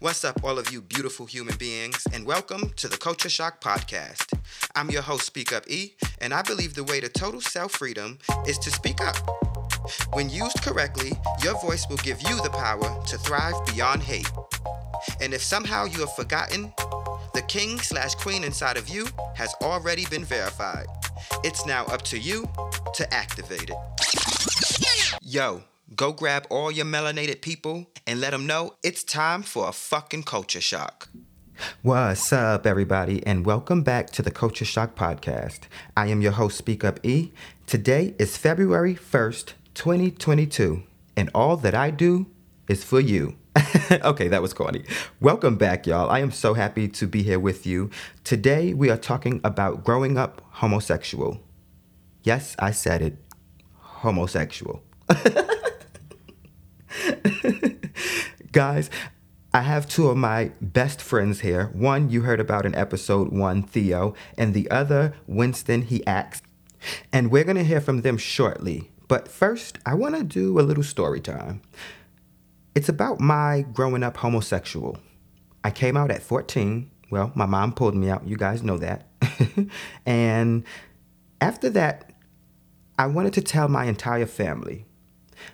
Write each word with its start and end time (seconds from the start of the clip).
What's 0.00 0.24
up, 0.24 0.42
all 0.42 0.58
of 0.58 0.72
you 0.72 0.80
beautiful 0.80 1.26
human 1.26 1.56
beings, 1.56 2.06
and 2.14 2.24
welcome 2.24 2.70
to 2.76 2.88
the 2.88 2.96
Culture 2.96 3.28
Shock 3.28 3.60
Podcast. 3.60 4.32
I'm 4.74 4.88
your 4.90 5.02
host, 5.02 5.26
Speak 5.26 5.52
Up 5.52 5.68
E, 5.68 5.94
and 6.22 6.32
I 6.32 6.40
believe 6.40 6.72
the 6.72 6.84
way 6.84 7.00
to 7.00 7.08
total 7.10 7.42
self 7.42 7.72
freedom 7.72 8.18
is 8.46 8.58
to 8.60 8.70
speak 8.70 9.02
up. 9.02 9.16
When 10.14 10.30
used 10.30 10.62
correctly, 10.62 11.12
your 11.42 11.60
voice 11.60 11.86
will 11.90 11.98
give 11.98 12.20
you 12.22 12.36
the 12.42 12.50
power 12.50 13.02
to 13.08 13.18
thrive 13.18 13.54
beyond 13.66 14.02
hate. 14.02 14.30
And 15.20 15.34
if 15.34 15.42
somehow 15.42 15.84
you 15.84 16.00
have 16.00 16.14
forgotten, 16.14 16.72
the 17.34 17.42
king 17.42 17.78
slash 17.78 18.14
queen 18.14 18.42
inside 18.44 18.76
of 18.76 18.88
you 18.88 19.06
has 19.34 19.54
already 19.60 20.06
been 20.06 20.24
verified. 20.24 20.86
It's 21.44 21.66
now 21.66 21.84
up 21.86 22.02
to 22.02 22.18
you 22.18 22.48
to 22.94 23.14
activate 23.14 23.70
it. 23.70 24.89
Yo, 25.32 25.62
go 25.94 26.12
grab 26.12 26.44
all 26.50 26.72
your 26.72 26.84
melanated 26.84 27.40
people 27.40 27.86
and 28.04 28.20
let 28.20 28.32
them 28.32 28.48
know 28.48 28.74
it's 28.82 29.04
time 29.04 29.44
for 29.44 29.68
a 29.68 29.72
fucking 29.72 30.24
culture 30.24 30.60
shock. 30.60 31.08
What's 31.82 32.32
up, 32.32 32.66
everybody, 32.66 33.24
and 33.24 33.46
welcome 33.46 33.84
back 33.84 34.10
to 34.10 34.22
the 34.22 34.32
Culture 34.32 34.64
Shock 34.64 34.96
Podcast. 34.96 35.68
I 35.96 36.08
am 36.08 36.20
your 36.20 36.32
host, 36.32 36.58
Speak 36.58 36.82
Up 36.82 36.98
E. 37.06 37.30
Today 37.68 38.16
is 38.18 38.36
February 38.36 38.96
1st, 38.96 39.52
2022, 39.74 40.82
and 41.16 41.30
all 41.32 41.56
that 41.58 41.76
I 41.76 41.92
do 41.92 42.26
is 42.68 42.82
for 42.82 42.98
you. 42.98 43.36
okay, 44.02 44.26
that 44.26 44.42
was 44.42 44.52
corny. 44.52 44.82
Welcome 45.20 45.54
back, 45.54 45.86
y'all. 45.86 46.10
I 46.10 46.18
am 46.18 46.32
so 46.32 46.54
happy 46.54 46.88
to 46.88 47.06
be 47.06 47.22
here 47.22 47.38
with 47.38 47.64
you. 47.64 47.88
Today, 48.24 48.74
we 48.74 48.90
are 48.90 48.96
talking 48.96 49.40
about 49.44 49.84
growing 49.84 50.18
up 50.18 50.42
homosexual. 50.54 51.40
Yes, 52.24 52.56
I 52.58 52.72
said 52.72 53.00
it 53.00 53.16
homosexual. 53.78 54.82
Guys, 58.52 58.90
I 59.52 59.62
have 59.62 59.88
two 59.88 60.08
of 60.08 60.16
my 60.16 60.52
best 60.60 61.00
friends 61.00 61.40
here. 61.40 61.70
One 61.72 62.10
you 62.10 62.22
heard 62.22 62.40
about 62.40 62.66
in 62.66 62.74
episode 62.74 63.32
one, 63.32 63.62
Theo, 63.62 64.14
and 64.38 64.54
the 64.54 64.70
other, 64.70 65.14
Winston, 65.26 65.82
he 65.82 66.06
acts. 66.06 66.42
And 67.12 67.30
we're 67.30 67.44
going 67.44 67.56
to 67.56 67.64
hear 67.64 67.80
from 67.80 68.02
them 68.02 68.16
shortly. 68.16 68.90
But 69.08 69.28
first, 69.28 69.78
I 69.84 69.94
want 69.94 70.14
to 70.16 70.22
do 70.22 70.58
a 70.58 70.62
little 70.62 70.84
story 70.84 71.20
time. 71.20 71.62
It's 72.74 72.88
about 72.88 73.20
my 73.20 73.66
growing 73.72 74.04
up 74.04 74.18
homosexual. 74.18 74.98
I 75.64 75.70
came 75.70 75.96
out 75.96 76.10
at 76.10 76.22
14. 76.22 76.90
Well, 77.10 77.32
my 77.34 77.46
mom 77.46 77.72
pulled 77.72 77.96
me 77.96 78.08
out. 78.08 78.26
You 78.26 78.36
guys 78.36 78.62
know 78.62 78.78
that. 78.78 79.08
and 80.06 80.64
after 81.40 81.68
that, 81.70 82.12
I 82.98 83.06
wanted 83.06 83.32
to 83.34 83.42
tell 83.42 83.68
my 83.68 83.86
entire 83.86 84.26
family. 84.26 84.86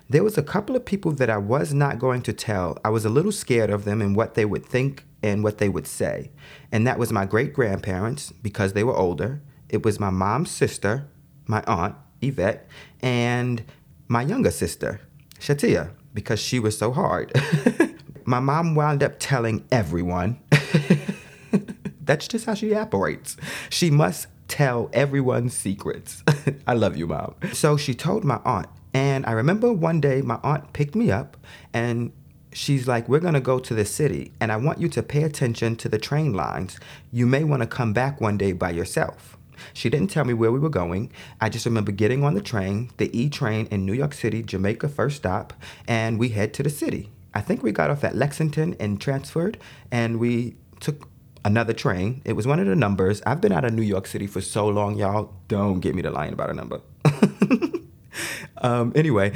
There 0.09 0.23
was 0.23 0.37
a 0.37 0.43
couple 0.43 0.75
of 0.75 0.85
people 0.85 1.11
that 1.13 1.29
I 1.29 1.37
was 1.37 1.73
not 1.73 1.99
going 1.99 2.21
to 2.23 2.33
tell. 2.33 2.77
I 2.83 2.89
was 2.89 3.05
a 3.05 3.09
little 3.09 3.31
scared 3.31 3.69
of 3.69 3.85
them 3.85 4.01
and 4.01 4.15
what 4.15 4.33
they 4.35 4.45
would 4.45 4.65
think 4.65 5.05
and 5.23 5.43
what 5.43 5.57
they 5.57 5.69
would 5.69 5.87
say. 5.87 6.31
And 6.71 6.85
that 6.87 6.99
was 6.99 7.11
my 7.11 7.25
great 7.25 7.53
grandparents 7.53 8.31
because 8.31 8.73
they 8.73 8.83
were 8.83 8.95
older. 8.95 9.41
It 9.69 9.83
was 9.83 9.99
my 9.99 10.09
mom's 10.09 10.51
sister, 10.51 11.07
my 11.45 11.63
aunt, 11.67 11.95
Yvette, 12.21 12.67
and 13.01 13.63
my 14.07 14.21
younger 14.21 14.51
sister, 14.51 15.01
Shatia, 15.39 15.91
because 16.13 16.39
she 16.39 16.59
was 16.59 16.77
so 16.77 16.91
hard. 16.91 17.31
my 18.25 18.39
mom 18.39 18.75
wound 18.75 19.03
up 19.03 19.15
telling 19.19 19.65
everyone. 19.71 20.39
That's 22.01 22.27
just 22.27 22.45
how 22.45 22.53
she 22.53 22.73
operates. 22.73 23.35
She 23.69 23.91
must 23.91 24.27
tell 24.47 24.89
everyone's 24.93 25.53
secrets. 25.53 26.23
I 26.67 26.73
love 26.73 26.95
you, 26.95 27.07
mom. 27.07 27.35
So 27.53 27.77
she 27.77 27.93
told 27.93 28.23
my 28.23 28.39
aunt. 28.45 28.67
And 28.93 29.25
I 29.25 29.31
remember 29.31 29.71
one 29.71 30.01
day 30.01 30.21
my 30.21 30.39
aunt 30.43 30.73
picked 30.73 30.95
me 30.95 31.11
up 31.11 31.37
and 31.73 32.11
she's 32.53 32.87
like, 32.87 33.07
We're 33.07 33.19
gonna 33.19 33.41
go 33.41 33.59
to 33.59 33.73
the 33.73 33.85
city 33.85 34.31
and 34.39 34.51
I 34.51 34.57
want 34.57 34.79
you 34.79 34.89
to 34.89 35.03
pay 35.03 35.23
attention 35.23 35.75
to 35.77 35.89
the 35.89 35.99
train 35.99 36.33
lines. 36.33 36.79
You 37.11 37.27
may 37.27 37.43
wanna 37.43 37.67
come 37.67 37.93
back 37.93 38.19
one 38.21 38.37
day 38.37 38.51
by 38.51 38.71
yourself. 38.71 39.37
She 39.73 39.89
didn't 39.89 40.09
tell 40.09 40.25
me 40.25 40.33
where 40.33 40.51
we 40.51 40.59
were 40.59 40.69
going. 40.69 41.11
I 41.41 41.49
just 41.49 41.65
remember 41.65 41.91
getting 41.91 42.23
on 42.23 42.33
the 42.33 42.41
train, 42.41 42.91
the 42.97 43.15
E 43.17 43.29
train 43.29 43.67
in 43.71 43.85
New 43.85 43.93
York 43.93 44.13
City, 44.13 44.43
Jamaica 44.43 44.89
first 44.89 45.17
stop, 45.17 45.53
and 45.87 46.19
we 46.19 46.29
head 46.29 46.53
to 46.55 46.63
the 46.63 46.69
city. 46.69 47.09
I 47.33 47.41
think 47.41 47.61
we 47.63 47.71
got 47.71 47.89
off 47.89 48.03
at 48.03 48.15
Lexington 48.15 48.75
and 48.79 48.99
transferred, 48.99 49.57
and 49.91 50.19
we 50.19 50.55
took 50.79 51.07
another 51.45 51.73
train. 51.73 52.21
It 52.25 52.33
was 52.33 52.47
one 52.47 52.59
of 52.59 52.67
the 52.67 52.75
numbers. 52.75 53.21
I've 53.25 53.41
been 53.41 53.51
out 53.51 53.65
of 53.65 53.73
New 53.73 53.81
York 53.81 54.07
City 54.07 54.27
for 54.27 54.41
so 54.41 54.67
long, 54.67 54.97
y'all. 54.97 55.33
Don't 55.47 55.79
get 55.79 55.95
me 55.95 56.01
to 56.01 56.11
lying 56.11 56.33
about 56.33 56.49
a 56.49 56.53
number. 56.53 56.81
um, 58.57 58.91
anyway, 58.95 59.33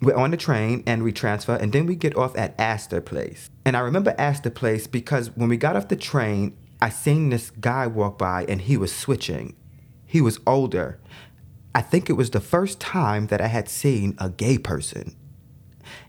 we're 0.00 0.16
on 0.16 0.30
the 0.30 0.36
train 0.36 0.82
and 0.86 1.02
we 1.02 1.12
transfer, 1.12 1.56
and 1.56 1.72
then 1.72 1.86
we 1.86 1.96
get 1.96 2.16
off 2.16 2.36
at 2.36 2.58
Astor 2.58 3.00
Place. 3.00 3.50
And 3.64 3.76
I 3.76 3.80
remember 3.80 4.14
Astor 4.18 4.50
Place 4.50 4.86
because 4.86 5.34
when 5.36 5.48
we 5.48 5.56
got 5.56 5.76
off 5.76 5.88
the 5.88 5.96
train, 5.96 6.56
I 6.80 6.90
seen 6.90 7.30
this 7.30 7.50
guy 7.50 7.86
walk 7.86 8.18
by 8.18 8.44
and 8.48 8.62
he 8.62 8.76
was 8.76 8.94
switching. 8.94 9.56
He 10.06 10.20
was 10.20 10.38
older. 10.46 11.00
I 11.74 11.82
think 11.82 12.08
it 12.08 12.14
was 12.14 12.30
the 12.30 12.40
first 12.40 12.80
time 12.80 13.26
that 13.26 13.40
I 13.40 13.48
had 13.48 13.68
seen 13.68 14.16
a 14.18 14.30
gay 14.30 14.58
person. 14.58 15.16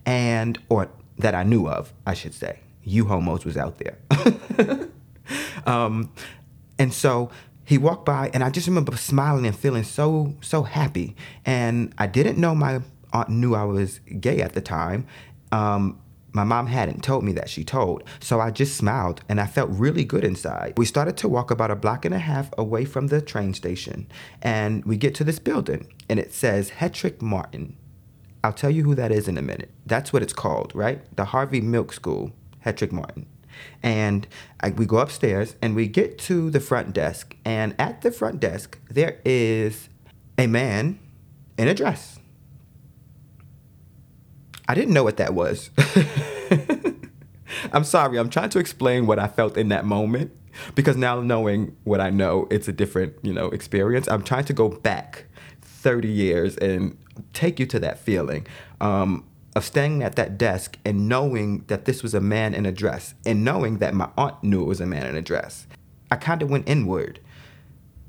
And, 0.06 0.57
or 0.69 0.90
that 1.18 1.36
I 1.36 1.44
knew 1.44 1.68
of, 1.68 1.94
I 2.06 2.13
should 2.13 2.34
say. 2.34 2.59
You 2.84 3.06
homos 3.06 3.46
was 3.46 3.57
out 3.57 3.80
there. 3.80 4.90
um, 5.66 6.12
and 6.78 6.94
so 6.94 7.30
he 7.69 7.78
walked 7.78 8.03
by 8.03 8.31
and 8.34 8.44
I 8.44 8.50
just 8.50 8.66
remember 8.66 8.97
smiling 8.97 9.46
and 9.46 9.56
feeling 9.56 9.84
so, 9.84 10.34
so 10.41 10.63
happy. 10.63 11.16
And 11.46 11.94
I 12.00 12.07
didn't 12.07 12.40
know 12.40 12.56
my 12.56 12.81
aunt 13.13 13.30
knew 13.30 13.53
I 13.53 13.63
was 13.63 14.00
gay 14.19 14.41
at 14.41 14.53
the 14.53 14.62
time. 14.62 15.06
Um, 15.52 16.02
my 16.31 16.44
mom 16.44 16.66
hadn't 16.66 17.03
told 17.03 17.24
me 17.24 17.31
that 17.34 17.47
she 17.47 17.63
told, 17.63 18.06
so 18.19 18.40
I 18.40 18.50
just 18.50 18.75
smiled 18.75 19.22
and 19.30 19.40
I 19.40 19.46
felt 19.46 19.69
really 19.69 20.03
good 20.03 20.24
inside. 20.24 20.74
We 20.78 20.85
started 20.88 21.16
to 21.18 21.30
walk 21.30 21.52
about 21.52 21.69
a 21.69 21.75
block 21.75 22.06
and 22.06 22.16
a 22.16 22.18
half 22.18 22.50
away 22.57 22.85
from 22.85 23.06
the 23.06 23.22
train 23.22 23.53
station, 23.53 24.07
and 24.41 24.84
we 24.84 24.97
get 24.97 25.13
to 25.16 25.24
this 25.24 25.38
building, 25.38 25.94
and 26.07 26.19
it 26.19 26.34
says 26.34 26.72
Hetrick 26.72 27.22
Martin. 27.22 27.78
I'll 28.44 28.53
tell 28.53 28.72
you 28.72 28.84
who 28.84 28.96
that 28.96 29.12
is 29.12 29.28
in 29.28 29.38
a 29.38 29.44
minute. 29.44 29.69
That's 29.86 30.12
what 30.12 30.24
it's 30.24 30.34
called, 30.34 30.72
right? 30.74 31.01
The 31.16 31.25
Harvey 31.25 31.62
Milk 31.62 31.94
School, 31.94 32.31
Hetrick 32.66 32.91
Martin. 32.91 33.28
And 33.81 34.28
I, 34.59 34.70
we 34.70 34.86
go 34.86 34.97
upstairs 34.97 35.56
and 35.62 35.75
we 35.75 35.88
get 35.88 36.18
to 36.20 36.50
the 36.50 36.59
front 36.59 36.94
desk, 36.94 37.36
and 37.46 37.75
at 37.80 38.02
the 38.02 38.12
front 38.12 38.40
desk, 38.40 38.78
there 38.90 39.20
is 39.24 39.90
a 40.38 40.47
man 40.47 41.00
in 41.58 41.68
a 41.68 41.74
dress. 41.74 42.19
I 44.68 44.75
didn't 44.75 44.94
know 44.94 45.03
what 45.03 45.18
that 45.18 45.34
was. 45.34 45.72
I'm 47.74 47.84
sorry, 47.84 48.18
I'm 48.18 48.30
trying 48.30 48.50
to 48.52 48.59
explain 48.59 49.08
what 49.08 49.19
I 49.19 49.28
felt 49.28 49.58
in 49.58 49.69
that 49.69 49.86
moment 49.86 50.31
because 50.75 50.96
now 50.96 51.22
knowing 51.22 51.75
what 51.84 52.02
I 52.02 52.09
know, 52.09 52.48
it's 52.52 52.68
a 52.68 52.72
different, 52.72 53.14
you 53.22 53.34
know, 53.34 53.48
experience. 53.48 54.08
I'm 54.08 54.24
trying 54.24 54.46
to 54.46 54.53
go 54.53 54.69
back 54.69 55.25
30 55.62 56.08
years 56.08 56.58
and 56.58 56.98
take 57.34 57.59
you 57.59 57.66
to 57.68 57.80
that 57.80 58.00
feeling 58.00 58.46
um, 58.81 59.25
of 59.59 59.66
standing 59.66 60.02
at 60.02 60.16
that 60.16 60.38
desk 60.38 60.78
and 60.84 61.08
knowing 61.08 61.66
that 61.68 61.86
this 61.86 62.02
was 62.02 62.14
a 62.14 62.22
man 62.22 62.56
in 62.56 62.66
a 62.66 62.72
dress 62.72 63.14
and 63.25 63.44
knowing 63.44 63.78
that 63.78 63.94
my 63.94 64.09
aunt 64.18 64.42
knew 64.42 64.62
it 64.62 64.68
was 64.68 64.81
a 64.81 64.86
man 64.86 65.06
in 65.06 65.16
a 65.16 65.22
dress. 65.22 65.68
I 66.09 66.16
kind 66.16 66.42
of 66.42 66.50
went 66.50 66.68
inward. 66.68 67.20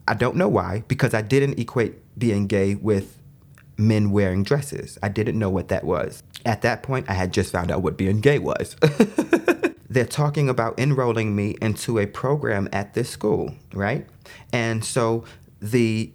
I 0.08 0.14
don't 0.14 0.36
know 0.36 0.48
why, 0.48 0.84
because 0.88 1.12
I 1.12 1.22
didn't 1.22 1.58
equate 1.58 1.96
being 2.18 2.46
gay 2.46 2.76
with 2.76 3.18
men 3.76 4.12
wearing 4.12 4.44
dresses. 4.44 4.96
I 5.02 5.08
didn't 5.08 5.38
know 5.38 5.50
what 5.50 5.68
that 5.68 5.84
was. 5.84 6.22
At 6.46 6.62
that 6.62 6.82
point, 6.82 7.10
I 7.10 7.14
had 7.14 7.32
just 7.32 7.52
found 7.52 7.70
out 7.70 7.82
what 7.82 7.96
being 7.96 8.20
gay 8.20 8.38
was. 8.38 8.76
They're 9.90 10.06
talking 10.06 10.48
about 10.48 10.78
enrolling 10.78 11.34
me 11.34 11.56
into 11.60 11.98
a 11.98 12.06
program 12.06 12.68
at 12.72 12.94
this 12.94 13.10
school, 13.10 13.56
right? 13.74 14.06
And 14.52 14.84
so 14.84 15.24
the 15.60 16.12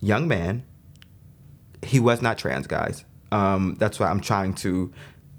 young 0.00 0.28
man, 0.28 0.62
he 1.82 1.98
was 1.98 2.22
not 2.22 2.38
trans, 2.38 2.68
guys. 2.68 3.04
Um, 3.34 3.74
that's 3.80 3.98
why 3.98 4.08
I'm 4.08 4.20
trying 4.20 4.54
to 4.54 4.92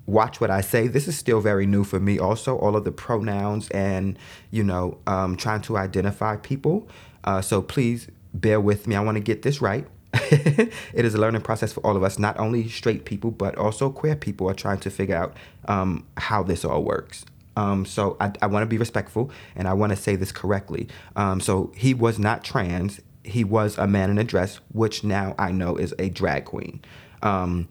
watch 0.06 0.42
what 0.42 0.52
I 0.52 0.60
say. 0.60 0.88
This 0.88 1.08
is 1.08 1.18
still 1.18 1.40
very 1.40 1.66
new 1.66 1.86
for 1.86 2.00
me, 2.00 2.20
also, 2.20 2.58
all 2.58 2.76
of 2.76 2.84
the 2.84 2.92
pronouns 2.92 3.70
and, 3.70 4.20
you 4.52 4.64
know, 4.66 4.98
um, 5.08 5.38
trying 5.38 5.62
to 5.62 5.78
identify 5.78 6.36
people. 6.36 6.90
Uh, 7.24 7.42
so 7.42 7.62
please 7.62 8.10
bear 8.34 8.60
with 8.60 8.86
me. 8.86 8.96
I 8.96 9.00
want 9.00 9.16
to 9.16 9.24
get 9.24 9.44
this 9.44 9.62
right. 9.62 9.88
it 10.14 10.72
is 10.94 11.14
a 11.16 11.18
learning 11.18 11.42
process 11.42 11.72
for 11.72 11.80
all 11.86 11.96
of 11.96 12.04
us. 12.04 12.20
Not 12.20 12.38
only 12.38 12.68
straight 12.68 13.06
people, 13.06 13.32
but 13.32 13.58
also 13.58 13.90
queer 13.90 14.18
people 14.18 14.50
are 14.50 14.54
trying 14.54 14.80
to 14.80 14.90
figure 14.90 15.16
out 15.16 15.36
um, 15.70 16.06
how 16.18 16.44
this 16.44 16.66
all 16.66 16.84
works. 16.84 17.26
Um, 17.56 17.86
so 17.86 18.18
I, 18.20 18.34
I 18.42 18.48
want 18.48 18.64
to 18.64 18.68
be 18.68 18.78
respectful 18.78 19.32
and 19.56 19.70
I 19.70 19.74
want 19.74 19.92
to 19.92 19.96
say 19.96 20.18
this 20.18 20.34
correctly. 20.34 20.90
Um, 21.16 21.40
so 21.40 21.72
he 21.78 21.94
was 21.94 22.20
not 22.20 22.44
trans. 22.44 23.00
He 23.24 23.46
was 23.46 23.78
a 23.78 23.88
man 23.88 24.10
in 24.10 24.18
a 24.18 24.26
dress, 24.26 24.60
which 24.74 25.06
now 25.06 25.34
I 25.40 25.54
know 25.54 25.78
is 25.78 25.96
a 25.98 26.10
drag 26.10 26.44
queen. 26.44 26.82
Um, 27.26 27.68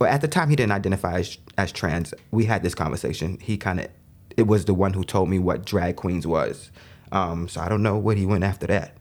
well, 0.00 0.10
at 0.10 0.20
the 0.20 0.28
time 0.28 0.48
he 0.48 0.56
didn't 0.56 0.72
identify 0.72 1.18
as, 1.18 1.38
as 1.58 1.72
trans. 1.72 2.14
We 2.30 2.46
had 2.46 2.62
this 2.62 2.74
conversation. 2.74 3.38
He 3.40 3.56
kind 3.56 3.80
of, 3.80 3.88
it 4.36 4.46
was 4.46 4.64
the 4.64 4.74
one 4.74 4.94
who 4.94 5.04
told 5.04 5.28
me 5.28 5.38
what 5.38 5.64
drag 5.64 5.96
queens 5.96 6.26
was. 6.26 6.70
Um, 7.10 7.48
so 7.48 7.60
I 7.60 7.68
don't 7.68 7.82
know 7.82 7.98
what 7.98 8.16
he 8.16 8.24
went 8.24 8.44
after 8.44 8.66
that. 8.68 8.96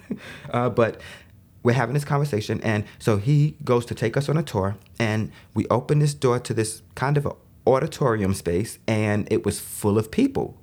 uh, 0.50 0.68
but 0.70 1.00
we're 1.62 1.72
having 1.72 1.94
this 1.94 2.04
conversation, 2.04 2.60
and 2.62 2.84
so 2.98 3.16
he 3.16 3.56
goes 3.64 3.84
to 3.86 3.94
take 3.94 4.16
us 4.16 4.28
on 4.28 4.36
a 4.36 4.42
tour, 4.42 4.76
and 4.98 5.32
we 5.54 5.66
open 5.68 5.98
this 5.98 6.14
door 6.14 6.38
to 6.38 6.54
this 6.54 6.82
kind 6.94 7.16
of 7.16 7.26
auditorium 7.66 8.34
space, 8.34 8.78
and 8.86 9.26
it 9.32 9.44
was 9.44 9.58
full 9.58 9.98
of 9.98 10.10
people. 10.10 10.56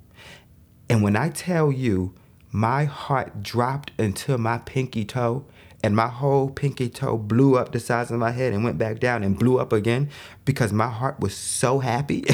And 0.88 1.02
when 1.02 1.16
I 1.16 1.30
tell 1.30 1.72
you, 1.72 2.14
my 2.52 2.84
heart 2.84 3.42
dropped 3.42 3.92
into 3.98 4.38
my 4.38 4.58
pinky 4.58 5.04
toe, 5.04 5.44
and 5.84 5.94
my 5.94 6.08
whole 6.08 6.48
pinky 6.48 6.88
toe 6.88 7.18
blew 7.18 7.56
up 7.58 7.72
the 7.72 7.78
size 7.78 8.10
of 8.10 8.18
my 8.18 8.30
head 8.30 8.54
and 8.54 8.64
went 8.64 8.78
back 8.78 9.00
down 9.00 9.22
and 9.22 9.38
blew 9.38 9.58
up 9.58 9.70
again 9.70 10.08
because 10.46 10.72
my 10.72 10.88
heart 10.88 11.20
was 11.20 11.36
so 11.36 11.80
happy. 11.80 12.24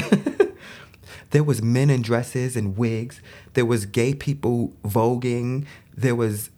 there 1.31 1.43
was 1.43 1.61
men 1.61 1.89
in 1.89 2.01
dresses 2.01 2.55
and 2.55 2.77
wigs. 2.77 3.19
There 3.53 3.65
was 3.65 3.85
gay 3.85 4.13
people 4.13 4.71
voguing. 4.85 5.65
There 5.93 6.15
was 6.15 6.49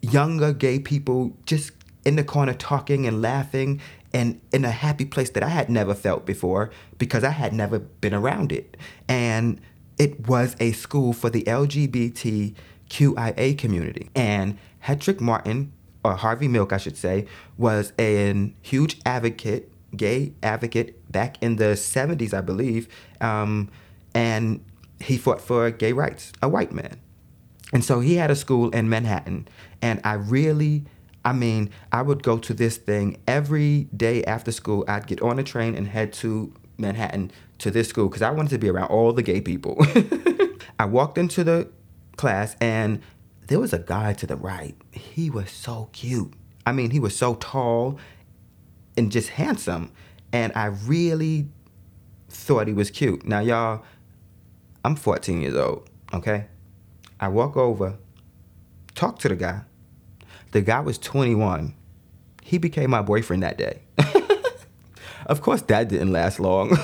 younger 0.00 0.52
gay 0.52 0.78
people 0.78 1.36
just 1.46 1.72
in 2.04 2.14
the 2.14 2.22
corner 2.22 2.54
talking 2.54 3.08
and 3.08 3.20
laughing 3.20 3.80
and 4.14 4.40
in 4.52 4.64
a 4.64 4.70
happy 4.70 5.04
place 5.04 5.30
that 5.30 5.42
I 5.42 5.48
had 5.48 5.68
never 5.68 5.96
felt 5.96 6.26
before 6.26 6.70
because 6.96 7.24
I 7.24 7.30
had 7.30 7.54
never 7.54 7.80
been 7.80 8.14
around 8.14 8.52
it. 8.52 8.76
And 9.08 9.60
it 9.98 10.28
was 10.28 10.54
a 10.60 10.70
school 10.70 11.12
for 11.12 11.28
the 11.28 11.42
LGBTQIA 11.42 12.54
community. 13.58 14.10
And 14.14 14.58
Hetrick 14.84 15.20
Martin, 15.20 15.72
or 16.06 16.14
Harvey 16.14 16.46
Milk, 16.46 16.72
I 16.72 16.76
should 16.76 16.96
say, 16.96 17.26
was 17.58 17.92
a 17.98 18.52
huge 18.62 19.00
advocate, 19.04 19.72
gay 19.96 20.34
advocate 20.42 21.10
back 21.10 21.42
in 21.42 21.56
the 21.56 21.74
70s, 21.74 22.32
I 22.32 22.40
believe. 22.40 22.86
Um, 23.20 23.70
and 24.14 24.64
he 25.00 25.18
fought 25.18 25.40
for 25.40 25.70
gay 25.70 25.92
rights, 25.92 26.32
a 26.40 26.48
white 26.48 26.72
man. 26.72 27.00
And 27.72 27.84
so 27.84 27.98
he 27.98 28.14
had 28.14 28.30
a 28.30 28.36
school 28.36 28.70
in 28.70 28.88
Manhattan. 28.88 29.48
And 29.82 30.00
I 30.04 30.12
really, 30.14 30.84
I 31.24 31.32
mean, 31.32 31.70
I 31.90 32.02
would 32.02 32.22
go 32.22 32.38
to 32.38 32.54
this 32.54 32.76
thing 32.76 33.18
every 33.26 33.88
day 33.96 34.22
after 34.24 34.52
school. 34.52 34.84
I'd 34.86 35.08
get 35.08 35.20
on 35.20 35.40
a 35.40 35.42
train 35.42 35.74
and 35.74 35.88
head 35.88 36.12
to 36.14 36.52
Manhattan 36.78 37.32
to 37.58 37.72
this 37.72 37.88
school 37.88 38.08
because 38.08 38.22
I 38.22 38.30
wanted 38.30 38.50
to 38.50 38.58
be 38.58 38.68
around 38.68 38.88
all 38.88 39.12
the 39.12 39.22
gay 39.22 39.40
people. 39.40 39.76
I 40.78 40.84
walked 40.84 41.18
into 41.18 41.42
the 41.42 41.68
class 42.16 42.54
and 42.60 43.02
there 43.46 43.60
was 43.60 43.72
a 43.72 43.78
guy 43.78 44.12
to 44.14 44.26
the 44.26 44.36
right. 44.36 44.74
He 44.90 45.30
was 45.30 45.50
so 45.50 45.88
cute. 45.92 46.32
I 46.64 46.72
mean, 46.72 46.90
he 46.90 46.98
was 46.98 47.16
so 47.16 47.36
tall 47.36 47.98
and 48.96 49.12
just 49.12 49.28
handsome. 49.30 49.92
And 50.32 50.52
I 50.54 50.66
really 50.66 51.48
thought 52.28 52.66
he 52.66 52.72
was 52.72 52.90
cute. 52.90 53.24
Now, 53.24 53.40
y'all, 53.40 53.84
I'm 54.84 54.96
14 54.96 55.40
years 55.42 55.54
old, 55.54 55.88
okay? 56.12 56.46
I 57.20 57.28
walk 57.28 57.56
over, 57.56 57.96
talk 58.94 59.18
to 59.20 59.28
the 59.28 59.36
guy. 59.36 59.62
The 60.52 60.60
guy 60.60 60.80
was 60.80 60.98
21. 60.98 61.74
He 62.42 62.58
became 62.58 62.90
my 62.90 63.02
boyfriend 63.02 63.42
that 63.42 63.58
day. 63.58 63.82
of 65.26 65.40
course, 65.40 65.62
that 65.62 65.88
didn't 65.88 66.12
last 66.12 66.40
long. 66.40 66.70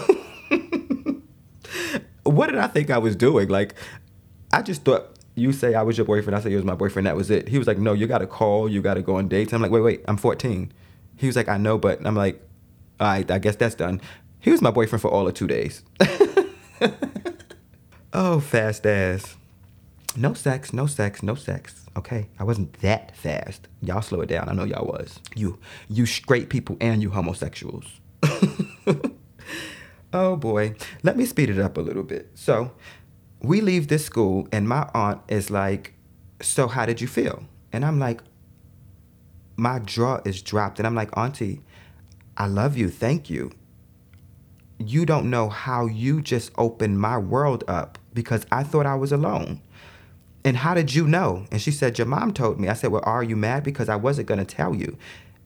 what 2.23 2.47
did 2.49 2.59
I 2.59 2.67
think 2.69 2.91
I 2.91 2.99
was 2.99 3.17
doing? 3.17 3.49
Like, 3.49 3.75
I 4.53 4.63
just 4.63 4.85
thought 4.85 5.12
you 5.35 5.53
say 5.53 5.75
I 5.75 5.83
was 5.83 5.97
your 5.97 6.05
boyfriend. 6.05 6.37
I 6.37 6.41
say 6.41 6.51
you 6.51 6.57
was 6.57 6.65
my 6.65 6.75
boyfriend. 6.75 7.07
That 7.07 7.17
was 7.17 7.31
it. 7.31 7.49
He 7.49 7.59
was 7.59 7.67
like, 7.67 7.79
no, 7.79 7.93
you 7.93 8.07
got 8.07 8.19
to 8.19 8.27
call. 8.27 8.69
You 8.69 8.83
got 8.83 8.95
to 8.95 9.03
go 9.03 9.17
on 9.17 9.29
dates. 9.29 9.53
I'm 9.53 9.63
like, 9.63 9.71
wait, 9.71 9.81
wait, 9.81 10.05
I'm 10.07 10.17
14. 10.17 10.73
He 11.17 11.27
was 11.27 11.37
like, 11.37 11.49
I 11.49 11.57
know, 11.57 11.79
but 11.79 12.05
I'm 12.07 12.15
like, 12.15 12.43
all 13.01 13.07
right, 13.07 13.31
I 13.31 13.39
guess 13.39 13.57
that's 13.57 13.75
done. 13.75 14.01
He 14.41 14.51
was 14.51 14.61
my 14.61 14.71
boyfriend 14.71 15.01
for 15.01 15.11
all 15.11 15.27
of 15.27 15.35
two 15.35 15.47
days. 15.47 15.83
oh, 18.13 18.41
fast 18.41 18.87
ass. 18.87 19.37
No 20.17 20.35
sex, 20.35 20.73
no 20.73 20.87
sex, 20.87 21.23
no 21.23 21.35
sex. 21.35 21.87
Okay, 21.97 22.29
I 22.39 22.45
wasn't 22.45 22.75
that 22.81 23.17
fast. 23.17 23.69
Y'all 23.81 24.03
slow 24.03 24.21
it 24.21 24.29
down. 24.29 24.49
I 24.49 24.53
know 24.53 24.65
y'all 24.65 24.87
was. 24.87 25.21
You, 25.35 25.59
you 25.89 26.07
straight 26.07 26.49
people 26.49 26.77
and 26.81 27.03
you 27.03 27.11
homosexuals. 27.11 27.85
oh 30.13 30.37
boy, 30.37 30.75
let 31.03 31.17
me 31.17 31.25
speed 31.25 31.51
it 31.51 31.59
up 31.59 31.77
a 31.77 31.81
little 31.81 32.03
bit. 32.03 32.31
So, 32.35 32.73
we 33.43 33.61
leave 33.61 33.89
this 33.89 34.05
school, 34.05 34.47
and 34.53 34.69
my 34.69 34.89
aunt 34.95 35.21
is 35.29 35.51
like, 35.51 35.95
So, 36.41 36.69
how 36.69 36.87
did 36.87 37.01
you 37.01 37.09
feel? 37.09 37.45
And 37.73 37.85
I'm 37.85 37.99
like, 37.99 38.23
My 39.57 39.81
jaw 39.81 40.21
is 40.25 40.43
dropped. 40.43 40.79
And 40.79 40.87
I'm 40.87 40.95
like, 40.95 41.17
Auntie, 41.17 41.61
I 42.37 42.47
love 42.47 42.77
you. 42.77 42.89
Thank 42.89 43.29
you. 43.29 43.53
You 44.79 45.05
don't 45.05 45.31
know 45.31 45.49
how 45.49 45.87
you 45.87 46.23
just 46.23 46.51
opened 46.57 47.01
my 47.01 47.19
world 47.19 47.63
up 47.69 47.99
because 48.15 48.47
I 48.51 48.63
thought 48.63 48.87
I 48.87 48.95
was 48.95 49.13
alone. 49.13 49.61
And 50.45 50.57
how 50.57 50.75
did 50.75 50.93
you 50.95 51.07
know? 51.07 51.47
And 51.53 51.61
she 51.61 51.71
said, 51.71 51.99
Your 51.99 52.07
mom 52.07 52.33
told 52.33 52.61
me. 52.61 52.69
I 52.69 52.75
said, 52.75 52.91
Well, 52.91 53.03
are 53.05 53.23
you 53.23 53.37
mad? 53.37 53.65
Because 53.65 53.89
I 53.89 53.97
wasn't 53.97 54.29
going 54.29 54.45
to 54.45 54.45
tell 54.45 54.75
you. 54.75 54.97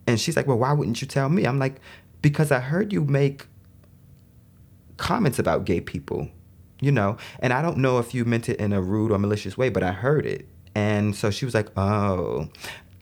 And 0.07 0.21
she's 0.21 0.37
like, 0.37 0.47
Well, 0.47 0.59
why 0.59 0.73
wouldn't 0.73 1.01
you 1.01 1.09
tell 1.09 1.29
me? 1.29 1.45
I'm 1.45 1.59
like, 1.59 1.81
Because 2.21 2.53
I 2.53 2.61
heard 2.61 2.93
you 2.93 3.05
make 3.05 3.47
comments 4.97 5.39
about 5.39 5.67
gay 5.67 5.81
people 5.81 6.31
you 6.81 6.93
know 6.93 7.17
and 7.41 7.53
i 7.53 7.63
don't 7.63 7.77
know 7.77 7.99
if 7.99 8.15
you 8.15 8.25
meant 8.25 8.49
it 8.49 8.59
in 8.59 8.73
a 8.73 8.81
rude 8.81 9.11
or 9.11 9.19
malicious 9.19 9.57
way 9.57 9.69
but 9.69 9.83
i 9.83 9.93
heard 9.93 10.27
it. 10.27 10.47
And 10.75 11.17
so 11.17 11.31
she 11.31 11.45
was 11.45 11.55
like 11.55 11.69
oh. 11.77 12.49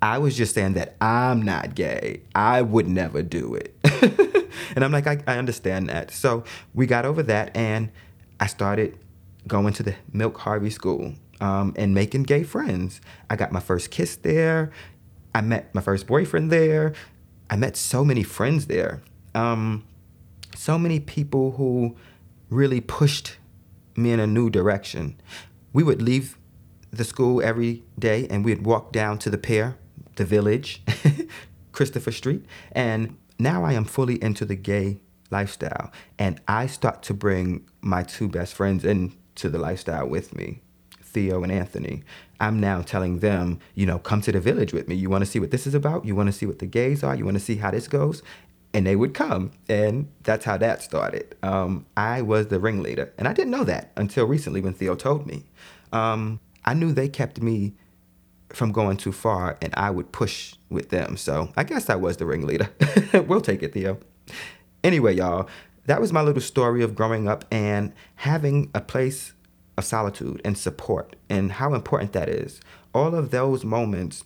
I 0.00 0.18
was 0.18 0.36
just 0.36 0.54
saying 0.54 0.74
that 0.74 0.96
i'm 1.00 1.42
not 1.42 1.74
gay. 1.74 2.22
I 2.34 2.62
would 2.62 2.86
never 2.86 3.22
do 3.22 3.54
it. 3.54 3.74
And 4.76 4.84
i'm 4.84 4.92
like 4.92 5.06
I, 5.06 5.18
I 5.26 5.38
understand 5.38 5.88
that. 5.88 6.10
So 6.10 6.44
we 6.74 6.86
got 6.86 7.04
over 7.04 7.22
that 7.24 7.56
and 7.56 7.90
i 8.40 8.46
started 8.46 8.98
going 9.46 9.72
to 9.74 9.82
the 9.82 9.94
milk 10.12 10.38
harvey 10.38 10.70
school 10.70 11.14
um, 11.40 11.74
and 11.76 11.94
making 11.94 12.24
gay 12.24 12.42
friends. 12.42 13.00
I 13.28 13.36
got 13.36 13.52
my 13.52 13.60
first 13.60 13.90
kiss 13.90 14.16
there. 14.16 14.70
I 15.34 15.40
met 15.40 15.74
my 15.74 15.80
first 15.80 16.06
boyfriend 16.06 16.50
there. 16.50 16.94
I 17.50 17.56
met 17.56 17.76
so 17.76 18.04
many 18.04 18.22
friends 18.22 18.66
there. 18.66 19.02
Um, 19.34 19.84
so 20.54 20.78
many 20.78 21.00
people 21.00 21.52
who 21.52 21.96
really 22.48 22.80
pushed 22.80 23.36
me 23.96 24.12
in 24.12 24.20
a 24.20 24.26
new 24.26 24.50
direction. 24.50 25.20
We 25.72 25.82
would 25.82 26.02
leave 26.02 26.38
the 26.90 27.04
school 27.04 27.42
every 27.42 27.82
day 27.98 28.26
and 28.28 28.44
we'd 28.44 28.64
walk 28.64 28.92
down 28.92 29.18
to 29.18 29.30
the 29.30 29.38
pier, 29.38 29.76
the 30.16 30.24
village, 30.24 30.82
Christopher 31.72 32.12
Street. 32.12 32.44
And 32.72 33.16
now 33.38 33.64
I 33.64 33.72
am 33.72 33.84
fully 33.84 34.22
into 34.22 34.44
the 34.44 34.56
gay 34.56 34.98
lifestyle. 35.30 35.90
And 36.18 36.40
I 36.46 36.66
start 36.66 37.02
to 37.04 37.14
bring 37.14 37.66
my 37.80 38.02
two 38.02 38.28
best 38.28 38.54
friends 38.54 38.84
into 38.84 39.48
the 39.48 39.58
lifestyle 39.58 40.08
with 40.08 40.34
me, 40.34 40.62
Theo 41.02 41.42
and 41.42 41.52
Anthony. 41.52 42.04
I'm 42.40 42.60
now 42.60 42.82
telling 42.82 43.20
them, 43.20 43.58
you 43.74 43.86
know, 43.86 43.98
come 43.98 44.20
to 44.22 44.32
the 44.32 44.40
village 44.40 44.72
with 44.72 44.88
me. 44.88 44.94
You 44.94 45.08
want 45.08 45.24
to 45.24 45.30
see 45.30 45.40
what 45.40 45.50
this 45.50 45.66
is 45.66 45.74
about? 45.74 46.04
You 46.04 46.14
want 46.14 46.28
to 46.28 46.32
see 46.32 46.46
what 46.46 46.58
the 46.58 46.66
gays 46.66 47.02
are? 47.02 47.14
You 47.14 47.24
want 47.24 47.36
to 47.36 47.42
see 47.42 47.56
how 47.56 47.70
this 47.70 47.88
goes? 47.88 48.22
And 48.74 48.86
they 48.86 48.96
would 48.96 49.14
come 49.14 49.52
and 49.68 50.08
that's 50.24 50.44
how 50.44 50.56
that 50.58 50.82
started. 50.82 51.36
Um, 51.42 51.86
i 51.96 52.20
was 52.20 52.48
the 52.48 52.58
ringleader 52.60 53.12
and 53.16 53.26
i 53.28 53.32
didn't 53.32 53.52
know 53.52 53.64
that 53.64 53.92
until 53.96 54.26
recently 54.26 54.60
when 54.60 54.74
theo 54.74 54.94
told 54.94 55.26
me. 55.26 55.44
Um, 55.92 56.40
i 56.64 56.74
knew 56.74 56.92
they 56.92 57.08
kept 57.08 57.40
me 57.40 57.74
from 58.50 58.72
going 58.72 58.96
too 58.96 59.12
far 59.12 59.56
and 59.62 59.72
i 59.76 59.90
would 59.90 60.12
push 60.12 60.56
with 60.68 60.90
them. 60.90 61.16
So 61.16 61.52
i 61.56 61.64
guess 61.64 61.88
i 61.88 61.94
was 61.94 62.16
the 62.18 62.26
ringleader. 62.26 62.68
We'll 63.26 63.40
take 63.40 63.62
it 63.62 63.72
theo. 63.72 63.98
Anyway 64.82 65.14
y'all 65.14 65.48
that 65.86 66.00
was 66.00 66.12
my 66.12 66.22
little 66.22 66.42
story 66.42 66.82
of 66.82 66.94
growing 66.94 67.28
up 67.28 67.44
and 67.50 67.92
having 68.16 68.70
a 68.74 68.80
place 68.80 69.34
of 69.76 69.84
solitude 69.84 70.40
and 70.44 70.56
support 70.56 71.16
and 71.28 71.52
how 71.52 71.74
important 71.74 72.12
that 72.12 72.28
is. 72.28 72.60
All 72.94 73.14
of 73.14 73.30
those 73.30 73.64
moments 73.64 74.24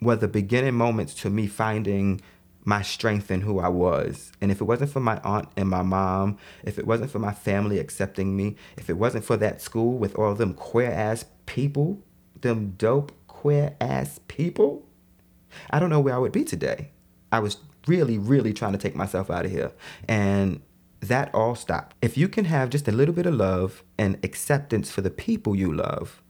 were 0.00 0.16
the 0.16 0.28
beginning 0.28 0.74
moments 0.74 1.14
to 1.14 1.30
me 1.30 1.46
finding 1.46 2.20
my 2.64 2.82
strength 2.82 3.30
in 3.30 3.42
who 3.42 3.58
I 3.58 3.68
was. 3.68 4.32
And 4.40 4.50
if 4.50 4.60
it 4.60 4.64
wasn't 4.64 4.90
for 4.90 5.00
my 5.00 5.18
aunt 5.24 5.48
and 5.56 5.68
my 5.68 5.82
mom, 5.82 6.38
if 6.62 6.78
it 6.78 6.86
wasn't 6.86 7.10
for 7.10 7.18
my 7.18 7.32
family 7.32 7.78
accepting 7.78 8.36
me, 8.36 8.56
if 8.76 8.90
it 8.90 8.96
wasn't 8.96 9.24
for 9.24 9.36
that 9.38 9.62
school 9.62 9.98
with 9.98 10.14
all 10.16 10.34
them 10.34 10.54
queer 10.54 10.90
ass 10.90 11.24
people, 11.46 12.02
them 12.40 12.74
dope 12.76 13.12
queer 13.26 13.76
ass 13.80 14.20
people, 14.28 14.86
I 15.70 15.78
don't 15.78 15.90
know 15.90 16.00
where 16.00 16.14
I 16.14 16.18
would 16.18 16.32
be 16.32 16.44
today. 16.44 16.90
I 17.32 17.40
was 17.40 17.58
really, 17.86 18.18
really 18.18 18.52
trying 18.52 18.72
to 18.72 18.78
take 18.78 18.94
myself 18.94 19.30
out 19.30 19.46
of 19.46 19.50
here. 19.50 19.72
And 20.06 20.60
that 21.00 21.34
all 21.34 21.54
stopped. 21.54 21.96
If 22.02 22.18
you 22.18 22.28
can 22.28 22.44
have 22.44 22.70
just 22.70 22.86
a 22.86 22.92
little 22.92 23.14
bit 23.14 23.26
of 23.26 23.34
love 23.34 23.82
and 23.96 24.18
acceptance 24.22 24.90
for 24.90 25.00
the 25.00 25.10
people 25.10 25.56
you 25.56 25.72
love, 25.72 26.22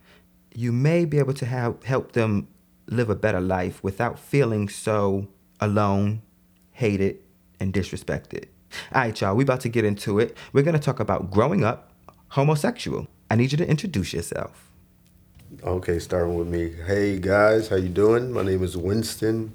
you 0.54 0.72
may 0.72 1.04
be 1.04 1.18
able 1.18 1.34
to 1.34 1.46
have 1.46 1.82
help 1.82 2.12
them 2.12 2.48
live 2.86 3.10
a 3.10 3.14
better 3.14 3.40
life 3.40 3.82
without 3.82 4.18
feeling 4.18 4.68
so 4.68 5.28
alone, 5.60 6.22
hated, 6.72 7.18
and 7.58 7.72
disrespected. 7.72 8.46
All 8.94 9.02
right, 9.02 9.20
y'all, 9.20 9.34
we 9.34 9.42
about 9.44 9.60
to 9.60 9.68
get 9.68 9.84
into 9.84 10.18
it. 10.18 10.36
We're 10.52 10.62
going 10.62 10.74
to 10.74 10.80
talk 10.80 11.00
about 11.00 11.30
growing 11.30 11.64
up 11.64 11.92
homosexual. 12.28 13.08
I 13.30 13.36
need 13.36 13.52
you 13.52 13.58
to 13.58 13.68
introduce 13.68 14.12
yourself. 14.12 14.70
Okay, 15.64 15.98
starting 15.98 16.36
with 16.36 16.46
me. 16.46 16.72
Hey 16.86 17.18
guys, 17.18 17.68
how 17.68 17.76
you 17.76 17.88
doing? 17.88 18.32
My 18.32 18.42
name 18.42 18.62
is 18.62 18.76
Winston. 18.76 19.52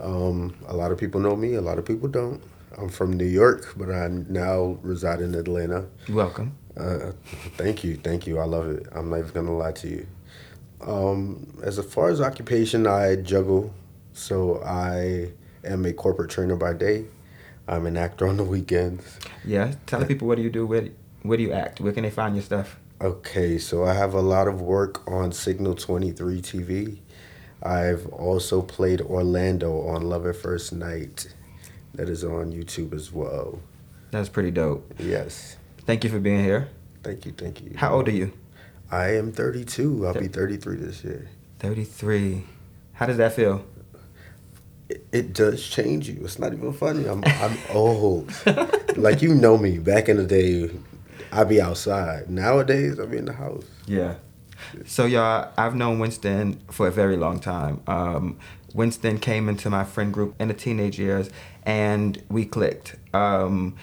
Um, 0.00 0.56
a 0.66 0.74
lot 0.74 0.90
of 0.90 0.98
people 0.98 1.20
know 1.20 1.36
me, 1.36 1.54
a 1.54 1.60
lot 1.60 1.78
of 1.78 1.84
people 1.84 2.08
don't. 2.08 2.42
I'm 2.76 2.88
from 2.88 3.12
New 3.12 3.26
York, 3.26 3.72
but 3.76 3.90
I 3.90 4.08
now 4.08 4.76
reside 4.82 5.20
in 5.20 5.34
Atlanta. 5.34 5.86
Welcome. 6.10 6.56
Uh, 6.76 7.12
thank 7.56 7.84
you, 7.84 7.96
thank 7.96 8.26
you. 8.26 8.38
I 8.38 8.44
love 8.44 8.68
it. 8.68 8.86
I'm 8.92 9.08
not 9.08 9.20
even 9.20 9.30
gonna 9.32 9.56
lie 9.56 9.72
to 9.72 9.88
you. 9.88 10.06
Um, 10.80 11.46
as 11.62 11.78
far 11.86 12.10
as 12.10 12.20
occupation, 12.20 12.86
I 12.86 13.16
juggle 13.16 13.72
So 14.12 14.62
I 14.62 15.30
am 15.66 15.84
a 15.84 15.92
corporate 15.92 16.30
trainer 16.30 16.56
by 16.56 16.72
day. 16.72 17.06
I'm 17.68 17.86
an 17.86 17.96
actor 17.96 18.28
on 18.28 18.36
the 18.36 18.44
weekends. 18.44 19.18
Yeah. 19.44 19.74
Tell 19.86 20.00
the 20.00 20.06
people 20.06 20.28
what 20.28 20.36
do 20.36 20.42
you 20.42 20.50
do? 20.50 20.66
Where 20.66 20.88
where 21.22 21.36
do 21.36 21.42
you 21.42 21.52
act? 21.52 21.80
Where 21.80 21.92
can 21.92 22.04
they 22.04 22.10
find 22.10 22.34
your 22.36 22.42
stuff? 22.42 22.78
Okay, 23.00 23.58
so 23.58 23.84
I 23.84 23.92
have 23.94 24.14
a 24.14 24.20
lot 24.20 24.48
of 24.48 24.62
work 24.62 25.06
on 25.10 25.32
Signal 25.32 25.74
23 25.74 26.40
TV. 26.40 26.98
I've 27.62 28.06
also 28.06 28.62
played 28.62 29.00
Orlando 29.00 29.80
on 29.86 30.02
Love 30.02 30.26
at 30.26 30.36
First 30.36 30.72
Night. 30.72 31.34
That 31.94 32.08
is 32.08 32.24
on 32.24 32.52
YouTube 32.52 32.94
as 32.94 33.12
well. 33.12 33.60
That's 34.12 34.28
pretty 34.28 34.50
dope. 34.50 34.94
Yes. 34.98 35.56
Thank 35.84 36.04
you 36.04 36.10
for 36.10 36.20
being 36.20 36.42
here. 36.42 36.68
Thank 37.02 37.26
you, 37.26 37.32
thank 37.32 37.60
you. 37.62 37.72
How 37.76 37.94
old 37.94 38.08
are 38.08 38.12
you? 38.12 38.32
I 38.90 39.16
am 39.16 39.32
32. 39.32 40.06
I'll 40.06 40.14
be 40.14 40.28
33 40.28 40.76
this 40.76 41.04
year. 41.04 41.28
33. 41.58 42.44
How 42.94 43.06
does 43.06 43.16
that 43.16 43.32
feel? 43.34 43.64
It, 44.88 45.32
does 45.32 45.66
change 45.66 46.08
you. 46.08 46.20
It's 46.24 46.38
not 46.38 46.52
even 46.52 46.72
funny. 46.72 47.08
I'm 47.08 47.24
I'm 47.24 47.58
old. 47.72 48.32
like 48.96 49.20
you 49.20 49.34
know 49.34 49.58
me. 49.58 49.78
Back 49.78 50.08
in 50.08 50.16
the 50.16 50.24
day, 50.24 50.70
I'd 51.32 51.48
be 51.48 51.60
outside. 51.60 52.30
Nowadays, 52.30 52.98
I'm 52.98 53.12
in 53.12 53.24
the 53.24 53.32
house. 53.32 53.64
Yeah. 53.86 54.14
So 54.84 55.06
y'all, 55.06 55.50
I've 55.58 55.74
known 55.74 55.98
Winston 55.98 56.60
for 56.70 56.86
a 56.86 56.90
very 56.92 57.16
long 57.16 57.40
time. 57.40 57.82
Um, 57.86 58.38
Winston 58.74 59.18
came 59.18 59.48
into 59.48 59.70
my 59.70 59.84
friend 59.84 60.12
group 60.12 60.34
in 60.38 60.48
the 60.48 60.54
teenage 60.54 60.98
years, 60.98 61.30
and 61.64 62.22
we 62.28 62.44
clicked. 62.44 62.96
Um, 63.12 63.74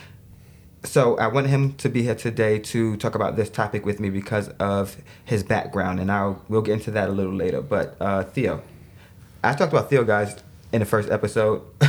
so 0.84 1.18
I 1.18 1.28
want 1.28 1.48
him 1.48 1.74
to 1.76 1.90
be 1.90 2.04
here 2.04 2.16
today 2.16 2.60
to 2.60 2.98
talk 2.98 3.16
about 3.16 3.36
this 3.36 3.50
topic 3.50 3.86
with 3.86 4.00
me 4.00 4.10
because 4.10 4.50
of 4.60 4.98
his 5.24 5.44
background, 5.44 6.00
and 6.00 6.12
I'll 6.12 6.42
we'll 6.48 6.62
get 6.62 6.74
into 6.74 6.92
that 6.92 7.10
a 7.10 7.12
little 7.12 7.34
later. 7.34 7.62
But 7.62 7.96
uh, 8.00 8.24
Theo, 8.24 8.62
I 9.44 9.54
talked 9.54 9.74
about 9.74 9.90
Theo, 9.90 10.04
guys, 10.04 10.44
in 10.74 10.80
the 10.80 10.86
first 10.86 11.10
episode. 11.10 11.62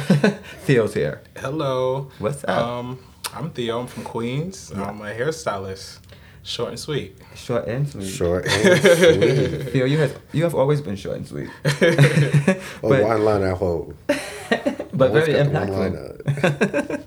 Theo's 0.67 0.95
here. 0.95 1.23
Hello. 1.37 2.11
What's 2.19 2.45
up? 2.45 2.50
Um, 2.50 2.99
I'm 3.35 3.50
Theo. 3.50 3.81
I'm 3.81 3.87
from 3.87 4.05
Queens. 4.05 4.71
I'm 4.73 5.00
a 5.00 5.07
hairstylist. 5.14 5.99
Short 6.43 6.69
and 6.71 6.79
sweet. 6.79 7.17
Short 7.35 7.67
and 7.67 7.88
sweet. 7.88 8.07
Short 8.07 8.47
and 8.47 8.81
sweet. 8.83 9.73
Theo, 9.73 9.87
you 9.87 9.99
have 9.99 10.21
you 10.33 10.45
have 10.45 10.55
always 10.55 10.81
been 10.83 10.95
short 10.95 11.17
and 11.17 11.26
sweet, 11.26 11.49
Oh, 11.64 12.88
But- 12.91 13.03
one 13.03 13.25
line 13.25 13.43
I 13.43 13.50
hold. 13.55 13.97
but 14.07 15.11
very 15.12 15.33
got 15.33 15.50
one 15.50 15.67
impactful. 15.67 16.88
line 16.91 17.05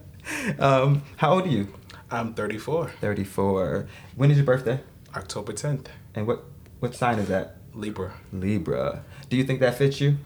um, 0.59 1.03
how 1.17 1.33
old 1.33 1.45
are 1.45 1.49
you? 1.49 1.67
I'm 2.09 2.33
34. 2.33 2.89
34. 3.01 3.87
When 4.15 4.31
is 4.31 4.37
your 4.37 4.45
birthday? 4.45 4.79
October 5.15 5.53
10th. 5.53 5.85
And 6.15 6.25
what 6.25 6.43
what 6.79 6.95
sign 6.95 7.19
is 7.19 7.27
that? 7.27 7.57
Libra. 7.75 8.13
Libra. 8.33 9.03
Do 9.29 9.37
you 9.37 9.43
think 9.43 9.59
that 9.59 9.77
fits 9.77 10.01
you? 10.01 10.17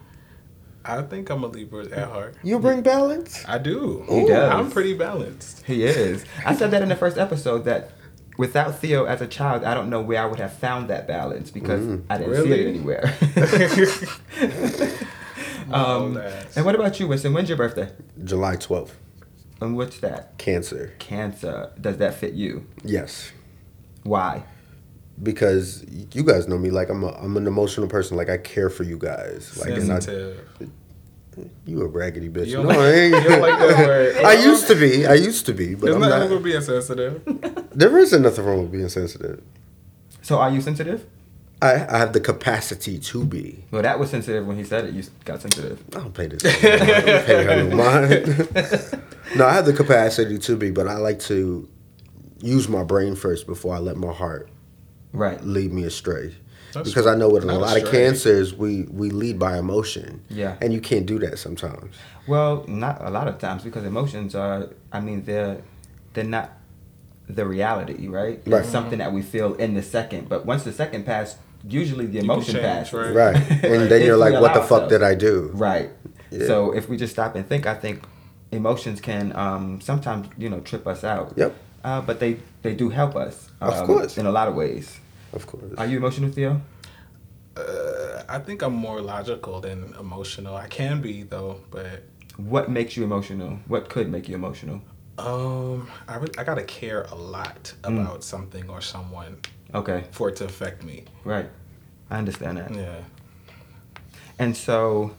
I 0.83 1.01
think 1.03 1.29
I'm 1.29 1.43
a 1.43 1.47
Libra 1.47 1.85
at 1.85 2.07
heart. 2.09 2.35
You 2.43 2.57
bring 2.59 2.81
balance? 2.81 3.43
I 3.47 3.57
do. 3.59 4.03
He 4.09 4.25
does. 4.25 4.51
I'm 4.51 4.71
pretty 4.71 4.93
balanced. 4.95 5.63
He 5.65 5.83
is. 5.83 6.25
I 6.45 6.55
said 6.55 6.71
that 6.71 6.81
in 6.81 6.89
the 6.89 6.95
first 6.95 7.17
episode 7.17 7.65
that 7.65 7.91
without 8.37 8.79
Theo 8.79 9.05
as 9.05 9.21
a 9.21 9.27
child, 9.27 9.63
I 9.63 9.73
don't 9.75 9.89
know 9.89 10.01
where 10.01 10.21
I 10.21 10.25
would 10.25 10.39
have 10.39 10.53
found 10.53 10.89
that 10.89 11.07
balance 11.07 11.51
because 11.51 11.81
Mm. 11.81 12.03
I 12.09 12.17
didn't 12.17 12.33
see 12.35 12.41
Really? 12.49 12.61
it 12.61 12.67
anywhere. 12.67 13.13
Um, 15.71 16.15
that. 16.15 16.57
and 16.57 16.65
what 16.65 16.75
about 16.75 16.99
you, 16.99 17.07
Winston? 17.07 17.33
When's 17.33 17.47
your 17.47 17.57
birthday? 17.57 17.89
July 18.25 18.57
12th. 18.57 18.91
And 19.61 19.77
what's 19.77 19.99
that? 19.99 20.37
Cancer. 20.37 20.93
Cancer. 20.99 21.71
Does 21.79 21.95
that 21.97 22.15
fit 22.15 22.33
you? 22.33 22.65
Yes. 22.83 23.31
Why? 24.03 24.43
Because 25.21 25.85
you 26.13 26.23
guys 26.23 26.47
know 26.47 26.57
me, 26.57 26.71
like 26.71 26.89
I'm 26.89 27.03
a, 27.03 27.09
I'm 27.13 27.37
an 27.37 27.45
emotional 27.47 27.87
person. 27.87 28.17
Like 28.17 28.29
I 28.29 28.37
care 28.37 28.69
for 28.69 28.83
you 28.83 28.97
guys. 28.97 29.55
Like 29.57 29.69
and 29.69 29.83
I, 29.83 29.99
Sensitive. 29.99 30.39
you 31.65 31.81
a 31.81 31.87
raggedy 31.87 32.27
bitch. 32.29 32.47
You 32.47 32.57
don't 32.57 32.63
no, 32.63 32.69
like- 32.69 32.79
I 32.79 32.91
ain't. 32.91 33.15
you 33.23 33.29
don't 33.29 33.41
like 33.41 33.59
that 33.59 33.87
word. 33.87 34.15
I 34.25 34.33
used 34.33 34.67
to 34.67 34.75
be. 34.75 35.05
I 35.05 35.13
used 35.13 35.45
to 35.45 35.53
be, 35.53 35.75
but 35.75 35.81
There's 35.83 35.95
I'm 35.95 36.01
nothing 36.01 36.19
not. 36.19 36.25
wrong 36.25 36.33
with 36.35 36.43
being 36.43 36.61
sensitive. 36.61 37.21
There 37.73 37.97
isn't 37.99 38.21
nothing 38.21 38.43
wrong 38.43 38.63
with 38.63 38.71
being 38.73 38.89
sensitive. 38.89 39.41
So 40.21 40.39
are 40.39 40.49
you 40.51 40.59
sensitive? 40.59 41.05
I, 41.61 41.85
I 41.87 41.99
have 41.99 42.11
the 42.11 42.19
capacity 42.19 42.99
to 42.99 43.23
be. 43.23 43.63
Well, 43.71 43.81
that 43.83 43.97
was 43.97 44.09
sensitive 44.09 44.45
when 44.45 44.57
he 44.57 44.65
said 44.65 44.85
it. 44.85 44.93
You 44.93 45.03
got 45.23 45.41
sensitive. 45.41 45.81
I 45.95 45.99
don't 45.99 46.13
pay 46.13 46.27
this. 46.27 46.43
I 46.43 46.49
don't 46.49 47.25
pay 47.25 47.43
her 47.45 47.63
no 47.63 47.75
mind. 47.77 49.07
no, 49.37 49.45
I 49.45 49.53
have 49.53 49.65
the 49.65 49.73
capacity 49.73 50.37
to 50.39 50.57
be, 50.57 50.69
but 50.71 50.87
I 50.89 50.97
like 50.97 51.19
to 51.21 51.69
use 52.41 52.67
my 52.67 52.83
brain 52.83 53.15
first 53.15 53.47
before 53.47 53.73
I 53.73 53.77
let 53.79 53.95
my 53.95 54.11
heart 54.11 54.49
Right. 55.13 55.43
lead 55.43 55.71
me 55.73 55.83
astray. 55.83 56.35
That's 56.73 56.87
because 56.87 57.05
I 57.05 57.15
know 57.15 57.27
with 57.29 57.43
a 57.43 57.47
not 57.47 57.59
lot 57.59 57.77
of 57.77 57.83
astray. 57.83 58.05
cancers, 58.05 58.53
we 58.55 58.83
we 58.83 59.09
lead 59.09 59.37
by 59.37 59.57
emotion. 59.57 60.21
Yeah. 60.29 60.55
and 60.61 60.71
you 60.73 60.79
can't 60.79 61.05
do 61.05 61.19
that 61.19 61.37
sometimes. 61.37 61.95
Well, 62.27 62.63
not 62.67 63.03
a 63.03 63.09
lot 63.09 63.27
of 63.27 63.39
times 63.39 63.63
because 63.63 63.83
emotions 63.83 64.35
are. 64.35 64.69
I 64.91 65.01
mean, 65.01 65.25
they're 65.25 65.61
they're 66.13 66.23
not 66.23 66.51
the 67.27 67.45
reality, 67.45 68.07
right? 68.07 68.41
Right. 68.45 68.61
It's 68.61 68.69
something 68.69 68.99
that 68.99 69.11
we 69.11 69.21
feel 69.21 69.53
in 69.55 69.73
the 69.73 69.81
second, 69.83 70.29
but 70.29 70.45
once 70.45 70.63
the 70.63 70.71
second 70.71 71.05
pass, 71.05 71.37
usually 71.67 72.05
the 72.05 72.19
emotion 72.19 72.53
change, 72.55 72.63
passes. 72.65 72.93
right? 72.93 73.15
Right, 73.15 73.35
and 73.65 73.91
then 73.91 74.05
you're 74.05 74.17
like, 74.17 74.33
"What 74.39 74.53
the 74.53 74.61
fuck 74.61 74.83
ourselves. 74.83 74.91
did 74.93 75.03
I 75.03 75.13
do?" 75.15 75.49
Right. 75.53 75.89
Yeah. 76.31 76.47
So 76.47 76.71
if 76.71 76.87
we 76.87 76.95
just 76.95 77.11
stop 77.11 77.35
and 77.35 77.45
think, 77.45 77.65
I 77.65 77.73
think 77.75 78.01
emotions 78.53 79.01
can 79.01 79.35
um, 79.35 79.81
sometimes 79.81 80.29
you 80.37 80.47
know 80.49 80.61
trip 80.61 80.87
us 80.87 81.03
out. 81.03 81.33
Yep, 81.35 81.53
Uh, 81.83 81.99
but 81.99 82.21
they 82.21 82.37
they 82.61 82.73
do 82.75 82.87
help 82.89 83.17
us. 83.17 83.49
Of 83.59 83.73
um, 83.73 83.85
course. 83.87 84.17
In 84.17 84.25
a 84.25 84.31
lot 84.31 84.47
of 84.47 84.55
ways. 84.55 84.99
Of 85.33 85.45
course. 85.47 85.63
Are 85.77 85.85
you 85.85 85.97
emotional, 85.97 86.31
Theo? 86.31 86.61
Uh, 87.55 88.23
I 88.29 88.39
think 88.39 88.61
I'm 88.61 88.73
more 88.73 89.01
logical 89.01 89.59
than 89.59 89.93
emotional. 89.99 90.55
I 90.55 90.67
can 90.67 91.01
be 91.01 91.23
though, 91.23 91.59
but 91.69 92.03
What 92.37 92.69
makes 92.71 92.95
you 92.95 93.03
emotional? 93.03 93.59
What 93.67 93.89
could 93.89 94.09
make 94.09 94.29
you 94.29 94.35
emotional? 94.35 94.81
um, 95.17 95.87
I 96.07 96.15
re- 96.17 96.31
I 96.37 96.43
gotta 96.43 96.63
care 96.63 97.03
a 97.11 97.15
lot 97.15 97.73
Mm. 97.83 98.01
about 98.01 98.23
something 98.23 98.69
or 98.69 98.81
someone 98.81 99.37
Okay. 99.75 100.05
for 100.11 100.29
it 100.29 100.35
to 100.37 100.45
affect 100.45 100.83
me. 100.83 101.03
Right. 101.25 101.49
I 102.09 102.17
understand 102.17 102.57
that. 102.57 102.73
Yeah. 102.73 103.01
And 104.39 104.55
so, 104.57 105.11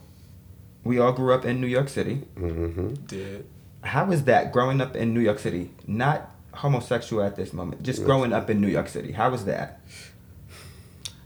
we 0.83 0.99
all 0.99 1.13
grew 1.13 1.33
up 1.33 1.45
in 1.45 1.61
New 1.61 1.67
York 1.67 1.87
City. 1.89 2.15
hmm 2.35 2.93
Did 3.07 3.45
How 3.83 4.11
is 4.11 4.23
that 4.25 4.51
growing 4.51 4.81
up 4.81 4.95
in 4.95 5.13
New 5.13 5.19
York 5.21 5.39
City? 5.39 5.69
Not 5.87 6.32
homosexual 6.53 7.23
at 7.23 7.35
this 7.35 7.53
moment, 7.53 7.83
just 7.83 7.99
Yes. 7.99 8.05
growing 8.05 8.33
up 8.33 8.49
in 8.49 8.61
New 8.61 8.67
York 8.67 8.87
City. 8.87 9.11
How 9.11 9.29
was 9.29 9.45
that? 9.45 9.81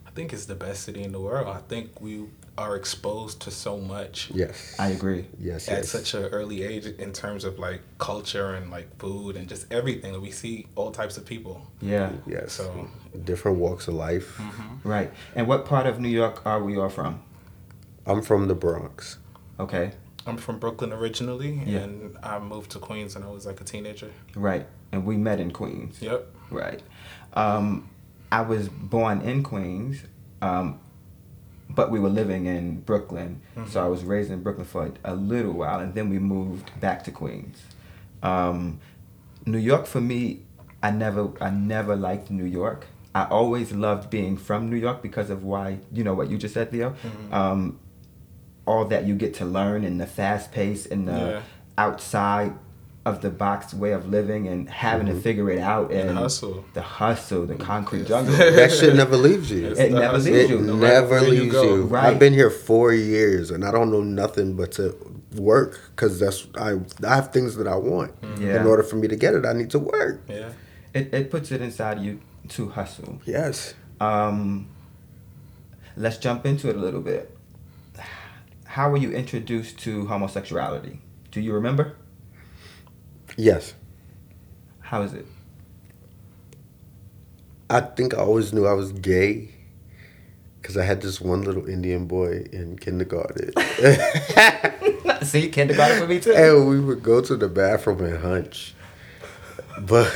I 0.06 0.10
think 0.12 0.34
it's 0.34 0.46
the 0.46 0.56
best 0.56 0.84
city 0.84 1.04
in 1.04 1.12
the 1.12 1.20
world. 1.20 1.48
I 1.48 1.60
think 1.68 2.02
we 2.02 2.26
are 2.58 2.76
exposed 2.76 3.40
to 3.42 3.52
so 3.52 3.78
much 3.78 4.32
Yes, 4.34 4.76
I 4.80 4.88
agree. 4.88 5.28
Yes, 5.40 5.68
at 5.70 5.78
yes. 5.80 5.90
such 5.90 6.16
an 6.16 6.24
early 6.26 6.64
age 6.64 6.88
in 6.88 7.14
terms 7.14 7.44
of 7.44 7.60
like 7.60 7.82
culture 8.00 8.56
and 8.56 8.72
like 8.72 8.98
food 8.98 9.36
and 9.36 9.48
just 9.48 9.72
everything. 9.72 10.20
We 10.20 10.32
see 10.32 10.66
all 10.76 10.90
types 10.92 11.18
of 11.18 11.26
people. 11.26 11.68
Yeah. 11.82 12.12
yes. 12.26 12.54
So- 12.54 12.88
different 13.26 13.58
walks 13.60 13.88
of 13.88 13.94
life. 13.94 14.38
Mm-hmm. 14.38 14.90
Right. 14.90 15.12
And 15.36 15.48
what 15.48 15.66
part 15.66 15.86
of 15.86 16.00
New 16.00 16.10
York 16.10 16.44
are 16.48 16.64
we 16.64 16.78
all 16.78 16.90
from? 16.90 17.22
I'm 18.08 18.22
from 18.24 18.48
the 18.48 18.56
Bronx. 18.56 19.18
Okay. 19.60 19.92
I'm 20.26 20.38
from 20.38 20.58
Brooklyn 20.60 20.92
originally, 20.94 21.62
Yeah. 21.66 21.80
and 21.80 22.18
I 22.24 22.40
moved 22.40 22.72
to 22.72 22.80
Queens 22.80 23.16
when 23.16 23.24
I 23.24 23.30
was 23.30 23.46
like 23.46 23.62
a 23.62 23.64
teenager. 23.64 24.12
Right. 24.36 24.66
And 24.92 25.06
we 25.06 25.18
met 25.18 25.40
in 25.40 25.52
Queens. 25.52 26.02
Yep. 26.02 26.28
Right. 26.50 26.82
Um, 27.34 27.90
I 28.32 28.42
was 28.42 28.70
born 28.70 29.22
in 29.22 29.44
Queens, 29.44 30.04
um, 30.42 30.80
but 31.70 31.92
we 31.92 32.00
were 32.00 32.10
living 32.10 32.46
in 32.46 32.82
Brooklyn. 32.82 33.42
So 33.70 33.84
I 33.84 33.88
was 33.88 34.04
raised 34.04 34.32
in 34.32 34.42
Brooklyn 34.44 34.66
for 34.66 34.92
a 35.04 35.16
little 35.16 35.52
while, 35.54 35.80
and 35.80 35.94
then 35.94 36.10
we 36.10 36.20
moved 36.20 36.72
back 36.80 37.04
to 37.06 37.12
Queens. 37.12 37.62
Um, 38.24 38.80
New 39.46 39.58
York 39.58 39.86
for 39.86 40.02
me, 40.02 40.42
I 40.82 40.92
never, 40.92 41.30
I 41.42 41.50
never 41.50 41.96
liked 41.96 42.30
New 42.32 42.46
York. 42.46 42.88
I 43.16 43.26
always 43.26 43.72
loved 43.72 44.10
being 44.10 44.38
from 44.38 44.70
New 44.70 44.76
York 44.78 45.02
because 45.02 45.30
of 45.30 45.44
why 45.44 45.80
you 45.92 46.04
know 46.04 46.14
what 46.14 46.30
you 46.30 46.38
just 46.38 46.54
said, 46.54 46.72
Theo. 46.72 46.96
Um, 47.32 47.80
all 48.66 48.86
that 48.86 49.06
you 49.06 49.16
get 49.16 49.34
to 49.36 49.46
learn 49.46 49.84
and 49.84 50.00
the 50.00 50.06
fast 50.06 50.52
pace 50.52 50.86
and 50.86 51.08
the 51.08 51.12
Yeah. 51.14 51.42
outside 51.78 52.54
of 53.10 53.22
the 53.22 53.30
box 53.30 53.74
way 53.74 53.92
of 53.94 54.04
living 54.18 54.48
and 54.52 54.70
having 54.70 55.08
to 55.08 55.16
figure 55.28 55.50
it 55.50 55.60
out 55.60 55.88
and, 55.92 56.10
And 56.10 56.18
hustle. 56.18 56.66
the 56.74 56.82
hustle, 56.82 57.46
the 57.46 57.56
concrete 57.56 58.00
Yes. 58.00 58.08
jungle. 58.10 58.36
That 58.60 58.72
shit 58.72 58.96
never 58.96 59.16
leaves 59.28 59.50
you. 59.50 59.68
It's 59.68 59.80
It 59.80 59.92
never 59.92 60.16
hustle. 60.18 60.32
leaves 60.34 60.44
It 60.46 60.50
you. 60.54 60.60
No 60.60 60.76
matter 60.76 60.94
never 61.02 61.10
where 61.10 61.22
leaves 61.22 61.52
go. 61.54 61.64
you. 61.76 61.84
Right. 61.86 62.06
I've 62.06 62.20
been 62.20 62.34
here 62.42 62.50
four 62.50 62.94
years 62.94 63.46
and 63.52 63.64
I 63.64 63.72
don't 63.72 63.90
know 63.96 64.04
nothing 64.24 64.50
but 64.60 64.70
to 64.74 64.86
work 65.36 65.72
because 65.96 66.14
that's 66.20 66.48
I 66.68 66.70
I 67.12 67.16
have 67.16 67.28
things 67.32 67.56
that 67.60 67.68
I 67.68 67.78
want. 67.92 68.12
Yeah. 68.40 68.60
In 68.60 68.68
order 68.68 68.84
for 68.84 68.98
me 68.98 69.08
to 69.08 69.16
get 69.16 69.32
it, 69.38 69.46
I 69.46 69.54
need 69.54 69.70
to 69.72 69.80
work. 69.80 70.16
Yeah. 70.28 70.50
It, 70.94 71.14
it 71.14 71.32
puts 71.32 71.52
it 71.52 71.62
inside 71.62 71.98
you 72.06 72.20
to 72.56 72.70
hustle. 72.78 73.14
Yes. 73.26 73.74
Um, 74.02 74.68
let's 75.96 76.18
jump 76.18 76.46
into 76.46 76.70
it 76.70 76.76
a 76.76 76.80
little 76.80 77.02
bit. 77.02 77.24
How 78.66 78.90
were 78.92 78.98
you 78.98 79.12
introduced 79.12 79.80
to 79.86 80.06
homosexuality? 80.08 81.00
Do 81.32 81.40
you 81.42 81.54
remember? 81.54 81.86
Yes. 83.38 83.74
How 84.82 85.02
is 85.04 85.14
it? 85.14 85.26
I 87.70 87.82
think 87.82 88.14
I 88.14 88.18
always 88.18 88.52
knew 88.54 88.66
I 88.66 88.74
was 88.74 88.92
gay 88.94 89.50
Because 90.62 90.78
I 90.78 90.84
had 90.86 91.02
this 91.02 91.20
one 91.22 91.42
little 91.44 91.68
Indian 91.68 92.08
boy 92.08 92.48
in 92.52 92.78
kindergarten. 92.80 93.52
See, 95.24 95.50
kindergarten 95.50 96.00
for 96.00 96.08
me 96.08 96.20
too. 96.20 96.34
and 96.34 96.68
we 96.70 96.80
would 96.80 97.04
go 97.04 97.22
to 97.22 97.36
the 97.36 97.50
bathroom 97.50 98.04
and 98.04 98.18
hunch. 98.18 98.74
But 99.82 100.16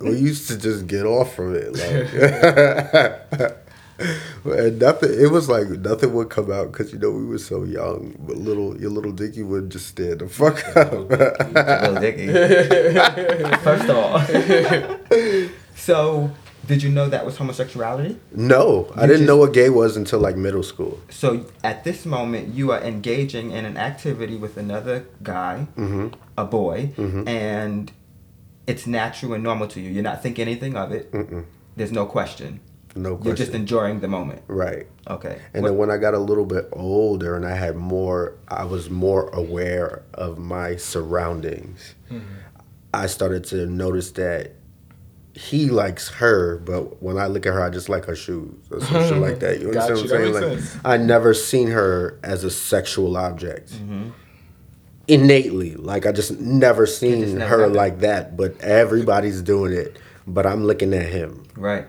we 0.00 0.16
used 0.16 0.48
to 0.48 0.56
just 0.56 0.86
get 0.86 1.04
off 1.04 1.34
from 1.34 1.54
it. 1.54 1.72
Like, 1.74 3.56
and 4.44 4.78
nothing, 4.78 5.10
it 5.12 5.30
was 5.30 5.48
like 5.48 5.68
nothing 5.68 6.12
would 6.14 6.30
come 6.30 6.50
out 6.52 6.70
because, 6.72 6.92
you 6.92 6.98
know, 6.98 7.10
we 7.10 7.24
were 7.24 7.38
so 7.38 7.64
young. 7.64 8.14
But 8.20 8.36
little, 8.36 8.80
your 8.80 8.90
little 8.90 9.12
Dicky 9.12 9.42
would 9.42 9.70
just 9.70 9.86
stand 9.88 10.20
the 10.20 10.28
fuck 10.28 10.64
up. 10.76 10.92
Little 10.92 12.00
Dicky. 12.00 12.26
First 13.64 13.88
of 13.88 13.96
all, 13.96 15.48
so 15.74 16.30
did 16.66 16.82
you 16.82 16.90
know 16.90 17.08
that 17.08 17.24
was 17.24 17.36
homosexuality? 17.36 18.18
no, 18.32 18.92
I 18.94 19.02
didn't 19.02 19.18
just- 19.18 19.26
know 19.28 19.36
what 19.38 19.52
gay 19.54 19.70
was 19.70 19.96
until 19.96 20.20
like 20.20 20.36
middle 20.36 20.62
school. 20.62 21.00
So 21.10 21.46
at 21.64 21.84
this 21.84 22.04
moment, 22.04 22.54
you 22.54 22.72
are 22.72 22.80
engaging 22.82 23.52
in 23.52 23.64
an 23.64 23.76
activity 23.76 24.36
with 24.36 24.56
another 24.56 25.06
guy, 25.22 25.66
Mm-hmm. 25.76 26.08
a 26.36 26.44
boy, 26.44 26.90
and 27.26 27.90
it's 28.66 28.86
natural 28.86 29.32
and 29.32 29.42
normal 29.42 29.66
to 29.68 29.80
you. 29.80 29.90
You're 29.90 30.02
not 30.02 30.22
thinking 30.22 30.42
anything 30.42 30.76
of 30.76 30.92
it. 30.92 31.10
Mm-mm. 31.12 31.44
There's 31.76 31.92
no 31.92 32.04
question. 32.06 32.60
No 33.02 33.14
question. 33.16 33.26
You're 33.28 33.36
just 33.36 33.52
enjoying 33.54 34.00
the 34.00 34.08
moment. 34.08 34.42
right. 34.48 34.86
Okay. 35.08 35.38
And 35.54 35.62
What- 35.62 35.68
then 35.70 35.78
when 35.78 35.90
I 35.90 35.96
got 35.96 36.14
a 36.14 36.18
little 36.18 36.44
bit 36.44 36.68
older 36.72 37.34
and 37.36 37.46
I 37.46 37.54
had 37.54 37.76
more, 37.76 38.34
I 38.48 38.64
was 38.64 38.90
more 38.90 39.28
aware 39.30 40.02
of 40.14 40.38
my 40.38 40.76
surroundings. 40.76 41.94
I 42.92 43.06
started 43.06 43.44
to 43.44 43.66
notice 43.66 44.10
that 44.12 44.52
he 45.34 45.68
likes 45.70 46.08
her, 46.08 46.58
but 46.58 47.00
when 47.02 47.16
I 47.16 47.26
look 47.28 47.46
at 47.46 47.52
her, 47.54 47.62
I 47.62 47.70
just 47.70 47.88
like 47.88 48.04
her 48.06 48.16
shoes 48.16 48.54
or 48.70 48.80
some 48.80 49.02
shit 49.04 49.16
like 49.18 49.38
that. 49.40 49.60
You 49.60 49.68
understand 49.72 49.92
what 49.94 50.02
I'm 50.02 50.08
saying? 50.08 50.34
Like 50.34 50.42
sense. 50.58 50.76
I 50.84 50.96
never 50.96 51.32
seen 51.34 51.68
her 51.68 52.18
as 52.24 52.42
a 52.44 52.50
sexual 52.50 53.16
object. 53.16 53.72
Mm-hmm. 53.72 54.08
Innately, 55.06 55.74
like 55.76 56.04
I 56.04 56.12
just 56.12 56.38
never 56.38 56.84
seen 56.86 57.20
just 57.22 57.34
never 57.34 57.48
her 57.50 57.58
happened. 57.60 57.76
like 57.76 58.00
that. 58.00 58.36
But 58.36 58.60
everybody's 58.60 59.40
doing 59.40 59.72
it. 59.72 59.96
But 60.26 60.44
I'm 60.44 60.64
looking 60.66 60.92
at 60.92 61.06
him 61.06 61.44
right. 61.56 61.86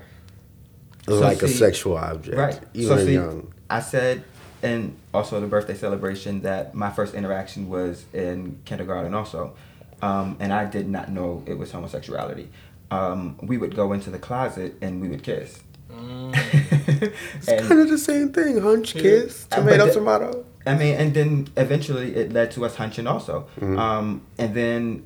So 1.10 1.20
like 1.20 1.42
a 1.42 1.48
sexual 1.48 1.98
object, 1.98 2.38
Right. 2.38 2.60
even 2.74 2.98
so 2.98 3.06
see, 3.06 3.14
young. 3.14 3.54
I 3.70 3.80
said, 3.82 4.24
and 4.62 4.96
also 5.14 5.40
the 5.40 5.48
birthday 5.48 5.74
celebration 5.76 6.42
that 6.42 6.74
my 6.76 6.90
first 6.92 7.14
interaction 7.14 7.70
was 7.70 8.06
in 8.14 8.60
kindergarten 8.66 9.14
also, 9.14 9.54
um, 10.02 10.38
and 10.40 10.52
I 10.54 10.66
did 10.66 10.88
not 10.90 11.12
know 11.12 11.44
it 11.46 11.58
was 11.58 11.72
homosexuality. 11.72 12.50
Um, 12.92 13.38
we 13.42 13.58
would 13.58 13.76
go 13.76 13.94
into 13.94 14.10
the 14.10 14.20
closet 14.20 14.76
and 14.82 15.02
we 15.02 15.08
would 15.10 15.24
kiss. 15.24 15.62
It's 15.92 17.46
kind 17.68 17.80
of 17.82 17.90
the 17.90 17.98
same 17.98 18.32
thing. 18.32 18.62
Hunch, 18.62 18.94
kiss, 18.94 19.48
Uh, 19.52 19.58
tomato, 19.58 19.86
the- 19.88 19.94
tomato. 19.94 20.46
I 20.66 20.76
mean, 20.76 20.96
and 20.96 21.14
then 21.14 21.48
eventually 21.58 22.16
it 22.16 22.32
led 22.34 22.52
to 22.52 22.66
us 22.66 22.76
hunching 22.76 23.08
also. 23.08 23.48
Um, 23.62 24.22
and 24.38 24.54
then 24.54 25.04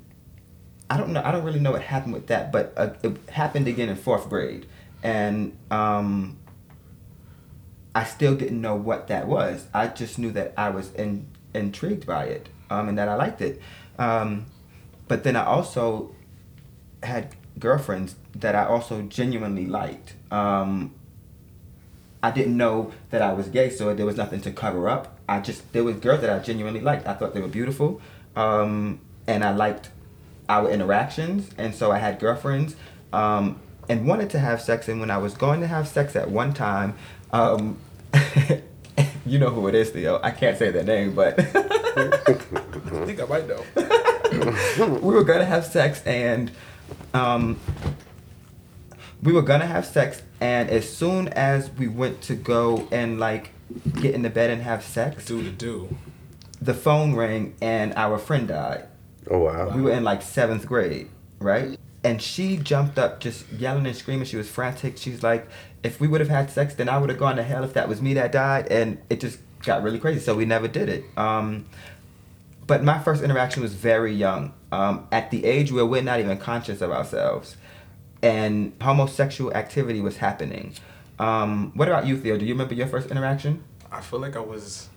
I 0.89 0.97
don't 0.97 1.11
know. 1.13 1.21
I 1.23 1.31
don't 1.31 1.43
really 1.43 1.59
know 1.59 1.71
what 1.71 1.81
happened 1.83 2.13
with 2.13 2.27
that, 2.27 2.51
but 2.51 2.73
uh, 2.75 2.89
it 3.03 3.17
happened 3.29 3.67
again 3.67 3.87
in 3.89 3.95
fourth 3.95 4.27
grade, 4.29 4.65
and 5.03 5.55
um, 5.69 6.37
I 7.93 8.05
still 8.05 8.35
didn't 8.35 8.61
know 8.61 8.75
what 8.75 9.07
that 9.09 9.27
was. 9.27 9.67
I 9.73 9.87
just 9.87 10.17
knew 10.17 10.31
that 10.31 10.53
I 10.57 10.69
was 10.69 10.91
in, 10.93 11.27
intrigued 11.53 12.07
by 12.07 12.25
it, 12.25 12.49
um, 12.69 12.89
and 12.89 12.97
that 12.97 13.09
I 13.09 13.15
liked 13.15 13.41
it. 13.41 13.61
Um, 13.99 14.47
but 15.07 15.23
then 15.23 15.35
I 15.35 15.45
also 15.45 16.15
had 17.03 17.35
girlfriends 17.59 18.15
that 18.35 18.55
I 18.55 18.65
also 18.65 19.01
genuinely 19.03 19.67
liked. 19.67 20.15
Um, 20.31 20.95
I 22.23 22.31
didn't 22.31 22.55
know 22.55 22.93
that 23.09 23.21
I 23.21 23.33
was 23.33 23.49
gay, 23.49 23.69
so 23.69 23.93
there 23.93 24.05
was 24.05 24.15
nothing 24.15 24.41
to 24.41 24.51
cover 24.51 24.87
up. 24.87 25.19
I 25.27 25.41
just 25.41 25.71
there 25.73 25.83
was 25.83 25.97
girls 25.97 26.21
that 26.21 26.29
I 26.29 26.39
genuinely 26.39 26.79
liked. 26.79 27.05
I 27.05 27.13
thought 27.13 27.33
they 27.33 27.41
were 27.41 27.47
beautiful, 27.49 28.01
um, 28.35 29.01
and 29.27 29.43
I 29.43 29.51
liked 29.51 29.89
our 30.47 30.69
interactions, 30.69 31.49
and 31.57 31.75
so 31.75 31.91
I 31.91 31.99
had 31.99 32.19
girlfriends, 32.19 32.75
um, 33.11 33.59
and 33.89 34.05
wanted 34.07 34.29
to 34.31 34.39
have 34.39 34.61
sex. 34.61 34.87
And 34.87 34.99
when 34.99 35.11
I 35.11 35.17
was 35.17 35.33
going 35.33 35.61
to 35.61 35.67
have 35.67 35.87
sex 35.87 36.15
at 36.15 36.29
one 36.29 36.53
time, 36.53 36.95
um, 37.31 37.77
you 39.25 39.39
know 39.39 39.49
who 39.49 39.67
it 39.67 39.75
is, 39.75 39.89
Theo. 39.91 40.19
I 40.23 40.31
can't 40.31 40.57
say 40.57 40.71
their 40.71 40.83
name, 40.83 41.13
but 41.15 41.39
I 41.39 41.43
think 43.05 43.21
I 43.21 43.25
might 43.25 43.47
know. 43.47 43.63
we 45.01 45.13
were 45.13 45.23
gonna 45.23 45.45
have 45.45 45.65
sex 45.65 46.01
and 46.05 46.51
um 47.13 47.59
we 49.21 49.31
were 49.31 49.41
gonna 49.43 49.65
have 49.67 49.85
sex 49.85 50.23
and 50.41 50.69
as 50.69 50.91
soon 50.91 51.27
as 51.29 51.69
we 51.71 51.87
went 51.87 52.21
to 52.21 52.35
go 52.35 52.87
and 52.91 53.19
like 53.19 53.51
get 54.01 54.15
in 54.15 54.23
the 54.23 54.29
bed 54.31 54.49
and 54.49 54.63
have 54.63 54.83
sex 54.83 55.25
Do 55.25 55.43
to 55.43 55.51
do. 55.51 55.95
the 56.61 56.73
phone 56.73 57.15
rang 57.15 57.53
and 57.61 57.93
our 57.95 58.17
friend 58.17 58.47
died 58.47 58.85
Oh 59.29 59.39
wow. 59.39 59.69
we 59.69 59.81
were 59.83 59.91
in 59.91 60.03
like 60.03 60.21
seventh 60.23 60.65
grade 60.65 61.09
right 61.39 61.77
and 62.03 62.21
she 62.21 62.57
jumped 62.57 62.97
up 62.97 63.19
just 63.19 63.49
yelling 63.51 63.85
and 63.85 63.95
screaming. 63.95 64.25
She 64.25 64.37
was 64.37 64.49
frantic. 64.49 64.97
She's 64.97 65.23
like 65.23 65.47
if 65.83 65.99
we 65.99 66.07
would 66.07 66.21
have 66.21 66.29
had 66.29 66.49
sex 66.49 66.75
then 66.75 66.87
i 66.87 66.97
would 66.97 67.09
have 67.09 67.19
gone 67.19 67.35
to 67.35 67.43
hell 67.43 67.65
if 67.65 67.73
that 67.73 67.89
was 67.89 68.01
me 68.01 68.13
that 68.15 68.31
died. 68.31 68.67
And 68.71 68.99
it 69.09 69.19
just 69.19 69.39
got 69.63 69.83
really 69.83 69.99
crazy. 69.99 70.19
So 70.19 70.35
we 70.35 70.45
never 70.45 70.67
did 70.67 70.89
it. 70.89 71.05
Um 71.17 71.65
but 72.65 72.83
my 72.83 72.99
first 72.99 73.23
interaction 73.23 73.61
was 73.61 73.73
very 73.73 74.13
young 74.13 74.53
um, 74.71 75.07
at 75.11 75.31
the 75.31 75.45
age 75.45 75.71
where 75.71 75.85
we're 75.85 76.01
not 76.01 76.19
even 76.19 76.37
conscious 76.37 76.81
of 76.81 76.91
ourselves. 76.91 77.57
And 78.21 78.73
homosexual 78.81 79.53
activity 79.53 79.99
was 79.99 80.17
happening. 80.17 80.73
Um, 81.19 81.71
what 81.75 81.87
about 81.87 82.07
you 82.07 82.17
theo? 82.17 82.37
Do 82.37 82.45
you 82.45 82.53
remember 82.53 82.73
your 82.73 82.87
first 82.87 83.11
interaction? 83.11 83.63
I 83.91 84.01
feel 84.01 84.19
like 84.19 84.35
I 84.35 84.39
was. 84.39 84.87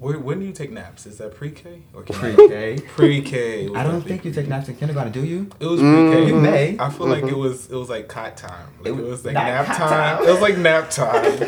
Where, 0.00 0.18
when 0.18 0.40
do 0.40 0.46
you 0.46 0.52
take 0.52 0.70
naps? 0.72 1.04
Is 1.06 1.18
that 1.18 1.34
pre-K 1.34 1.82
or 1.94 2.02
K? 2.04 2.12
pre-k 2.14 2.78
Pre-K. 2.88 3.68
was 3.68 3.78
i 3.78 3.82
don't 3.84 4.00
think 4.00 4.24
you 4.24 4.32
take 4.32 4.48
naps 4.48 4.66
in 4.68 4.76
kindergarten 4.76 5.12
do 5.12 5.22
you 5.24 5.48
It 5.60 5.66
was 5.66 5.78
pre-K. 5.80 6.26
You 6.26 6.40
may. 6.40 6.76
I 6.78 6.88
feel 6.90 7.06
like 7.06 7.24
it 7.24 7.36
was 7.36 7.70
it 7.70 7.76
was 7.76 7.90
like 7.90 8.08
cot 8.08 8.34
time. 8.36 8.66
Like 8.78 8.86
It 8.86 8.90
it, 8.90 9.02
was 9.02 9.04
was 9.10 9.24
like 9.26 9.34
nap 9.34 9.66
time. 9.66 9.76
time. 9.76 10.24
It 10.26 10.30
was 10.30 10.40
like 10.40 10.56
nap 10.56 10.90
time. 10.90 11.38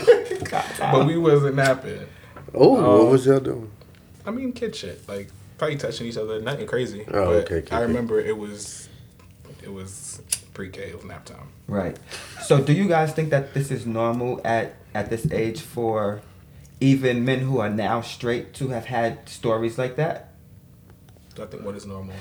but 0.92 1.06
we 1.06 1.16
wasn't 1.16 1.56
napping. 1.56 2.06
Oh, 2.54 2.76
Um, 2.76 2.98
what 2.98 3.10
was 3.12 3.24
y'all 3.26 3.40
doing? 3.40 3.70
I 4.26 4.30
mean, 4.30 4.52
kid 4.52 4.76
shit. 4.76 5.08
Like 5.08 5.30
probably 5.56 5.76
touching 5.78 6.06
each 6.06 6.18
other. 6.18 6.38
Nothing 6.40 6.66
crazy. 6.66 7.04
Oh, 7.08 7.12
but 7.26 7.44
okay, 7.44 7.54
okay, 7.56 7.74
I 7.74 7.78
okay. 7.78 7.86
remember 7.86 8.20
it 8.20 8.36
was 8.36 8.88
it 9.62 9.72
was 9.72 10.20
pre-K. 10.52 10.90
It 10.90 10.96
was 10.96 11.04
nap 11.06 11.24
time. 11.24 11.48
Right. 11.68 11.96
So 12.42 12.60
do 12.60 12.74
you 12.74 12.86
guys 12.86 13.12
think 13.14 13.30
that 13.30 13.54
this 13.54 13.70
is 13.70 13.86
normal 13.86 14.42
at 14.44 14.74
at 14.94 15.08
this 15.08 15.30
age 15.32 15.60
for 15.62 16.20
even 16.83 17.25
men 17.25 17.40
who 17.40 17.59
are 17.59 17.71
now 17.71 18.01
straight 18.01 18.53
to 18.55 18.68
have 18.68 18.87
had 18.87 19.29
stories 19.29 19.79
like 19.79 19.97
that? 19.97 20.33
I 21.40 21.47
think 21.47 21.64
what 21.64 21.77
is 21.77 21.87
normal. 21.87 22.14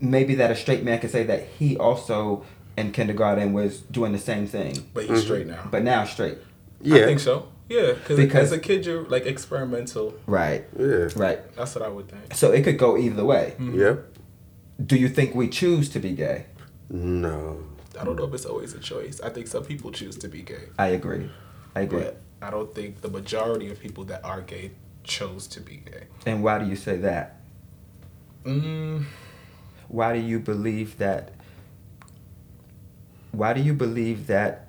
Maybe 0.00 0.34
that 0.36 0.50
a 0.50 0.56
straight 0.56 0.82
man 0.84 1.00
could 1.00 1.10
say 1.10 1.24
that 1.24 1.46
he 1.58 1.76
also 1.76 2.44
in 2.76 2.92
kindergarten 2.92 3.52
was 3.52 3.80
doing 3.80 4.12
the 4.12 4.18
same 4.18 4.46
thing, 4.46 4.88
But 4.94 5.04
he's 5.04 5.10
mm-hmm. 5.10 5.20
straight 5.20 5.46
now. 5.46 5.68
but 5.70 5.82
now 5.82 6.04
straight. 6.04 6.38
Yeah. 6.80 7.02
I 7.02 7.06
think 7.06 7.20
so. 7.20 7.48
Yeah, 7.68 7.94
cause 8.04 8.18
as 8.18 8.52
a 8.52 8.58
kid 8.58 8.84
you're 8.84 9.04
like 9.04 9.24
experimental. 9.26 10.14
Right. 10.26 10.64
Yeah. 10.78 11.08
Right. 11.16 11.40
That's 11.56 11.74
what 11.74 11.84
I 11.84 11.88
would 11.88 12.08
think. 12.08 12.34
So 12.34 12.52
it 12.52 12.62
could 12.62 12.78
go 12.78 12.96
either 12.98 13.24
way. 13.24 13.54
Mm-hmm. 13.58 13.78
Yep. 13.78 14.06
Do 14.86 14.96
you 14.96 15.08
think 15.08 15.34
we 15.34 15.48
choose 15.48 15.88
to 15.90 15.98
be 15.98 16.12
gay? 16.12 16.46
No. 16.90 17.62
I 17.98 18.04
don't 18.04 18.16
know 18.16 18.24
if 18.24 18.34
it's 18.34 18.46
always 18.46 18.74
a 18.74 18.78
choice. 18.78 19.20
I 19.20 19.28
think 19.30 19.46
some 19.46 19.64
people 19.64 19.90
choose 19.92 20.16
to 20.18 20.28
be 20.28 20.42
gay, 20.42 20.64
I 20.78 20.88
agree. 20.88 21.30
I 21.74 21.80
agree. 21.82 22.00
but 22.00 22.20
I 22.42 22.50
don't 22.50 22.74
think 22.74 23.00
the 23.00 23.08
majority 23.08 23.70
of 23.70 23.78
people 23.80 24.04
that 24.04 24.24
are 24.24 24.40
gay 24.40 24.72
chose 25.04 25.46
to 25.48 25.60
be 25.60 25.76
gay. 25.76 26.04
And 26.26 26.42
why 26.42 26.58
do 26.58 26.66
you 26.66 26.76
say 26.76 26.96
that? 26.98 27.36
Mm, 28.44 29.04
Why 29.88 30.12
do 30.14 30.18
you 30.18 30.40
believe 30.40 30.98
that? 30.98 31.32
Why 33.30 33.52
do 33.52 33.60
you 33.60 33.72
believe 33.72 34.26
that 34.26 34.68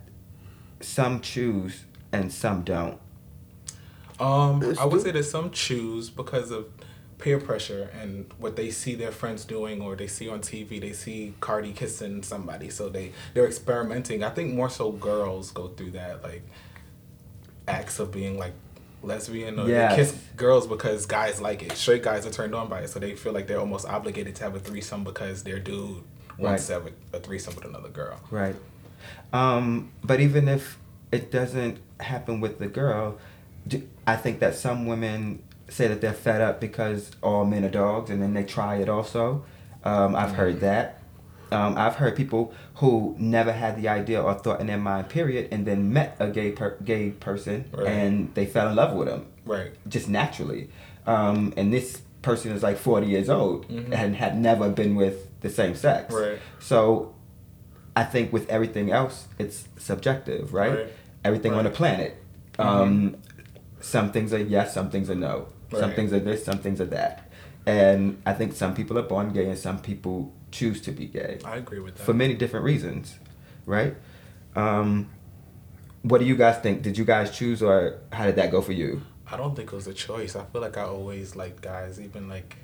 some 0.80 1.20
choose 1.22 1.86
and 2.12 2.32
some 2.32 2.62
don't? 2.64 3.00
um, 4.20 4.76
I 4.80 4.86
would 4.86 5.02
say 5.02 5.12
that 5.12 5.24
some 5.24 5.50
choose 5.50 6.10
because 6.10 6.52
of 6.52 6.68
peer 7.18 7.40
pressure 7.40 7.90
and 8.00 8.32
what 8.38 8.56
they 8.56 8.70
see 8.70 8.96
their 8.96 9.12
friends 9.12 9.44
doing, 9.46 9.82
or 9.82 9.96
they 9.96 10.08
see 10.08 10.30
on 10.30 10.40
TV. 10.42 10.80
They 10.80 10.94
see 10.94 11.34
Cardi 11.40 11.74
kissing 11.74 12.22
somebody, 12.22 12.70
so 12.70 12.90
they 12.90 13.12
they're 13.34 13.48
experimenting. 13.48 14.24
I 14.24 14.30
think 14.30 14.54
more 14.54 14.70
so 14.70 14.92
girls 14.92 15.50
go 15.52 15.70
through 15.70 15.92
that 15.92 16.22
like 16.22 16.44
acts 17.68 18.00
of 18.00 18.12
being 18.12 18.38
like 18.38 18.54
lesbian 19.02 19.60
or 19.60 19.68
Yes. 19.68 19.92
they 19.92 19.96
kiss 19.98 20.18
girls 20.38 20.68
because 20.68 21.06
guys 21.06 21.42
like 21.42 21.62
it. 21.64 21.74
Straight 21.74 22.04
guys 22.04 22.26
are 22.26 22.32
turned 22.32 22.56
on 22.56 22.68
by 22.70 22.80
it, 22.82 22.90
so 22.90 23.00
they 23.00 23.16
feel 23.16 23.34
like 23.34 23.48
they're 23.48 23.60
almost 23.60 23.86
obligated 23.88 24.36
to 24.38 24.44
have 24.44 24.56
a 24.56 24.60
threesome 24.60 25.04
because 25.04 25.44
their 25.44 25.60
dude 25.60 26.04
wants 26.38 26.68
to 26.68 26.74
have 26.74 26.88
a, 26.88 27.18
a 27.18 27.20
threesome 27.20 27.56
with 27.56 27.66
another 27.66 27.90
girl. 27.90 28.20
Right. 28.32 28.56
Um, 29.32 29.92
but 30.04 30.20
even 30.20 30.48
if 30.48 30.78
it 31.12 31.32
doesn't 31.32 31.80
happen 32.00 32.40
with 32.40 32.60
the 32.60 32.68
girl, 32.68 33.18
do, 33.68 33.88
I 34.08 34.16
think 34.16 34.40
that 34.40 34.56
some 34.56 34.86
women 34.88 35.44
say 35.70 35.88
that 35.88 36.02
they're 36.02 36.14
fed 36.14 36.42
up 36.42 36.60
because 36.62 37.12
all 37.22 37.46
men 37.46 37.64
are 37.66 37.70
dogs, 37.70 38.10
and 38.10 38.22
then 38.22 38.34
they 38.34 38.44
try 38.44 38.78
it 38.78 38.90
also. 38.90 39.44
Um, 39.84 40.16
I've 40.16 40.32
heard 40.34 40.62
that. 40.62 41.00
Um, 41.54 41.78
I've 41.78 41.96
heard 41.96 42.16
people 42.16 42.54
who 42.76 43.16
never 43.20 43.52
had 43.52 43.78
the 43.82 43.88
idea 43.88 44.22
or 44.22 44.34
thought 44.34 44.60
in 44.60 44.68
their 44.68 44.78
mind, 44.78 45.10
period, 45.10 45.50
and 45.52 45.66
then 45.66 45.94
met 45.94 46.16
a 46.20 46.28
gay 46.30 46.52
per- 46.52 46.78
gay 46.84 47.12
person 47.12 47.66
Right. 47.72 47.88
and 47.88 48.34
they 48.34 48.46
fell 48.46 48.68
in 48.70 48.76
love 48.76 48.94
with 48.96 49.08
him 49.08 49.26
Right. 49.46 49.72
just 49.88 50.10
naturally. 50.10 50.70
Um, 51.06 51.54
and 51.58 51.72
this 51.74 52.02
person 52.22 52.52
is 52.52 52.64
like 52.64 52.78
40 52.78 53.08
years 53.08 53.30
old 53.30 53.68
Mhm. 53.68 53.92
and 53.94 54.16
had 54.16 54.38
never 54.40 54.70
been 54.70 54.96
with 54.96 55.28
the 55.42 55.50
same 55.50 55.76
sex. 55.76 56.14
Right. 56.14 56.40
So 56.60 57.14
I 57.96 58.04
think 58.04 58.34
with 58.34 58.50
everything 58.50 58.92
else, 58.92 59.28
it's 59.38 59.68
subjective, 59.78 60.54
right? 60.54 60.74
Right. 60.76 60.88
Everything 61.24 61.54
on 61.54 61.66
the 61.66 61.70
planet. 61.70 62.16
Um, 62.58 63.16
some 63.80 64.12
things 64.12 64.34
are 64.34 64.40
yes, 64.40 64.74
some 64.74 64.90
things 64.90 65.10
are 65.10 65.16
no. 65.16 65.48
Some 65.72 65.92
things 65.92 66.14
are 66.14 66.20
this, 66.20 66.46
some 66.46 66.60
things 66.60 66.80
are 66.82 66.86
that. 66.86 67.30
And 67.66 68.22
I 68.26 68.34
think 68.34 68.54
some 68.54 68.74
people 68.74 68.98
are 68.98 69.04
born 69.04 69.32
gay 69.32 69.48
and 69.48 69.58
some 69.58 69.80
people 69.80 70.32
choose 70.54 70.80
to 70.82 70.92
be 70.92 71.06
gay 71.08 71.40
I 71.44 71.58
agree 71.58 71.80
with 71.80 71.96
that. 71.96 72.04
for 72.04 72.14
many 72.14 72.34
different 72.36 72.64
reasons, 72.66 73.18
right? 73.66 73.96
Um, 74.56 75.10
what 76.04 76.20
do 76.20 76.26
you 76.26 76.36
guys 76.36 76.58
think? 76.64 76.82
Did 76.82 76.98
you 76.98 77.06
guys 77.06 77.36
choose 77.36 77.62
or 77.64 78.00
how 78.12 78.26
did 78.26 78.36
that 78.38 78.52
go 78.52 78.62
for 78.62 78.74
you? 78.74 79.02
I 79.30 79.36
don't 79.38 79.56
think 79.56 79.72
it 79.74 79.76
was 79.76 79.88
a 79.88 79.94
choice. 79.94 80.36
I 80.36 80.44
feel 80.46 80.62
like 80.62 80.78
I 80.78 80.84
always 80.84 81.36
liked 81.36 81.62
guys, 81.62 82.00
even 82.00 82.30
like 82.30 82.58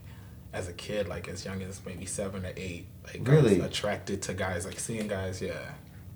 as 0.53 0.67
a 0.67 0.73
kid, 0.73 1.07
like 1.07 1.27
as 1.27 1.45
young 1.45 1.61
as 1.63 1.81
maybe 1.85 2.05
seven 2.05 2.45
or 2.45 2.51
eight. 2.55 2.85
Like 3.05 3.27
I 3.27 3.31
Really? 3.31 3.57
was 3.59 3.65
attracted 3.65 4.21
to 4.23 4.33
guys, 4.33 4.65
like 4.65 4.79
seeing 4.79 5.07
guys. 5.07 5.41
Yeah. 5.41 5.53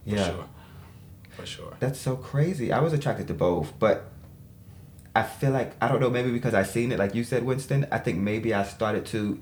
For 0.06 0.16
Yeah. 0.16 0.28
Sure. 0.30 0.46
For 1.32 1.46
sure. 1.46 1.74
That's 1.80 2.00
so 2.00 2.16
crazy. 2.16 2.72
I 2.72 2.80
was 2.82 2.94
attracted 2.94 3.28
to 3.30 3.34
both, 3.34 3.74
but 3.80 4.12
I 5.16 5.24
feel 5.24 5.52
like 5.52 5.74
I 5.82 5.88
don't 5.88 6.00
know. 6.02 6.10
Maybe 6.10 6.32
because 6.32 6.54
I 6.54 6.64
seen 6.64 6.92
it, 6.92 7.00
like 7.00 7.16
you 7.16 7.24
said, 7.24 7.44
Winston. 7.44 7.88
I 7.92 7.98
think 8.00 8.20
maybe 8.20 8.54
I 8.54 8.64
started 8.64 9.06
to 9.08 9.40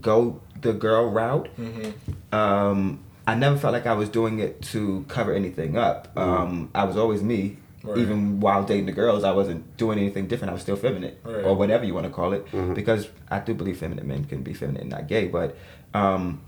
go 0.00 0.40
the 0.60 0.72
girl 0.72 1.08
route. 1.10 1.48
Mm-hmm. 1.58 2.34
Um, 2.34 3.00
I 3.26 3.34
never 3.34 3.56
felt 3.56 3.72
like 3.72 3.86
I 3.86 3.94
was 3.94 4.08
doing 4.08 4.38
it 4.38 4.60
to 4.72 5.04
cover 5.08 5.32
anything 5.32 5.76
up. 5.78 6.08
Um, 6.16 6.70
I 6.74 6.84
was 6.84 6.96
always 6.96 7.22
me. 7.22 7.58
Right. 7.82 7.98
Even 7.98 8.40
while 8.40 8.64
dating 8.64 8.86
the 8.86 8.92
girls, 8.92 9.24
I 9.24 9.32
wasn't 9.32 9.76
doing 9.76 9.98
anything 9.98 10.26
different. 10.26 10.50
I 10.50 10.54
was 10.54 10.62
still 10.62 10.76
feminine, 10.76 11.16
Right. 11.22 11.44
or 11.44 11.54
whatever 11.54 11.84
you 11.84 11.92
want 11.92 12.06
to 12.06 12.12
call 12.12 12.32
it, 12.32 12.46
Mhm. 12.50 12.74
because 12.74 13.08
I 13.30 13.40
do 13.40 13.52
believe 13.52 13.76
feminine 13.76 14.08
men 14.08 14.24
can 14.24 14.42
be 14.42 14.54
feminine, 14.54 14.88
not 14.88 15.06
gay. 15.06 15.28
But 15.28 15.54
um, 15.92 16.40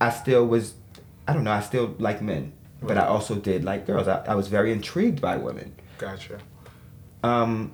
I 0.00 0.10
still 0.10 0.46
was, 0.46 0.74
I 1.26 1.32
don't 1.32 1.42
know, 1.42 1.50
I 1.50 1.60
still 1.60 1.94
like 1.98 2.22
men, 2.22 2.52
but 2.80 2.96
I 2.96 3.06
also 3.06 3.34
did 3.34 3.64
like 3.64 3.86
girls. 3.88 4.06
I, 4.06 4.22
I 4.24 4.34
was 4.36 4.46
very 4.46 4.70
intrigued 4.72 5.20
by 5.20 5.36
women. 5.36 5.72
Gotcha. 5.98 6.38
Um, 7.24 7.72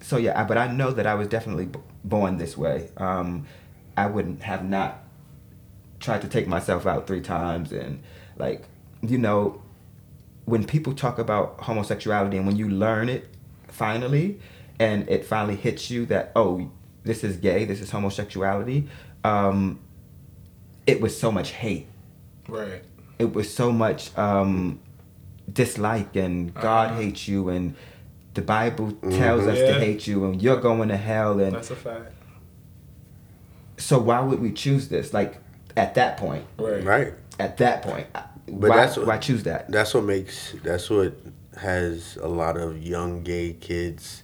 so 0.00 0.16
yeah, 0.16 0.40
I, 0.40 0.44
but 0.44 0.56
I 0.56 0.68
know 0.70 0.92
that 0.92 1.06
I 1.08 1.14
was 1.14 1.26
definitely 1.26 1.66
b- 1.66 1.80
born 2.04 2.38
this 2.38 2.56
way. 2.56 2.88
Um, 2.98 3.46
I 3.96 4.06
wouldn't 4.06 4.42
have 4.42 4.64
not 4.64 5.02
tried 6.00 6.22
to 6.22 6.28
take 6.28 6.46
myself 6.46 6.86
out 6.86 7.06
three 7.06 7.20
times 7.20 7.72
and 7.72 8.02
like 8.36 8.64
you 9.02 9.16
know 9.18 9.62
when 10.44 10.64
people 10.64 10.92
talk 10.92 11.18
about 11.18 11.60
homosexuality 11.60 12.36
and 12.36 12.46
when 12.46 12.56
you 12.56 12.68
learn 12.68 13.08
it 13.08 13.26
finally 13.68 14.38
and 14.78 15.08
it 15.08 15.24
finally 15.24 15.56
hits 15.56 15.90
you 15.90 16.04
that 16.06 16.30
oh 16.36 16.70
this 17.04 17.24
is 17.24 17.36
gay 17.38 17.64
this 17.64 17.80
is 17.80 17.90
homosexuality 17.90 18.86
um, 19.24 19.78
it 20.86 21.00
was 21.00 21.18
so 21.18 21.30
much 21.32 21.50
hate 21.52 21.86
Right. 22.48 22.82
it 23.18 23.32
was 23.32 23.52
so 23.52 23.72
much 23.72 24.16
um, 24.18 24.80
dislike 25.50 26.14
and 26.16 26.52
God 26.52 26.90
Uh-huh. 26.90 27.00
hates 27.00 27.26
you 27.28 27.48
and 27.48 27.74
the 28.34 28.42
Bible 28.42 28.92
tells 29.10 29.46
us 29.46 29.58
to 29.58 29.74
hate 29.78 30.06
you 30.06 30.24
and 30.26 30.42
you're 30.42 30.60
going 30.60 30.88
to 30.88 30.96
hell 30.96 31.38
and 31.40 31.54
That's 31.54 31.70
a 31.70 31.76
fact. 31.76 32.12
So 33.76 33.98
why 33.98 34.20
would 34.20 34.40
we 34.40 34.52
choose 34.52 34.88
this 34.88 35.12
like 35.12 35.38
at 35.76 35.94
that 35.94 36.16
point 36.16 36.44
Right. 36.58 36.84
Right. 36.84 37.14
at 37.38 37.56
that 37.58 37.82
point 37.82 38.06
But 38.12 38.70
why, 38.70 38.76
that's 38.76 38.96
what- 38.96 39.06
why 39.06 39.18
choose 39.18 39.42
that 39.44 39.70
That's 39.70 39.94
what 39.94 40.04
makes 40.04 40.54
that's 40.62 40.88
what 40.90 41.14
has 41.56 42.16
a 42.20 42.28
lot 42.28 42.56
of 42.56 42.82
young 42.82 43.22
gay 43.22 43.52
kids 43.54 44.22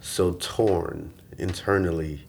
so 0.00 0.32
torn 0.32 1.12
internally. 1.38 2.26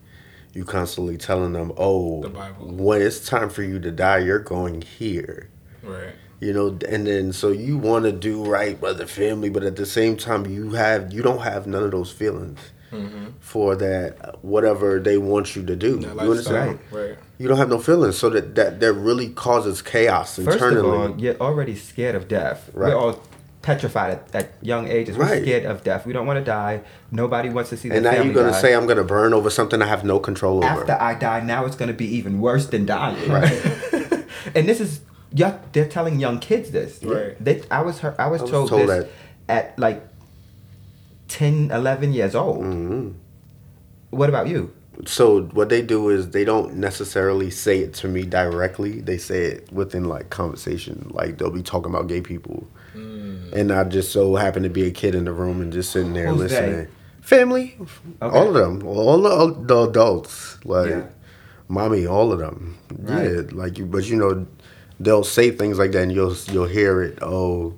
You 0.54 0.66
constantly 0.66 1.16
telling 1.18 1.54
them, 1.54 1.72
"Oh, 1.78 2.22
The 2.22 2.30
Bible. 2.30 2.68
when 2.76 3.02
it's 3.02 3.26
time 3.26 3.50
for 3.50 3.64
you 3.64 3.80
to 3.80 3.92
die, 3.92 4.18
you're 4.18 4.40
going 4.40 4.82
here." 4.82 5.48
Right. 5.82 6.14
You 6.42 6.52
know, 6.52 6.78
and 6.90 7.08
then 7.08 7.32
so 7.32 7.50
you 7.52 7.78
want 7.78 8.04
to 8.06 8.12
do 8.12 8.44
right 8.44 8.80
by 8.80 8.92
the 8.92 9.08
family, 9.08 9.50
but 9.50 9.64
at 9.64 9.78
the 9.78 9.86
same 9.86 10.18
time, 10.18 10.46
you 10.48 10.72
have 10.72 11.14
you 11.14 11.22
don't 11.22 11.42
have 11.44 11.66
none 11.68 11.84
of 11.84 11.92
those 11.92 12.12
feelings 12.12 12.60
Mm-hmm. 12.92 13.28
for 13.40 13.76
that 13.78 14.44
whatever 14.44 15.00
they 15.00 15.18
want 15.18 15.56
you 15.56 15.66
to 15.66 15.76
do. 15.76 15.98
That 15.98 16.14
you 16.16 16.20
understand? 16.32 16.80
lifestyle. 16.92 17.00
Right. 17.08 17.18
You 17.38 17.48
don't 17.48 17.58
have 17.58 17.70
no 17.70 17.80
feelings, 17.80 18.18
so 18.18 18.30
that 18.30 18.56
that, 18.56 18.80
that 18.82 18.94
really 18.94 19.30
causes 19.30 19.82
chaos 19.82 20.36
first 20.36 20.50
internally. 20.50 20.80
of 20.90 21.12
all 21.12 21.20
you're 21.20 21.38
already 21.40 21.76
scared 21.76 22.16
of 22.16 22.28
death 22.28 22.70
Right. 22.74 22.90
we're 22.94 23.00
all 23.00 23.22
petrified 23.62 24.12
at, 24.12 24.36
at 24.36 24.54
young 24.62 24.88
ages 24.88 25.18
we're 25.18 25.26
Right. 25.26 25.42
scared 25.44 25.66
of 25.66 25.84
death 25.84 26.06
we 26.06 26.14
don't 26.14 26.26
want 26.26 26.38
to 26.40 26.44
die 26.44 26.82
nobody 27.12 27.50
wants 27.50 27.70
to 27.70 27.78
see 27.78 27.88
their 27.90 27.98
and 27.98 28.04
now 28.06 28.22
you're 28.22 28.34
gonna 28.34 28.52
die. 28.52 28.62
say 28.62 28.74
I'm 28.76 28.88
gonna 28.88 29.04
burn 29.04 29.34
over 29.34 29.50
something 29.50 29.82
I 29.82 29.86
have 29.86 30.04
no 30.04 30.20
control 30.20 30.58
over. 30.64 30.82
after 30.82 30.98
I 31.00 31.14
die, 31.14 31.42
now 31.42 31.66
it's 31.66 31.76
going 31.76 31.88
to 31.90 31.94
be 31.94 32.08
even 32.18 32.42
worse 32.42 32.66
than 32.68 32.86
dying. 32.86 33.30
Right. 33.32 33.52
and 34.56 34.68
this 34.68 34.80
is, 34.82 35.02
yeah, 35.34 35.60
they're 35.74 35.88
telling 35.88 36.20
young 36.20 36.40
kids 36.40 36.72
this. 36.72 37.04
Right. 37.04 37.38
They, 37.44 37.62
I 37.72 37.82
was, 37.82 38.04
I 38.04 38.08
was 38.10 38.16
I 38.20 38.28
was 38.28 38.42
told, 38.52 38.70
told 38.70 38.90
this 38.90 39.08
at 39.48 39.78
like 39.78 40.02
10, 41.32 41.72
11 41.72 42.14
years 42.14 42.36
old. 42.36 42.64
Mhm. 42.64 43.14
What 44.10 44.30
about 44.30 44.48
you? 44.48 44.72
So 45.06 45.44
what 45.54 45.70
they 45.70 45.82
do 45.82 46.10
is 46.10 46.30
they 46.30 46.44
don't 46.44 46.76
necessarily 46.76 47.50
say 47.50 47.80
it 47.80 47.94
to 47.96 48.08
me 48.08 48.24
directly. 48.24 49.00
They 49.00 49.18
say 49.18 49.44
it 49.46 49.72
within 49.72 50.04
like 50.06 50.30
conversation. 50.30 51.10
Like 51.14 51.38
they'll 51.38 51.50
be 51.50 51.64
talking 51.64 51.92
about 51.94 52.08
gay 52.08 52.22
people, 52.22 52.68
Mm. 52.96 53.54
and 53.54 53.72
I 53.72 53.86
just 53.86 54.12
so 54.12 54.36
happen 54.36 54.64
to 54.64 54.70
be 54.70 54.84
a 54.86 54.92
kid 54.92 55.16
in 55.16 55.24
the 55.26 55.32
room 55.32 55.62
and 55.62 55.72
just 55.72 55.92
sitting 55.92 56.14
there 56.14 56.28
Who's 56.28 56.40
listening. 56.52 56.72
they? 56.76 56.88
Family, 57.22 57.78
Okay. 58.22 58.38
all 58.38 58.48
of 58.50 58.54
them, 58.54 58.86
all 58.86 59.22
the, 59.22 59.56
the 59.66 59.90
adults, 59.90 60.58
like 60.66 60.90
Yeah. 60.90 61.04
mommy, 61.70 62.06
all 62.06 62.34
of 62.34 62.40
them. 62.40 62.76
Right. 63.02 63.32
Yeah, 63.32 63.42
like 63.54 63.78
you, 63.80 63.86
but 63.86 64.08
you 64.10 64.18
know, 64.18 64.46
they'll 65.00 65.24
say 65.24 65.50
things 65.52 65.80
like 65.80 65.94
that, 65.94 66.04
and 66.04 66.12
you'll 66.12 66.36
you'll 66.52 66.68
hear 66.68 67.02
it. 67.02 67.18
Oh, 67.24 67.74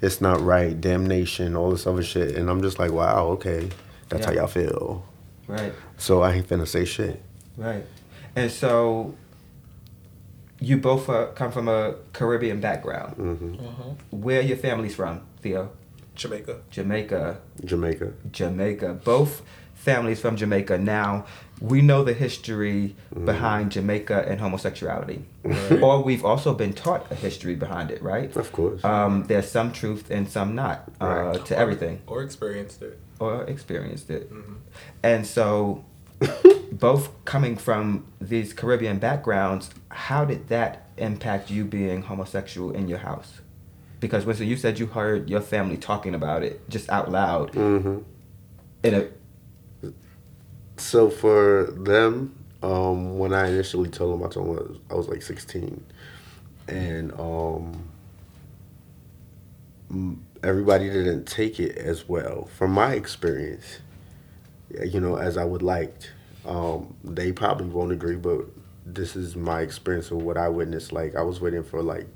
it's 0.00 0.20
not 0.20 0.40
right, 0.40 0.80
damnation, 0.80 1.56
all 1.56 1.70
this 1.70 1.86
other 1.86 2.02
shit, 2.02 2.36
and 2.36 2.48
I'm 2.50 2.62
just 2.62 2.78
like, 2.78 2.92
wow, 2.92 3.26
okay, 3.30 3.68
that's 4.08 4.24
how 4.26 4.32
Yeah. 4.32 4.38
y'all 4.40 4.46
feel. 4.48 5.04
Right, 5.46 5.72
So 5.96 6.22
I 6.22 6.32
ain't 6.34 6.48
finna 6.48 6.66
say 6.68 6.84
shit. 6.84 7.22
right. 7.56 7.84
And 8.36 8.50
so 8.52 9.14
you 10.60 10.76
both 10.76 11.08
uh, 11.08 11.26
come 11.34 11.50
from 11.52 11.68
a 11.68 11.94
Caribbean 12.12 12.60
background. 12.60 13.14
hmm 13.14 13.32
Mm-hmm. 13.54 14.20
Where 14.20 14.38
are 14.40 14.42
your 14.42 14.56
families 14.56 14.94
from, 14.94 15.22
Theo? 15.40 15.70
Jamaica. 16.14 16.60
Jamaica. 16.70 17.38
Jamaica. 17.64 18.12
Jamaica. 18.32 18.94
Both 19.04 19.42
families 19.90 20.20
from 20.20 20.36
Jamaica. 20.36 20.76
Now, 20.78 21.24
we 21.60 21.78
know 21.88 22.00
the 22.10 22.12
history 22.26 22.82
Mm-hmm. 23.14 23.24
behind 23.32 23.64
Jamaica 23.76 24.18
and 24.30 24.36
homosexuality. 24.44 25.18
Right. 25.42 25.82
Or 25.82 25.94
we've 26.08 26.24
also 26.30 26.50
been 26.62 26.72
taught 26.84 27.02
a 27.10 27.14
history 27.26 27.56
behind 27.64 27.90
it, 27.90 28.00
right? 28.02 28.30
Of 28.36 28.48
course. 28.58 28.80
Um, 28.84 29.24
there's 29.30 29.50
some 29.58 29.68
truth 29.80 30.04
and 30.16 30.24
some 30.36 30.50
not 30.62 30.78
uh, 31.00 31.06
Right. 31.06 31.44
to 31.48 31.54
everything, 31.64 31.94
Or 32.06 32.18
experienced 32.28 32.82
it. 32.88 32.94
or 33.18 33.32
experienced 33.54 34.08
it. 34.16 34.24
Mm-hmm. 34.32 34.56
And 35.10 35.20
so, 35.36 35.46
both 36.88 37.04
coming 37.24 37.56
from 37.56 37.84
these 38.32 38.48
Caribbean 38.60 38.98
backgrounds, 38.98 39.64
how 40.06 40.22
did 40.30 40.40
that 40.48 40.72
impact 40.98 41.50
you 41.50 41.64
being 41.64 42.02
homosexual 42.02 42.68
in 42.78 42.84
your 42.92 42.98
house? 43.10 43.30
Because 44.04 44.22
Winston, 44.26 44.46
you 44.52 44.56
said 44.64 44.78
you 44.78 44.86
heard 44.86 45.20
your 45.32 45.40
family 45.54 45.76
talking 45.90 46.14
about 46.14 46.40
it 46.48 46.54
just 46.74 46.86
out 46.96 47.10
loud. 47.10 47.46
hmm 47.54 47.98
In 48.86 48.92
a, 49.00 49.02
So 50.78 51.10
for 51.10 51.64
them, 51.64 52.34
um, 52.62 53.18
when 53.18 53.32
I 53.32 53.48
initially 53.48 53.90
told 53.90 54.14
them, 54.14 54.26
I 54.26 54.30
told 54.30 54.46
them 54.48 54.56
I 54.56 54.68
was, 54.70 54.78
I 54.90 54.94
was 54.94 55.08
like 55.08 55.22
16, 55.22 55.84
and 56.68 57.12
um, 57.20 57.84
everybody 60.42 60.88
didn't 60.88 61.24
take 61.26 61.60
it 61.60 61.76
as 61.76 62.08
well. 62.08 62.48
From 62.56 62.72
my 62.72 62.94
experience, 62.94 63.80
you 64.84 65.00
know, 65.00 65.16
as 65.16 65.36
I 65.36 65.44
would 65.44 65.62
liked. 65.62 66.12
Um, 66.46 66.94
they 67.04 67.32
probably 67.32 67.66
won't 67.66 67.92
agree, 67.92 68.16
but 68.16 68.46
this 68.86 69.16
is 69.16 69.36
my 69.36 69.60
experience 69.60 70.10
of 70.10 70.22
what 70.22 70.36
I 70.38 70.48
witnessed. 70.48 70.92
Like 70.92 71.14
I 71.14 71.22
was 71.22 71.40
waiting 71.40 71.62
for 71.62 71.82
like 71.82 72.06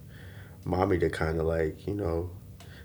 mommy 0.64 0.98
to 0.98 1.10
kind 1.10 1.38
of 1.38 1.46
like 1.46 1.86
you 1.86 1.94
know 1.94 2.30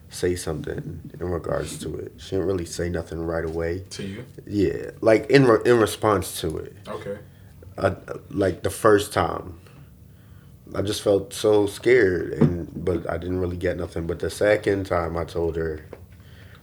say 0.09 0.35
something 0.35 1.11
in 1.19 1.29
regards 1.29 1.77
to 1.79 1.95
it. 1.97 2.13
She 2.17 2.31
didn't 2.31 2.47
really 2.47 2.65
say 2.65 2.89
nothing 2.89 3.19
right 3.25 3.45
away. 3.45 3.83
To 3.91 4.03
you? 4.03 4.25
Yeah, 4.45 4.91
like 5.01 5.29
in 5.29 5.45
re- 5.45 5.61
in 5.65 5.79
response 5.79 6.39
to 6.41 6.57
it, 6.57 6.75
Okay. 6.87 7.17
uh, 7.77 7.95
like 8.29 8.63
the 8.63 8.69
first 8.69 9.11
time, 9.13 9.59
I 10.75 10.81
just 10.81 11.01
felt 11.01 11.33
so 11.33 11.65
scared, 11.65 12.33
and 12.33 12.69
but 12.85 13.09
I 13.09 13.17
didn't 13.17 13.39
really 13.39 13.57
get 13.57 13.77
nothing. 13.77 14.07
But 14.07 14.19
the 14.19 14.29
second 14.29 14.85
time 14.85 15.17
I 15.17 15.25
told 15.25 15.55
her, 15.57 15.85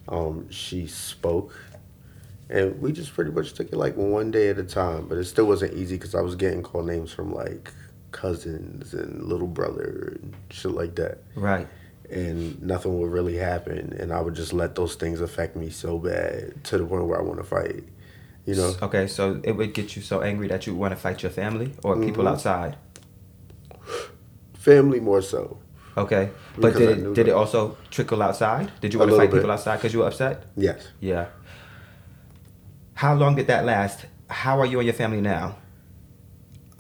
um, 0.09 0.49
she 0.51 0.87
spoke, 0.87 1.55
and 2.49 2.81
we 2.81 2.93
just 2.93 3.13
pretty 3.15 3.31
much 3.31 3.53
took 3.55 3.69
it 3.73 3.77
like 3.77 3.97
one 3.97 4.31
day 4.31 4.49
at 4.49 4.59
a 4.59 4.65
time. 4.65 5.07
But 5.07 5.19
it 5.19 5.25
still 5.25 5.47
wasn't 5.47 5.75
easy 5.75 5.97
because 5.97 6.15
I 6.15 6.21
was 6.23 6.35
getting 6.35 6.63
called 6.63 6.87
names 6.87 7.13
from 7.13 7.33
like 7.35 7.73
cousins 8.11 8.95
and 8.95 9.25
little 9.25 9.47
brother 9.49 10.19
and 10.23 10.35
shit 10.51 10.71
like 10.73 10.95
that. 10.97 11.19
Right. 11.35 11.67
And 12.11 12.61
nothing 12.63 12.99
would 13.01 13.11
really 13.11 13.37
happen, 13.37 13.97
and 13.99 14.13
I 14.13 14.21
would 14.21 14.35
just 14.35 14.53
let 14.53 14.75
those 14.75 14.95
things 14.95 15.21
affect 15.23 15.57
me 15.57 15.71
so 15.71 15.99
bad 15.99 16.63
to 16.65 16.79
the 16.79 16.85
point 16.85 17.07
where 17.07 17.19
I 17.19 17.23
want 17.23 17.39
to 17.39 17.45
fight. 17.45 17.83
You 18.45 18.55
know, 18.57 18.75
Okay, 18.83 19.07
so 19.07 19.41
it 19.43 19.53
would 19.53 19.73
get 19.73 19.97
you 19.97 20.03
so 20.03 20.21
angry 20.21 20.47
that 20.49 20.67
you 20.67 20.75
want 20.75 20.93
to 20.93 20.97
fight 21.01 21.23
your 21.23 21.33
family 21.33 21.73
or 21.83 21.97
people 21.97 22.25
Mhm. 22.25 22.31
outside. 22.33 22.77
family 24.55 25.01
more 25.01 25.21
so. 25.23 25.59
Okay, 25.97 26.31
but 26.57 26.73
Because 26.73 26.79
did 26.79 26.99
it 26.99 27.15
did 27.15 27.29
it 27.29 27.33
also 27.33 27.77
trickle 27.91 28.23
outside? 28.23 28.71
Did 28.81 28.93
you 28.93 28.99
want 28.99 29.11
to 29.11 29.17
fight 29.17 29.31
people 29.31 29.51
outside 29.51 29.77
because 29.77 29.93
you 29.93 30.01
were 30.01 30.07
upset? 30.07 30.45
Yes. 30.57 30.89
Yeah. 31.01 31.27
How 32.95 33.15
long 33.15 33.35
did 33.37 33.47
that 33.49 33.65
last? 33.65 34.07
How 34.29 34.59
are 34.61 34.67
you 34.67 34.79
and 34.79 34.87
your 34.87 34.95
family 34.95 35.21
now? 35.21 35.57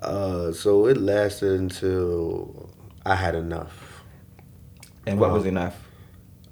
Uh, 0.01 0.53
so 0.53 0.87
it 0.87 0.97
lasted 0.97 1.59
until 1.61 2.71
I 3.07 3.15
had 3.17 3.35
enough. 3.35 3.84
And 5.07 5.19
what 5.21 5.31
was 5.33 5.47
enough? 5.47 5.81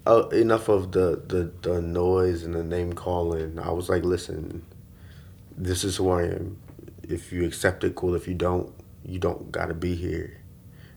uh, 0.06 0.28
enough 0.28 0.68
of 0.68 0.92
the, 0.92 1.22
the 1.26 1.52
the 1.62 1.80
noise 1.80 2.42
and 2.42 2.54
the 2.54 2.64
name 2.64 2.92
calling. 2.92 3.58
I 3.58 3.70
was 3.70 3.88
like, 3.88 4.04
listen, 4.04 4.64
this 5.56 5.84
is 5.84 5.96
who 5.96 6.10
I 6.10 6.24
am. 6.24 6.58
If 7.02 7.32
you 7.32 7.44
accept 7.44 7.84
it, 7.84 7.94
cool. 7.94 8.14
If 8.14 8.26
you 8.28 8.34
don't, 8.34 8.72
you 9.04 9.18
don't 9.18 9.50
gotta 9.52 9.74
be 9.74 9.94
here. 9.94 10.38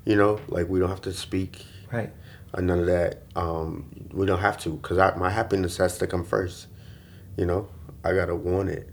You 0.06 0.16
know, 0.16 0.40
like 0.48 0.70
we 0.70 0.80
don't 0.80 0.90
have 0.90 1.02
to 1.02 1.14
speak 1.14 1.66
Right. 1.92 2.12
or 2.54 2.62
none 2.62 2.80
of 2.80 2.86
that. 2.88 3.24
Um, 3.36 4.08
we 4.12 4.26
don't 4.26 4.40
have 4.40 4.58
to 4.60 4.70
because 4.72 4.98
my 5.18 5.30
happiness 5.30 5.78
has 5.78 5.98
to 6.00 6.08
come 6.08 6.24
first. 6.24 6.68
You 7.38 7.46
know, 7.46 7.68
I 8.04 8.14
gotta 8.14 8.36
want 8.36 8.70
it, 8.70 8.90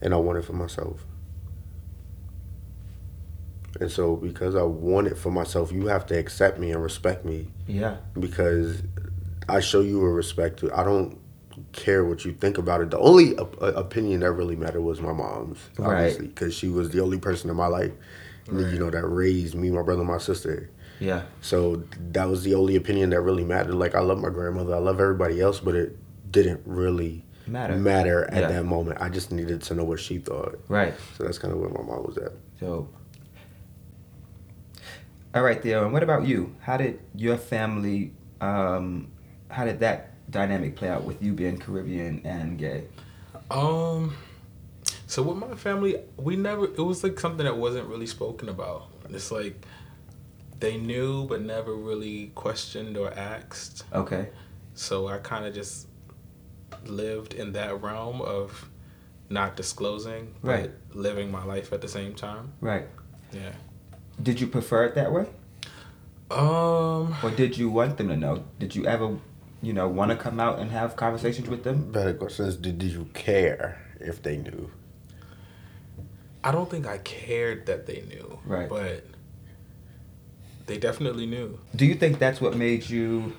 and 0.00 0.12
I 0.12 0.16
want 0.18 0.38
it 0.38 0.42
for 0.44 0.52
myself. 0.54 1.04
And 3.80 3.90
so, 3.90 4.16
because 4.16 4.54
I 4.54 4.62
want 4.62 5.06
it 5.06 5.18
for 5.18 5.30
myself, 5.30 5.70
you 5.72 5.86
have 5.86 6.06
to 6.06 6.18
accept 6.18 6.58
me 6.58 6.70
and 6.72 6.82
respect 6.82 7.24
me 7.24 7.48
Yeah. 7.66 7.96
because 8.18 8.82
I 9.48 9.60
show 9.60 9.80
you 9.80 10.00
a 10.04 10.08
respect. 10.10 10.64
I 10.74 10.82
don't 10.84 11.18
care 11.72 12.04
what 12.04 12.24
you 12.24 12.32
think 12.32 12.58
about 12.58 12.80
it. 12.80 12.90
The 12.90 12.98
only 12.98 13.36
op- 13.36 13.56
opinion 13.60 14.20
that 14.20 14.32
really 14.32 14.56
mattered 14.56 14.80
was 14.82 15.00
my 15.00 15.12
mom's, 15.12 15.58
Right. 15.78 15.94
obviously, 15.98 16.28
because 16.28 16.54
she 16.54 16.68
was 16.68 16.90
the 16.90 17.00
only 17.00 17.18
person 17.18 17.50
in 17.50 17.56
my 17.56 17.66
life, 17.66 17.92
you 18.50 18.78
know, 18.78 18.90
that 18.90 19.04
raised 19.06 19.54
me, 19.54 19.70
my 19.70 19.82
brother, 19.82 20.04
my 20.04 20.18
sister. 20.18 20.70
Yeah. 21.00 21.22
So 21.42 21.82
that 22.12 22.28
was 22.28 22.42
the 22.44 22.54
only 22.54 22.76
opinion 22.76 23.10
that 23.10 23.20
really 23.20 23.44
mattered. 23.44 23.74
Like 23.74 23.94
I 23.94 24.00
love 24.00 24.18
my 24.18 24.30
grandmother, 24.30 24.74
I 24.74 24.78
love 24.78 25.00
everybody 25.00 25.40
else, 25.40 25.60
but 25.60 25.74
it 25.74 25.96
didn't 26.30 26.60
really 26.64 27.24
Matter. 27.46 27.76
matter 27.76 28.24
at 28.24 28.42
Yeah. 28.42 28.48
that 28.48 28.64
moment. 28.64 29.00
I 29.00 29.08
just 29.10 29.30
needed 29.32 29.60
to 29.62 29.74
know 29.74 29.84
what 29.84 30.00
she 30.00 30.18
thought. 30.18 30.58
Right. 30.68 30.94
So 31.18 31.24
that's 31.24 31.38
kind 31.38 31.52
of 31.52 31.60
where 31.60 31.68
my 31.70 31.82
mom 31.82 32.04
was 32.04 32.16
at. 32.18 32.32
So. 32.60 32.88
All 35.36 35.42
right, 35.42 35.62
Theo. 35.62 35.84
And 35.84 35.92
what 35.92 36.02
about 36.02 36.26
you? 36.26 36.56
How 36.62 36.78
did 36.78 36.98
your 37.14 37.36
family? 37.36 38.14
Um, 38.40 39.08
how 39.50 39.66
did 39.66 39.80
that 39.80 40.30
dynamic 40.30 40.76
play 40.76 40.88
out 40.88 41.04
with 41.04 41.22
you 41.22 41.34
being 41.34 41.58
Caribbean 41.58 42.22
and 42.24 42.58
gay? 42.58 42.84
Um, 43.50 44.16
so 45.06 45.22
with 45.22 45.36
my 45.36 45.54
family, 45.54 45.98
we 46.16 46.36
never. 46.36 46.64
It 46.64 46.78
was 46.78 47.04
like 47.04 47.20
something 47.20 47.44
that 47.44 47.54
wasn't 47.54 47.86
really 47.86 48.06
spoken 48.06 48.48
about. 48.48 48.86
It's 49.10 49.30
like 49.30 49.62
they 50.58 50.78
knew, 50.78 51.26
but 51.26 51.42
never 51.42 51.74
really 51.74 52.32
questioned 52.34 52.96
or 52.96 53.12
asked. 53.12 53.84
Okay. 53.92 54.30
So 54.72 55.06
I 55.06 55.18
kind 55.18 55.44
of 55.44 55.54
just 55.54 55.86
lived 56.86 57.34
in 57.34 57.52
that 57.52 57.82
realm 57.82 58.22
of 58.22 58.70
not 59.28 59.54
disclosing, 59.54 60.34
but 60.40 60.50
Right. 60.50 60.70
living 60.94 61.30
my 61.30 61.44
life 61.44 61.74
at 61.74 61.82
the 61.82 61.88
same 61.88 62.14
time. 62.14 62.54
Right. 62.62 62.86
Yeah. 63.32 63.52
Did 64.22 64.40
you 64.40 64.46
prefer 64.46 64.84
it 64.84 64.94
that 64.94 65.12
way, 65.12 65.26
Um. 66.30 67.14
or 67.22 67.30
did 67.36 67.56
you 67.58 67.68
want 67.70 67.96
them 67.98 68.08
to 68.08 68.16
know? 68.16 68.44
Did 68.58 68.74
you 68.74 68.86
ever, 68.86 69.16
you 69.62 69.72
know, 69.72 69.88
want 69.88 70.10
to 70.10 70.16
come 70.16 70.40
out 70.40 70.58
and 70.58 70.70
have 70.70 70.96
conversations 70.96 71.48
with 71.48 71.64
them? 71.64 71.92
Better 71.92 72.14
question 72.14 72.46
is, 72.46 72.56
did, 72.56 72.78
did 72.78 72.92
you 72.92 73.08
care 73.14 73.80
if 74.00 74.22
they 74.22 74.36
knew? 74.38 74.70
I 76.42 76.50
don't 76.52 76.70
think 76.70 76.86
I 76.86 76.98
cared 76.98 77.66
that 77.66 77.86
they 77.86 78.02
knew. 78.08 78.38
Right. 78.44 78.68
But 78.68 79.04
they 80.66 80.78
definitely 80.78 81.26
knew. 81.26 81.58
Do 81.74 81.84
you 81.86 81.94
think 81.94 82.18
that's 82.18 82.40
what 82.40 82.56
made 82.56 82.88
you 82.88 83.34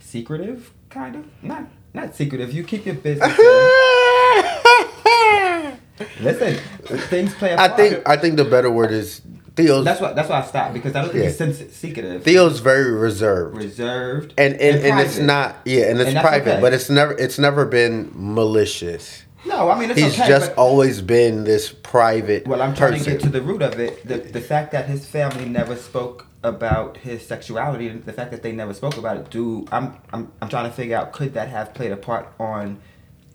secretive? 0.00 0.72
Kind 0.88 1.16
of. 1.16 1.24
Not 1.42 1.64
not 1.92 2.14
secretive. 2.14 2.52
You 2.52 2.62
keep 2.64 2.86
your 2.86 2.94
business. 2.94 3.28
Listen, 6.20 6.56
things 7.08 7.34
play 7.34 7.52
a 7.52 7.54
I 7.60 7.68
part. 7.68 7.76
think 7.80 8.08
I 8.08 8.16
think 8.16 8.36
the 8.36 8.44
better 8.44 8.70
word 8.70 8.90
is 8.92 9.20
Theo's. 9.56 9.84
that's 9.84 10.00
why 10.00 10.12
that's 10.12 10.28
why 10.28 10.40
I 10.40 10.44
stopped 10.44 10.74
because 10.74 10.96
I 10.96 11.02
don't 11.02 11.10
think 11.12 11.22
Yeah. 11.24 11.28
he's 11.30 11.38
sensi- 11.38 11.68
secretive. 11.68 12.24
Theo's 12.24 12.58
very 12.60 12.90
reserved. 12.92 13.56
reserved 13.56 14.34
and 14.36 14.54
and, 14.54 14.84
and, 14.84 15.00
it's 15.00 15.18
not 15.18 15.56
yeah 15.64 15.90
and 15.90 16.00
it's 16.00 16.10
And 16.10 16.18
private 16.18 16.52
okay. 16.54 16.60
but 16.60 16.72
it's 16.72 16.90
never 16.90 17.12
it's 17.12 17.38
never 17.38 17.64
been 17.64 18.10
malicious 18.14 19.22
No, 19.46 19.70
I 19.70 19.78
mean 19.78 19.90
it's 19.90 20.00
he's 20.00 20.18
okay. 20.18 20.26
just 20.28 20.50
but- 20.56 20.60
always 20.60 21.00
been 21.02 21.44
this 21.44 21.72
private 21.72 22.46
Well, 22.48 22.60
I'm 22.62 22.74
trying 22.74 22.92
person 22.92 23.04
to 23.04 23.10
get 23.12 23.20
to 23.22 23.28
the 23.30 23.42
root 23.42 23.62
of 23.62 23.78
it. 23.78 24.06
The, 24.08 24.16
the 24.18 24.40
fact 24.40 24.72
that 24.72 24.86
his 24.86 25.06
family 25.06 25.44
never 25.44 25.76
spoke 25.76 26.26
about 26.42 26.96
his 26.98 27.24
sexuality, 27.26 27.88
and 27.88 28.04
the 28.04 28.12
fact 28.12 28.30
that 28.32 28.42
they 28.42 28.52
never 28.52 28.74
spoke 28.74 28.96
about 28.98 29.16
it, 29.18 29.30
do 29.30 29.66
I'm 29.70 29.96
I'm 30.12 30.32
I'm 30.42 30.48
trying 30.48 30.68
to 30.68 30.74
figure 30.76 30.96
out 30.96 31.12
could 31.12 31.32
that 31.34 31.48
have 31.48 31.72
played 31.74 31.92
a 31.92 31.96
part 31.96 32.26
on 32.40 32.80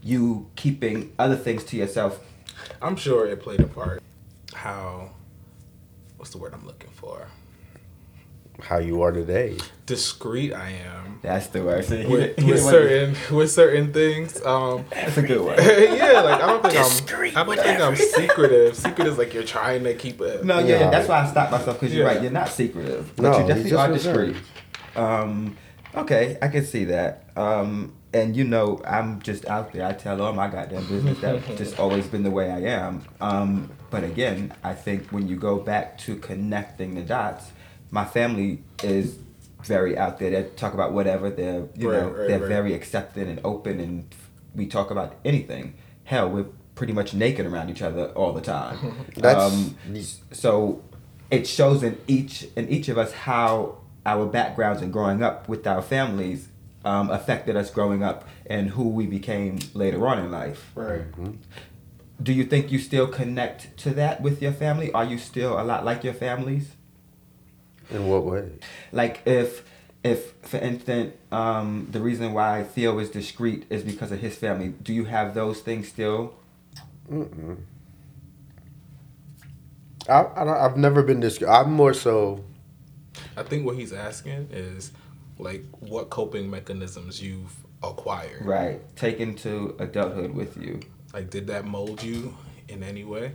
you 0.03 0.47
keeping 0.55 1.13
other 1.17 1.35
things 1.37 1.63
to 1.65 1.77
yourself? 1.77 2.19
I'm 2.81 2.95
sure 2.97 3.25
it 3.25 3.41
played 3.41 3.61
a 3.61 3.67
part. 3.67 4.01
How, 4.53 5.11
what's 6.19 6.31
the 6.31 6.37
word 6.37 6.53
I'm 6.53 6.65
looking 6.65 6.91
for? 6.91 7.27
how 8.63 8.77
you 8.77 9.01
are 9.03 9.13
today 9.13 9.57
Discreet 9.85 10.51
I 10.51 10.71
am 10.71 11.19
That's 11.21 11.47
the 11.47 11.63
word. 11.63 11.85
See, 11.85 11.97
he 12.03 12.07
with, 12.07 12.37
he 12.37 12.43
with 12.43 12.55
didn't 12.57 12.65
to- 12.65 13.15
certain 13.15 13.35
with 13.37 13.51
certain 13.51 13.93
things. 13.93 14.45
Um, 14.45 14.83
That's 14.91 15.15
a 15.17 15.21
good 15.21 15.39
word. 15.41 15.59
yeah, 15.59 16.19
like 16.19 16.41
I 16.41 16.45
don't 16.47 16.61
think 16.61 16.73
Discreet 16.73 17.37
I'm. 17.37 17.49
I 17.49 17.55
don't 17.55 17.63
think 17.65 17.79
I'm 17.79 17.95
secretive. 17.95 18.75
Secret 18.75 19.07
is 19.07 19.17
like 19.17 19.33
you're 19.33 19.43
trying 19.43 19.85
to 19.85 19.93
keep 19.95 20.19
it. 20.19 20.43
No, 20.43 20.59
yeah, 20.59 20.65
yeah, 20.65 20.79
Yeah. 20.81 20.89
that's 20.89 21.07
why 21.07 21.21
I 21.21 21.31
stopped 21.31 21.51
myself 21.53 21.79
because 21.79 21.95
you're 21.95 22.05
Yeah. 22.05 22.13
right. 22.13 22.21
You're 22.21 22.31
not 22.33 22.49
secretive, 22.49 23.15
but 23.15 23.23
No, 23.23 23.31
you 23.31 23.37
he's 23.39 23.47
definitely 23.47 23.69
just 23.71 24.07
are 24.07 24.25
discreet. 24.27 24.35
Um, 24.97 25.57
okay, 25.95 26.37
I 26.41 26.49
can 26.49 26.65
see 26.65 26.83
that. 26.85 27.29
Um, 27.37 27.93
and 28.13 28.35
you 28.35 28.43
know, 28.43 28.81
I'm 28.85 29.21
just 29.21 29.45
out 29.47 29.71
there. 29.73 29.85
I 29.85 29.93
tell 29.93 30.21
all 30.21 30.33
my 30.33 30.47
goddamn 30.47 30.85
business. 30.87 31.19
That's 31.19 31.47
just 31.57 31.79
always 31.79 32.07
been 32.07 32.23
the 32.23 32.31
way 32.31 32.49
I 32.51 32.59
am. 32.61 33.03
Um, 33.21 33.71
but 33.91 34.03
again, 34.03 34.53
I 34.63 34.73
think 34.73 35.07
when 35.11 35.27
you 35.27 35.35
go 35.35 35.57
back 35.59 35.97
to 35.99 36.15
connecting 36.15 36.95
the 36.95 37.01
dots, 37.01 37.51
my 37.91 38.05
family 38.05 38.63
is 38.83 39.17
very 39.63 39.97
out 39.97 40.19
there. 40.19 40.29
They 40.31 40.49
talk 40.55 40.73
about 40.73 40.93
whatever. 40.93 41.29
They're 41.29 41.67
you 41.75 41.91
Right, 41.91 42.01
know 42.01 42.09
right, 42.09 42.27
they're 42.27 42.39
right. 42.39 42.47
very 42.47 42.73
accepting 42.73 43.27
and 43.29 43.39
open, 43.43 43.79
and 43.79 44.05
we 44.55 44.65
talk 44.67 44.89
about 44.91 45.15
anything. 45.25 45.75
Hell, 46.05 46.29
we're 46.29 46.45
pretty 46.75 46.93
much 46.93 47.13
naked 47.13 47.45
around 47.45 47.69
each 47.69 47.81
other 47.81 48.05
all 48.13 48.31
the 48.33 48.41
time. 48.41 48.77
That's- 49.15 49.53
um, 49.53 49.75
so 50.31 50.81
it 51.29 51.45
shows 51.47 51.83
in 51.83 51.97
each 52.07 52.47
in 52.55 52.67
each 52.69 52.89
of 52.89 52.97
us 52.97 53.11
how 53.11 53.77
our 54.05 54.25
backgrounds 54.25 54.81
and 54.81 54.91
growing 54.93 55.21
up 55.21 55.47
with 55.49 55.67
our 55.67 55.81
families 55.81 56.47
um, 56.89 57.09
affected 57.11 57.55
us 57.55 57.69
growing 57.69 58.03
up 58.03 58.27
and 58.47 58.71
who 58.71 58.89
we 58.89 59.05
became 59.05 59.59
later 59.73 60.07
on 60.07 60.17
in 60.19 60.31
life. 60.31 60.71
Right. 60.73 61.03
Do 62.21 62.33
you 62.33 62.43
think 62.43 62.71
you 62.71 62.79
still 62.79 63.07
connect 63.07 63.77
to 63.77 63.91
that 63.91 64.21
with 64.21 64.41
your 64.41 64.51
family? 64.51 64.91
Are 64.91 65.05
you 65.05 65.17
still 65.19 65.59
a 65.61 65.63
lot 65.63 65.85
like 65.85 66.03
your 66.03 66.15
families? 66.15 66.71
in 67.91 68.07
what 68.07 68.23
way 68.23 68.51
Like 68.91 69.21
if 69.25 69.63
if 70.03 70.33
for 70.43 70.57
instance 70.57 71.15
um, 71.31 71.87
the 71.91 71.99
reason 71.99 72.33
why 72.33 72.63
Theo 72.63 72.99
is 72.99 73.09
discreet 73.09 73.65
is 73.69 73.83
because 73.83 74.11
of 74.11 74.19
his 74.19 74.35
family. 74.35 74.69
Do 74.69 74.93
you 74.93 75.05
have 75.05 75.33
those 75.33 75.61
things 75.61 75.87
still? 75.87 76.35
Mm-mm. 77.11 77.57
I, 80.07 80.25
I 80.35 80.43
don't, 80.43 80.57
I've 80.57 80.77
never 80.77 81.03
been 81.03 81.19
this 81.19 81.41
i'm 81.43 81.71
more 81.71 81.93
so 81.93 82.43
I 83.35 83.43
think 83.43 83.65
what 83.65 83.75
he's 83.75 83.93
asking 83.93 84.49
is 84.51 84.91
like 85.39 85.63
what 85.79 86.09
coping 86.09 86.49
mechanisms 86.49 87.21
you've 87.21 87.55
acquired. 87.81 88.45
Right. 88.45 88.95
Taken 88.95 89.35
to 89.37 89.75
adulthood 89.79 90.31
with 90.31 90.57
you. 90.57 90.81
Like, 91.13 91.29
did 91.29 91.47
that 91.47 91.65
mold 91.65 92.03
you 92.03 92.37
in 92.67 92.83
any 92.83 93.03
way? 93.03 93.31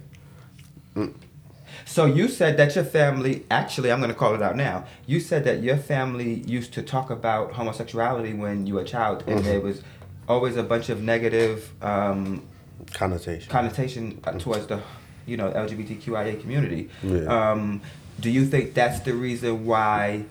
So 1.87 2.07
you 2.07 2.29
said 2.29 2.57
that 2.59 2.75
your 2.75 2.85
family, 2.85 3.45
actually, 3.51 3.91
I'm 3.91 3.99
going 3.99 4.11
to 4.11 4.17
call 4.17 4.35
it 4.35 4.43
out 4.43 4.57
now. 4.57 4.85
You 5.07 5.19
said 5.19 5.45
that 5.45 5.63
your 5.63 5.77
family 5.77 6.35
used 6.47 6.73
to 6.75 6.83
talk 6.83 7.11
about 7.11 7.53
homosexuality 7.53 8.33
when 8.35 8.67
you 8.67 8.75
were 8.75 8.83
a 8.83 8.87
child, 8.87 9.25
and 9.27 9.45
there 9.45 9.61
was 9.61 9.83
always 10.29 10.57
a 10.57 10.63
bunch 10.63 10.89
of 10.89 11.03
negative 11.03 11.73
um, 11.83 12.47
connotation 12.93 13.51
connotation 13.51 14.21
uh, 14.25 14.33
towards 14.33 14.67
the, 14.67 14.81
you 15.27 15.37
know, 15.37 15.51
LGBTQIA 15.51 16.41
community. 16.41 16.91
Yeah. 17.03 17.51
Um, 17.51 17.83
do 18.21 18.31
you 18.31 18.47
think 18.47 18.75
that's 18.75 19.01
the 19.01 19.13
reason 19.13 19.67
why 19.67 20.25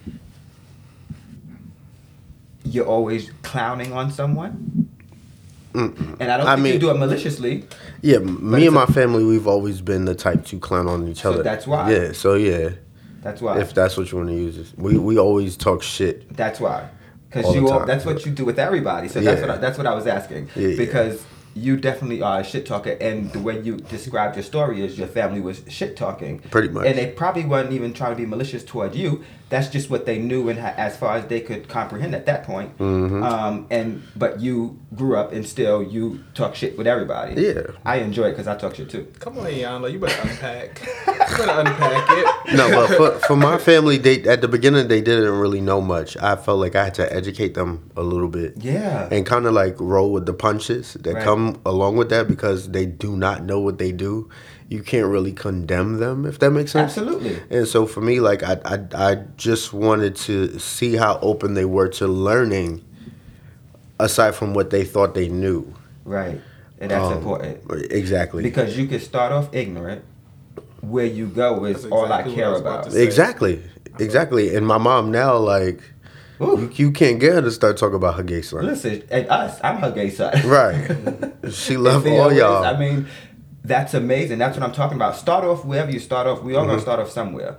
you're 2.66 2.86
always 2.86 3.32
clowning 3.42 3.94
on 3.94 4.12
someone? 4.12 4.90
Mm-mm. 5.74 6.18
And 6.20 6.32
I 6.32 6.38
don't 6.38 6.48
I 6.48 6.56
think 6.56 6.68
you 6.68 6.74
mean- 6.74 6.80
do 6.82 6.90
it 6.92 6.96
maliciously. 6.96 7.66
yeah 8.02 8.20
me 8.20 8.66
and 8.68 8.76
my 8.76 8.86
family 8.86 9.24
we've 9.24 9.48
always 9.48 9.82
been 9.82 10.06
the 10.06 10.14
type 10.14 10.46
to 10.46 10.60
clown 10.60 10.88
on 10.88 11.08
each 11.08 11.26
other. 11.26 11.38
So 11.38 11.44
that's 11.44 11.66
why. 11.66 11.92
yeah 11.92 12.12
so 12.12 12.36
yeah 12.36 12.70
That's 13.24 13.42
why. 13.42 13.60
If 13.60 13.74
that's 13.74 13.98
what 13.98 14.12
you 14.12 14.18
want 14.20 14.30
to 14.30 14.36
use, 14.36 14.58
it. 14.58 14.68
we 14.78 14.98
we 15.00 15.18
always 15.18 15.58
talk 15.58 15.82
shit. 15.82 16.36
That's 16.36 16.60
why. 16.60 16.90
Because 17.30 17.56
you, 17.56 17.68
all, 17.72 17.86
that's 17.86 18.06
what 18.06 18.24
you 18.26 18.32
do 18.32 18.46
with 18.46 18.60
everybody. 18.60 19.08
So 19.08 19.20
that's 19.20 19.42
what 19.42 19.50
I, 19.50 19.58
that's 19.58 19.78
what 19.80 19.88
I 19.88 19.96
was 19.96 20.06
asking. 20.06 20.50
Yeah, 20.56 20.68
yeah. 20.68 20.78
because 20.78 21.26
you 21.56 21.78
definitely 21.78 22.22
are 22.22 22.40
a 22.40 22.44
shit 22.44 22.66
talker, 22.66 22.92
and 23.00 23.32
the 23.32 23.40
way 23.40 23.60
you 23.62 23.78
described 23.78 24.36
your 24.36 24.44
story 24.44 24.84
is 24.84 24.98
your 24.98 25.08
family 25.08 25.40
was 25.42 25.62
shit 25.68 25.96
talking. 25.96 26.40
Pretty 26.40 26.70
much. 26.70 26.86
And 26.88 26.98
they 26.98 27.08
probably 27.08 27.46
weren't 27.46 27.72
even 27.74 27.94
trying 27.94 28.12
to 28.12 28.18
be 28.18 28.26
malicious 28.26 28.64
toward 28.64 28.96
you. 28.96 29.24
That's 29.50 29.68
just 29.68 29.88
what 29.92 30.08
they 30.08 30.18
knew, 30.18 30.50
and 30.50 30.58
ha- 30.60 30.74
as 30.78 30.98
far 30.98 31.16
as 31.16 31.28
they 31.28 31.40
could 31.40 31.68
comprehend 31.68 32.16
at 32.16 32.26
that 32.26 32.44
point. 32.44 32.76
Mm-hmm. 32.80 33.22
Um, 33.22 33.68
and 33.70 34.02
but 34.16 34.40
you 34.40 34.80
grew 34.96 35.16
up, 35.16 35.32
and 35.32 35.46
still 35.46 35.84
you 35.84 36.24
talk 36.34 36.56
shit 36.56 36.76
with 36.76 36.88
everybody. 36.88 37.40
Yeah. 37.40 37.62
I 37.86 37.98
enjoy 37.98 38.30
it 38.30 38.32
because 38.32 38.48
I 38.48 38.56
talk 38.56 38.74
shit 38.76 38.90
too. 38.90 39.06
Come 39.20 39.38
on, 39.38 39.46
Yana, 39.46 39.92
you 39.92 40.00
better 40.00 40.20
unpack. 40.28 40.82
you 41.06 41.14
better 41.38 41.60
unpack 41.60 42.06
it. 42.10 42.28
No, 42.54 42.70
but 42.70 42.98
for, 42.98 43.28
for 43.28 43.36
my 43.36 43.58
family, 43.58 43.98
they 43.98 44.22
at 44.24 44.42
the 44.42 44.48
beginning 44.48 44.88
they 44.88 45.02
didn't 45.02 45.32
really 45.40 45.62
know 45.62 45.82
much. 45.82 46.16
I 46.18 46.36
felt 46.36 46.60
like 46.60 46.76
I 46.76 46.84
had 46.86 46.94
to 46.96 47.14
educate 47.14 47.54
them 47.56 47.90
a 47.96 48.02
little 48.04 48.28
bit. 48.28 48.54
Yeah. 48.58 49.08
and 49.12 49.26
kind 49.26 49.46
of 49.46 49.54
like 49.54 49.76
roll 49.80 50.12
with 50.12 50.26
the 50.26 50.34
punches 50.34 50.94
that 50.96 51.14
Right. 51.14 51.24
come 51.24 51.43
along 51.66 51.98
with 51.98 52.10
that 52.10 52.28
because 52.28 52.70
they 52.72 52.86
do 52.86 53.16
not 53.16 53.44
know 53.44 53.60
what 53.60 53.78
they 53.78 53.92
do. 53.92 54.30
You 54.70 54.82
can't 54.82 55.08
really 55.08 55.34
condemn 55.34 55.98
them 56.00 56.26
if 56.26 56.40
that 56.40 56.52
makes 56.52 56.72
sense. 56.72 56.98
Absolutely. 56.98 57.40
And 57.50 57.68
so 57.68 57.86
for 57.86 58.02
me, 58.02 58.20
like 58.20 58.42
I, 58.44 58.58
I, 58.66 58.80
I 59.12 59.16
just 59.38 59.74
wanted 59.74 60.16
to 60.28 60.58
see 60.60 60.96
how 60.96 61.20
open 61.22 61.54
they 61.54 61.66
were 61.66 61.90
to 61.90 62.08
learning, 62.08 62.84
aside 64.00 64.36
from 64.36 64.54
what 64.54 64.70
they 64.70 64.84
thought 64.84 65.14
they 65.14 65.30
knew. 65.30 65.74
Right. 66.06 66.42
And 66.80 66.92
that's 66.92 67.06
Um, 67.06 67.14
important. 67.18 67.60
Exactly. 67.92 68.44
Because 68.44 68.78
you 68.78 68.88
can 68.88 69.00
start 69.00 69.32
off 69.32 69.54
ignorant. 69.54 70.04
Where 70.82 71.06
you 71.06 71.28
go 71.28 71.64
is 71.66 71.84
That's 71.84 71.92
all 71.94 72.12
I 72.12 72.24
care 72.24 72.54
I 72.56 72.58
about 72.60 72.88
about. 72.88 72.96
exactly. 72.96 73.64
Exactly. 74.00 74.54
And 74.56 74.68
my 74.68 74.78
mom 74.78 75.12
now, 75.12 75.38
like, 75.38 75.78
Ooh. 75.78 75.93
You, 76.40 76.72
you 76.76 76.92
can't 76.92 77.20
get 77.20 77.34
her 77.34 77.42
to 77.42 77.52
start 77.52 77.78
talking 77.78 77.96
about 77.96 78.16
her 78.16 78.24
gay 78.24 78.42
son. 78.42 78.66
Listen, 78.66 79.04
and 79.12 79.28
us, 79.30 79.60
I'm 79.64 79.78
her 79.78 79.92
gay 79.92 80.10
son. 80.10 80.34
Right. 80.48 81.32
She 81.52 81.76
love 81.78 82.04
Theo 82.04 82.22
all 82.24 82.30
is, 82.30 82.38
y'all. 82.38 82.64
I 82.64 82.78
mean, 82.80 83.06
that's 83.66 83.94
amazing. 83.94 84.38
That's 84.38 84.58
what 84.58 84.66
I'm 84.66 84.72
talking 84.74 84.96
about. 84.96 85.16
Start 85.18 85.44
off 85.44 85.66
wherever 85.66 85.92
you 85.92 86.00
start 86.00 86.26
off. 86.28 86.42
We 86.42 86.56
all 86.56 86.62
Mm-hmm. 86.64 86.72
gonna 86.72 86.82
start 86.82 87.00
off 87.02 87.10
somewhere. 87.10 87.58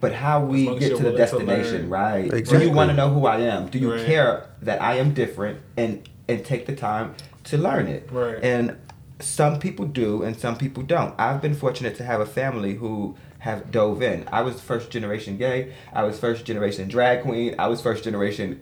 But 0.00 0.12
how 0.12 0.44
we 0.44 0.66
get 0.78 0.80
to 0.80 0.88
the 0.88 0.94
willing 0.96 1.12
to 1.12 1.16
destination, 1.18 1.80
learn. 1.82 2.28
right? 2.30 2.44
Do 2.44 2.60
you 2.60 2.70
want 2.70 2.90
to 2.90 2.96
know 2.96 3.08
who 3.12 3.26
I 3.26 3.38
am? 3.40 3.66
Do 3.68 3.78
you 3.78 3.92
Right. 3.92 4.06
care 4.06 4.46
that 4.62 4.80
I 4.80 4.96
am 4.98 5.12
different 5.14 5.60
and 5.76 6.08
and 6.28 6.44
take 6.44 6.66
the 6.66 6.76
time 6.76 7.14
to 7.44 7.56
learn 7.58 7.86
it? 7.88 8.08
Right. 8.12 8.38
And 8.42 8.76
some 9.20 9.58
people 9.58 9.86
do 9.86 10.22
and 10.22 10.38
some 10.38 10.56
people 10.56 10.82
don't. 10.82 11.14
I've 11.18 11.40
been 11.42 11.54
fortunate 11.54 11.96
to 11.96 12.04
have 12.04 12.20
a 12.20 12.26
family 12.26 12.74
who 12.74 13.16
have 13.40 13.70
dove 13.70 14.02
in. 14.02 14.26
I 14.30 14.42
was 14.42 14.60
first 14.60 14.90
generation 14.90 15.36
gay. 15.36 15.72
I 15.92 16.04
was 16.04 16.18
first 16.18 16.44
generation 16.44 16.88
drag 16.88 17.22
queen. 17.22 17.54
I 17.58 17.68
was 17.68 17.80
first 17.80 18.04
generation 18.04 18.60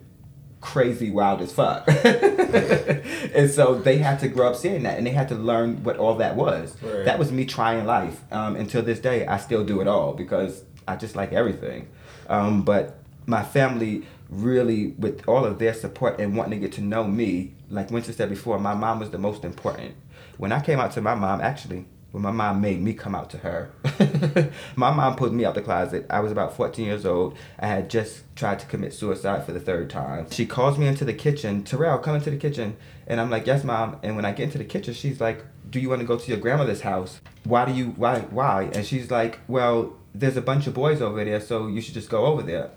crazy 0.60 1.10
wild 1.10 1.42
as 1.42 1.52
fuck. 1.52 1.86
and 2.04 3.50
so 3.50 3.74
they 3.74 3.98
had 3.98 4.18
to 4.20 4.28
grow 4.28 4.48
up 4.48 4.56
seeing 4.56 4.82
that 4.84 4.96
and 4.96 5.06
they 5.06 5.10
had 5.10 5.28
to 5.28 5.34
learn 5.34 5.82
what 5.84 5.98
all 5.98 6.16
that 6.16 6.36
was. 6.36 6.74
Right. 6.82 7.04
That 7.04 7.18
was 7.18 7.30
me 7.30 7.44
trying 7.44 7.84
life. 7.84 8.20
Um, 8.32 8.56
until 8.56 8.82
this 8.82 8.98
day, 8.98 9.26
I 9.26 9.36
still 9.36 9.64
do 9.64 9.80
it 9.80 9.88
all 9.88 10.14
because 10.14 10.64
I 10.88 10.96
just 10.96 11.16
like 11.16 11.32
everything. 11.32 11.88
Um, 12.28 12.62
but 12.62 12.98
my 13.26 13.42
family 13.42 14.04
really, 14.28 14.88
with 14.98 15.26
all 15.28 15.44
of 15.44 15.58
their 15.58 15.74
support 15.74 16.18
and 16.18 16.36
wanting 16.36 16.60
to 16.60 16.66
get 16.66 16.74
to 16.76 16.80
know 16.80 17.04
me, 17.04 17.54
like 17.70 17.90
Winston 17.90 18.14
said 18.14 18.28
before, 18.28 18.58
my 18.58 18.74
mom 18.74 18.98
was 18.98 19.10
the 19.10 19.18
most 19.18 19.44
important. 19.44 19.94
When 20.38 20.52
I 20.52 20.60
came 20.60 20.80
out 20.80 20.92
to 20.92 21.00
my 21.00 21.14
mom, 21.14 21.40
actually, 21.40 21.86
when 22.14 22.22
my 22.22 22.30
mom 22.30 22.60
made 22.60 22.80
me 22.80 22.94
come 22.94 23.12
out 23.12 23.28
to 23.28 23.38
her, 23.38 23.72
my 24.76 24.92
mom 24.92 25.16
put 25.16 25.32
me 25.32 25.44
out 25.44 25.56
the 25.56 25.60
closet. 25.60 26.06
I 26.08 26.20
was 26.20 26.30
about 26.30 26.56
14 26.56 26.86
years 26.86 27.04
old. 27.04 27.36
I 27.58 27.66
had 27.66 27.90
just 27.90 28.22
tried 28.36 28.60
to 28.60 28.66
commit 28.66 28.94
suicide 28.94 29.44
for 29.44 29.50
the 29.50 29.58
third 29.58 29.90
time. 29.90 30.30
She 30.30 30.46
calls 30.46 30.78
me 30.78 30.86
into 30.86 31.04
the 31.04 31.12
kitchen, 31.12 31.64
Terrell, 31.64 31.98
come 31.98 32.14
into 32.14 32.30
the 32.30 32.36
kitchen. 32.36 32.76
And 33.08 33.20
I'm 33.20 33.30
like, 33.30 33.48
yes, 33.48 33.64
mom. 33.64 33.96
And 34.04 34.14
when 34.14 34.24
I 34.24 34.30
get 34.30 34.44
into 34.44 34.58
the 34.58 34.64
kitchen, 34.64 34.94
she's 34.94 35.20
like, 35.20 35.44
do 35.68 35.80
you 35.80 35.88
want 35.88 36.02
to 36.02 36.06
go 36.06 36.16
to 36.16 36.28
your 36.28 36.38
grandmother's 36.38 36.82
house? 36.82 37.20
Why 37.42 37.64
do 37.64 37.72
you, 37.72 37.86
why, 37.96 38.20
why? 38.20 38.70
And 38.72 38.86
she's 38.86 39.10
like, 39.10 39.40
well, 39.48 39.96
there's 40.14 40.36
a 40.36 40.42
bunch 40.42 40.68
of 40.68 40.74
boys 40.74 41.02
over 41.02 41.24
there, 41.24 41.40
so 41.40 41.66
you 41.66 41.80
should 41.80 41.94
just 41.94 42.10
go 42.10 42.26
over 42.26 42.42
there. 42.42 42.70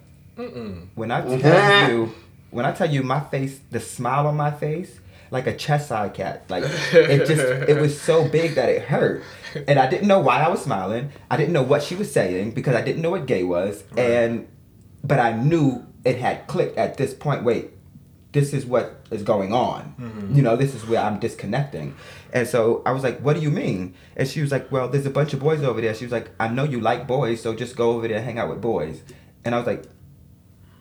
When 0.95 1.11
I 1.11 1.21
mm-hmm. 1.21 1.41
tell 1.41 1.91
you, 1.91 2.15
when 2.49 2.65
I 2.65 2.71
tell 2.71 2.89
you 2.89 3.03
my 3.03 3.19
face, 3.19 3.59
the 3.69 3.79
smile 3.79 4.25
on 4.25 4.35
my 4.35 4.49
face, 4.49 4.99
like 5.31 5.47
a 5.47 5.55
Cheshire 5.55 6.09
cat, 6.13 6.43
like 6.49 6.63
it 6.93 7.25
just, 7.25 7.41
it 7.69 7.79
was 7.79 7.99
so 7.99 8.27
big 8.27 8.55
that 8.55 8.69
it 8.69 8.83
hurt, 8.83 9.23
and 9.67 9.79
I 9.79 9.89
didn't 9.89 10.07
know 10.07 10.19
why 10.19 10.41
I 10.41 10.49
was 10.49 10.61
smiling. 10.61 11.11
I 11.29 11.37
didn't 11.37 11.53
know 11.53 11.63
what 11.63 11.83
she 11.83 11.95
was 11.95 12.11
saying 12.11 12.51
because 12.51 12.75
I 12.75 12.81
didn't 12.81 13.01
know 13.01 13.11
what 13.11 13.25
gay 13.25 13.43
was, 13.43 13.83
and 13.95 14.47
but 15.03 15.19
I 15.19 15.33
knew 15.33 15.85
it 16.03 16.17
had 16.17 16.47
clicked 16.47 16.77
at 16.77 16.97
this 16.97 17.13
point. 17.13 17.43
Wait, 17.43 17.71
this 18.31 18.53
is 18.53 18.65
what 18.65 19.01
is 19.09 19.23
going 19.23 19.53
on. 19.53 19.95
Mm-hmm. 19.99 20.35
You 20.35 20.41
know, 20.41 20.55
this 20.55 20.75
is 20.75 20.85
where 20.85 21.01
I'm 21.01 21.19
disconnecting. 21.19 21.95
And 22.33 22.47
so 22.47 22.83
I 22.85 22.91
was 22.91 23.03
like, 23.03 23.19
what 23.19 23.35
do 23.35 23.41
you 23.41 23.49
mean? 23.49 23.95
And 24.15 24.27
she 24.27 24.41
was 24.41 24.51
like, 24.51 24.71
well, 24.71 24.89
there's 24.89 25.05
a 25.05 25.09
bunch 25.09 25.33
of 25.33 25.39
boys 25.39 25.63
over 25.63 25.81
there. 25.81 25.93
She 25.95 26.05
was 26.05 26.11
like, 26.11 26.29
I 26.39 26.47
know 26.47 26.63
you 26.63 26.79
like 26.79 27.07
boys, 27.07 27.41
so 27.41 27.55
just 27.55 27.75
go 27.75 27.91
over 27.91 28.07
there 28.07 28.17
and 28.17 28.25
hang 28.25 28.37
out 28.37 28.49
with 28.49 28.61
boys. 28.61 29.01
And 29.45 29.55
I 29.55 29.57
was 29.57 29.67
like, 29.67 29.85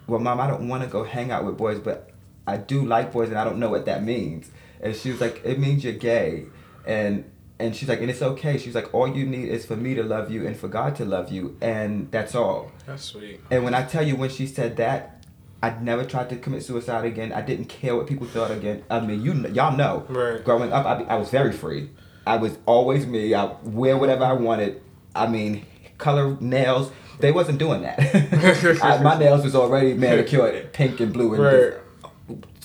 well, 0.06 0.20
mom, 0.20 0.40
I 0.40 0.46
don't 0.46 0.68
want 0.68 0.82
to 0.82 0.88
go 0.88 1.04
hang 1.04 1.30
out 1.30 1.44
with 1.44 1.56
boys, 1.56 1.78
but 1.78 2.10
I 2.46 2.56
do 2.56 2.84
like 2.84 3.12
boys 3.12 3.28
and 3.28 3.38
I 3.38 3.44
don't 3.44 3.58
know 3.58 3.68
what 3.68 3.86
that 3.86 4.02
means. 4.04 4.50
And 4.80 4.94
she 4.94 5.10
was 5.10 5.20
like, 5.20 5.40
it 5.44 5.58
means 5.58 5.84
you're 5.84 5.92
gay. 5.94 6.46
And 6.86 7.24
and 7.58 7.74
she's 7.74 7.88
like, 7.88 8.00
and 8.00 8.10
it's 8.10 8.20
okay. 8.22 8.58
She's 8.58 8.74
like, 8.74 8.92
all 8.92 9.08
you 9.08 9.24
need 9.24 9.48
is 9.48 9.64
for 9.64 9.76
me 9.76 9.94
to 9.94 10.02
love 10.02 10.30
you 10.30 10.46
and 10.46 10.56
for 10.56 10.68
God 10.68 10.94
to 10.96 11.04
love 11.06 11.32
you. 11.32 11.56
And 11.62 12.10
that's 12.10 12.34
all. 12.34 12.70
That's 12.84 13.02
sweet. 13.02 13.40
And 13.50 13.64
when 13.64 13.74
I 13.74 13.82
tell 13.82 14.06
you 14.06 14.14
when 14.14 14.28
she 14.28 14.46
said 14.46 14.76
that, 14.76 15.24
I 15.62 15.70
never 15.80 16.04
tried 16.04 16.28
to 16.30 16.36
commit 16.36 16.62
suicide 16.64 17.06
again. 17.06 17.32
I 17.32 17.40
didn't 17.40 17.66
care 17.66 17.96
what 17.96 18.06
people 18.06 18.26
thought 18.26 18.50
again. 18.50 18.84
I 18.90 19.00
mean, 19.00 19.22
you 19.22 19.32
y'all 19.48 19.74
know. 19.74 20.04
Right. 20.08 20.44
Growing 20.44 20.70
up, 20.70 20.84
I, 20.84 21.02
I 21.04 21.16
was 21.16 21.30
very 21.30 21.52
free. 21.52 21.90
I 22.26 22.36
was 22.36 22.58
always 22.66 23.06
me. 23.06 23.34
I 23.34 23.46
wear 23.62 23.96
whatever 23.96 24.24
I 24.24 24.34
wanted. 24.34 24.82
I 25.14 25.26
mean, 25.26 25.64
color 25.96 26.36
nails. 26.40 26.92
They 27.20 27.32
wasn't 27.32 27.58
doing 27.58 27.80
that. 27.82 27.98
I, 28.82 29.02
my 29.02 29.18
nails 29.18 29.42
was 29.42 29.54
already 29.54 29.94
manicured 29.94 30.74
pink 30.74 31.00
and 31.00 31.12
blue 31.12 31.32
and 31.32 31.42
Right. 31.42 31.72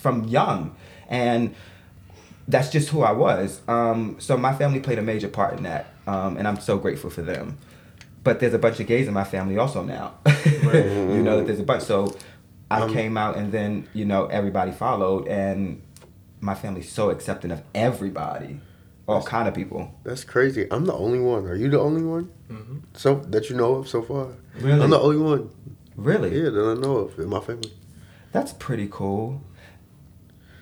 From 0.01 0.25
young, 0.25 0.75
and 1.07 1.53
that's 2.47 2.69
just 2.69 2.89
who 2.89 3.01
I 3.03 3.11
was. 3.11 3.61
Um, 3.67 4.15
so 4.19 4.35
my 4.37 4.53
family 4.53 4.79
played 4.79 4.99
a 4.99 5.01
major 5.01 5.27
part 5.29 5.55
in 5.57 5.63
that, 5.63 5.93
um, 6.07 6.37
and 6.37 6.47
I'm 6.47 6.59
so 6.59 6.77
grateful 6.77 7.09
for 7.09 7.21
them. 7.21 7.57
But 8.23 8.39
there's 8.39 8.53
a 8.53 8.59
bunch 8.59 8.79
of 8.79 8.87
gays 8.87 9.07
in 9.07 9.13
my 9.13 9.23
family 9.23 9.57
also 9.57 9.83
now. 9.83 10.13
you 10.45 11.23
know, 11.23 11.37
that 11.37 11.47
there's 11.47 11.59
a 11.59 11.63
bunch. 11.63 11.83
So 11.83 12.15
I 12.69 12.81
Um, 12.81 12.93
came 12.93 13.17
out, 13.17 13.35
and 13.37 13.51
then 13.51 13.87
you 13.93 14.05
know 14.05 14.25
everybody 14.27 14.71
followed, 14.71 15.27
and 15.27 15.81
my 16.39 16.55
family's 16.55 16.91
so 16.91 17.09
accepting 17.09 17.51
of 17.51 17.61
everybody, 17.75 18.59
all 19.07 19.23
kind 19.23 19.47
of 19.47 19.53
people. 19.53 19.93
That's 20.03 20.23
crazy. 20.23 20.67
I'm 20.71 20.85
the 20.85 20.93
only 20.93 21.19
one. 21.19 21.45
Are 21.47 21.55
you 21.55 21.69
the 21.69 21.79
only 21.79 22.03
one? 22.03 22.29
So 22.93 23.15
that 23.29 23.49
you 23.49 23.55
know 23.55 23.75
of 23.75 23.87
so 23.87 24.01
far? 24.01 24.27
Really? 24.59 24.81
I'm 24.83 24.89
the 24.89 24.99
only 24.99 25.17
one. 25.17 25.49
Really, 25.95 26.35
Yeah, 26.43 26.49
that 26.49 26.65
I 26.77 26.81
know 26.81 26.97
of 26.97 27.19
in 27.19 27.29
my 27.29 27.39
family. 27.39 27.71
that's 28.31 28.53
pretty 28.53 28.87
cool. 28.91 29.41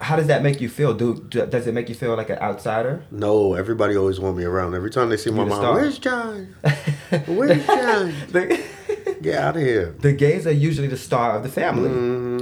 How 0.01 0.15
does 0.15 0.27
that 0.27 0.41
make 0.43 0.61
you 0.61 0.69
feel? 0.69 0.93
Do, 0.93 1.25
do 1.29 1.45
does 1.45 1.67
it 1.67 1.73
make 1.73 1.89
you 1.89 1.95
feel 1.95 2.15
like 2.15 2.29
an 2.29 2.39
outsider? 2.39 3.03
No, 3.11 3.53
everybody 3.53 3.97
always 3.97 4.19
want 4.19 4.37
me 4.37 4.43
around. 4.45 4.73
Every 4.73 4.89
time 4.89 5.09
they 5.09 5.17
see 5.17 5.29
my 5.29 5.43
the 5.43 5.49
mom, 5.49 5.59
star. 5.59 5.73
where's 5.73 5.99
John? 5.99 6.55
Where's 7.27 7.65
John? 7.65 8.13
the, 8.29 8.63
Get 9.21 9.35
out 9.37 9.55
of 9.57 9.61
here. 9.61 9.95
the 9.99 10.13
gays 10.13 10.47
are 10.47 10.51
usually 10.51 10.87
the 10.87 10.95
star 10.97 11.35
of 11.35 11.43
the 11.43 11.49
family, 11.49 11.89
hmm 11.89 12.37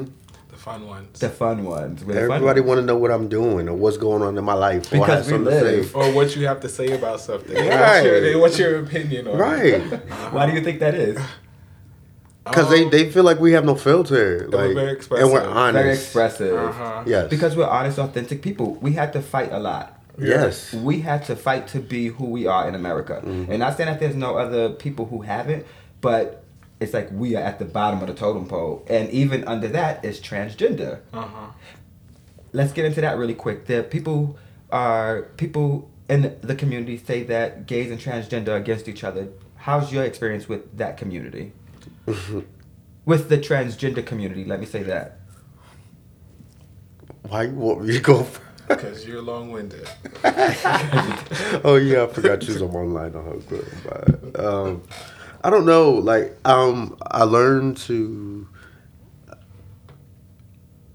The 0.50 0.58
fun 0.58 0.86
ones. 0.86 1.20
the 1.20 1.30
fun 1.30 1.64
ones. 1.64 2.04
We're 2.06 2.20
Everybody 2.30 2.62
want 2.62 2.80
to 2.80 2.86
know 2.86 2.98
what 2.98 3.10
I'm 3.12 3.28
doing 3.28 3.68
or 3.70 3.74
what's 3.76 3.98
going 3.98 4.22
on 4.22 4.38
in 4.38 4.44
my 4.44 4.54
life. 4.54 4.88
or 4.94 5.00
Because 5.00 5.08
have 5.08 5.26
we 5.26 5.32
something 5.32 5.54
to 5.54 5.62
live. 5.62 5.86
say. 5.88 5.94
or 6.00 6.12
what 6.14 6.36
you 6.36 6.46
have 6.46 6.60
to 6.62 6.70
say 6.70 6.92
about 6.92 7.22
something. 7.22 7.56
Right. 7.56 8.04
What's, 8.04 8.06
your, 8.06 8.40
what's 8.40 8.60
your 8.60 8.80
opinion 8.82 9.28
on 9.30 9.36
it? 9.36 9.38
Right. 9.40 9.82
Why 10.34 10.46
do 10.46 10.54
you 10.54 10.62
think 10.64 10.80
that 10.82 10.94
is? 10.94 11.18
Because 12.50 12.66
Um, 12.66 12.72
they, 12.72 12.90
they 12.90 13.12
feel 13.12 13.24
like 13.24 13.40
we 13.40 13.52
have 13.54 13.66
no 13.66 13.76
filter. 13.76 14.48
Like, 14.48 14.52
we're 14.52 14.94
Like, 14.94 15.04
very 15.04 15.22
and 15.22 15.32
we're 15.32 15.48
honest. 15.48 15.84
Very 15.84 15.94
expressive. 15.94 16.56
Uh-huh. 16.56 17.04
Yes. 17.06 17.30
Because 17.30 17.56
we're 17.56 17.66
honest, 17.68 18.00
authentic 18.00 18.42
people. 18.42 18.76
We 18.76 18.94
had 18.94 19.14
to 19.14 19.22
fight 19.22 19.52
a 19.52 19.60
lot. 19.60 19.94
Yes. 20.20 20.74
We 20.74 21.02
had 21.02 21.26
to 21.26 21.36
fight 21.36 21.68
to 21.70 21.80
be 21.80 22.08
who 22.08 22.26
we 22.26 22.48
are 22.48 22.68
in 22.68 22.76
America. 22.76 23.22
And 23.24 23.60
not 23.60 23.78
saying 23.78 23.90
that 23.90 24.00
there's 24.00 24.16
no 24.16 24.38
other 24.38 24.70
people 24.70 25.06
who 25.06 25.22
haven't, 25.22 25.66
but 26.02 26.44
it's 26.80 26.94
like 26.94 27.10
we 27.12 27.36
are 27.36 27.44
at 27.44 27.60
the 27.60 27.66
bottom 27.66 28.02
of 28.02 28.08
the 28.08 28.14
totem 28.14 28.48
pole. 28.48 28.84
And 28.90 29.10
even 29.12 29.44
under 29.48 29.68
that 29.70 30.04
is 30.04 30.20
transgender. 30.20 31.00
Uh-huh. 31.14 31.48
Let's 32.54 32.72
get 32.74 32.86
into 32.86 33.02
that 33.02 33.18
really 33.18 33.36
quick. 33.36 33.66
There 33.66 33.84
people 33.84 34.38
are 34.72 35.24
people 35.38 35.90
in 36.10 36.36
the 36.42 36.56
community 36.56 36.98
say 36.98 37.24
that 37.24 37.68
gays 37.68 37.92
and 37.92 38.00
transgender 38.00 38.50
are 38.50 38.56
against 38.56 38.88
each 38.88 39.04
other. 39.04 39.28
How's 39.58 39.92
your 39.92 40.04
experience 40.04 40.48
with 40.48 40.78
that 40.78 40.98
community? 40.98 41.52
With 43.06 43.30
the 43.30 43.38
transgender 43.38 44.06
community, 44.06 44.46
let 44.46 44.60
me 44.60 44.66
say 44.66 44.84
that. 44.84 45.20
Why 47.24 47.44
you 47.44 47.52
want 47.52 47.84
me 47.86 47.94
to 47.94 48.00
go 48.00 48.24
first? 48.24 48.42
Because 48.68 49.06
you're 49.06 49.22
long-winded. 49.22 49.88
oh 51.64 51.80
yeah, 51.82 52.04
I 52.04 52.08
forgot 52.08 52.44
you 52.44 52.54
was 52.54 52.62
on 52.62 52.70
online 52.70 53.16
on 53.16 53.26
her 53.26 53.38
group. 53.38 53.68
But, 53.86 54.40
um, 54.44 54.84
I 55.42 55.50
don't 55.50 55.66
know. 55.66 55.92
Like, 55.92 56.38
um, 56.46 56.98
I 57.02 57.24
learned 57.24 57.78
to. 57.78 58.48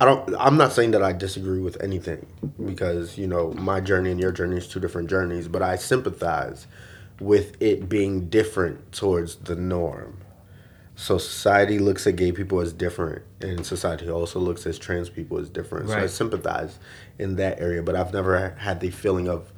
I 0.00 0.04
don't. 0.04 0.34
I'm 0.38 0.56
not 0.56 0.72
saying 0.72 0.90
that 0.90 1.02
I 1.02 1.12
disagree 1.12 1.60
with 1.60 1.80
anything 1.82 2.26
because 2.62 3.16
you 3.16 3.26
know 3.26 3.52
my 3.52 3.80
journey 3.80 4.10
and 4.10 4.20
your 4.20 4.32
journey 4.32 4.56
is 4.56 4.68
two 4.68 4.80
different 4.80 5.08
journeys, 5.08 5.48
but 5.48 5.62
I 5.62 5.76
sympathize 5.76 6.66
with 7.20 7.56
it 7.62 7.88
being 7.88 8.28
different 8.28 8.92
towards 8.92 9.36
the 9.36 9.54
norm. 9.54 10.21
So 10.95 11.18
society 11.18 11.78
looks 11.78 12.07
at 12.07 12.16
gay 12.16 12.32
people 12.32 12.61
as 12.61 12.72
different, 12.72 13.22
and 13.40 13.64
society 13.66 14.11
also 14.11 14.38
looks 14.38 14.66
at 14.66 14.78
trans 14.78 15.09
people 15.09 15.38
as 15.38 15.49
different. 15.49 15.88
So 15.88 15.99
I 15.99 16.07
sympathize 16.07 16.78
in 17.18 17.36
that 17.36 17.61
area, 17.61 17.82
but 17.82 17.97
I've 17.97 18.12
never 18.12 18.51
had 18.59 18.80
the 18.80 18.90
feeling 18.90 19.28
of 19.28 19.51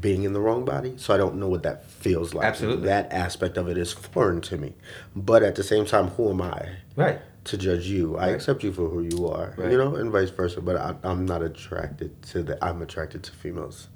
being 0.00 0.24
in 0.24 0.32
the 0.32 0.40
wrong 0.40 0.64
body, 0.64 0.94
so 0.96 1.14
I 1.14 1.16
don't 1.16 1.36
know 1.36 1.48
what 1.48 1.62
that 1.62 1.84
feels 1.84 2.34
like. 2.34 2.44
Absolutely. 2.46 2.86
that 2.86 3.12
aspect 3.12 3.56
of 3.56 3.68
it 3.68 3.78
is 3.78 3.92
foreign 3.92 4.40
to 4.42 4.56
me. 4.58 4.74
But 5.16 5.42
at 5.42 5.54
the 5.54 5.62
same 5.62 5.84
time, 5.86 6.08
who 6.08 6.30
am 6.30 6.42
I 6.42 6.68
Right. 6.96 7.20
to 7.44 7.56
judge 7.56 7.86
you? 7.86 8.16
I 8.16 8.28
accept 8.28 8.62
you 8.62 8.72
for 8.72 8.88
who 8.88 9.02
you 9.02 9.28
are, 9.28 9.54
Right. 9.56 9.70
you 9.70 9.78
know, 9.78 9.96
and 9.96 10.10
vice 10.10 10.30
versa. 10.30 10.60
But 10.60 10.76
I, 10.76 10.94
I'm 11.04 11.24
not 11.24 11.42
attracted 11.42 12.20
to 12.24 12.42
the. 12.42 12.62
I'm 12.64 12.82
attracted 12.82 13.22
to 13.24 13.32
females, 13.32 13.88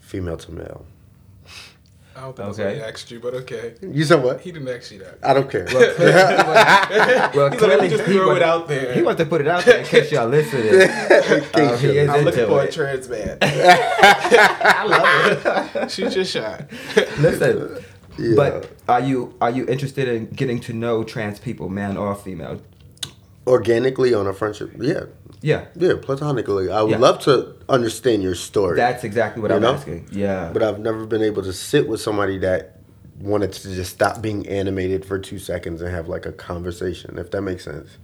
female 0.00 0.36
to 0.36 0.52
male. 0.52 0.84
I 2.16 2.20
don't 2.22 2.34
think 2.34 2.46
that's 2.48 2.58
Okay. 2.58 2.64
what 2.68 2.74
he 2.76 2.80
asked 2.82 3.10
you, 3.10 3.20
but 3.20 3.34
okay. 3.34 3.74
You 3.82 4.04
said 4.04 4.22
what? 4.22 4.40
He 4.40 4.50
didn't 4.50 4.68
ask 4.68 4.90
you 4.90 5.00
that. 5.00 5.18
I 5.22 5.34
don't 5.34 5.50
care. 5.50 5.66
Well, 5.76 5.90
clearly, 5.94 7.30
well, 7.36 7.50
He's 7.50 7.60
like, 7.62 7.90
just 7.90 8.04
throw 8.04 8.34
it 8.36 8.42
out 8.42 8.68
there. 8.68 8.94
He 8.94 9.02
wants 9.02 9.20
to 9.20 9.26
put 9.26 9.40
it 9.42 9.48
out 9.48 9.64
there 9.66 9.78
in 9.80 9.84
case 9.84 10.10
y'all 10.12 10.26
listening. 10.28 10.64
Um, 11.56 11.78
he 11.78 11.98
is 11.98 12.08
I'm 12.08 12.24
looking 12.24 12.40
into 12.40 12.46
for 12.46 12.62
a 12.62 12.70
trans 12.70 13.08
man. 13.08 13.38
I 13.42 14.84
love 14.86 15.76
it. 15.76 15.90
Shoot 15.90 16.14
your 16.16 16.24
shot. 16.24 16.70
Listen, 17.18 17.84
Yeah. 18.18 18.32
but 18.36 18.70
are 18.88 19.00
you 19.00 19.34
are 19.40 19.50
you 19.50 19.66
interested 19.66 20.08
in 20.08 20.26
getting 20.30 20.60
to 20.60 20.72
know 20.72 21.04
trans 21.04 21.38
people, 21.38 21.68
man 21.68 21.96
or 21.96 22.14
female? 22.14 22.60
Organically 23.46 24.12
on 24.14 24.26
a 24.26 24.32
friendship, 24.32 24.72
yeah, 24.80 25.04
Yeah, 25.46 25.66
yeah, 25.76 25.92
platonically. 26.02 26.70
I 26.70 26.82
would 26.82 26.90
Yeah. 26.90 26.98
love 26.98 27.20
to 27.20 27.54
understand 27.68 28.20
your 28.20 28.34
story. 28.34 28.76
that's 28.76 29.04
exactly 29.04 29.40
what 29.40 29.52
I'm 29.52 29.62
know? 29.62 29.74
asking. 29.74 30.08
Yeah, 30.10 30.50
but 30.52 30.60
I've 30.60 30.80
never 30.80 31.06
been 31.06 31.22
able 31.22 31.42
to 31.44 31.52
sit 31.52 31.86
with 31.86 32.00
somebody 32.00 32.36
that 32.38 32.80
wanted 33.20 33.52
to 33.52 33.72
just 33.72 33.92
stop 33.92 34.20
being 34.20 34.44
animated 34.48 35.04
for 35.04 35.20
two 35.20 35.38
seconds 35.38 35.80
and 35.80 35.90
have 35.94 36.08
like 36.08 36.26
a 36.26 36.32
conversation, 36.32 37.16
if 37.16 37.30
that 37.30 37.42
makes 37.42 37.62
sense. 37.64 37.96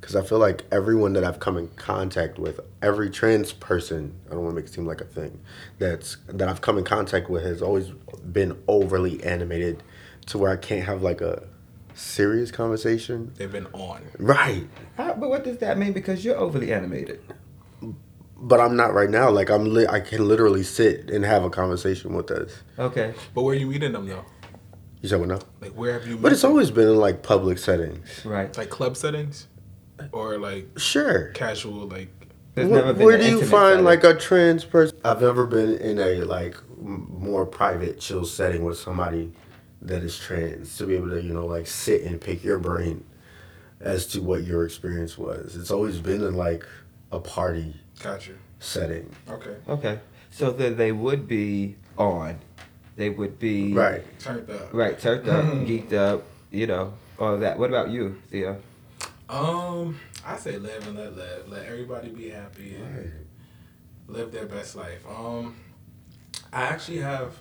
Because 0.00 0.16
I 0.16 0.22
feel 0.22 0.38
like 0.38 0.64
everyone 0.72 1.12
that 1.12 1.24
I've 1.24 1.38
come 1.38 1.58
in 1.58 1.68
contact 1.76 2.38
with, 2.38 2.60
every 2.80 3.10
trans 3.10 3.52
person, 3.52 4.14
I 4.28 4.30
don't 4.30 4.44
want 4.44 4.52
to 4.56 4.62
make 4.62 4.70
it 4.70 4.72
seem 4.72 4.86
like 4.86 5.02
a 5.02 5.04
thing, 5.04 5.40
that's 5.78 6.16
that 6.28 6.48
I've 6.48 6.62
come 6.62 6.78
in 6.78 6.84
contact 6.84 7.28
with 7.28 7.42
has 7.44 7.60
always 7.60 7.88
been 8.32 8.56
overly 8.68 9.22
animated, 9.22 9.82
to 10.28 10.38
where 10.38 10.50
I 10.50 10.56
can't 10.56 10.86
have 10.86 11.02
like 11.02 11.20
a 11.20 11.42
serious 11.96 12.50
conversation. 12.50 13.32
They've 13.36 13.50
been 13.50 13.66
on. 13.72 14.02
Right. 14.18 14.66
How- 14.96 15.14
but 15.14 15.28
what 15.30 15.44
does 15.44 15.58
that 15.58 15.78
mean? 15.78 15.92
Because 15.92 16.24
you're 16.24 16.36
overly 16.36 16.72
animated. 16.72 17.20
But 18.38 18.60
I'm 18.60 18.76
not 18.76 18.92
right 18.92 19.08
now. 19.08 19.30
Like 19.30 19.50
I'm, 19.50 19.64
li- 19.72 19.86
I 19.88 20.00
can 20.00 20.28
literally 20.28 20.62
sit 20.62 21.08
and 21.10 21.24
have 21.24 21.42
a 21.42 21.50
conversation 21.50 22.14
with 22.14 22.30
us. 22.30 22.52
Okay. 22.78 23.14
But 23.34 23.42
where 23.42 23.56
are 23.56 23.58
you 23.58 23.66
meeting 23.66 23.92
them 23.92 24.06
though? 24.06 24.24
You 25.00 25.08
said 25.08 25.20
what 25.20 25.28
now? 25.28 25.38
Like 25.60 25.72
where 25.72 25.94
have 25.94 26.06
you? 26.06 26.18
But 26.18 26.32
it's 26.32 26.42
them? 26.42 26.50
always 26.50 26.70
been 26.70 26.88
in 26.88 26.96
like 26.96 27.22
public 27.22 27.56
settings. 27.58 28.24
Right. 28.26 28.54
like 28.58 28.68
club 28.68 28.96
settings, 28.96 29.46
or 30.12 30.36
like 30.38 30.68
Sure. 30.78 31.28
casual 31.30 31.86
like. 31.88 32.08
Where, 32.54 32.94
where 32.94 33.18
do 33.18 33.24
you 33.26 33.40
find 33.40 33.50
setting. 33.72 33.84
like 33.84 34.02
a 34.04 34.14
trans 34.14 34.64
person? 34.64 34.96
I've 35.04 35.20
never 35.20 35.46
been 35.46 35.74
in 35.76 35.98
a 35.98 36.22
like 36.24 36.56
m- 36.78 37.06
more 37.18 37.44
private, 37.46 38.00
chill 38.00 38.24
setting 38.24 38.64
with 38.64 38.78
somebody 38.78 39.32
that 39.82 40.02
is 40.02 40.18
trans 40.18 40.76
to 40.78 40.86
be 40.86 40.94
able 40.96 41.10
to 41.10 41.22
you 41.22 41.32
know 41.32 41.46
like 41.46 41.66
sit 41.66 42.02
and 42.02 42.20
pick 42.20 42.42
your 42.42 42.58
brain 42.58 43.04
as 43.80 44.06
to 44.08 44.22
what 44.22 44.44
your 44.44 44.64
experience 44.64 45.18
was. 45.18 45.54
It's 45.56 45.70
always 45.70 45.98
been 45.98 46.22
in 46.22 46.34
like 46.34 46.64
a 47.12 47.20
party 47.20 47.76
Got 48.02 48.26
you. 48.26 48.36
setting. 48.58 49.10
Okay. 49.28 49.56
Okay. 49.68 50.00
So 50.30 50.50
then 50.50 50.76
they 50.76 50.92
would 50.92 51.28
be 51.28 51.76
on. 51.98 52.38
They 52.96 53.10
would 53.10 53.38
be 53.38 53.74
Right. 53.74 54.02
Turned 54.18 54.48
up. 54.50 54.72
Right, 54.72 54.98
turned 54.98 55.28
up, 55.28 55.44
geeked 55.66 55.92
up, 55.92 56.24
you 56.50 56.66
know, 56.66 56.94
all 57.18 57.34
of 57.34 57.40
that. 57.40 57.58
What 57.58 57.68
about 57.68 57.90
you, 57.90 58.20
Theo? 58.30 58.60
Um, 59.28 59.98
I 60.24 60.36
say 60.38 60.56
live 60.56 60.86
and 60.88 60.96
let 60.96 61.14
live. 61.16 61.48
Let 61.48 61.66
everybody 61.66 62.08
be 62.08 62.30
happy 62.30 62.76
and 62.76 63.12
live 64.08 64.32
their 64.32 64.46
best 64.46 64.76
life. 64.76 65.04
Um, 65.06 65.56
I 66.52 66.62
actually 66.62 66.98
have 66.98 67.38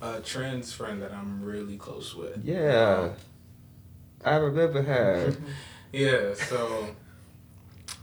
a 0.00 0.20
trans 0.20 0.72
friend 0.72 1.02
that 1.02 1.12
I'm 1.12 1.42
really 1.42 1.76
close 1.76 2.14
with. 2.14 2.44
Yeah. 2.44 3.10
I 4.24 4.36
remember 4.36 4.82
her. 4.82 5.34
Yeah, 5.92 6.34
so 6.34 6.94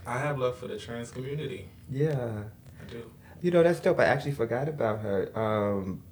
I 0.06 0.18
have 0.18 0.38
love 0.38 0.58
for 0.58 0.66
the 0.66 0.78
trans 0.78 1.10
community. 1.10 1.68
yeah. 1.90 2.42
I 2.82 2.90
do. 2.90 3.10
You 3.40 3.50
know, 3.50 3.62
that's 3.62 3.80
dope. 3.80 3.98
I 3.98 4.04
actually 4.04 4.32
forgot 4.32 4.68
about 4.68 4.98
her. 5.00 5.30
Um, 5.34 6.02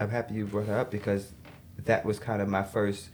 I'm 0.00 0.10
happy 0.10 0.34
you 0.34 0.46
brought 0.46 0.66
her 0.66 0.78
up 0.80 0.90
because 0.90 1.32
that 1.84 2.04
was 2.04 2.18
kind 2.18 2.42
of 2.42 2.48
my 2.48 2.64
first 2.64 3.10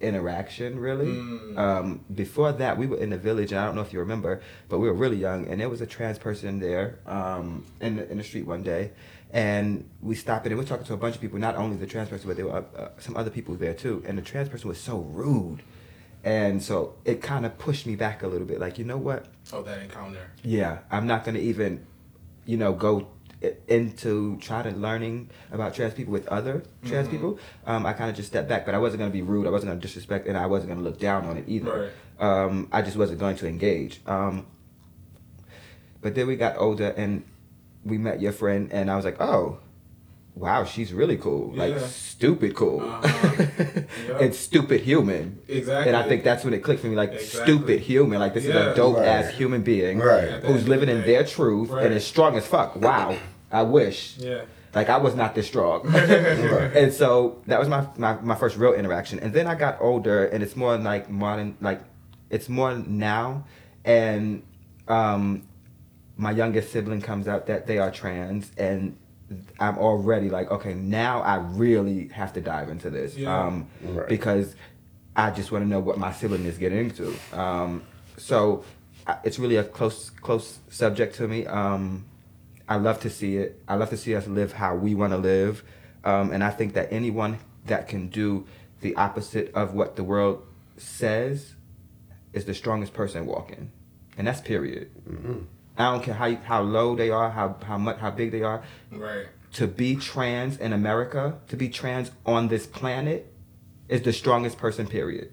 interaction, 0.00 0.78
really. 0.78 1.06
Mm. 1.06 1.58
Um, 1.58 2.04
before 2.14 2.52
that, 2.52 2.78
we 2.78 2.86
were 2.86 2.96
in 2.98 3.10
the 3.10 3.18
village, 3.18 3.52
and 3.52 3.60
I 3.60 3.66
don't 3.66 3.74
know 3.74 3.82
if 3.82 3.92
you 3.92 3.98
remember, 3.98 4.40
but 4.70 4.78
we 4.78 4.88
were 4.88 4.94
really 4.94 5.18
young, 5.18 5.46
and 5.48 5.60
there 5.60 5.68
was 5.68 5.80
a 5.82 5.86
trans 5.86 6.18
person 6.18 6.60
there 6.60 6.98
um, 7.06 7.64
in, 7.80 7.96
the, 7.96 8.10
in 8.10 8.18
the 8.18 8.24
street 8.24 8.46
one 8.46 8.62
day. 8.62 8.92
And 9.32 9.88
we 10.02 10.14
stopped 10.14 10.44
it 10.44 10.50
and 10.50 10.58
we're 10.58 10.66
talking 10.66 10.84
to 10.84 10.94
a 10.94 10.98
bunch 10.98 11.14
of 11.14 11.20
people, 11.20 11.38
not 11.38 11.56
only 11.56 11.76
the 11.76 11.86
trans 11.86 12.10
person, 12.10 12.28
but 12.28 12.36
there 12.36 12.46
were 12.46 12.52
uh, 12.76 12.78
uh, 12.78 12.88
some 12.98 13.16
other 13.16 13.30
people 13.30 13.54
there 13.54 13.72
too. 13.72 14.02
And 14.06 14.18
the 14.18 14.22
trans 14.22 14.50
person 14.50 14.68
was 14.68 14.78
so 14.78 14.98
rude. 14.98 15.62
And 16.22 16.62
so 16.62 16.94
it 17.04 17.22
kind 17.22 17.46
of 17.46 17.58
pushed 17.58 17.86
me 17.86 17.96
back 17.96 18.22
a 18.22 18.26
little 18.26 18.46
bit. 18.46 18.60
Like, 18.60 18.78
you 18.78 18.84
know 18.84 18.98
what? 18.98 19.26
Oh, 19.52 19.62
that 19.62 19.80
encounter. 19.82 20.30
Yeah, 20.42 20.78
I'm 20.90 21.06
not 21.06 21.24
gonna 21.24 21.38
even, 21.38 21.86
you 22.44 22.56
know, 22.58 22.72
go 22.74 23.08
into 23.66 24.38
try 24.38 24.62
to 24.62 24.70
learning 24.70 25.30
about 25.50 25.74
trans 25.74 25.94
people 25.94 26.12
with 26.12 26.28
other 26.28 26.62
trans 26.84 27.08
people. 27.08 27.38
Um, 27.66 27.86
I 27.86 27.92
kind 27.92 28.08
of 28.08 28.14
just 28.14 28.28
stepped 28.28 28.48
back, 28.48 28.64
but 28.66 28.74
I 28.74 28.78
wasn't 28.78 29.00
gonna 29.00 29.10
be 29.10 29.22
rude. 29.22 29.46
I 29.46 29.50
wasn't 29.50 29.70
gonna 29.70 29.80
disrespect, 29.80 30.28
and 30.28 30.36
I 30.36 30.46
wasn't 30.46 30.70
gonna 30.70 30.82
look 30.82 31.00
down 31.00 31.24
on 31.24 31.36
it 31.38 31.44
either. 31.48 31.90
Right. 32.20 32.44
Um, 32.44 32.68
I 32.70 32.82
just 32.82 32.96
wasn't 32.96 33.18
going 33.18 33.36
to 33.36 33.48
engage. 33.48 34.00
Um, 34.06 34.46
but 36.00 36.14
then 36.14 36.26
we 36.28 36.36
got 36.36 36.56
older, 36.58 36.90
and 36.96 37.24
we 37.84 37.98
met 37.98 38.20
your 38.20 38.32
friend, 38.32 38.70
and 38.72 38.90
I 38.90 38.96
was 38.96 39.04
like, 39.04 39.20
oh. 39.20 39.58
Wow, 40.34 40.64
she's 40.64 40.94
really 40.94 41.18
cool. 41.18 41.52
Like 41.54 41.78
stupid 41.78 42.54
cool. 42.54 42.80
Uh-huh. 42.80 43.42
Yeah. 44.08 44.18
and 44.18 44.34
stupid 44.34 44.80
human. 44.80 45.38
Exactly. 45.46 45.88
And 45.92 45.94
I 45.94 46.08
think 46.08 46.24
that's 46.24 46.42
when 46.42 46.54
it 46.54 46.60
clicked 46.60 46.80
for 46.80 46.86
me, 46.86 46.96
like 46.96 47.12
Exactly. 47.12 47.42
stupid 47.54 47.80
human. 47.80 48.18
Like 48.18 48.32
this 48.32 48.46
is 48.46 48.54
a 48.54 48.74
dope 48.74 48.96
Right. 48.96 49.06
ass 49.06 49.30
human 49.34 49.60
being 49.60 49.98
Right. 49.98 50.42
Who's 50.42 50.66
living 50.66 50.88
in 50.88 51.02
their 51.02 51.22
truth 51.24 51.68
Right. 51.68 51.84
and 51.84 51.94
is 51.94 52.06
strong 52.06 52.34
as 52.38 52.46
fuck. 52.46 52.76
Wow. 52.76 53.14
I 53.50 53.60
wish. 53.62 54.16
Yeah. 54.16 54.44
Like 54.74 54.88
I 54.88 54.96
was 54.96 55.14
not 55.14 55.34
this 55.34 55.46
strong. 55.46 55.94
and 55.94 56.90
so 56.94 57.42
that 57.46 57.58
was 57.60 57.68
my, 57.68 57.86
my 57.98 58.14
my 58.22 58.34
first 58.34 58.56
real 58.56 58.72
interaction. 58.72 59.18
And 59.20 59.34
then 59.34 59.46
I 59.46 59.54
got 59.54 59.76
older 59.82 60.24
and 60.24 60.42
it's 60.42 60.56
more 60.56 60.78
like 60.78 61.10
modern 61.10 61.56
like 61.60 61.82
it's 62.30 62.48
more 62.48 62.72
now 62.74 63.44
and 63.84 64.42
um 64.88 65.42
my 66.16 66.30
youngest 66.30 66.72
sibling 66.72 67.00
comes 67.00 67.26
out 67.28 67.46
that 67.46 67.66
they 67.66 67.78
are 67.78 67.90
trans 67.90 68.50
and 68.58 68.96
I'm 69.58 69.78
already 69.78 70.28
like, 70.28 70.50
okay, 70.50 70.74
now 70.74 71.22
I 71.22 71.36
really 71.36 72.08
have 72.08 72.32
to 72.34 72.40
dive 72.40 72.68
into 72.68 72.90
this. 72.90 73.16
Yeah. 73.16 73.46
Um 73.46 73.68
Right. 73.82 74.08
because 74.08 74.54
I 75.16 75.30
just 75.30 75.50
want 75.52 75.64
to 75.64 75.68
know 75.68 75.80
what 75.80 75.98
my 75.98 76.12
sibling 76.12 76.44
is 76.44 76.58
getting 76.58 76.78
into. 76.78 77.14
Um, 77.32 77.82
so 78.16 78.64
I- 79.06 79.18
it's 79.24 79.38
really 79.38 79.56
a 79.56 79.64
close 79.64 80.10
close 80.10 80.58
subject 80.70 81.14
to 81.16 81.28
me. 81.28 81.46
Um, 81.46 82.04
I 82.68 82.76
love 82.76 83.00
to 83.00 83.10
see 83.10 83.36
it. 83.36 83.60
I 83.68 83.74
love 83.74 83.90
to 83.90 83.96
see 83.96 84.14
us 84.14 84.26
live 84.26 84.52
how 84.54 84.74
we 84.76 84.94
want 84.94 85.12
to 85.12 85.18
live, 85.18 85.64
um, 86.04 86.30
and 86.32 86.42
I 86.44 86.50
think 86.50 86.72
that 86.74 86.90
anyone 86.92 87.38
that 87.66 87.88
can 87.88 88.08
do 88.08 88.46
the 88.80 88.94
opposite 88.96 89.52
of 89.54 89.74
what 89.74 89.96
the 89.96 90.04
world 90.04 90.42
says 90.78 91.54
is 92.32 92.44
the 92.46 92.54
strongest 92.54 92.94
person 92.94 93.26
walking, 93.26 93.70
and 94.16 94.26
that's 94.26 94.40
period. 94.40 94.90
I 95.76 95.90
don't 95.90 96.02
care 96.02 96.14
how 96.14 96.26
you, 96.26 96.36
how 96.36 96.62
low 96.62 96.94
they 96.94 97.10
are, 97.10 97.30
how 97.30 97.56
how 97.62 97.78
much 97.78 97.98
how 97.98 98.10
big 98.10 98.30
they 98.30 98.42
are. 98.42 98.62
Right. 98.90 99.26
To 99.54 99.66
be 99.66 99.96
trans 99.96 100.56
in 100.58 100.72
America, 100.72 101.38
to 101.48 101.56
be 101.56 101.68
trans 101.68 102.10
on 102.24 102.48
this 102.48 102.66
planet, 102.66 103.32
is 103.88 104.02
the 104.02 104.12
strongest 104.12 104.58
person. 104.58 104.86
Period. 104.86 105.32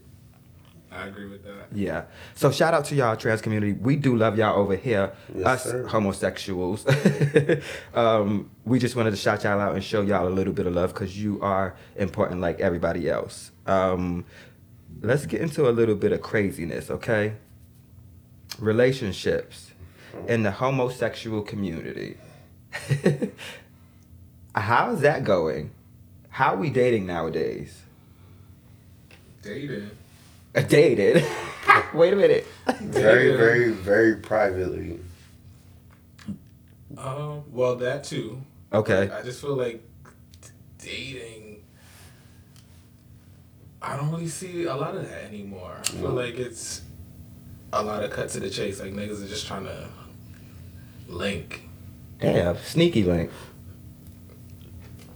I 0.91 1.07
agree 1.07 1.27
with 1.27 1.43
that. 1.43 1.67
Yeah. 1.71 2.05
So 2.33 2.51
shout 2.51 2.73
out 2.73 2.85
to 2.85 2.95
y'all 2.95 3.15
trans 3.15 3.41
community. 3.41 3.73
We 3.73 3.95
do 3.95 4.15
love 4.15 4.37
y'all 4.37 4.59
over 4.59 4.75
here. 4.75 5.13
Yes, 5.33 5.45
us 5.45 5.63
sir. 5.65 5.87
homosexuals. 5.87 6.85
um, 7.93 8.49
we 8.65 8.79
just 8.79 8.95
wanted 8.95 9.11
to 9.11 9.17
shout 9.17 9.43
y'all 9.43 9.59
out 9.59 9.75
and 9.75 9.83
show 9.83 10.01
y'all 10.01 10.27
a 10.27 10.29
little 10.29 10.53
bit 10.53 10.65
of 10.65 10.73
love 10.73 10.93
because 10.93 11.21
you 11.21 11.39
are 11.41 11.75
important 11.95 12.41
like 12.41 12.59
everybody 12.59 13.07
else. 13.07 13.51
Um, 13.67 14.25
let's 15.01 15.25
get 15.25 15.41
into 15.41 15.69
a 15.69 15.71
little 15.71 15.95
bit 15.95 16.11
of 16.11 16.21
craziness, 16.21 16.89
okay? 16.89 17.35
Relationships 18.57 19.68
in 20.27 20.43
the 20.43 20.51
homosexual 20.51 21.41
community. 21.41 22.17
How's 24.55 25.01
that 25.01 25.23
going? 25.23 25.71
How 26.29 26.53
are 26.53 26.57
we 26.57 26.69
dating 26.69 27.05
nowadays? 27.05 27.81
Dated. 29.41 29.91
Dated. 30.67 31.25
Wait 31.93 32.13
a 32.13 32.15
minute. 32.15 32.45
Very, 32.81 33.35
very, 33.35 33.71
very 33.71 34.15
privately. 34.15 34.99
Um. 36.97 37.43
Well, 37.51 37.75
that 37.77 38.03
too. 38.03 38.41
Okay. 38.73 39.09
I 39.09 39.21
just 39.21 39.41
feel 39.41 39.55
like 39.55 39.83
dating. 40.77 41.63
I 43.81 43.95
don't 43.95 44.11
really 44.11 44.27
see 44.27 44.65
a 44.65 44.75
lot 44.75 44.95
of 44.95 45.07
that 45.07 45.23
anymore. 45.25 45.77
I 45.81 45.87
feel 45.87 46.09
like 46.09 46.35
it's 46.35 46.81
a 47.71 47.81
lot 47.81 48.03
of 48.03 48.11
cut 48.11 48.29
to 48.29 48.39
the 48.39 48.49
chase. 48.49 48.79
Like 48.79 48.93
niggas 48.93 49.23
are 49.23 49.27
just 49.27 49.47
trying 49.47 49.63
to 49.65 49.87
link, 51.09 51.63
Damn. 52.21 52.57
Sneaky 52.59 53.03
link. 53.03 53.31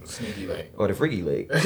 sneaky 0.04 0.46
link. 0.46 0.68
Or 0.76 0.88
the 0.88 0.94
freaky 0.94 1.22
link. 1.22 1.50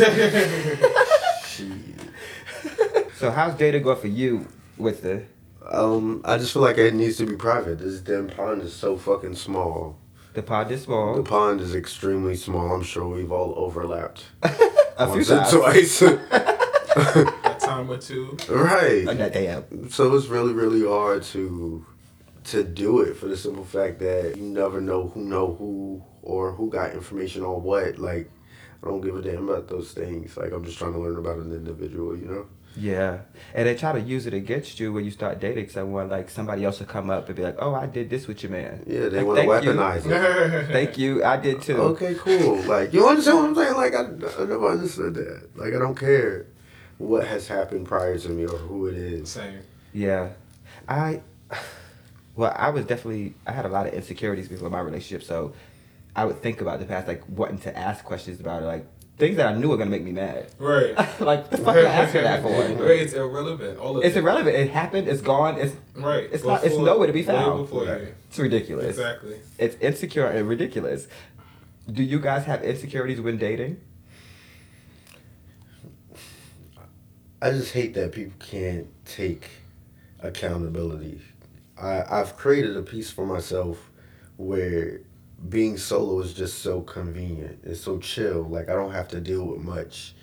So 3.17 3.33
how's 3.33 3.55
data 3.57 3.81
go 3.81 3.97
for 3.97 4.07
you 4.07 4.47
with 4.77 5.03
the 5.03 5.25
Um, 5.69 6.23
I 6.25 6.39
just 6.39 6.53
feel 6.53 6.63
like 6.63 6.79
it 6.79 6.95
needs 6.95 7.17
to 7.17 7.27
be 7.27 7.35
private. 7.35 7.81
This 7.81 7.99
damn 8.01 8.29
pond 8.29 8.63
is 8.63 8.73
so 8.73 8.97
fucking 8.97 9.35
small. 9.35 9.99
the 10.35 10.43
pond 10.43 10.71
is 10.71 10.83
small. 10.83 11.17
The 11.17 11.25
pond 11.25 11.61
is 11.61 11.75
extremely 11.75 12.37
small. 12.37 12.73
I'm 12.73 12.85
sure 12.85 13.09
we've 13.09 13.33
all 13.33 13.55
overlapped 13.57 14.25
A 14.45 15.07
few 15.07 15.17
once 15.17 15.31
or 15.33 15.39
times. 15.41 15.51
twice. 15.53 16.03
A 16.03 17.57
time 17.61 17.91
or 17.91 17.99
two. 17.99 18.37
right. 18.49 19.05
Oh, 19.09 19.15
that 19.15 19.33
damn. 19.33 19.91
So 19.91 20.15
it's 20.15 20.27
really, 20.27 20.53
really 20.53 20.87
hard 20.87 21.25
to 21.35 21.85
to 22.51 22.65
do 22.65 23.01
it 23.01 23.15
for 23.17 23.27
the 23.27 23.37
simple 23.37 23.65
fact 23.65 23.99
that 24.01 24.35
you 24.37 24.43
never 24.45 24.81
know 24.81 25.09
who 25.09 25.23
know 25.25 25.55
who 25.59 26.03
or 26.23 26.53
who 26.53 26.71
got 26.71 26.93
information 26.93 27.43
on 27.43 27.63
what. 27.63 27.99
Like, 27.99 28.31
I 28.83 28.87
don't 28.89 29.01
give 29.01 29.17
a 29.17 29.23
damn 29.23 29.49
about 29.49 29.69
those 29.69 29.93
things. 29.93 30.37
Like, 30.37 30.53
I'm 30.53 30.65
just 30.65 30.79
trying 30.79 30.93
to 30.93 30.99
learn 30.99 31.17
about 31.17 31.39
an 31.39 31.53
individual. 31.53 32.17
You 32.17 32.27
know. 32.27 32.47
Yeah, 32.77 33.21
and 33.55 33.67
they 33.67 33.75
try 33.75 33.93
to 33.93 34.01
use 34.01 34.27
it 34.27 34.35
against 34.35 34.79
you 34.79 34.93
when 34.93 35.05
you 35.05 35.11
start 35.11 35.41
dating 35.41 35.69
someone. 35.71 36.09
Like 36.11 36.31
somebody 36.31 36.65
else 36.65 36.79
will 36.79 36.87
come 36.87 37.11
up 37.11 37.27
and 37.27 37.35
be 37.35 37.43
like, 37.43 37.57
"Oh, 37.59 37.75
I 37.75 37.87
did 37.87 38.09
this 38.09 38.29
with 38.29 38.43
your 38.43 38.53
man." 38.53 38.85
Yeah, 38.87 39.09
they 39.09 39.23
Like, 39.23 39.27
want 39.27 39.41
to 39.41 39.47
thank 39.49 39.65
you. 39.65 39.71
weaponize 39.73 40.63
it. 40.63 40.67
Thank 40.73 40.99
you. 40.99 41.25
I 41.25 41.37
did 41.39 41.61
too. 41.63 41.77
Okay, 41.77 42.15
cool. 42.15 42.57
Like, 42.63 42.93
you 42.93 43.09
understand 43.09 43.39
what 43.39 43.49
I'm 43.49 43.55
saying? 43.57 43.75
Like, 43.75 43.95
I, 43.95 44.03
I 44.43 44.47
never 44.47 44.69
understood 44.69 45.15
that. 45.15 45.49
Like, 45.57 45.75
I 45.75 45.79
don't 45.79 45.97
care 45.99 46.47
what 46.99 47.27
has 47.27 47.49
happened 47.49 47.87
prior 47.87 48.17
to 48.19 48.29
me 48.29 48.45
or 48.45 48.59
who 48.59 48.87
it 48.87 48.97
is. 48.97 49.31
Same. 49.31 49.59
Yeah, 49.93 50.29
I. 50.89 51.23
Well, 52.39 52.55
I 52.57 52.71
was 52.71 52.85
definitely. 52.85 53.35
I 53.49 53.51
had 53.51 53.65
a 53.65 53.69
lot 53.69 53.89
of 53.89 53.95
insecurities 53.95 54.47
before 54.49 54.71
my 54.71 54.79
relationship, 54.79 55.27
so 55.27 55.55
I 56.15 56.25
would 56.25 56.41
think 56.41 56.61
about 56.61 56.79
the 56.79 56.87
past, 56.87 57.09
like 57.09 57.29
wanting 57.29 57.59
to 57.63 57.77
ask 57.77 58.05
questions 58.05 58.39
about 58.39 58.63
it, 58.63 58.67
like 58.67 58.87
things 59.17 59.39
that 59.39 59.49
I 59.53 59.59
knew 59.59 59.71
were 59.71 59.77
gonna 59.77 59.91
make 59.91 60.05
me 60.05 60.13
mad. 60.13 60.49
Right. 60.57 60.95
like 61.21 61.51
the 61.51 61.57
fuck 61.59 61.75
am 61.75 61.87
I 61.87 61.89
asking 61.91 62.23
that 62.23 62.43
for? 62.43 62.51
Right. 62.51 63.01
It's 63.01 63.13
irrelevant. 63.13 63.81
All 63.81 63.99
of 63.99 64.05
It's 64.05 64.15
it. 64.15 64.21
irrelevant. 64.21 64.55
It 64.55 64.71
happened. 64.71 65.09
It's 65.09 65.21
gone. 65.21 65.59
It's 65.59 65.75
Right. 65.97 66.29
It's 66.31 66.45
not- 66.45 66.63
it's 66.63 66.77
nowhere 66.77 67.09
to 67.09 67.13
be 67.13 67.25
found. 67.25 67.63
before 67.67 67.87
you. 67.87 67.91
Right. 67.91 68.15
it's 68.29 68.39
ridiculous. 68.39 68.87
Exactly. 68.91 69.41
It's 69.59 69.75
insecure 69.81 70.27
and 70.29 70.49
ridiculous. 70.49 71.09
Do 71.91 72.05
you 72.05 72.21
guys 72.21 72.45
have 72.45 72.63
insecurities 72.63 73.21
when 73.21 73.37
dating? 73.39 73.81
I 77.43 77.51
just 77.51 77.73
hate 77.73 77.95
that 77.95 78.13
people 78.13 78.35
can't 78.39 78.87
take 79.05 79.49
accountability. 80.21 81.21
I, 81.81 82.21
I've 82.21 82.37
created 82.37 82.77
a 82.77 82.83
peace 82.83 83.11
for 83.11 83.27
myself 83.27 83.91
where 84.37 85.01
being 85.49 85.77
solo 85.77 86.21
is 86.21 86.35
just 86.35 86.59
so 86.61 86.81
convenient. 86.81 87.61
It's 87.63 87.81
so 87.81 87.99
chill. 87.99 88.43
Like 88.43 88.69
I 88.69 88.75
don't 88.75 88.93
have 88.93 89.09
to 89.09 89.21
deal 89.21 89.45
with 89.45 89.61
much 89.61 90.15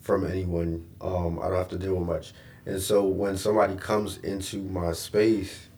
from 0.00 0.26
anyone. 0.26 0.86
Um, 1.00 1.38
I 1.40 1.48
don't 1.48 1.58
have 1.58 1.68
to 1.68 1.78
deal 1.78 1.96
with 1.96 2.06
much. 2.06 2.32
And 2.66 2.80
so 2.80 3.04
when 3.04 3.36
somebody 3.36 3.76
comes 3.76 4.18
into 4.18 4.58
my 4.58 4.92
space, 4.92 5.68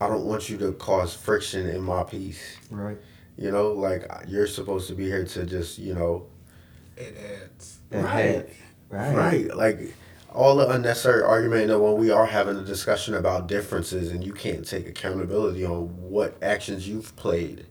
I 0.00 0.08
don't 0.08 0.24
want 0.24 0.48
you 0.48 0.56
to 0.58 0.72
cause 0.72 1.14
friction 1.14 1.68
in 1.68 1.82
my 1.82 2.02
peace. 2.04 2.56
Right. 2.70 2.96
You 3.36 3.50
know, 3.50 3.72
like 3.72 4.10
you're 4.26 4.46
supposed 4.46 4.88
to 4.88 4.94
be 4.94 5.04
here 5.04 5.24
to 5.24 5.44
just, 5.44 5.78
you 5.78 5.94
know, 5.94 6.26
It 6.96 7.16
adds. 7.16 7.78
Right. 7.90 8.48
Right. 8.88 9.14
Right. 9.14 9.54
Like 9.54 9.94
all 10.34 10.56
the 10.56 10.68
unnecessary 10.70 11.22
argument 11.22 11.68
that 11.68 11.78
when 11.78 11.96
we 11.96 12.10
are 12.10 12.26
having 12.26 12.56
a 12.56 12.62
discussion 12.64 13.14
about 13.14 13.46
differences 13.48 14.10
and 14.10 14.22
you 14.24 14.32
can't 14.32 14.66
take 14.66 14.88
accountability 14.88 15.64
on 15.64 15.88
what 16.00 16.36
actions 16.42 16.88
you've 16.88 17.14
played 17.16 17.66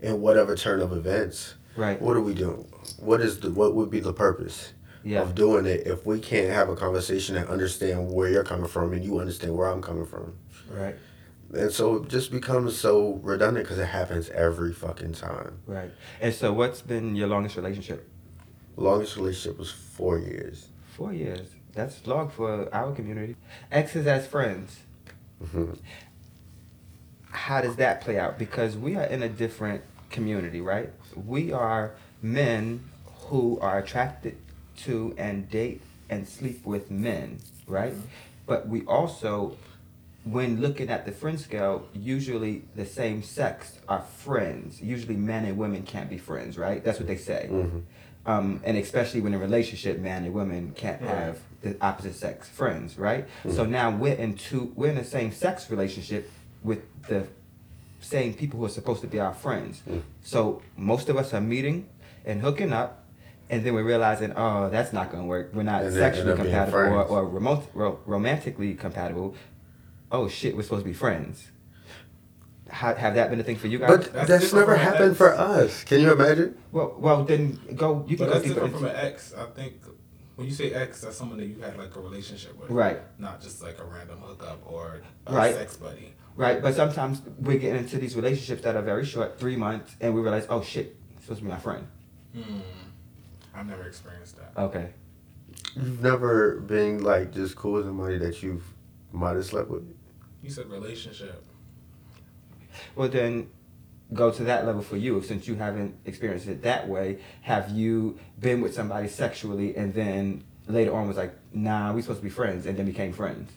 in 0.00 0.20
whatever 0.20 0.56
turn 0.56 0.80
of 0.80 0.92
events. 0.92 1.54
Right. 1.76 2.00
What 2.00 2.16
are 2.16 2.20
we 2.22 2.34
doing? 2.34 2.66
What 2.98 3.20
is 3.20 3.40
the 3.40 3.50
what 3.50 3.74
would 3.74 3.90
be 3.90 4.00
the 4.00 4.12
purpose 4.12 4.72
Yeah. 5.04 5.20
of 5.22 5.34
doing 5.34 5.66
it 5.66 5.86
if 5.86 6.04
we 6.06 6.18
can't 6.20 6.50
have 6.50 6.68
a 6.68 6.76
conversation 6.76 7.36
and 7.36 7.48
understand 7.48 8.10
where 8.10 8.28
you're 8.28 8.44
coming 8.44 8.66
from 8.68 8.92
and 8.92 9.04
you 9.04 9.18
understand 9.20 9.54
where 9.56 9.68
I'm 9.68 9.82
coming 9.82 10.06
from? 10.06 10.34
Right. 10.70 10.96
And 11.52 11.70
so 11.72 11.96
it 11.96 12.08
just 12.08 12.30
becomes 12.30 12.76
so 12.78 13.20
redundant 13.22 13.66
because 13.66 13.78
it 13.78 13.86
happens 13.86 14.28
every 14.30 14.72
fucking 14.72 15.12
time. 15.12 15.58
Right. 15.66 15.90
And 16.20 16.32
so, 16.32 16.52
what's 16.52 16.80
been 16.80 17.16
your 17.16 17.26
longest 17.28 17.56
relationship? 17.56 18.08
Longest 18.76 19.16
relationship 19.16 19.58
was 19.58 19.70
four 19.70 20.18
years. 20.18 20.68
Four 20.96 21.12
years. 21.12 21.48
That's 21.72 22.06
long 22.06 22.28
for 22.30 22.68
our 22.74 22.92
community. 22.92 23.36
Exes 23.70 24.06
as 24.06 24.26
friends. 24.26 24.80
Mhm. 25.42 25.78
How 27.30 27.60
does 27.60 27.76
that 27.76 28.00
play 28.00 28.18
out? 28.18 28.38
Because 28.38 28.76
we 28.76 28.96
are 28.96 29.04
in 29.04 29.22
a 29.22 29.28
different 29.28 29.82
community, 30.10 30.60
right? 30.60 30.90
We 31.14 31.52
are 31.52 31.92
men 32.22 32.84
who 33.28 33.58
are 33.60 33.78
attracted 33.78 34.36
to 34.78 35.14
and 35.16 35.48
date 35.48 35.80
and 36.08 36.26
sleep 36.26 36.64
with 36.66 36.90
men, 36.90 37.38
right? 37.68 37.94
But 38.46 38.68
we 38.68 38.84
also, 38.86 39.56
when 40.24 40.60
looking 40.60 40.90
at 40.90 41.06
the 41.06 41.12
friend 41.12 41.38
scale, 41.38 41.86
usually 41.94 42.64
the 42.74 42.84
same 42.84 43.22
sex 43.22 43.78
are 43.88 44.02
friends. 44.02 44.82
Usually 44.82 45.14
men 45.16 45.44
and 45.44 45.56
women 45.56 45.84
can't 45.84 46.10
be 46.10 46.18
friends, 46.18 46.58
right? 46.58 46.82
That's 46.82 46.98
what 46.98 47.06
they 47.06 47.16
say. 47.16 47.48
Mhm. 47.50 47.82
Um, 48.26 48.60
and 48.64 48.76
especially 48.76 49.20
when 49.20 49.32
in 49.34 49.40
a 49.40 49.42
relationship, 49.42 50.00
man 50.00 50.24
and 50.24 50.34
women 50.34 50.72
can't 50.74 51.00
Right. 51.00 51.10
have 51.10 51.38
the 51.62 51.76
opposite 51.80 52.14
sex 52.14 52.48
friends, 52.48 52.98
right? 52.98 53.26
So 53.50 53.64
now 53.66 53.90
we're 53.90 54.14
in 54.14 54.34
two, 54.34 54.72
we're 54.76 54.90
in 54.90 54.98
a 54.98 55.04
same 55.04 55.30
sex 55.32 55.70
relationship 55.70 56.30
with 56.62 56.80
the 57.08 57.26
same 58.00 58.32
people 58.34 58.58
who 58.60 58.64
are 58.66 58.70
supposed 58.70 59.02
to 59.02 59.06
be 59.06 59.20
our 59.20 59.34
friends. 59.34 59.82
Mm. 59.88 60.02
So 60.22 60.62
most 60.76 61.08
of 61.10 61.16
us 61.16 61.34
are 61.34 61.40
meeting 61.40 61.88
and 62.24 62.40
hooking 62.40 62.72
up, 62.72 63.04
and 63.50 63.62
then 63.64 63.74
we're 63.74 63.84
realizing, 63.84 64.32
oh, 64.36 64.70
that's 64.70 64.92
not 64.92 65.10
gonna 65.10 65.24
work. 65.26 65.50
We're 65.52 65.64
not 65.64 65.82
And 65.82 65.92
sexually 65.92 66.30
end 66.30 66.40
up 66.40 66.44
being 66.46 66.54
compatible 66.54 66.78
or, 66.78 67.04
friends. 67.04 67.10
or 67.10 67.26
remote, 67.28 67.70
ro- 67.74 68.00
romantically 68.06 68.74
compatible. 68.74 69.34
Oh 70.10 70.28
shit, 70.28 70.56
we're 70.56 70.62
supposed 70.62 70.82
to 70.84 70.88
be 70.88 70.94
friends. 70.94 71.50
How, 72.70 72.94
have 72.94 73.16
that 73.16 73.30
been 73.30 73.40
a 73.40 73.42
thing 73.42 73.56
for 73.56 73.66
you 73.66 73.78
guys? 73.80 73.88
But 73.90 74.12
That's 74.12 74.28
that's, 74.28 74.52
never 74.52 74.76
happened 74.76 75.10
ex. 75.10 75.18
for 75.18 75.34
us. 75.34 75.82
Can 75.84 76.00
you 76.00 76.12
imagine? 76.12 76.56
well, 76.70 76.94
well, 76.98 77.24
then 77.24 77.58
go. 77.74 78.04
You 78.08 78.16
can 78.16 78.26
But 78.26 78.32
go 78.32 78.38
that's 78.38 78.44
deeper. 78.44 78.54
different 78.54 78.74
from 78.76 78.84
an 78.86 78.96
ex. 78.96 79.34
I 79.34 79.44
think 79.46 79.74
when 80.40 80.48
you 80.48 80.54
say 80.54 80.72
ex, 80.72 81.02
that's 81.02 81.18
someone 81.18 81.36
that 81.36 81.44
you 81.44 81.60
had 81.60 81.76
like 81.76 81.94
a 81.94 82.00
relationship 82.00 82.58
with. 82.58 82.70
Right. 82.70 82.98
Not 83.18 83.42
just 83.42 83.62
like 83.62 83.78
a 83.78 83.84
random 83.84 84.20
hookup 84.22 84.62
or 84.64 85.02
a 85.26 85.34
Right. 85.34 85.54
sex 85.54 85.76
buddy. 85.76 86.14
Right, 86.34 86.62
but 86.62 86.74
sometimes 86.74 87.20
we 87.38 87.58
get 87.58 87.76
into 87.76 87.98
these 87.98 88.16
relationships 88.16 88.62
that 88.62 88.74
are 88.74 88.80
very 88.80 89.04
short, 89.04 89.38
three 89.38 89.56
months, 89.56 89.94
and 90.00 90.14
we 90.14 90.22
realize, 90.22 90.46
oh 90.48 90.62
shit, 90.62 90.96
it's 91.14 91.24
supposed 91.24 91.40
to 91.40 91.44
be 91.44 91.50
my 91.50 91.58
friend. 91.58 91.86
Hmm. 92.34 92.60
I've 93.54 93.66
never 93.66 93.82
experienced 93.86 94.38
that. 94.38 94.58
Okay. 94.58 94.94
You've 95.76 96.02
never 96.02 96.60
been 96.60 97.02
like 97.02 97.34
just 97.34 97.54
cool 97.54 97.72
with 97.72 97.84
somebody 97.84 98.16
that 98.16 98.42
you've 98.42 98.64
might 99.12 99.34
have 99.36 99.44
slept 99.44 99.68
with. 99.68 99.82
You 100.42 100.48
said 100.48 100.70
relationship. 100.70 101.44
Well, 102.96 103.10
then 103.10 103.50
go 104.12 104.30
to 104.30 104.44
that 104.44 104.66
level 104.66 104.82
for 104.82 104.96
you. 104.96 105.22
Since 105.22 105.46
you 105.46 105.54
haven't 105.56 105.94
experienced 106.04 106.48
it 106.48 106.62
that 106.62 106.88
way, 106.88 107.18
have 107.42 107.70
you 107.70 108.18
been 108.38 108.60
with 108.60 108.74
somebody 108.74 109.08
sexually 109.08 109.76
and 109.76 109.94
then 109.94 110.44
later 110.66 110.94
on 110.94 111.08
was 111.08 111.16
like, 111.16 111.34
nah, 111.52 111.92
we 111.92 112.02
supposed 112.02 112.20
to 112.20 112.24
be 112.24 112.30
friends, 112.30 112.66
and 112.66 112.76
then 112.76 112.86
became 112.86 113.12
friends? 113.12 113.50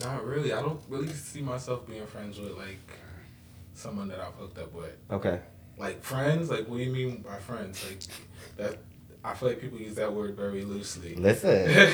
Not 0.00 0.24
really. 0.24 0.52
I 0.52 0.62
don't 0.62 0.80
really 0.88 1.08
see 1.08 1.42
myself 1.42 1.86
being 1.86 2.06
friends 2.06 2.38
with 2.38 2.56
like 2.56 2.78
someone 3.74 4.08
that 4.08 4.20
I've 4.20 4.34
hooked 4.34 4.58
up 4.58 4.72
with. 4.72 4.96
Okay. 5.10 5.40
Like 5.78 6.02
friends? 6.02 6.50
Like 6.50 6.68
what 6.68 6.78
do 6.78 6.82
you 6.82 6.92
mean 6.92 7.22
by 7.22 7.38
friends? 7.38 7.84
Like 7.84 8.00
that 8.56 8.78
I 9.24 9.34
feel 9.34 9.50
like 9.50 9.60
people 9.60 9.78
use 9.78 9.94
that 9.94 10.12
word 10.12 10.34
very 10.36 10.64
loosely. 10.64 11.14
Listen, 11.14 11.66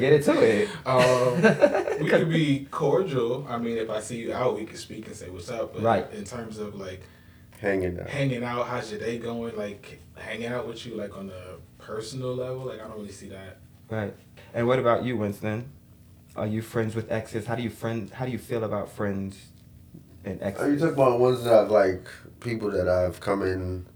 get 0.00 0.12
into 0.12 0.40
it. 0.40 0.68
Um, 0.86 2.00
we 2.00 2.08
could 2.08 2.28
be 2.30 2.66
cordial. 2.70 3.44
I 3.48 3.58
mean, 3.58 3.76
if 3.76 3.90
I 3.90 4.00
see 4.00 4.18
you 4.18 4.32
out, 4.32 4.56
we 4.56 4.64
can 4.66 4.76
speak 4.76 5.06
and 5.08 5.16
say 5.16 5.28
what's 5.30 5.50
up. 5.50 5.74
But 5.74 5.82
Right. 5.82 6.12
in 6.12 6.24
terms 6.24 6.58
of 6.58 6.76
like 6.76 7.02
Hanging 7.60 7.98
out. 8.00 8.08
hanging 8.08 8.44
out, 8.44 8.66
how's 8.68 8.90
your 8.90 9.00
day 9.00 9.18
going? 9.18 9.56
Like 9.56 10.00
hanging 10.16 10.46
out 10.46 10.66
with 10.68 10.86
you, 10.86 10.94
like 10.94 11.16
on 11.18 11.30
a 11.30 11.82
personal 11.82 12.34
level, 12.36 12.66
like 12.66 12.80
I 12.80 12.84
don't 12.86 12.96
really 12.98 13.10
see 13.12 13.28
that. 13.30 13.58
Right. 13.90 14.14
And 14.54 14.66
what 14.68 14.78
about 14.78 15.04
you, 15.04 15.16
Winston? 15.16 15.70
Are 16.36 16.46
you 16.46 16.62
friends 16.62 16.94
with 16.94 17.10
exes? 17.10 17.46
How 17.46 17.56
do 17.56 17.62
you 17.62 17.70
friend? 17.70 18.08
How 18.10 18.24
do 18.26 18.30
you 18.30 18.38
feel 18.38 18.62
about 18.62 18.90
friends 18.92 19.36
and 20.24 20.40
exes? 20.40 20.62
Are 20.62 20.70
you 20.72 20.78
talking 20.78 20.94
about 20.94 21.18
ones 21.18 21.42
that 21.42 21.68
like 21.70 22.08
people 22.38 22.70
that 22.70 22.88
I've 22.88 23.18
come 23.20 23.42
in 23.42 23.86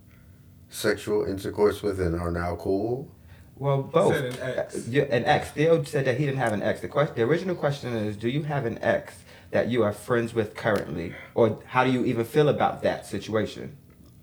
sexual 0.78 1.24
intercourse 1.24 1.82
with 1.82 2.00
and 2.00 2.20
are 2.20 2.30
now 2.32 2.56
cool? 2.56 3.08
Well, 3.56 3.82
both. 3.82 4.14
said 4.14 4.24
an 4.24 4.58
ex. 4.58 4.88
Yeah, 4.88 5.04
an 5.04 5.24
ex. 5.24 5.50
Theo 5.52 5.82
said 5.84 6.04
that 6.06 6.18
he 6.18 6.26
didn't 6.26 6.38
have 6.40 6.52
an 6.52 6.62
ex. 6.62 6.80
The 6.80 6.88
question, 6.88 7.14
the 7.14 7.22
original 7.22 7.54
question 7.54 7.94
is, 7.94 8.16
do 8.16 8.28
you 8.28 8.42
have 8.42 8.66
an 8.66 8.78
ex 8.82 9.14
that 9.52 9.68
you 9.68 9.84
are 9.84 9.92
friends 9.92 10.34
with 10.34 10.56
currently, 10.56 11.14
or 11.34 11.60
how 11.66 11.84
do 11.84 11.90
you 11.90 12.04
even 12.04 12.24
feel 12.24 12.48
about 12.48 12.82
that 12.82 13.06
situation? 13.06 13.76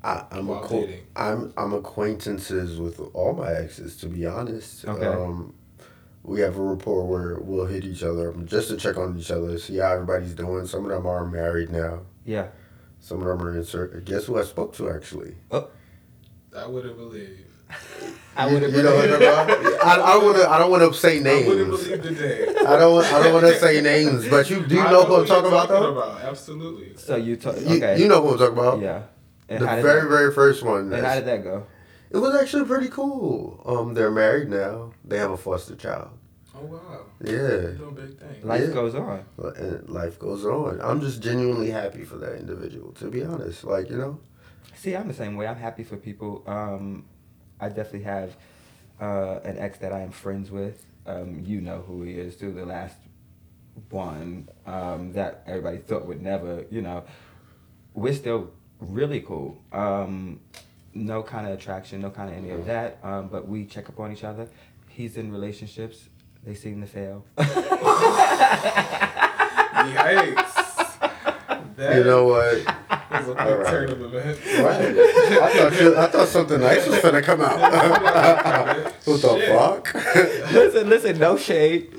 I, 0.04 0.26
I'm 0.32 0.48
While 0.48 0.64
acqu- 0.68 1.00
I'm 1.16 1.54
I'm 1.56 1.74
acquaintances 1.74 2.80
with 2.80 3.00
all 3.14 3.34
my 3.34 3.54
exes. 3.54 3.96
To 3.98 4.08
be 4.08 4.26
honest, 4.26 4.86
Okay. 4.86 5.06
um, 5.06 5.54
we 6.24 6.42
have 6.42 6.58
a 6.58 6.62
rapport 6.62 7.06
where 7.06 7.40
we'll 7.40 7.66
hit 7.68 7.86
each 7.86 8.04
other 8.04 8.34
just 8.44 8.68
to 8.70 8.78
check 8.78 8.98
on 8.98 9.18
each 9.18 9.32
other, 9.32 9.58
see 9.58 9.78
how 9.78 9.94
everybody's 9.94 10.34
doing. 10.34 10.68
Some 10.68 10.84
of 10.84 10.92
them 10.92 11.06
are 11.08 11.26
married 11.26 11.70
now. 11.70 12.02
Yeah. 12.26 12.48
Some 13.00 13.22
of 13.22 13.28
them 13.28 13.42
are 13.48 13.56
in 13.56 13.64
certain. 13.64 14.04
Guess 14.04 14.26
who 14.26 14.38
I 14.38 14.44
spoke 14.44 14.76
to 14.76 14.90
actually? 14.90 15.36
I 16.58 16.68
wouldn't 16.68 16.98
believe. 16.98 17.46
I 18.36 18.52
wouldn't 18.52 18.74
you 18.74 18.84
know 18.84 18.96
what 18.96 19.10
I'm 19.14 19.20
talking? 19.22 19.80
I, 19.82 19.94
I 19.94 20.14
don't 20.14 20.26
want 20.26 20.38
to. 20.38 20.50
I 20.50 20.60
don't 20.60 20.72
want 20.72 20.94
to 20.94 21.00
say 21.00 21.20
names. 21.20 21.46
I 21.46 21.48
wouldn't 21.50 21.70
names. 21.70 21.84
believe 21.86 22.04
today. 22.04 22.48
I 22.68 22.78
don't. 22.78 23.06
I 23.06 23.24
don't 23.24 23.34
want 23.34 23.46
to 23.46 23.60
say 23.60 23.82
names. 23.82 24.28
But 24.28 24.50
you 24.50 24.66
do 24.66 24.76
you 24.76 24.82
I 24.82 24.92
know 24.92 25.04
who 25.06 25.14
I'm 25.16 25.20
you're 25.20 25.28
talking 25.28 25.48
about 25.52 25.70
though? 25.70 25.92
about. 25.98 26.22
Absolutely. 26.22 26.96
So 26.98 27.16
you 27.16 27.38
talk. 27.38 27.56
You, 27.60 27.78
Okay. 27.78 28.00
you 28.02 28.08
know 28.10 28.22
who 28.22 28.32
I'm 28.32 28.38
talking 28.38 28.58
about. 28.58 28.80
Yeah. 28.82 29.04
And 29.48 29.62
The 29.62 29.68
very 29.68 30.02
that, 30.02 30.08
very 30.10 30.34
first 30.34 30.64
one. 30.64 30.92
and 30.94 31.06
how 31.06 31.16
did 31.16 31.26
that 31.26 31.44
go? 31.44 31.66
It 32.10 32.18
was 32.18 32.36
actually 32.36 32.66
pretty 32.66 32.90
cool. 32.90 33.62
Um, 33.66 33.94
they're 33.94 34.12
married 34.12 34.50
now. 34.50 34.92
They 35.06 35.18
have 35.18 35.32
a 35.32 35.38
foster 35.38 35.76
child. 35.76 36.10
Oh 36.56 36.66
wow. 36.66 37.06
Yeah. 37.24 37.32
You're 37.32 37.72
doing 37.76 37.96
big 37.96 38.20
things. 38.20 38.44
Life 38.44 38.62
Yeah. 38.68 38.74
goes 38.74 38.96
on. 38.96 39.24
And 39.56 39.90
life 39.90 40.20
goes 40.20 40.46
on. 40.46 40.82
I'm 40.82 41.00
just 41.00 41.22
genuinely 41.22 41.70
happy 41.72 42.04
for 42.04 42.18
that 42.18 42.36
individual, 42.38 42.92
to 42.94 43.10
be 43.10 43.24
honest. 43.24 43.64
Like, 43.64 43.90
you 43.90 43.98
know? 43.98 44.20
See, 44.76 44.96
I'm 44.96 45.08
the 45.08 45.14
same 45.14 45.36
way. 45.38 45.48
I'm 45.48 45.58
happy 45.58 45.84
for 45.84 45.98
people. 45.98 46.44
Um, 46.48 47.06
I 47.60 47.70
definitely 47.70 48.04
have 48.04 48.36
uh, 49.00 49.40
an 49.44 49.58
ex 49.58 49.78
that 49.80 49.94
I 49.94 50.02
am 50.02 50.12
friends 50.12 50.50
with. 50.52 50.86
Um, 51.06 51.42
you 51.46 51.62
know 51.62 51.84
who 51.86 52.04
he 52.04 52.14
is 52.14 52.36
too. 52.36 52.52
The 52.52 52.66
last 52.66 52.98
one 53.90 54.50
um, 54.66 55.14
that 55.14 55.44
everybody 55.48 55.78
thought 55.78 56.06
would 56.08 56.22
never. 56.22 56.66
You 56.70 56.82
know, 56.82 57.04
we're 57.94 58.14
still 58.14 58.52
really 58.80 59.22
cool. 59.22 59.58
Um, 59.72 60.40
no 60.94 61.24
kind 61.24 61.48
of 61.48 61.54
attraction, 61.54 62.02
no 62.02 62.10
kind 62.10 62.30
of 62.30 62.36
any 62.38 62.50
of 62.50 62.66
that. 62.66 63.00
Um, 63.04 63.28
but 63.30 63.48
we 63.48 63.66
check 63.66 63.90
up 63.90 64.00
on 64.00 64.12
each 64.12 64.24
other. 64.24 64.48
He's 64.90 65.18
in 65.18 65.32
relationships. 65.32 66.10
They 66.44 66.56
seem 66.56 66.82
to 66.82 66.88
fail. 66.88 67.26
Yikes. 69.82 70.58
That 71.76 71.98
You 71.98 72.04
know 72.04 72.26
what? 72.26 72.81
Was 72.92 73.28
a 73.30 73.34
quick 73.36 73.40
All 73.40 73.58
right. 73.58 73.68
turn 73.68 73.90
of 73.90 74.02
events. 74.02 74.40
Right. 74.46 74.98
I 75.42 75.54
thought 75.54 75.82
you, 75.82 75.98
I 75.98 76.08
thought 76.08 76.28
something 76.28 76.60
nice 76.60 76.88
was 76.88 77.00
gonna 77.02 77.22
come 77.22 77.42
out. 77.42 77.60
what 79.06 79.22
the 79.22 79.44
fuck? 79.48 79.94
listen, 80.52 80.90
listen, 80.90 81.18
no 81.20 81.38
shade. 81.38 81.94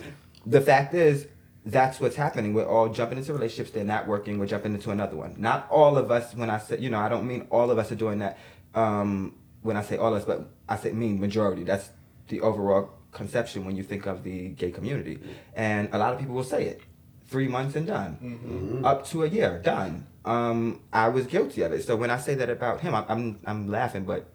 The 0.47 0.61
fact 0.61 0.95
is, 0.95 1.26
that's 1.64 2.01
what's 2.01 2.16
happening. 2.16 2.55
We're 2.55 2.66
all 2.66 2.88
jumping 2.88 3.18
into 3.18 3.32
relationships. 3.32 3.70
They're 3.70 3.84
not 3.84 4.07
working. 4.07 4.38
We're 4.38 4.47
jumping 4.47 4.74
into 4.74 4.90
another 4.90 5.16
one. 5.16 5.36
Not 5.38 5.66
all 5.70 5.97
of 5.97 6.11
us. 6.11 6.34
When 6.34 6.51
I 6.51 6.59
say, 6.59 6.78
you 6.78 6.90
know, 6.90 6.99
I 6.99 7.09
don't 7.09 7.26
mean 7.26 7.47
all 7.51 7.70
of 7.70 7.78
us 7.78 7.93
are 7.93 7.97
doing 7.97 8.18
that. 8.18 8.38
Um, 8.74 9.36
when 9.62 9.76
I 9.76 9.82
say 9.82 9.97
all 9.97 10.14
of 10.14 10.22
us, 10.22 10.24
but 10.24 10.51
I 10.68 10.76
say 10.76 10.93
mean 10.93 11.20
majority. 11.20 11.62
That's 11.62 11.90
the 12.28 12.40
overall 12.40 12.90
conception 13.12 13.64
when 13.64 13.76
you 13.76 13.82
think 13.82 14.07
of 14.07 14.24
the 14.24 14.49
gay 14.51 14.72
community. 14.72 15.20
And 15.55 15.88
a 15.93 15.99
lot 15.99 16.12
of 16.12 16.18
people 16.18 16.34
will 16.34 16.45
say 16.45 16.64
it. 16.66 16.80
Three 17.32 17.48
months 17.48 17.74
and 17.76 17.86
done. 17.86 18.18
Mm-hmm. 18.22 18.84
Up 18.84 19.06
to 19.06 19.24
a 19.24 19.26
year, 19.26 19.58
done. 19.58 20.06
Um, 20.24 20.80
I 20.92 21.08
was 21.08 21.26
guilty 21.26 21.62
of 21.62 21.72
it. 21.72 21.82
So 21.84 21.96
when 21.96 22.10
I 22.10 22.18
say 22.18 22.34
that 22.36 22.50
about 22.50 22.80
him, 22.82 22.94
I'm 22.94 23.06
I'm, 23.08 23.38
I'm 23.46 23.68
laughing, 23.68 24.04
but 24.04 24.26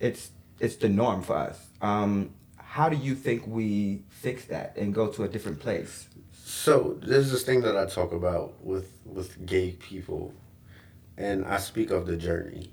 it's 0.00 0.30
it's 0.58 0.76
the 0.76 0.88
norm 0.88 1.22
for 1.22 1.36
us. 1.36 1.58
Um, 1.82 2.30
how 2.56 2.88
do 2.88 2.96
you 2.96 3.14
think 3.14 3.46
we 3.46 4.02
fix 4.08 4.46
that 4.46 4.76
and 4.76 4.94
go 4.94 5.08
to 5.08 5.24
a 5.24 5.28
different 5.28 5.60
place? 5.60 6.08
So 6.44 6.98
there's 7.02 7.30
this 7.30 7.42
thing 7.42 7.60
that 7.62 7.76
I 7.76 7.86
talk 7.86 8.12
about 8.12 8.54
with 8.64 8.90
with 9.04 9.44
gay 9.46 9.72
people, 9.72 10.32
and 11.16 11.44
I 11.44 11.58
speak 11.58 11.90
of 11.90 12.06
the 12.06 12.16
journey, 12.16 12.70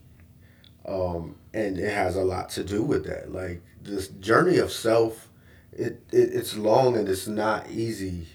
um, 0.87 1.35
and 1.53 1.77
it 1.77 1.91
has 1.91 2.15
a 2.15 2.23
lot 2.23 2.49
to 2.51 2.63
do 2.63 2.83
with 2.83 3.05
that. 3.05 3.33
Like 3.33 3.61
this 3.81 4.07
journey 4.07 4.57
of 4.57 4.71
self, 4.71 5.29
it, 5.71 6.01
it 6.11 6.29
it's 6.33 6.55
long 6.55 6.97
and 6.97 7.07
it's 7.09 7.27
not 7.27 7.69
easy, 7.69 8.27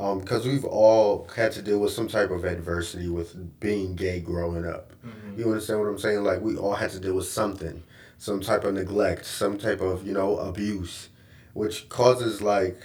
Um, 0.00 0.20
because 0.20 0.46
we've 0.46 0.64
all 0.64 1.28
had 1.36 1.52
to 1.52 1.62
deal 1.62 1.78
with 1.78 1.92
some 1.92 2.08
type 2.08 2.30
of 2.30 2.44
adversity 2.44 3.08
with 3.10 3.60
being 3.60 3.94
gay 3.96 4.20
growing 4.20 4.64
up. 4.66 4.92
Mm-hmm. 5.06 5.38
You 5.38 5.44
understand 5.46 5.80
what 5.80 5.88
I'm 5.88 5.98
saying? 5.98 6.24
Like 6.24 6.40
we 6.40 6.56
all 6.56 6.74
had 6.74 6.90
to 6.92 7.00
deal 7.00 7.14
with 7.16 7.26
something, 7.26 7.82
some 8.16 8.40
type 8.40 8.64
of 8.64 8.72
neglect, 8.74 9.26
some 9.26 9.58
type 9.58 9.82
of 9.82 10.06
you 10.06 10.14
know 10.14 10.38
abuse, 10.38 11.10
which 11.52 11.90
causes 11.90 12.40
like 12.40 12.80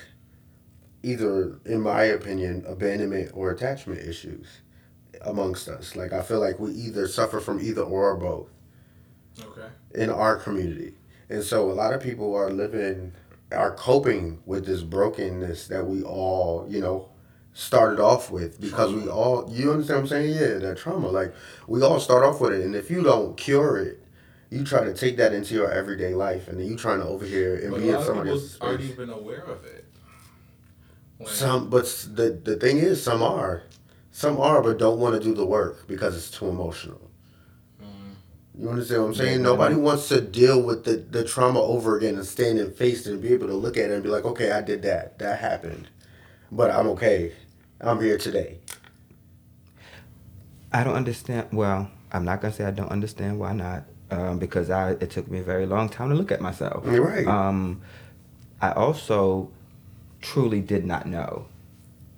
either, 1.03 1.57
in 1.65 1.81
my 1.81 2.03
opinion, 2.03 2.65
abandonment 2.67 3.31
or 3.33 3.49
attachment 3.49 4.01
issues 4.01 4.47
amongst 5.21 5.69
us. 5.69 5.95
Like 5.95 6.11
I 6.11 6.21
feel 6.21 6.41
like 6.41 6.59
we 6.59 6.71
either 6.71 7.07
suffer 7.07 7.39
from 7.39 7.61
either 7.61 7.81
or 7.83 8.11
or 8.11 8.17
both 8.17 8.49
Okay. 9.41 9.67
in 9.93 10.09
our 10.09 10.35
community. 10.35 10.95
And 11.29 11.43
so 11.43 11.71
a 11.71 11.73
lot 11.73 11.93
of 11.93 12.01
people 12.01 12.35
are 12.35 12.51
living 12.51 13.13
are 13.51 13.73
coping 13.75 14.39
with 14.45 14.65
this 14.65 14.81
brokenness 14.81 15.67
that 15.67 15.85
we 15.85 16.03
all, 16.03 16.65
you 16.69 16.81
know, 16.81 17.09
started 17.53 17.99
off 18.01 18.29
with 18.31 18.59
because 18.59 18.91
we 18.93 19.07
all 19.07 19.47
you 19.49 19.71
understand 19.71 19.97
what 19.97 20.01
I'm 20.03 20.07
saying? 20.07 20.33
Yeah, 20.33 20.57
that 20.59 20.77
trauma. 20.77 21.07
Like 21.07 21.33
we 21.67 21.81
all 21.81 21.99
start 21.99 22.23
off 22.23 22.41
with 22.41 22.53
it 22.53 22.61
and 22.65 22.75
if 22.75 22.89
you 22.91 23.01
don't 23.03 23.37
cure 23.37 23.77
it, 23.77 24.03
you 24.49 24.63
try 24.63 24.83
to 24.83 24.93
take 24.93 25.17
that 25.17 25.33
into 25.33 25.53
your 25.53 25.71
everyday 25.71 26.13
life 26.13 26.47
and 26.47 26.59
then 26.59 26.67
you 26.67 26.75
trying 26.75 26.99
to 26.99 27.05
over 27.05 27.25
here 27.25 27.55
and 27.55 27.71
But 27.71 27.81
be 27.81 27.89
in 27.89 28.03
somebody 28.03 28.29
else's 28.31 28.57
aren't 28.59 28.81
even 28.81 29.09
aware 29.09 29.43
of 29.43 29.63
it. 29.65 29.85
When- 31.17 31.29
Some, 31.29 31.69
but 31.69 31.85
the 32.13 32.31
the 32.43 32.57
thing 32.57 32.77
is, 32.77 33.01
some 33.01 33.23
are, 33.23 33.63
some 34.11 34.37
are, 34.39 34.61
but 34.61 34.77
don't 34.77 34.99
want 34.99 35.15
to 35.15 35.21
do 35.25 35.33
the 35.33 35.45
work 35.45 35.87
because 35.87 36.15
it's 36.17 36.29
too 36.29 36.47
emotional. 36.49 37.04
You 38.57 38.69
understand 38.69 39.01
what 39.01 39.07
I'm 39.09 39.15
saying? 39.15 39.39
Yeah. 39.39 39.43
Nobody 39.43 39.75
wants 39.75 40.07
to 40.09 40.21
deal 40.21 40.61
with 40.61 40.85
the, 40.85 40.97
the 40.97 41.23
trauma 41.23 41.59
over 41.59 41.97
again 41.97 42.15
and 42.15 42.25
stand 42.25 42.57
and 42.59 42.73
face 42.73 43.05
it 43.05 43.11
and 43.11 43.21
be 43.21 43.33
able 43.33 43.47
to 43.47 43.53
look 43.53 43.77
at 43.77 43.89
it 43.89 43.93
and 43.93 44.03
be 44.03 44.09
like, 44.09 44.25
okay, 44.25 44.51
I 44.51 44.61
did 44.61 44.81
that, 44.83 45.19
that 45.19 45.39
happened, 45.39 45.89
but 46.51 46.71
I'm 46.71 46.87
okay. 46.89 47.33
I'm 47.81 48.01
here 48.01 48.17
today. 48.17 48.59
I 50.71 50.83
don't 50.83 50.95
understand. 50.95 51.47
Well, 51.51 51.89
I'm 52.11 52.23
not 52.23 52.41
gonna 52.41 52.53
say 52.53 52.63
I 52.65 52.71
don't 52.71 52.91
understand 52.91 53.39
why 53.39 53.53
not, 53.53 53.83
um, 54.11 54.39
because 54.39 54.69
I 54.69 54.91
it 54.91 55.09
took 55.09 55.29
me 55.29 55.39
a 55.39 55.43
very 55.43 55.65
long 55.65 55.89
time 55.89 56.09
to 56.09 56.15
look 56.15 56.31
at 56.31 56.41
myself. 56.41 56.85
You're 56.85 57.05
right. 57.05 57.27
Um, 57.27 57.81
I 58.61 58.71
also 58.71 59.51
truly 60.21 60.61
did 60.61 60.85
not 60.85 61.05
know 61.05 61.47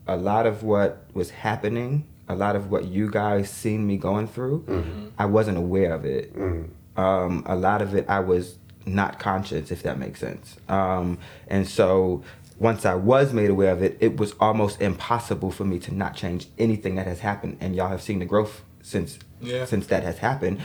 a 0.08 0.16
lot 0.16 0.46
of 0.46 0.64
what 0.64 1.06
was 1.14 1.32
happening. 1.32 2.08
A 2.30 2.36
lot 2.36 2.56
of 2.56 2.70
what 2.72 2.86
you 2.86 3.10
guys 3.10 3.50
seen 3.50 3.88
me 3.88 3.98
going 3.98 4.28
through, 4.28 5.12
I 5.18 5.26
wasn't 5.26 5.58
aware 5.58 5.94
of 5.94 6.04
it. 6.06 6.36
Mm. 6.36 6.70
Um, 6.98 7.44
a 7.46 7.56
lot 7.56 7.82
of 7.82 7.94
it 7.96 8.06
I 8.10 8.20
was 8.20 8.58
not 8.86 9.20
conscious, 9.20 9.72
if 9.72 9.84
that 9.84 9.98
makes 10.00 10.20
sense. 10.20 10.58
Um, 10.68 11.20
and 11.48 11.68
so 11.68 12.24
once 12.60 12.86
I 12.86 12.96
was 12.96 13.34
made 13.34 13.50
aware 13.50 13.72
of 13.72 13.82
it, 13.84 13.98
it 14.02 14.18
was 14.18 14.34
almost 14.40 14.82
impossible 14.82 15.52
for 15.52 15.64
me 15.64 15.78
to 15.80 15.94
not 15.94 16.16
change 16.16 16.48
anything 16.58 16.96
that 16.96 17.06
has 17.08 17.20
happened. 17.20 17.58
And 17.62 17.76
y'all 17.76 17.90
have 17.90 18.02
seen 18.02 18.20
the 18.20 18.26
growth 18.26 18.62
since 18.82 19.20
Yeah. 19.40 19.66
since 19.66 19.88
that 19.88 20.04
has 20.04 20.18
happened. 20.18 20.60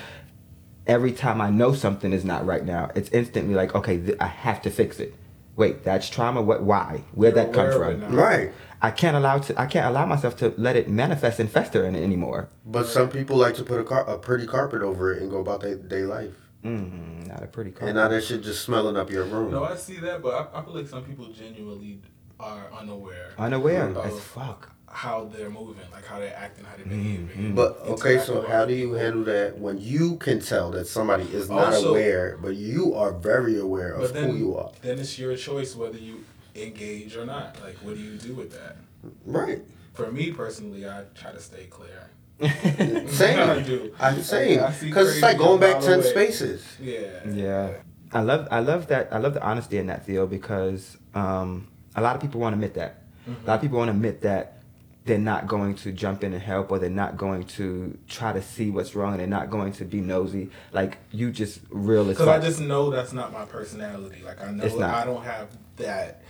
Every 0.86 1.12
time 1.12 1.40
I 1.40 1.50
know 1.50 1.74
something 1.74 2.12
is 2.12 2.24
not 2.24 2.44
right 2.44 2.64
now, 2.64 2.90
it's 2.96 3.08
instantly 3.10 3.54
like, 3.54 3.74
okay, 3.74 3.98
th- 3.98 4.16
I 4.18 4.26
have 4.26 4.62
to 4.62 4.70
fix 4.70 4.98
it. 4.98 5.14
Wait, 5.54 5.84
that's 5.84 6.08
trauma. 6.08 6.40
What? 6.42 6.62
Why? 6.62 7.02
Where'd 7.14 7.36
You're 7.36 7.44
that 7.44 7.52
come 7.52 7.66
aware 7.66 7.82
of 7.90 8.02
it 8.02 8.06
from? 8.06 8.14
Right. 8.16 8.52
I 8.84 8.90
can't 8.90 9.16
allow 9.16 9.38
to. 9.38 9.60
I 9.60 9.66
can't 9.66 9.86
allow 9.86 10.04
myself 10.06 10.36
to 10.38 10.52
let 10.56 10.74
it 10.76 10.88
manifest 10.88 11.38
and 11.38 11.48
fester 11.50 11.84
in 11.86 11.94
it 11.94 12.02
anymore. 12.02 12.48
But 12.66 12.86
some 12.86 13.08
people 13.08 13.36
like 13.36 13.54
to 13.54 13.62
put 13.64 13.80
a, 13.80 13.84
car- 13.84 14.08
a 14.10 14.18
pretty 14.18 14.46
carpet 14.46 14.82
over 14.82 15.12
it 15.14 15.22
and 15.22 15.30
go 15.30 15.38
about 15.40 15.60
their 15.60 15.76
day 15.76 16.02
life. 16.02 16.34
Mm, 16.64 17.28
not 17.28 17.42
a 17.42 17.46
pretty 17.46 17.70
carpet. 17.70 17.88
And 17.90 17.96
now 17.96 18.08
that 18.08 18.22
shit 18.24 18.42
just 18.42 18.62
smelling 18.64 18.96
up 18.96 19.10
your 19.10 19.24
room. 19.24 19.52
No, 19.52 19.64
I 19.64 19.76
see 19.76 19.96
that, 20.00 20.20
but 20.22 20.50
I, 20.54 20.58
I 20.60 20.64
feel 20.64 20.74
like 20.74 20.88
some 20.88 21.04
people 21.04 21.26
genuinely 21.28 22.00
are 22.40 22.66
unaware 22.76 23.30
Unaware 23.38 23.88
of 23.90 23.96
as 24.06 24.18
fuck. 24.20 24.70
how 24.86 25.24
they're 25.32 25.48
moving, 25.50 25.84
like 25.92 26.04
how 26.04 26.18
they're 26.18 26.36
acting, 26.36 26.64
how 26.64 26.76
they're 26.76 26.86
Mm-hmm. 26.86 27.26
behaving. 27.26 27.54
But 27.54 27.78
okay, 27.94 28.18
so 28.18 28.42
how 28.46 28.64
do 28.64 28.74
you 28.74 28.94
handle 28.94 29.22
that 29.24 29.58
when 29.58 29.78
you 29.80 30.16
can 30.16 30.40
tell 30.40 30.70
that 30.72 30.86
somebody 30.88 31.24
is 31.24 31.48
not 31.48 31.72
Also- 31.74 31.90
aware, 31.90 32.36
but 32.42 32.54
you 32.56 32.94
are 32.94 33.12
very 33.12 33.58
aware 33.60 33.92
of 33.94 34.12
then, 34.12 34.30
who 34.30 34.36
you 34.36 34.56
are? 34.56 34.70
then 34.82 34.98
it's 34.98 35.18
your 35.20 35.36
choice 35.36 35.76
whether 35.76 35.98
you 35.98 36.24
engage 36.54 37.16
or 37.16 37.24
not. 37.26 37.60
Like, 37.62 37.76
what 37.76 37.94
do 37.94 38.00
you 38.00 38.16
do 38.16 38.34
with 38.34 38.52
that? 38.52 38.76
Right. 39.24 39.62
For 39.94 40.10
me 40.10 40.32
personally, 40.32 40.88
I 40.88 41.04
try 41.14 41.32
to 41.32 41.40
stay 41.40 41.66
clear. 41.66 42.10
Same. 43.08 43.38
I 43.38 43.62
do. 43.62 43.94
I'm 44.00 44.22
saying 44.22 44.60
because 44.80 45.12
it's 45.12 45.22
like 45.22 45.38
going 45.38 45.60
back 45.60 45.80
ten 45.80 46.00
of 46.00 46.04
spaces. 46.04 46.64
Yeah. 46.80 47.28
Yeah, 47.28 47.74
I 48.12 48.20
love 48.20 48.48
I 48.50 48.60
love 48.60 48.88
that 48.88 49.12
I 49.12 49.18
love 49.18 49.34
the 49.34 49.42
honesty 49.42 49.78
in 49.78 49.86
that 49.86 50.06
Theo 50.06 50.26
because 50.26 50.96
um, 51.14 51.68
a 51.94 52.00
lot 52.00 52.16
of 52.16 52.22
people 52.22 52.40
won't 52.40 52.54
admit 52.54 52.74
that. 52.74 53.02
A 53.26 53.46
lot 53.46 53.54
of 53.56 53.60
people 53.60 53.78
won't 53.78 53.90
admit 53.90 54.22
that 54.22 54.62
they're 55.04 55.18
not 55.18 55.46
going 55.46 55.74
to 55.74 55.92
jump 55.92 56.22
in 56.22 56.32
and 56.32 56.42
help 56.42 56.70
or 56.70 56.78
they're 56.78 56.90
not 56.90 57.16
going 57.16 57.44
to 57.44 57.96
try 58.08 58.32
to 58.32 58.40
see 58.42 58.70
what's 58.70 58.94
wrong 58.94 59.12
and 59.12 59.20
they're 59.20 59.26
not 59.26 59.50
going 59.50 59.72
to 59.72 59.84
be 59.84 60.00
nosy 60.00 60.48
like 60.72 60.98
you 61.10 61.32
just 61.32 61.60
real 61.70 62.02
as 62.02 62.16
Because 62.16 62.28
I 62.28 62.38
just 62.38 62.60
know 62.60 62.90
that's 62.90 63.12
not 63.12 63.32
my 63.32 63.44
personality. 63.44 64.22
Like 64.24 64.42
I 64.42 64.50
know 64.52 64.64
It's 64.64 64.76
not. 64.76 64.94
I 64.94 65.04
don't 65.04 65.24
have 65.24 65.48
that. 65.76 66.22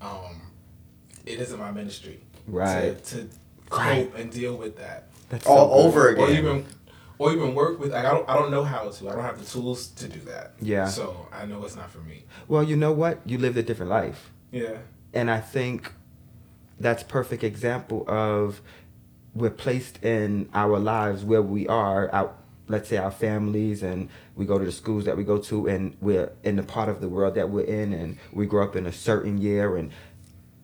Um, 0.00 0.40
it 1.26 1.38
isn't 1.40 1.58
my 1.58 1.70
ministry. 1.70 2.20
Right. 2.46 3.02
To, 3.04 3.16
to 3.24 3.28
Right. 3.70 4.06
cope 4.10 4.18
and 4.18 4.32
deal 4.32 4.56
with 4.56 4.76
that, 4.78 5.08
That's 5.28 5.46
All 5.46 5.68
good. 5.68 5.86
over 5.86 6.08
or 6.08 6.24
again. 6.26 6.36
even, 6.38 6.66
or 7.18 7.32
even 7.32 7.54
work 7.54 7.78
with. 7.78 7.92
Like 7.92 8.04
I 8.04 8.10
don't. 8.10 8.28
I 8.28 8.34
don't 8.34 8.50
know 8.50 8.64
how 8.64 8.88
to. 8.88 9.08
I 9.08 9.12
don't 9.14 9.22
have 9.22 9.38
the 9.38 9.44
tools 9.44 9.86
to 9.88 10.08
do 10.08 10.18
that. 10.22 10.54
Yeah. 10.60 10.86
So 10.88 11.28
I 11.32 11.46
know 11.46 11.64
it's 11.64 11.76
not 11.76 11.88
for 11.90 12.00
me. 12.00 12.24
well 12.48 12.64
you 12.64 12.74
know 12.74 12.90
what 12.92 13.20
you 13.24 13.38
lived 13.38 13.56
a 13.58 13.62
different 13.62 13.90
life 13.90 14.32
Yeah. 14.50 14.78
and 15.14 15.30
I 15.30 15.38
think 15.40 15.92
that's 16.80 17.02
perfect 17.04 17.44
example 17.44 18.04
of 18.08 18.60
we're 19.34 19.50
placed 19.50 20.02
in 20.02 20.48
our 20.52 20.78
lives 20.80 21.22
where 21.24 21.42
we 21.42 21.68
are 21.68 22.10
our 22.12 22.34
let's 22.70 22.88
say 22.88 22.96
our 22.96 23.10
families 23.10 23.82
and 23.82 24.08
we 24.36 24.44
go 24.44 24.58
to 24.58 24.64
the 24.64 24.72
schools 24.72 25.04
that 25.04 25.16
we 25.16 25.24
go 25.24 25.38
to 25.38 25.66
and 25.66 25.96
we're 26.00 26.32
in 26.44 26.56
the 26.56 26.62
part 26.62 26.88
of 26.88 27.00
the 27.00 27.08
world 27.08 27.34
that 27.34 27.50
we're 27.50 27.64
in 27.64 27.92
and 27.92 28.18
we 28.32 28.46
grow 28.46 28.64
up 28.64 28.76
in 28.76 28.86
a 28.86 28.92
certain 28.92 29.38
year 29.38 29.76
and 29.76 29.90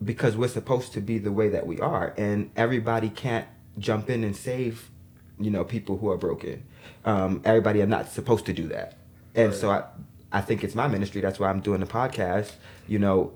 because 0.02 0.36
we're 0.36 0.48
supposed 0.48 0.92
to 0.92 1.00
be 1.00 1.18
the 1.18 1.32
way 1.32 1.48
that 1.48 1.66
we 1.66 1.80
are 1.80 2.14
and 2.16 2.50
everybody 2.56 3.08
can't 3.08 3.46
jump 3.78 4.08
in 4.08 4.24
and 4.24 4.36
save 4.36 4.90
you 5.38 5.50
know 5.50 5.64
people 5.64 5.98
who 5.98 6.10
are 6.10 6.16
broken 6.18 6.62
um, 7.04 7.40
everybody 7.44 7.82
are 7.82 7.86
not 7.86 8.08
supposed 8.08 8.46
to 8.46 8.52
do 8.52 8.68
that 8.68 8.96
and 9.34 9.52
so 9.52 9.70
I, 9.70 9.84
I 10.32 10.40
think 10.40 10.64
it's 10.64 10.74
my 10.74 10.88
ministry 10.88 11.20
that's 11.20 11.38
why 11.38 11.50
i'm 11.50 11.60
doing 11.60 11.80
the 11.80 11.86
podcast 11.86 12.52
you 12.86 12.98
know 12.98 13.32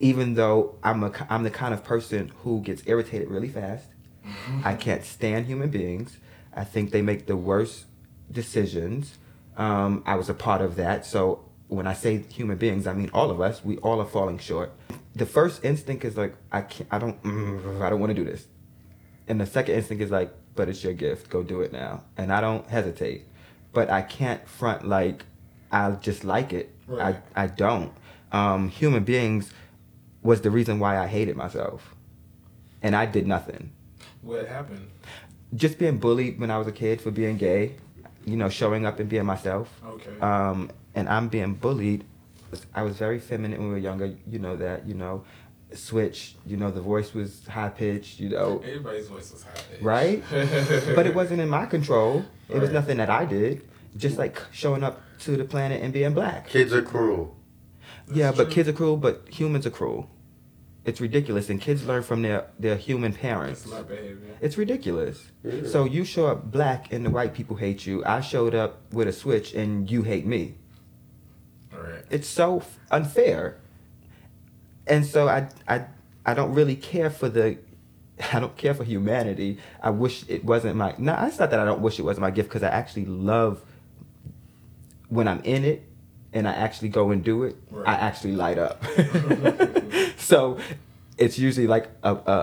even 0.00 0.34
though 0.34 0.76
I'm 0.82 1.02
a 1.02 1.12
I'm 1.28 1.42
the 1.42 1.50
kind 1.50 1.74
of 1.74 1.82
person 1.82 2.32
who 2.42 2.60
gets 2.60 2.82
irritated 2.86 3.28
really 3.28 3.48
fast. 3.48 3.86
I 4.62 4.74
can't 4.74 5.04
stand 5.04 5.46
human 5.46 5.70
beings. 5.70 6.18
I 6.58 6.64
think 6.64 6.90
they 6.90 7.02
make 7.02 7.26
the 7.26 7.36
worst 7.36 7.84
decisions. 8.30 9.16
Um, 9.56 10.02
I 10.04 10.16
was 10.16 10.28
a 10.28 10.34
part 10.34 10.60
of 10.60 10.74
that, 10.74 11.06
so 11.06 11.44
when 11.68 11.86
I 11.86 11.92
say 11.92 12.18
human 12.18 12.58
beings, 12.58 12.86
I 12.88 12.94
mean 12.94 13.10
all 13.14 13.30
of 13.30 13.40
us. 13.40 13.64
We 13.64 13.76
all 13.78 14.00
are 14.00 14.06
falling 14.06 14.38
short. 14.38 14.72
The 15.14 15.24
first 15.26 15.64
instinct 15.64 16.04
is 16.04 16.16
like 16.16 16.34
I 16.50 16.62
can't. 16.62 16.88
I 16.90 16.98
don't. 16.98 17.22
mm, 17.22 17.80
I 17.80 17.88
don't 17.88 18.00
want 18.00 18.10
to 18.10 18.14
do 18.14 18.24
this. 18.24 18.48
And 19.28 19.40
the 19.40 19.46
second 19.46 19.76
instinct 19.76 20.02
is 20.02 20.10
like, 20.10 20.34
but 20.56 20.68
it's 20.68 20.82
your 20.82 20.94
gift. 20.94 21.30
Go 21.30 21.44
do 21.44 21.60
it 21.60 21.72
now. 21.72 22.02
And 22.16 22.32
I 22.32 22.40
don't 22.40 22.66
hesitate. 22.66 23.26
But 23.72 23.88
I 23.90 24.02
can't 24.02 24.46
front 24.48 24.88
like 24.88 25.24
I 25.70 25.90
just 25.92 26.24
like 26.24 26.52
it. 26.52 26.74
Right. 26.88 27.16
I 27.36 27.44
I 27.44 27.46
don't. 27.46 27.92
Um, 28.32 28.68
human 28.68 29.04
beings 29.04 29.52
was 30.22 30.40
the 30.40 30.50
reason 30.50 30.80
why 30.80 30.98
I 30.98 31.06
hated 31.06 31.36
myself, 31.36 31.94
and 32.82 32.96
I 32.96 33.06
did 33.06 33.26
nothing. 33.28 33.70
What 34.22 34.48
happened? 34.48 34.90
Just 35.54 35.78
being 35.78 35.98
bullied 35.98 36.38
when 36.38 36.50
I 36.50 36.58
was 36.58 36.66
a 36.66 36.72
kid 36.72 37.00
for 37.00 37.10
being 37.10 37.36
gay, 37.38 37.74
you 38.24 38.36
know, 38.36 38.48
showing 38.48 38.84
up 38.84 39.00
and 39.00 39.08
being 39.08 39.24
myself. 39.24 39.68
Okay. 39.86 40.18
Um, 40.20 40.70
and 40.94 41.08
I'm 41.08 41.28
being 41.28 41.54
bullied. 41.54 42.04
I 42.74 42.82
was 42.82 42.96
very 42.96 43.18
feminine 43.18 43.58
when 43.58 43.68
we 43.68 43.74
were 43.74 43.80
younger. 43.80 44.14
You 44.30 44.38
know 44.38 44.56
that. 44.56 44.86
You 44.86 44.94
know, 44.94 45.24
switch. 45.74 46.36
You 46.46 46.56
know, 46.56 46.70
the 46.70 46.80
voice 46.80 47.14
was 47.14 47.46
high 47.46 47.68
pitched. 47.70 48.20
You 48.20 48.30
know, 48.30 48.58
Everybody's 48.64 49.08
voice 49.08 49.32
was 49.32 49.42
high. 49.42 49.50
pitched, 49.70 49.82
right? 49.82 50.22
but 50.94 51.06
it 51.06 51.14
wasn't 51.14 51.40
in 51.40 51.48
my 51.48 51.66
control. 51.66 52.24
It 52.48 52.58
was 52.58 52.70
nothing 52.70 52.98
that 52.98 53.10
I 53.10 53.24
did. 53.24 53.62
Just 53.96 54.18
like 54.18 54.40
showing 54.52 54.82
up 54.84 55.00
to 55.20 55.36
the 55.36 55.44
planet 55.44 55.82
and 55.82 55.92
being 55.92 56.14
black. 56.14 56.48
Kids 56.48 56.72
are 56.72 56.82
cruel. 56.82 57.36
yeah, 58.12 58.26
That's 58.26 58.36
but 58.38 58.50
kids 58.50 58.68
are 58.68 58.72
cruel, 58.72 58.96
but 58.96 59.22
humans 59.30 59.66
are 59.66 59.70
cruel. 59.70 60.08
It's 60.88 61.02
ridiculous, 61.02 61.50
and 61.50 61.60
kids 61.60 61.84
learn 61.84 62.02
from 62.02 62.22
their 62.22 62.46
their 62.58 62.74
human 62.76 63.10
That's 63.10 63.20
parents. 63.20 63.66
my 63.66 63.82
behavior. 63.82 64.34
It's 64.40 64.56
ridiculous. 64.56 65.22
Yeah. 65.44 65.66
So 65.66 65.84
you 65.84 66.02
show 66.02 66.28
up 66.28 66.50
black, 66.50 66.90
and 66.94 67.04
the 67.04 67.10
white 67.10 67.34
people 67.34 67.56
hate 67.56 67.84
you. 67.84 68.02
I 68.06 68.22
showed 68.22 68.54
up 68.54 68.80
with 68.90 69.06
a 69.06 69.12
switch, 69.12 69.52
and 69.52 69.90
you 69.90 70.02
hate 70.02 70.24
me. 70.24 70.54
All 71.74 71.80
right. 71.80 72.04
It's 72.08 72.26
so 72.26 72.62
unfair. 72.90 73.58
And 74.86 75.04
so 75.04 75.28
I 75.28 75.50
I 75.68 75.84
I 76.24 76.32
don't 76.32 76.54
really 76.54 76.76
care 76.76 77.10
for 77.10 77.28
the 77.28 77.58
I 78.32 78.40
don't 78.40 78.56
care 78.56 78.72
for 78.72 78.84
humanity. 78.84 79.58
I 79.82 79.90
wish 79.90 80.24
it 80.26 80.42
wasn't 80.42 80.76
my 80.76 80.94
no, 80.96 81.14
it's 81.26 81.38
not 81.38 81.50
that 81.50 81.60
I 81.60 81.66
don't 81.66 81.82
wish 81.82 81.98
it 81.98 82.02
wasn't 82.02 82.22
my 82.22 82.30
gift 82.30 82.48
because 82.48 82.62
I 82.62 82.70
actually 82.70 83.04
love 83.04 83.62
when 85.10 85.28
I'm 85.28 85.42
in 85.44 85.66
it 85.66 85.87
and 86.32 86.46
I 86.48 86.52
actually 86.52 86.88
go 86.90 87.10
and 87.10 87.22
do 87.24 87.44
it, 87.44 87.56
I 87.86 87.94
actually 87.94 88.32
light 88.32 88.58
up. 88.58 88.82
so 90.18 90.58
it's 91.16 91.38
usually 91.38 91.66
like 91.66 91.88
a, 92.02 92.14
a, 92.14 92.38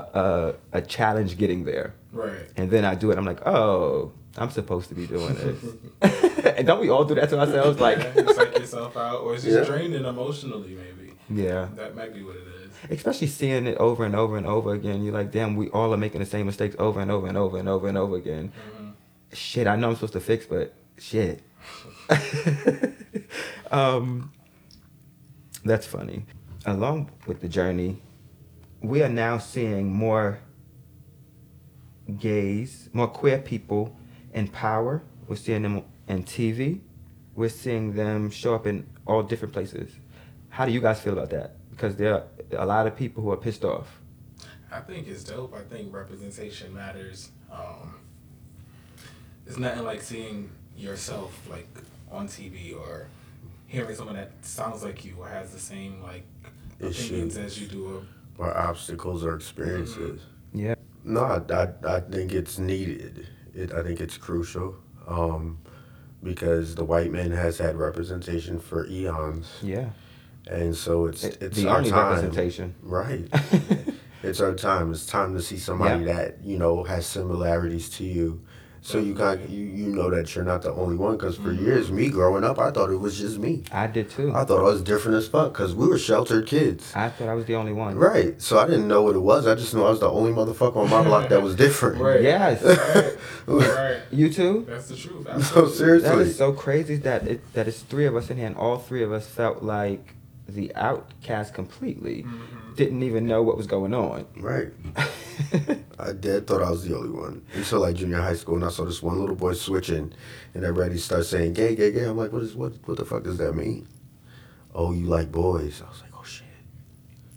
a, 0.73 0.77
a 0.79 0.81
challenge 0.81 1.37
getting 1.37 1.63
there. 1.65 1.93
Right. 2.11 2.47
And 2.57 2.69
then 2.69 2.85
I 2.85 2.95
do 2.95 3.11
it, 3.11 3.17
I'm 3.17 3.25
like, 3.25 3.45
oh, 3.45 4.11
I'm 4.37 4.49
supposed 4.49 4.89
to 4.89 4.95
be 4.95 5.07
doing 5.07 5.33
this. 5.35 6.45
and 6.57 6.67
don't 6.67 6.81
we 6.81 6.89
all 6.89 7.05
do 7.05 7.15
that 7.15 7.29
to 7.29 7.39
ourselves? 7.39 7.79
Like, 7.79 7.99
Yeah, 7.99 8.21
you 8.21 8.33
psych 8.33 8.57
yourself 8.57 8.97
out, 8.97 9.21
or 9.21 9.33
it's 9.35 9.43
just 9.43 9.57
Yeah. 9.69 9.75
draining 9.75 10.03
emotionally, 10.05 10.75
maybe. 10.75 11.13
yeah. 11.29 11.67
That 11.75 11.95
might 11.95 12.13
be 12.13 12.23
what 12.23 12.35
it 12.35 12.41
is. 12.63 12.71
especially 12.99 13.27
seeing 13.27 13.65
it 13.67 13.77
over 13.77 14.05
and 14.05 14.15
over 14.15 14.37
and 14.37 14.45
over 14.45 14.73
again 14.73 15.03
you're 15.03 15.13
like 15.13 15.31
damn 15.31 15.55
we 15.55 15.69
all 15.69 15.91
are 15.93 15.97
making 15.97 16.19
the 16.19 16.25
same 16.25 16.45
mistakes 16.45 16.75
over 16.77 16.99
and 16.99 17.09
over 17.09 17.25
and 17.27 17.35
over 17.37 17.57
and 17.57 17.67
over 17.67 17.87
and 17.87 17.97
over 17.97 18.15
again 18.15 18.51
Mhm. 18.77 18.91
shit 19.33 19.65
i 19.65 19.75
know 19.75 19.89
i'm 19.89 19.95
supposed 19.95 20.13
to 20.13 20.19
fix 20.19 20.45
but 20.45 20.73
shit 20.99 21.41
um 23.71 24.31
that's 25.63 25.87
funny. 25.87 26.25
Along 26.65 27.11
with 27.27 27.41
the 27.41 27.49
journey 27.49 28.01
we 28.81 29.01
are 29.01 29.09
now 29.09 29.37
seeing 29.37 29.91
more 29.91 30.39
gays 32.19 32.89
more 32.93 33.07
queer 33.07 33.39
people 33.39 33.95
in 34.33 34.47
power. 34.47 35.03
We're 35.27 35.35
seeing 35.37 35.63
them 35.63 35.83
in 36.07 36.23
tv 36.23 36.81
we're 37.35 37.49
seeing 37.49 37.93
them 37.93 38.29
show 38.31 38.55
up 38.55 38.65
in 38.65 38.87
all 39.05 39.21
different 39.21 39.53
places. 39.53 39.91
How 40.49 40.65
do 40.65 40.71
you 40.71 40.79
guys 40.79 41.01
feel 41.01 41.13
about 41.13 41.29
that? 41.31 41.57
Because 41.69 41.95
there 41.97 42.13
are 42.13 42.23
a 42.51 42.65
lot 42.65 42.87
of 42.87 42.95
people 42.95 43.21
who 43.21 43.31
are 43.31 43.37
pissed 43.37 43.65
off. 43.65 43.99
I 44.71 44.79
think 44.79 45.07
it's 45.07 45.23
dope. 45.23 45.53
I 45.53 45.61
think 45.61 45.93
representation 45.93 46.73
matters. 46.73 47.31
Um, 47.51 47.99
it's 49.45 49.57
nothing 49.57 49.83
like 49.83 50.01
seeing 50.01 50.49
yourself 50.77 51.47
like 51.49 51.67
on 52.11 52.27
TV 52.27 52.75
or 52.77 53.07
hearing 53.67 53.95
someone 53.95 54.15
that 54.15 54.31
sounds 54.41 54.83
like 54.83 55.03
you 55.05 55.15
or 55.19 55.27
has 55.27 55.51
the 55.51 55.59
same 55.59 56.01
like 56.03 56.23
opinions 56.79 57.35
Issues. 57.35 57.37
as 57.37 57.61
you 57.61 57.67
do. 57.67 58.05
Or 58.37 58.55
obstacles 58.55 59.23
or 59.23 59.35
experiences. 59.35 60.21
yeah 60.53 60.75
No, 61.03 61.21
I, 61.23 61.53
I, 61.53 61.95
I 61.95 61.99
think 62.01 62.33
it's 62.33 62.59
needed. 62.59 63.27
It, 63.53 63.71
I 63.73 63.81
think 63.81 64.01
it's 64.01 64.17
crucial 64.17 64.75
um, 65.07 65.57
because 66.21 66.75
the 66.75 66.83
white 66.83 67.11
man 67.11 67.31
has 67.31 67.57
had 67.57 67.77
representation 67.77 68.59
for 68.59 68.85
eons, 68.87 69.47
yeah 69.61 69.89
and 70.47 70.75
so 70.75 71.05
it's 71.07 71.23
It- 71.23 71.37
it's 71.41 71.57
the 71.57 71.67
our 71.69 71.77
only 71.77 71.89
time. 71.91 72.09
representation 72.09 72.75
Right. 72.83 73.27
it's 74.23 74.41
our 74.41 74.53
time. 74.53 74.91
It's 74.91 75.05
time 75.05 75.33
to 75.33 75.41
see 75.41 75.57
somebody 75.57 76.03
Yeah. 76.05 76.13
that 76.13 76.43
you 76.43 76.57
know 76.59 76.83
has 76.83 77.05
similarities 77.05 77.89
to 77.97 78.03
you. 78.03 78.41
So 78.85 78.99
you 78.99 79.15
got 79.15 79.49
you, 79.49 79.65
you 79.65 79.87
know 79.87 80.11
that 80.11 80.35
you're 80.35 80.45
not 80.45 80.61
the 80.61 80.71
only 80.71 80.95
one. 80.95 81.17
Because 81.17 81.37
for 81.37 81.49
mm-hmm. 81.49 81.65
years, 81.65 81.91
me 81.91 82.07
growing 82.07 82.43
up, 82.43 82.59
I 82.59 82.69
thought 82.69 82.91
it 82.91 82.97
was 82.97 83.17
just 83.17 83.39
me. 83.39 83.63
i 83.71 83.87
did 83.87 84.11
too 84.11 84.31
I 84.31 84.45
thought 84.45 84.59
I 84.59 84.69
was 84.69 84.83
different 84.83 85.17
as 85.17 85.27
fuck 85.27 85.53
because 85.53 85.73
we 85.73 85.87
were 85.87 85.97
sheltered 85.97 86.45
kids. 86.45 86.93
I 86.95 87.09
thought 87.09 87.27
I 87.27 87.33
was 87.33 87.45
the 87.45 87.55
only 87.55 87.73
one. 87.73 87.95
Right. 87.95 88.39
So 88.39 88.59
I 88.59 88.67
didn't 88.67 88.87
know 88.87 89.01
what 89.01 89.15
it 89.15 89.21
was. 89.21 89.47
I 89.47 89.55
just 89.55 89.73
knew 89.73 89.83
I 89.83 89.89
was 89.89 90.01
the 90.01 90.09
only 90.09 90.31
motherfucker 90.31 90.75
on 90.75 90.91
my 90.91 91.03
block 91.03 91.29
that 91.29 91.41
was 91.41 91.55
different. 91.55 91.99
Right. 91.99 92.21
Yes. 92.21 92.61
Right. 92.63 93.17
right. 93.47 94.01
You 94.11 94.31
too? 94.31 94.67
That's 94.69 94.89
the 94.89 94.95
truth. 94.95 95.15
No, 95.25 95.31
Absolutely. 95.31 95.75
seriously. 95.75 96.09
That 96.09 96.19
is 96.19 96.37
so 96.37 96.53
crazy 96.53 96.97
that 96.97 97.27
it 97.27 97.53
that 97.53 97.67
it's 97.67 97.79
three 97.79 98.05
of 98.05 98.15
us 98.15 98.29
in 98.29 98.37
here 98.37 98.45
and 98.45 98.55
all 98.55 98.77
three 98.77 99.01
of 99.01 99.11
us 99.11 99.25
felt 99.25 99.63
like 99.63 100.13
the 100.47 100.73
outcast 100.75 101.53
completely. 101.53 102.23
Mhm. 102.23 102.75
Didn't 102.75 103.03
even 103.03 103.25
know 103.25 103.41
what 103.41 103.55
was 103.57 103.67
going 103.67 103.93
on. 103.93 104.25
Right. 104.37 104.67
I 105.99 106.11
dead 106.11 106.45
thought 106.45 106.61
I 106.61 106.69
was 106.69 106.83
the 106.85 106.95
only 106.95 107.09
one. 107.09 107.41
Until 107.53 107.79
like 107.79 107.95
junior 107.95 108.17
high 108.21 108.35
school 108.35 108.55
and 108.55 108.65
I 108.65 108.69
saw 108.69 108.83
this 108.85 109.01
one 109.01 109.19
little 109.19 109.35
boy 109.35 109.53
switching 109.53 110.13
and 110.53 110.63
everybody 110.63 110.97
starts 110.97 111.29
saying 111.29 111.53
gay, 111.53 111.75
gay, 111.75 111.91
gay. 111.91 112.03
I'm 112.03 112.17
like, 112.17 112.31
what 112.33 112.43
is 112.43 112.53
what 112.55 112.73
what 112.85 112.97
the 112.97 113.05
fuck 113.05 113.23
does 113.23 113.37
that 113.37 113.53
mean? 113.53 113.87
Oh, 114.73 114.91
you 114.91 115.05
like 115.05 115.31
boys. 115.31 115.81
I 115.85 115.89
was 115.89 116.01
like, 116.01 116.11
oh 116.19 116.23
shit. 116.23 116.45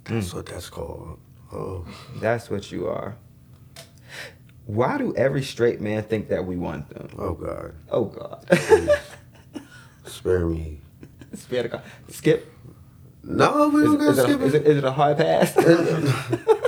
That's 0.05 0.31
Mm. 0.31 0.35
what 0.35 0.47
that's 0.47 0.69
called. 0.69 1.19
Oh. 1.53 1.87
That's 2.17 2.51
what 2.51 2.71
you 2.73 2.89
are. 2.89 3.17
Why 4.67 4.99
do 4.99 5.15
every 5.17 5.43
straight 5.43 5.81
man 5.81 6.03
think 6.03 6.29
that 6.29 6.45
we 6.45 6.57
want 6.57 6.91
them? 6.91 7.09
Oh 7.17 7.33
God. 7.35 7.75
Oh 7.91 8.05
God. 8.07 8.45
Spare 10.05 10.47
me. 10.47 10.81
Spare 11.35 11.63
the 11.63 11.69
God. 11.69 11.83
Skip. 12.11 12.53
No, 13.31 13.69
we 13.69 13.81
Is, 13.83 13.85
don't 13.85 13.95
it, 13.97 13.99
gotta 13.99 14.11
is, 14.11 14.19
it 14.19 14.41
a, 14.41 14.45
is, 14.45 14.55
it, 14.55 14.67
is 14.67 14.77
it 14.79 14.85
a 14.85 14.91
hard 14.93 15.17
pass? 15.19 15.55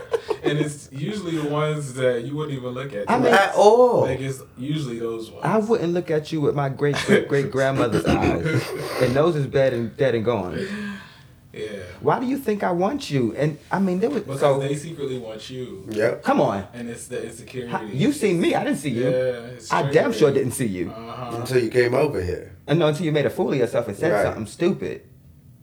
And 0.43 0.59
it's 0.59 0.89
usually 0.91 1.37
the 1.37 1.49
ones 1.49 1.95
that 1.95 2.25
you 2.25 2.35
wouldn't 2.35 2.57
even 2.59 2.71
look 2.71 2.93
at. 2.93 3.09
I 3.09 3.19
mean- 3.19 3.33
At 3.33 3.55
all. 3.55 4.01
Like 4.03 4.19
it's 4.21 4.43
usually 4.59 4.99
those 4.99 5.31
ones. 5.31 5.45
I 5.45 5.59
wouldn't 5.59 5.93
look 5.93 6.11
at 6.11 6.33
you 6.33 6.41
with 6.41 6.57
my 6.57 6.69
great 6.69 6.97
great 7.07 7.29
great 7.29 7.51
grandmother's 7.53 8.05
eyes. 8.05 8.69
And 9.01 9.15
those 9.15 9.37
is 9.37 9.47
dead 9.47 9.75
and 9.75 9.97
dead 9.97 10.15
and 10.17 10.25
gone. 10.25 10.59
Yeah. 11.53 11.67
why 12.01 12.19
do 12.21 12.27
you 12.27 12.37
think 12.39 12.63
I 12.65 12.73
want 12.73 13.11
you? 13.11 13.35
And 13.37 13.59
I 13.71 13.79
mean, 13.81 14.01
there 14.01 14.11
was 14.11 14.23
Because 14.23 14.41
so. 14.41 14.59
they 14.59 14.75
secretly 14.75 15.19
want 15.19 15.51
you, 15.51 15.85
Yep. 15.91 16.23
come 16.25 16.41
on, 16.41 16.67
and 16.75 16.89
it's 16.89 17.07
the 17.09 17.25
insecurity. 17.25 17.71
How- 17.71 17.83
you 17.83 18.13
see 18.13 18.33
me? 18.35 18.55
I 18.55 18.65
didn't 18.65 18.79
see 18.79 18.91
you. 18.91 19.05
Yeah, 19.11 19.55
it's 19.55 19.73
I 19.73 19.91
damn 19.91 20.13
sure 20.13 20.33
didn't 20.33 20.53
see 20.53 20.67
you. 20.67 20.91
Uh-huh. 20.91 21.37
Until 21.37 21.63
you 21.63 21.71
came 21.71 21.95
over 21.95 22.21
here. 22.23 22.57
And 22.67 22.79
no, 22.79 22.87
until 22.89 23.05
you 23.05 23.13
made 23.13 23.27
a 23.27 23.31
fool 23.31 23.53
of 23.53 23.59
yourself 23.59 23.87
and 23.89 23.97
said 23.97 24.13
Right. 24.13 24.23
something 24.25 24.47
stupid. 24.47 25.03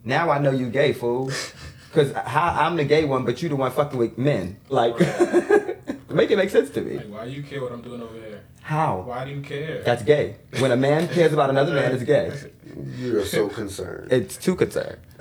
Now 0.08 0.30
I 0.30 0.40
know 0.40 0.52
you 0.52 0.70
gay 0.70 0.94
fool. 0.94 1.30
Cause 1.92 2.14
how 2.14 2.56
I'm 2.60 2.78
the 2.78 2.86
gay 2.86 3.04
one, 3.06 3.26
but 3.26 3.42
you 3.42 3.50
the 3.50 3.56
one 3.56 3.72
fucking 3.72 3.98
with 3.98 4.18
men. 4.18 4.58
Like, 4.70 4.98
make 6.10 6.32
it 6.32 6.38
make 6.38 6.50
sense 6.50 6.70
to 6.72 6.82
me. 6.82 6.98
Like, 6.98 7.10
why 7.10 7.26
do 7.26 7.32
you 7.32 7.44
care 7.44 7.62
what 7.62 7.72
I'm 7.72 7.82
doing 7.82 8.02
over 8.02 8.14
here? 8.14 8.44
How? 8.62 9.02
Why 9.02 9.26
do 9.26 9.32
you 9.32 9.42
care? 9.42 9.82
That's 9.84 10.04
gay. 10.04 10.36
When 10.60 10.72
a 10.72 10.76
man 10.76 11.08
cares 11.08 11.34
about 11.34 11.50
another 11.50 11.74
man, 11.74 11.94
it's 11.94 12.04
gay. 12.04 12.32
You're 12.98 13.26
so 13.26 13.50
concerned. 13.50 14.12
It's 14.12 14.38
too 14.38 14.56
concerned. 14.56 15.00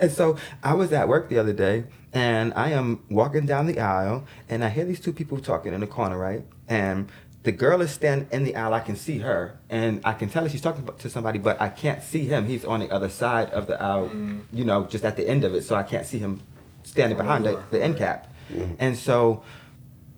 and 0.00 0.10
so 0.10 0.36
I 0.62 0.74
was 0.74 0.92
at 0.92 1.06
work 1.06 1.28
the 1.28 1.38
other 1.38 1.52
day, 1.52 1.84
and 2.12 2.52
I 2.54 2.70
am 2.70 3.04
walking 3.08 3.46
down 3.46 3.66
the 3.66 3.78
aisle, 3.80 4.24
and 4.48 4.64
I 4.64 4.70
hear 4.70 4.84
these 4.84 5.00
two 5.00 5.12
people 5.12 5.38
talking 5.38 5.72
in 5.72 5.80
the 5.80 5.86
corner, 5.86 6.18
right? 6.18 6.42
And 6.68 7.08
the 7.42 7.52
girl 7.52 7.80
is 7.80 7.90
standing 7.90 8.28
in 8.30 8.44
the 8.44 8.56
aisle. 8.56 8.74
I 8.74 8.80
can 8.80 8.96
see 8.96 9.18
her, 9.18 9.58
and 9.68 10.00
I 10.04 10.12
can 10.12 10.28
tell 10.28 10.42
that 10.42 10.52
she's 10.52 10.60
talking 10.60 10.86
to 10.86 11.10
somebody, 11.10 11.38
but 11.38 11.60
I 11.60 11.68
can't 11.68 12.02
see 12.02 12.26
him. 12.26 12.46
He's 12.46 12.64
on 12.64 12.80
the 12.80 12.90
other 12.90 13.08
side 13.08 13.50
of 13.50 13.66
the 13.66 13.80
aisle, 13.80 14.10
mm. 14.10 14.42
you 14.52 14.64
know, 14.64 14.84
just 14.84 15.04
at 15.04 15.16
the 15.16 15.26
end 15.26 15.44
of 15.44 15.54
it, 15.54 15.62
so 15.62 15.74
I 15.74 15.82
can't 15.82 16.06
see 16.06 16.18
him 16.18 16.42
standing 16.82 17.16
behind 17.16 17.44
the, 17.46 17.62
the 17.70 17.82
end 17.82 17.94
right. 17.94 18.00
cap. 18.00 18.34
Mm-hmm. 18.52 18.74
And 18.78 18.96
so 18.96 19.42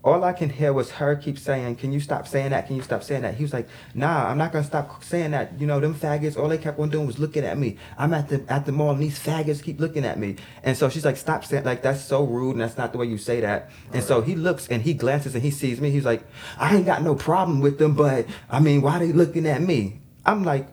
all 0.05 0.25
I 0.25 0.33
can 0.33 0.51
hear 0.51 0.73
was 0.73 0.91
her 0.93 1.15
keep 1.15 1.39
saying, 1.39 1.77
"Can 1.77 1.93
you 1.93 2.01
stop 2.01 2.27
saying 2.27 2.51
that? 2.51 2.67
Can 2.67 2.75
you 2.75 2.83
stop 2.83 3.05
saying 3.05 3.23
that?" 3.23 3.37
He 3.37 3.45
was 3.45 3.53
like, 3.53 3.69
"Nah, 3.95 4.29
I'm 4.29 4.37
not 4.37 4.53
gonna 4.53 4.65
stop 4.65 5.03
saying 5.05 5.31
that. 5.31 5.61
You 5.61 5.67
know, 5.67 5.79
them 5.79 5.95
faggots. 5.95 6.37
All 6.37 6.49
they 6.49 6.59
kept 6.59 6.81
on 6.81 6.91
doing 6.91 7.07
was 7.07 7.21
looking 7.21 7.45
at 7.45 7.57
me. 7.57 7.77
I'm 7.97 8.13
at 8.13 8.29
the 8.29 8.43
at 8.49 8.67
the 8.67 8.73
mall, 8.73 8.91
and 8.91 9.01
these 9.01 9.19
faggots 9.19 9.63
keep 9.63 9.79
looking 9.79 10.05
at 10.05 10.19
me." 10.19 10.37
And 10.65 10.77
so 10.77 10.89
she's 10.89 11.05
like, 11.05 11.17
"Stop 11.17 11.45
saying 11.45 11.65
like 11.65 11.83
that's 11.83 12.03
so 12.03 12.25
rude, 12.25 12.53
and 12.53 12.61
that's 12.61 12.77
not 12.77 12.91
the 12.91 12.99
way 12.99 13.07
you 13.07 13.17
say 13.17 13.41
that." 13.41 13.71
And 13.93 14.03
so 14.03 14.23
he 14.23 14.35
looks 14.35 14.67
and 14.69 14.83
he 14.83 14.93
glances 14.93 15.35
and 15.35 15.43
he 15.45 15.53
sees 15.53 15.81
me. 15.81 15.91
He's 15.91 16.05
like, 16.05 16.25
"I 16.59 16.75
ain't 16.75 16.87
got 16.87 17.03
no 17.03 17.15
problem 17.15 17.61
with 17.61 17.79
them, 17.79 17.95
but 17.95 18.27
I 18.51 18.59
mean, 18.59 18.83
why 18.83 18.99
they 18.99 19.13
looking 19.13 19.47
at 19.47 19.63
me?" 19.63 20.01
I'm 20.27 20.43
like, 20.43 20.69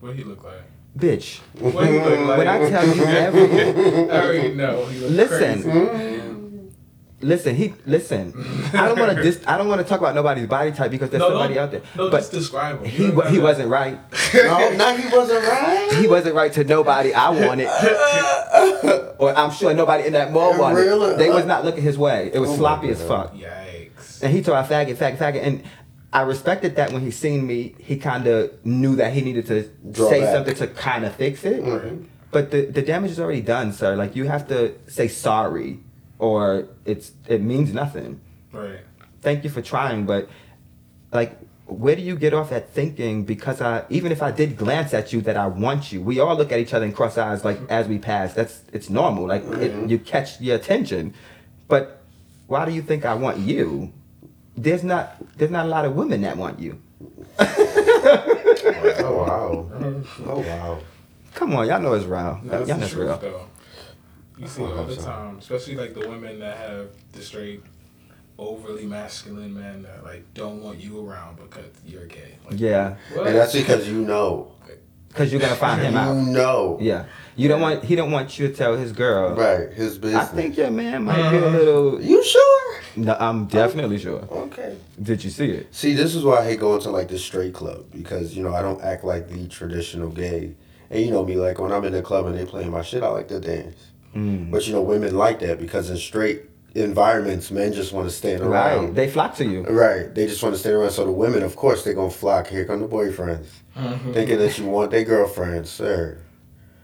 What 0.00 0.14
he 0.14 0.24
look 0.24 0.44
like? 0.44 0.64
"Bitch." 0.98 1.40
What 1.58 1.86
he 1.88 1.98
look 1.98 2.20
like? 2.20 2.38
When 2.38 2.48
I 2.48 2.68
tell 2.68 2.86
you 2.86 3.04
every 3.04 4.10
I 4.10 4.24
already 4.26 4.54
know. 4.54 4.86
Listen. 5.08 5.62
crazy. 5.62 6.29
Listen, 7.22 7.54
he 7.54 7.74
listen. 7.84 8.32
I 8.72 8.86
don't 8.88 8.98
want 8.98 9.14
to 9.16 9.22
dis. 9.22 9.42
I 9.46 9.58
don't 9.58 9.68
want 9.68 9.80
to 9.82 9.86
talk 9.86 10.00
about 10.00 10.14
nobody's 10.14 10.46
body 10.46 10.72
type 10.72 10.90
because 10.90 11.10
there's 11.10 11.20
No, 11.20 11.28
somebody 11.28 11.58
out 11.58 11.70
there. 11.70 11.82
no, 11.94 12.10
but 12.10 12.18
just 12.20 12.32
describe 12.32 12.78
him. 12.82 12.88
He 12.90 13.10
don't 13.10 13.30
he 13.30 13.38
wasn't 13.38 13.68
right. 13.68 13.98
no, 14.34 14.70
now 14.74 14.96
he 14.96 15.14
wasn't 15.14 15.44
right. 15.46 15.92
He 16.00 16.08
wasn't 16.08 16.34
right 16.34 16.52
to 16.54 16.64
nobody 16.64 17.12
I 17.12 17.28
wanted, 17.28 17.68
or 19.18 19.36
I'm 19.36 19.50
sure 19.50 19.74
nobody 19.74 20.06
in 20.06 20.12
that 20.14 20.32
mall 20.32 20.58
wanted. 20.58 20.76
Really? 20.80 21.16
They 21.16 21.30
was 21.30 21.44
not 21.44 21.64
looking 21.64 21.82
his 21.82 21.98
way. 21.98 22.30
It 22.32 22.38
was 22.38 22.50
Oh 22.50 22.56
sloppy 22.56 22.88
as 22.90 23.02
fuck. 23.02 23.34
Yikes. 23.34 24.22
And 24.22 24.32
he 24.32 24.42
told 24.42 24.56
I 24.58 24.62
faggot, 24.66 24.96
faggot, 24.96 25.16
faggot, 25.18 25.42
and 25.42 25.62
I 26.12 26.22
respected 26.22 26.76
that 26.76 26.92
when 26.92 27.02
he 27.02 27.10
seen 27.10 27.46
me, 27.46 27.74
he 27.78 27.96
kind 27.96 28.26
of 28.26 28.64
knew 28.64 28.96
that 28.96 29.12
he 29.12 29.20
needed 29.20 29.46
to 29.46 29.62
Draw 29.92 30.08
say 30.08 30.20
back. 30.22 30.34
something 30.34 30.54
to 30.56 30.66
kind 30.68 31.04
of 31.04 31.14
fix 31.14 31.44
it. 31.44 31.62
Mhm. 31.62 32.06
But 32.32 32.50
the 32.50 32.66
the 32.66 32.82
damage 32.82 33.10
is 33.12 33.20
already 33.20 33.42
done, 33.42 33.72
sir. 33.72 33.94
Like 33.96 34.16
you 34.16 34.24
have 34.26 34.48
to 34.48 34.74
say 34.88 35.08
sorry, 35.08 35.80
or 36.20 36.68
it's 36.84 37.12
it 37.26 37.40
means 37.40 37.72
nothing. 37.72 38.20
Right. 38.52 38.80
thank 39.22 39.42
you 39.44 39.50
for 39.50 39.62
trying, 39.62 40.06
but 40.06 40.28
like, 41.12 41.38
where 41.66 41.94
do 41.94 42.02
you 42.02 42.16
get 42.16 42.34
off 42.34 42.50
at 42.52 42.70
thinking 42.70 43.24
because 43.24 43.60
I, 43.60 43.84
even 43.90 44.10
if 44.12 44.22
I 44.22 44.32
did 44.32 44.56
glance 44.56 44.92
at 44.92 45.12
you, 45.12 45.20
that 45.22 45.36
I 45.36 45.46
want 45.46 45.92
you? 45.92 46.02
We 46.02 46.18
all 46.20 46.36
look 46.36 46.50
at 46.52 46.58
each 46.58 46.74
other 46.74 46.84
and 46.84 46.94
cross 46.94 47.16
eyes 47.16 47.44
like 47.44 47.58
as 47.68 47.86
we 47.88 47.98
pass. 47.98 48.34
That's 48.34 48.62
it's 48.72 48.90
normal. 48.90 49.26
Like 49.26 49.44
it, 49.44 49.88
you 49.88 49.98
catch 49.98 50.40
your 50.40 50.56
attention, 50.56 51.14
but 51.68 52.02
why 52.48 52.64
do 52.66 52.72
you 52.72 52.82
think 52.82 53.04
I 53.04 53.14
want 53.14 53.38
you? 53.38 53.92
There's 54.56 54.82
not 54.84 55.16
there's 55.38 55.50
not 55.50 55.64
a 55.64 55.68
lot 55.68 55.84
of 55.84 55.94
women 55.94 56.20
that 56.22 56.36
want 56.36 56.58
you. 56.60 56.80
Oh, 59.02 59.04
oh 59.04 59.16
wow. 59.16 59.70
Oh 60.26 60.40
wow. 60.40 60.78
Come 61.34 61.54
on, 61.54 61.66
y'all 61.66 61.80
know 61.80 61.94
it's 61.94 62.04
real. 62.04 62.40
That's 62.44 62.68
y'all 62.68 62.78
know 62.78 62.84
it's 62.84 62.94
real. 62.94 63.16
though. 63.16 63.46
You 64.40 64.48
see 64.48 64.62
it 64.62 64.72
all 64.72 64.84
the 64.84 64.96
time, 64.96 65.36
especially 65.38 65.76
like 65.76 65.92
the 65.92 66.08
women 66.08 66.38
that 66.40 66.56
have 66.56 66.88
the 67.12 67.20
straight, 67.20 67.62
overly 68.38 68.86
masculine 68.86 69.52
men 69.52 69.82
that 69.82 70.02
like 70.02 70.32
don't 70.32 70.62
want 70.62 70.80
you 70.80 71.06
around 71.06 71.36
because 71.36 71.66
you're 71.84 72.06
gay. 72.06 72.38
Like, 72.48 72.58
Yeah, 72.58 72.96
what? 73.12 73.26
And 73.26 73.36
that's 73.36 73.52
because 73.52 73.86
you 73.86 74.00
know. 74.00 74.52
because 75.08 75.30
you're 75.30 75.42
gonna 75.42 75.56
find 75.56 75.82
him 75.82 75.92
You 75.92 75.98
out. 75.98 76.14
know. 76.14 76.78
Yeah, 76.80 77.04
you 77.36 77.48
don't 77.48 77.60
want 77.60 77.84
he 77.84 77.96
don't 77.96 78.10
want 78.10 78.38
you 78.38 78.48
to 78.48 78.54
tell 78.54 78.76
his 78.76 78.92
girl. 78.92 79.34
Right. 79.34 79.70
His 79.74 79.98
business. 79.98 80.14
I 80.14 80.24
business. 80.24 80.42
think 80.42 80.56
your 80.56 80.70
man 80.70 81.04
might 81.04 81.16
be 81.30 81.36
a 81.36 81.46
uh-huh. 81.46 81.58
little. 81.58 82.02
You 82.02 82.24
sure? 82.24 82.80
No, 82.96 83.16
I'm 83.20 83.44
definitely 83.44 83.98
sure. 83.98 84.22
Okay. 84.30 84.78
Did 85.02 85.22
you 85.22 85.28
see 85.28 85.50
it? 85.50 85.74
See, 85.74 85.92
this 85.92 86.14
is 86.14 86.24
why 86.24 86.38
I 86.38 86.44
hate 86.44 86.60
going 86.60 86.80
to 86.80 86.90
like 86.90 87.08
the 87.08 87.18
straight 87.18 87.52
club 87.52 87.84
because 87.92 88.34
you 88.34 88.42
know 88.42 88.54
I 88.54 88.62
don't 88.62 88.80
act 88.80 89.04
like 89.04 89.28
the 89.28 89.46
traditional 89.48 90.08
gay, 90.08 90.54
and 90.88 91.04
you 91.04 91.10
know 91.10 91.26
me 91.26 91.36
like 91.36 91.58
when 91.58 91.72
I'm 91.72 91.84
in 91.84 91.92
the 91.92 92.00
club 92.00 92.24
and 92.24 92.38
they 92.38 92.46
playing 92.46 92.70
my 92.70 92.80
shit, 92.80 93.02
I 93.02 93.08
like 93.08 93.28
to 93.28 93.38
dance. 93.38 93.89
Mm. 94.14 94.50
But 94.50 94.66
you 94.66 94.72
know 94.72 94.82
women 94.82 95.16
like 95.16 95.40
that 95.40 95.60
because 95.60 95.88
in 95.90 95.96
straight 95.96 96.42
environments, 96.74 97.50
men 97.50 97.72
just 97.72 97.92
want 97.92 98.08
to 98.08 98.14
stand 98.14 98.40
around. 98.40 98.50
Right. 98.50 98.72
around. 98.74 98.94
They 98.94 99.08
flock 99.10 99.36
to 99.36 99.44
you. 99.44 99.62
Right, 99.64 100.14
they 100.14 100.26
just 100.26 100.42
want 100.42 100.54
to 100.54 100.58
stand 100.58 100.76
around. 100.76 100.90
So 100.90 101.04
the 101.04 101.12
women, 101.12 101.42
of 101.42 101.56
course, 101.56 101.84
they're 101.84 101.94
gonna 101.94 102.10
flock. 102.10 102.46
Here 102.48 102.64
come 102.64 102.80
the 102.80 102.88
boyfriends, 102.88 103.46
Mhm. 103.76 104.14
thinking 104.14 104.38
that 104.38 104.58
you 104.58 104.66
want 104.66 104.90
their 104.90 105.04
girlfriends, 105.04 105.70
sir. 105.70 106.18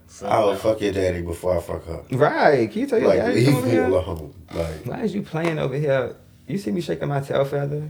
So, 0.08 0.26
I 0.26 0.38
will 0.44 0.54
fuck 0.56 0.80
your 0.80 0.92
daddy 0.92 1.20
before 1.20 1.58
I 1.58 1.60
fuck 1.60 1.84
her. 1.86 2.00
Right. 2.12 2.70
Can 2.70 2.80
you 2.80 2.86
tell 2.86 2.98
your 3.00 3.08
Like 3.08 3.18
daddy 3.18 3.44
leave 3.46 3.54
over 3.56 3.66
me 3.66 3.70
here? 3.72 3.84
alone. 3.84 4.32
Like 4.54 4.86
Why 4.86 5.00
is 5.02 5.14
you 5.14 5.22
playing 5.22 5.58
over 5.58 5.74
here? 5.76 6.14
You 6.48 6.58
see 6.58 6.70
me 6.70 6.80
shaking 6.80 7.08
my 7.08 7.20
tail 7.20 7.44
feather? 7.44 7.82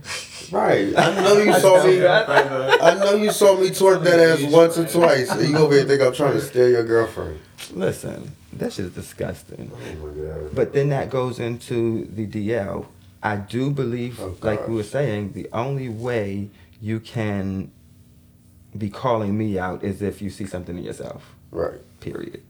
right, 0.51 0.93
I 0.97 1.21
know 1.23 1.37
you 1.39 1.53
saw 1.61 1.87
me. 1.87 2.05
I 2.07 2.95
know 2.99 3.15
you 3.15 3.31
saw 3.31 3.57
me 3.61 3.69
twerk 3.69 4.03
that 4.05 4.19
ass 4.19 4.43
once 4.51 4.79
or 4.79 4.87
twice. 4.87 5.31
And 5.31 5.49
you 5.51 5.57
over 5.59 5.75
here 5.75 5.85
think 5.85 6.01
I'm 6.03 6.13
trying 6.15 6.33
to 6.33 6.41
steal 6.41 6.69
your 6.69 6.85
girlfriend. 6.85 7.39
Listen, 7.75 8.31
that's 8.59 8.77
just 8.77 8.95
disgusting. 8.95 9.71
Oh 9.75 10.07
my 10.07 10.23
god. 10.23 10.55
But 10.55 10.73
then 10.73 10.89
that 10.91 11.11
goes 11.11 11.39
into 11.39 12.07
the 12.07 12.27
DL. 12.27 12.87
I 13.23 13.37
do 13.37 13.71
believe, 13.71 14.21
Oh, 14.21 14.37
like 14.43 14.69
we 14.69 14.75
were 14.75 14.83
saying, 14.83 15.33
the 15.33 15.49
only 15.53 15.89
way 15.89 16.51
you 16.81 17.01
can 17.01 17.71
be 18.77 18.91
calling 18.91 19.37
me 19.37 19.59
out 19.59 19.83
is 19.83 20.03
if 20.03 20.21
you 20.21 20.31
see 20.31 20.47
something 20.47 20.77
in 20.77 20.85
yourself. 20.85 21.35
Right. 21.51 21.81
Period. 22.01 22.43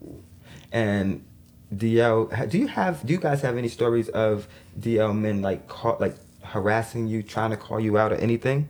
And 0.72 1.24
DL, 1.74 2.50
do 2.50 2.59
you 2.59 2.66
have? 2.68 3.04
Do 3.07 3.12
you 3.12 3.18
guys 3.20 3.40
have 3.42 3.57
any 3.57 3.68
stories 3.68 4.09
of 4.11 4.48
DL 4.78 5.16
men 5.16 5.42
like 5.42 5.68
call, 5.68 5.96
like 6.00 6.16
harassing 6.42 7.07
you, 7.07 7.22
trying 7.22 7.50
to 7.50 7.57
call 7.57 7.80
you 7.80 7.96
out 7.98 8.12
or 8.12 8.16
anything? 8.16 8.68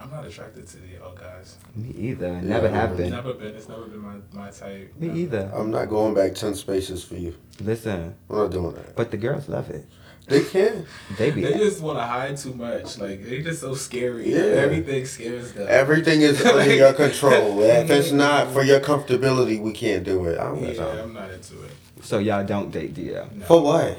I'm 0.00 0.10
not 0.10 0.26
attracted 0.26 0.66
to 0.68 0.76
the 0.78 0.98
old 1.01 1.01
guys. 1.22 1.56
Me 1.74 1.94
either. 1.96 2.28
Yeah, 2.28 2.40
Never 2.40 2.68
I 2.68 2.70
have 2.70 2.90
know. 2.90 2.96
been. 2.96 3.10
Never 3.10 3.32
been. 3.34 3.54
It's 3.54 3.68
never 3.68 3.82
been 3.84 4.00
my, 4.00 4.16
my 4.32 4.50
type. 4.50 4.92
Me 4.98 5.10
either. 5.22 5.50
I'm 5.54 5.70
not 5.70 5.88
going 5.88 6.14
back 6.14 6.34
ten 6.34 6.54
spaces 6.54 7.04
for 7.04 7.14
you. 7.16 7.34
Listen, 7.60 8.14
I'm 8.28 8.36
not 8.36 8.50
doing 8.50 8.74
that. 8.74 8.96
but 8.96 9.10
the 9.10 9.16
girls 9.16 9.48
love 9.48 9.70
it. 9.70 9.86
They 10.28 10.44
can. 10.44 10.86
They 11.18 11.30
be. 11.32 11.42
They 11.42 11.54
just 11.54 11.80
want 11.80 11.98
to 11.98 12.04
hide 12.04 12.36
too 12.36 12.54
much. 12.54 12.98
Like 12.98 13.24
they 13.24 13.42
just 13.42 13.60
so 13.60 13.74
scary. 13.74 14.32
Yeah. 14.32 14.38
Everything 14.40 15.04
scares 15.04 15.52
them. 15.52 15.66
Everything 15.68 16.20
is 16.22 16.44
under 16.44 16.74
your 16.74 16.92
control. 16.92 17.60
If 17.62 17.90
it's 17.90 18.12
not 18.12 18.50
for 18.52 18.62
your 18.62 18.80
comfortability, 18.80 19.60
we 19.60 19.72
can't 19.72 20.04
do 20.04 20.24
it. 20.26 20.38
I 20.38 20.44
don't 20.44 20.60
got 20.62 20.74
Yeah, 20.74 20.84
time. 20.84 20.98
I'm 20.98 21.12
not 21.14 21.30
into 21.30 21.62
it. 21.64 21.70
so 22.02 22.18
y'all 22.18 22.44
don't 22.44 22.70
date 22.70 22.94
DL. 22.94 23.32
No. 23.32 23.44
For 23.46 23.62
what? 23.62 23.98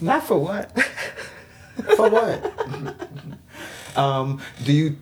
Not 0.00 0.24
for 0.24 0.38
what? 0.38 0.78
For 1.96 2.10
what? 2.10 2.38
um, 3.96 4.40
do 4.64 4.72
you? 4.72 4.96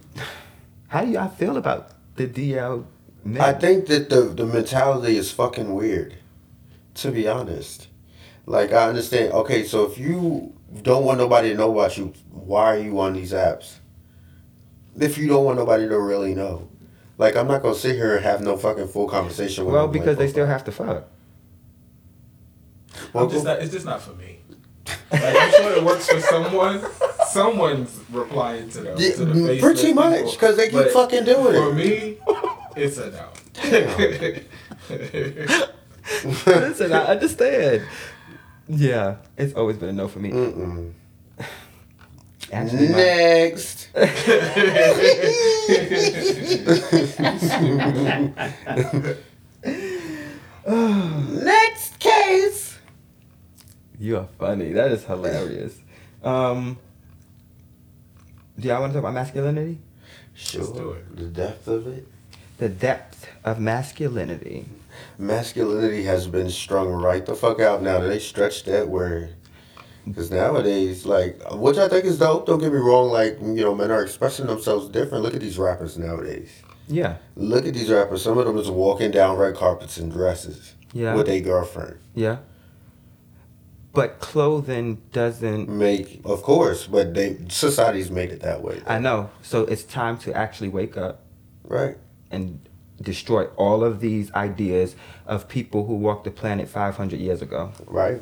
How 0.91 1.05
do 1.05 1.13
y'all 1.13 1.29
feel 1.29 1.57
about 1.57 1.93
the 2.17 2.27
DL 2.27 2.85
men? 3.25 3.41
I 3.41 3.53
think 3.53 3.87
that 3.87 4.11
the 4.11 4.23
the 4.23 4.45
mentality 4.45 5.17
is 5.17 5.31
fucking 5.31 5.73
weird. 5.73 6.17
To 6.95 7.13
be 7.13 7.29
honest, 7.29 7.87
like 8.45 8.73
I 8.73 8.89
understand. 8.89 9.33
Okay, 9.33 9.63
so 9.63 9.85
if 9.85 9.99
you 9.99 10.53
don't 10.83 11.05
want 11.05 11.19
nobody 11.19 11.51
to 11.51 11.55
know 11.55 11.71
about 11.71 11.97
you, 11.97 12.13
why 12.33 12.75
are 12.75 12.79
you 12.79 12.99
on 12.99 13.13
these 13.13 13.33
apps? 13.33 13.77
If 14.99 15.17
you 15.17 15.29
don't 15.29 15.45
want 15.45 15.59
nobody 15.59 15.89
to 15.89 15.97
really 15.97 16.35
know, 16.35 16.69
like 17.19 17.37
I'm 17.37 17.47
not 17.47 17.63
gonna 17.63 17.77
sit 17.77 17.95
here 17.95 18.17
and 18.17 18.25
have 18.25 18.41
no 18.41 18.57
fucking 18.57 18.89
full 18.89 19.09
conversation 19.09 19.67
with. 19.67 19.75
well, 19.75 19.87
because 19.87 20.19
they 20.19 20.25
oh, 20.25 20.29
still 20.29 20.47
have 20.47 20.65
to 20.65 20.73
fuck. 20.73 21.07
Well, 23.13 23.25
I'm 23.25 23.31
just 23.31 23.45
not, 23.45 23.61
it's 23.61 23.73
just 23.73 23.87
not 23.87 24.03
for 24.03 24.15
me. 24.15 24.40
Like, 25.13 25.37
I'm 25.37 25.51
sure 25.53 25.73
it 25.73 25.85
works 25.85 26.09
for 26.09 26.21
someone. 26.21 26.81
Someone's 27.29 28.01
replying 28.11 28.69
to 28.71 28.81
them. 28.81 28.97
Yeah, 28.99 29.13
to 29.13 29.25
the 29.25 29.59
pretty 29.61 29.93
much, 29.93 30.33
because 30.33 30.57
they 30.57 30.65
keep 30.67 30.75
But 30.75 30.91
fucking 30.93 31.25
doing 31.25 31.45
For 31.45 31.55
it. 31.55 31.65
For 31.65 31.73
me, 31.75 32.19
it's 32.77 32.99
a 32.99 33.11
no. 33.11 33.29
Listen, 36.47 36.93
I 36.93 37.05
understand. 37.05 37.83
Yeah, 38.69 39.17
it's 39.37 39.55
always 39.55 39.77
been 39.77 39.89
a 39.91 39.93
no 39.93 40.09
for 40.09 40.19
me. 40.21 40.31
Mm-mm. 40.31 40.93
Actually, 42.53 42.89
my, 42.89 42.97
Next. 42.97 43.89
Next 50.67 51.99
case. 51.99 52.60
You 54.01 54.17
are 54.17 54.29
funny. 54.39 54.73
That 54.73 54.91
is 54.93 55.05
hilarious. 55.05 55.79
Um, 56.25 56.79
do 58.59 58.67
y'all 58.69 58.81
want 58.81 58.93
to 58.93 58.99
talk 58.99 59.05
about 59.05 59.15
masculinity? 59.15 59.79
Sure. 60.35 60.63
Let's 60.63 60.73
do 60.73 60.91
it. 60.93 61.17
The 61.17 61.25
depth 61.27 61.69
of 61.69 61.87
it. 61.87 62.09
The 62.57 62.69
depth 62.71 63.29
of 63.45 63.61
masculinity. 63.61 64.65
Masculinity 65.19 66.05
has 66.05 66.27
been 66.27 66.49
strung 66.51 66.89
right 66.89 67.25
the 67.25 67.35
fuck 67.35 67.61
out 67.61 67.83
now. 67.83 68.01
They 68.01 68.19
stretched 68.19 68.65
that 68.67 68.89
word. 68.89 69.35
Because 70.07 70.31
nowadays, 70.31 71.05
like, 71.05 71.39
which 71.53 71.77
I 71.77 71.87
think 71.89 72.07
is 72.07 72.19
dope, 72.19 72.47
don't 72.47 72.59
get 72.59 72.73
me 72.73 72.79
wrong, 72.79 73.11
like, 73.11 73.39
you 73.41 73.63
know, 73.63 73.75
men 73.75 73.91
are 73.91 74.03
expressing 74.03 74.47
themselves 74.47 74.89
different. 74.89 75.23
Look 75.25 75.35
at 75.35 75.41
these 75.41 75.59
rappers 75.59 75.99
nowadays. 75.99 76.51
Yeah. 76.89 77.17
Look 77.37 77.67
at 77.67 77.75
these 77.75 77.91
rappers. 77.91 78.23
Some 78.23 78.39
of 78.39 78.47
them 78.47 78.57
is 78.57 78.71
walking 78.71 79.11
down 79.11 79.37
red 79.37 79.55
carpets 79.57 79.99
in 79.99 80.09
dresses 80.09 80.75
Yeah. 80.95 81.15
with 81.15 81.29
a 81.29 81.41
girlfriend. 81.43 81.99
Yeah. 82.15 82.39
But 83.93 84.21
clothing 84.21 85.03
doesn't. 85.13 85.69
Make, 85.69 86.21
of 86.25 86.43
course, 86.43 86.87
but 86.87 87.13
they 87.15 87.39
society's 87.49 88.11
made 88.11 88.31
it 88.31 88.41
that 88.41 88.63
way. 88.63 88.81
I 88.87 88.99
know. 88.99 89.31
So 89.43 89.63
it's 89.63 89.83
time 89.83 90.17
to 90.19 90.33
actually 90.33 90.69
wake 90.69 90.97
up 90.97 91.23
Right. 91.65 91.97
and 92.31 92.61
destroy 93.03 93.47
all 93.57 93.83
of 93.83 94.01
these 94.01 94.31
ideas 94.33 94.95
of 95.27 95.49
people 95.49 95.87
who 95.87 95.95
walked 95.97 96.25
the 96.25 96.31
planet 96.31 96.69
500 96.69 97.19
years 97.19 97.43
ago. 97.43 97.73
Right. 97.87 98.21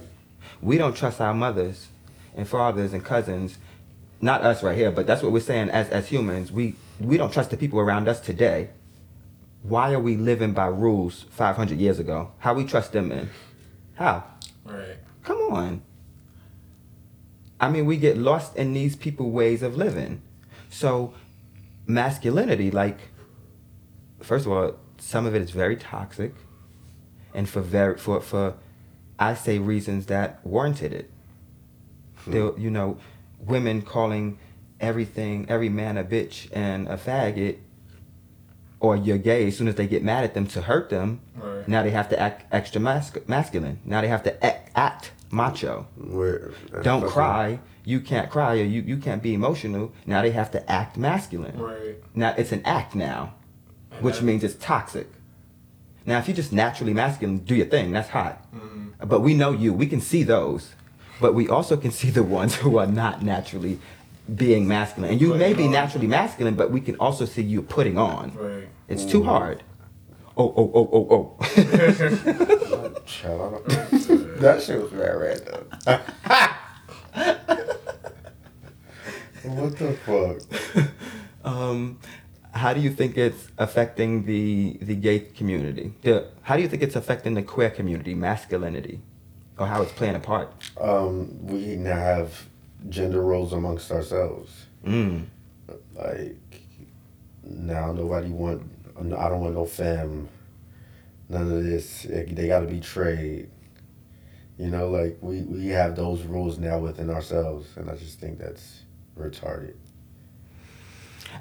We 0.63 0.79
don't 0.79 0.97
trust 0.97 1.21
our 1.21 1.35
mothers 1.35 1.89
and 2.35 2.49
fathers 2.49 2.93
and 2.95 3.05
cousins. 3.05 3.59
Not 4.21 4.43
us 4.43 4.63
right 4.63 4.77
here, 4.77 4.91
but 4.91 5.07
that's 5.07 5.23
what 5.23 5.33
we're 5.33 5.41
saying 5.41 5.69
as, 5.71 5.89
as 5.91 6.09
humans. 6.09 6.51
We, 6.51 6.77
we 6.99 7.19
don't 7.19 7.33
trust 7.33 7.51
the 7.51 7.57
people 7.57 7.79
around 7.79 8.09
us 8.09 8.21
today. 8.21 8.71
Why 9.63 9.93
are 9.93 10.01
we 10.01 10.17
living 10.17 10.53
by 10.55 10.67
rules 10.69 11.27
500 11.31 11.79
years 11.79 11.99
ago? 11.99 12.33
How 12.39 12.55
we 12.55 12.65
trust 12.65 12.93
them 12.93 13.13
in? 13.13 13.29
How? 13.95 14.25
Right. 14.65 14.97
Come 15.23 15.39
on. 15.51 15.83
I 17.61 17.69
mean, 17.69 17.87
we 17.87 17.97
get 17.97 18.17
lost 18.17 18.57
in 18.57 18.73
these 18.73 18.95
people 18.97 19.31
ways 19.31 19.63
of 19.63 19.77
living. 19.77 20.23
So, 20.71 21.15
masculinity, 21.87 22.71
like, 22.71 22.99
first 24.21 24.47
of 24.47 24.53
all, 24.53 24.75
some 24.99 25.27
of 25.27 25.35
it 25.35 25.43
is 25.43 25.51
very 25.51 25.77
toxic, 25.77 26.35
and 27.35 27.49
for 27.49 27.61
very 27.61 27.97
for 27.99 28.21
for, 28.21 28.55
I 29.19 29.35
say 29.35 29.59
reasons 29.59 30.07
that 30.07 30.45
warranted 30.45 30.93
it. 30.93 31.11
Hmm. 32.17 32.31
There, 32.31 32.59
you 32.59 32.71
know, 32.71 32.99
women 33.39 33.83
calling 33.83 34.39
everything, 34.81 35.47
every 35.49 35.69
man 35.69 35.97
a 35.97 36.05
bitch 36.05 36.49
and 36.53 36.89
a 36.89 36.97
faggot, 36.97 37.59
or 38.81 38.97
you're 38.97 39.19
gay 39.19 39.49
as 39.49 39.57
soon 39.57 39.69
as 39.69 39.75
they 39.75 39.87
get 39.87 40.03
mad 40.05 40.25
at 40.25 40.35
them 40.35 40.47
to 40.47 40.63
hurt 40.63 40.89
them. 40.91 41.21
Right. 41.37 41.67
Now 41.67 41.83
they 41.83 41.91
have 41.91 42.09
to 42.11 42.19
act 42.21 42.45
extra 42.53 42.81
masc- 42.81 43.29
masculine. 43.29 43.81
Now 43.85 44.01
they 44.01 44.09
have 44.09 44.23
to 44.25 44.45
act, 44.45 44.71
act 44.77 45.11
macho. 45.31 45.87
Where, 45.97 46.53
Don't 46.83 47.07
cry. 47.07 47.59
You 47.85 48.01
can't 48.01 48.31
cry 48.31 48.53
or 48.61 48.65
you, 48.65 48.83
you 48.83 48.99
can't 48.99 49.23
be 49.23 49.35
emotional. 49.35 49.93
Now 50.07 50.23
they 50.23 50.31
have 50.31 50.51
to 50.53 50.71
act 50.71 50.97
masculine. 50.97 51.59
Right. 51.59 51.97
Now 52.15 52.35
it's 52.37 52.53
an 52.53 52.63
act 52.65 52.95
now, 52.95 53.35
And 53.93 54.03
which 54.03 54.17
that- 54.19 54.25
means 54.25 54.45
it's 54.45 54.55
toxic. 54.57 55.09
Now 56.07 56.19
if 56.19 56.29
you're 56.29 56.37
just 56.37 56.53
naturally 56.53 56.95
masculine, 56.95 57.39
do 57.39 57.55
your 57.55 57.67
thing. 57.67 57.93
That's 57.93 58.11
hot. 58.11 58.45
Mhm. 58.55 58.93
But 59.09 59.21
we 59.21 59.35
know 59.35 59.53
you. 59.53 59.73
We 59.73 59.87
can 59.87 60.01
see 60.01 60.23
those. 60.23 60.75
But 61.21 61.35
we 61.35 61.49
also 61.49 61.77
can 61.77 61.91
see 61.91 62.11
the 62.11 62.23
ones 62.23 62.55
who 62.55 62.79
are 62.79 62.87
not 62.87 63.23
naturally 63.23 63.81
being 64.35 64.69
masculine. 64.69 65.13
And 65.13 65.21
you 65.21 65.35
may 65.35 65.55
be 65.55 65.65
on. 65.65 65.73
naturally 65.73 66.07
masculine, 66.07 66.55
but 66.55 66.71
we 66.71 66.81
can 66.81 66.97
also 66.97 67.25
see 67.25 67.43
you 67.43 67.63
putting 67.63 67.99
on. 67.99 68.35
Right. 68.35 68.69
It's 68.89 69.05
too 69.05 69.23
hard. 69.23 69.63
Oh, 70.37 70.55
oh, 70.57 70.71
oh, 70.75 70.89
oh, 70.93 71.37
oh. 71.41 73.01
Child, 73.07 73.63
I 73.69 73.73
that 74.41 74.63
shit 74.63 74.81
was 74.81 74.93
very 74.93 75.35
random. 75.35 75.67
what 79.43 79.77
the 79.79 79.93
fuck? 80.07 80.91
um, 81.45 81.99
how 82.53 82.73
do 82.73 82.81
you 82.81 82.91
think 82.91 83.19
it's 83.19 83.49
affecting 83.59 84.27
the 84.27 84.79
the 84.81 84.95
gay 84.95 85.19
community? 85.21 85.93
The, 86.03 86.29
how 86.43 86.55
do 86.57 86.63
you 86.63 86.69
think 86.69 86.83
it's 86.83 86.95
affecting 86.97 87.35
the 87.35 87.43
queer 87.43 87.71
community, 87.71 88.15
masculinity, 88.15 89.01
or 89.59 89.67
how 89.67 89.83
it's 89.83 89.93
playing 89.93 90.15
a 90.15 90.21
part? 90.21 90.53
Um, 90.81 91.47
we 91.47 91.75
now 91.75 91.97
have 91.97 92.47
gender 92.89 93.23
roles 93.23 93.53
amongst 93.53 93.91
ourselves. 93.91 94.67
Mm. 94.85 95.27
Like 95.95 96.37
now, 97.43 97.93
nobody 97.93 98.31
want. 98.31 98.63
I 98.97 99.29
don't 99.29 99.41
want 99.41 99.55
no 99.55 99.65
femme. 99.65 100.29
None 101.29 101.53
of 101.53 101.65
this. 101.65 102.07
They 102.09 102.49
got 102.49 102.61
to 102.61 102.67
be 102.67 102.81
trade. 102.81 103.51
You 104.59 104.69
know, 104.69 104.89
like 104.89 105.19
we 105.21 105.43
we 105.43 105.69
have 105.69 105.95
those 105.95 106.23
rules 106.23 106.59
now 106.59 106.79
within 106.79 107.11
ourselves, 107.11 107.69
and 107.77 107.91
I 107.91 107.95
just 107.95 108.19
think 108.19 108.39
that's 108.39 108.83
retarded. 109.19 109.75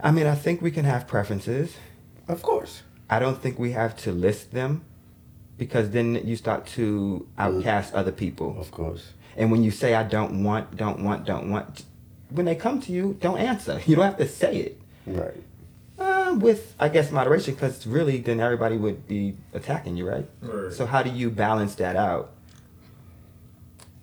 I 0.04 0.12
mean, 0.12 0.28
I 0.28 0.36
think 0.36 0.62
we 0.62 0.72
can 0.72 0.86
have 0.86 1.08
preferences. 1.08 1.76
Of 2.28 2.42
course. 2.42 2.84
I 3.10 3.20
don't 3.20 3.42
think 3.42 3.58
we 3.58 3.72
have 3.72 3.96
to 3.98 4.12
list 4.12 4.52
them, 4.52 4.84
because 5.58 5.92
then 5.92 6.22
you 6.26 6.36
start 6.36 6.68
to 6.76 7.26
outcast 7.38 7.94
other 7.94 8.12
people. 8.12 8.60
Of 8.60 8.70
course. 8.72 9.14
And 9.38 9.52
when 9.52 9.64
you 9.64 9.72
say 9.72 9.94
I 9.94 10.04
don't 10.04 10.44
want, 10.44 10.76
don't 10.76 11.04
want, 11.04 11.26
don't 11.26 11.50
want, 11.50 11.84
when 12.30 12.46
they 12.46 12.56
come 12.56 12.82
to 12.82 12.92
you, 12.92 13.18
don't 13.22 13.38
answer. 13.38 13.80
You 13.88 13.96
don't 13.96 14.06
have 14.06 14.18
to 14.18 14.28
say 14.28 14.58
it. 14.58 14.82
Right. 15.06 15.36
Uh, 16.00 16.36
with 16.40 16.76
I 16.80 16.90
guess 16.90 17.12
moderation, 17.12 17.54
because 17.54 17.88
really, 17.88 18.18
then 18.18 18.40
everybody 18.40 18.78
would 18.78 19.08
be 19.08 19.36
attacking 19.54 19.96
you, 19.98 20.08
right? 20.10 20.28
Right. 20.42 20.74
So 20.74 20.86
how 20.86 21.02
do 21.04 21.10
you 21.10 21.30
balance 21.30 21.76
that 21.76 21.96
out? 21.96 22.32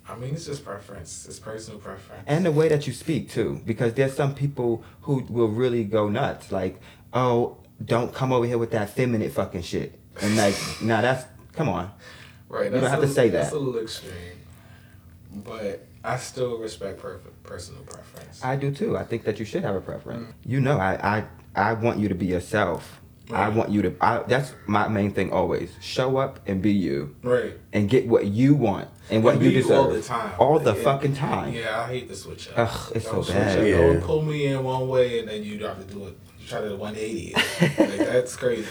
I 0.08 0.16
mean, 0.16 0.34
it's 0.34 0.46
just 0.46 0.64
preference. 0.64 1.26
It's 1.26 1.38
personal 1.38 1.80
preference. 1.80 2.24
And 2.26 2.44
the 2.44 2.52
way 2.52 2.68
that 2.68 2.86
you 2.86 2.92
speak 2.92 3.30
too, 3.30 3.60
because 3.64 3.94
there's 3.94 4.14
some 4.14 4.34
people 4.34 4.84
who 5.02 5.24
will 5.28 5.48
really 5.48 5.84
go 5.84 6.08
nuts, 6.08 6.52
like, 6.52 6.80
oh, 7.12 7.56
don't 7.84 8.12
come 8.12 8.32
over 8.32 8.44
here 8.46 8.58
with 8.58 8.70
that 8.72 8.90
feminine 8.90 9.30
fucking 9.30 9.62
shit, 9.62 9.98
and 10.20 10.36
like, 10.36 10.54
now 10.82 11.00
that's 11.00 11.24
come 11.52 11.68
on, 11.68 11.90
right. 12.48 12.66
you 12.72 12.80
don't 12.80 12.90
have 12.90 13.02
a- 13.02 13.06
to 13.06 13.12
say 13.12 13.28
that. 13.30 13.42
That's 13.44 13.54
a 13.54 13.58
little 13.58 13.80
extreme, 13.80 14.12
but 15.34 15.86
I 16.04 16.16
still 16.16 16.58
respect 16.58 17.00
per- 17.00 17.20
personal 17.42 17.82
preference. 17.82 18.44
I 18.44 18.56
do 18.56 18.70
too. 18.70 18.96
I 18.96 19.04
think 19.04 19.24
that 19.24 19.38
you 19.38 19.44
should 19.44 19.62
have 19.64 19.74
a 19.74 19.80
preference. 19.80 20.28
Mm. 20.28 20.34
You 20.44 20.60
know, 20.60 20.78
I 20.78 21.24
I 21.54 21.70
I 21.70 21.72
want 21.74 21.98
you 21.98 22.08
to 22.08 22.14
be 22.14 22.26
yourself. 22.26 23.00
I 23.32 23.48
want 23.48 23.70
you 23.70 23.80
to. 23.80 23.94
I, 24.02 24.18
that's 24.28 24.52
my 24.66 24.86
main 24.86 25.10
thing 25.10 25.32
always. 25.32 25.70
Show 25.80 26.18
up 26.18 26.40
and 26.46 26.60
be 26.60 26.72
you, 26.72 27.16
right. 27.22 27.54
and 27.72 27.88
get 27.88 28.06
what 28.06 28.26
you 28.26 28.54
want 28.54 28.88
and 29.10 29.24
what 29.24 29.36
And 29.36 29.44
you 29.44 29.50
deserve 29.50 29.78
all 29.86 29.90
the 29.90 30.02
time. 30.02 30.32
All 30.38 30.58
the 30.58 30.74
Yeah. 30.74 30.82
fucking 30.82 31.14
time. 31.16 31.54
Yeah, 31.54 31.80
I 31.80 31.88
hate 31.88 32.08
the 32.08 32.16
switch 32.16 32.50
up. 32.50 32.58
Ugh, 32.58 32.92
it's 32.94 33.06
Don't 33.06 33.24
so 33.24 33.32
bad. 33.32 33.58
up. 33.60 33.66
Yeah. 33.66 33.76
Don't 33.78 34.02
pull 34.02 34.20
me 34.20 34.46
in 34.48 34.62
one 34.62 34.88
way 34.88 35.20
and 35.20 35.28
then 35.28 35.42
you 35.42 35.64
have 35.64 35.78
to 35.78 35.94
do 35.94 36.04
it. 36.08 36.18
You 36.38 36.46
try 36.46 36.60
to 36.60 36.68
do 36.68 36.76
180. 36.76 37.32
like, 37.60 37.96
that's 37.98 38.36
crazy. 38.36 38.66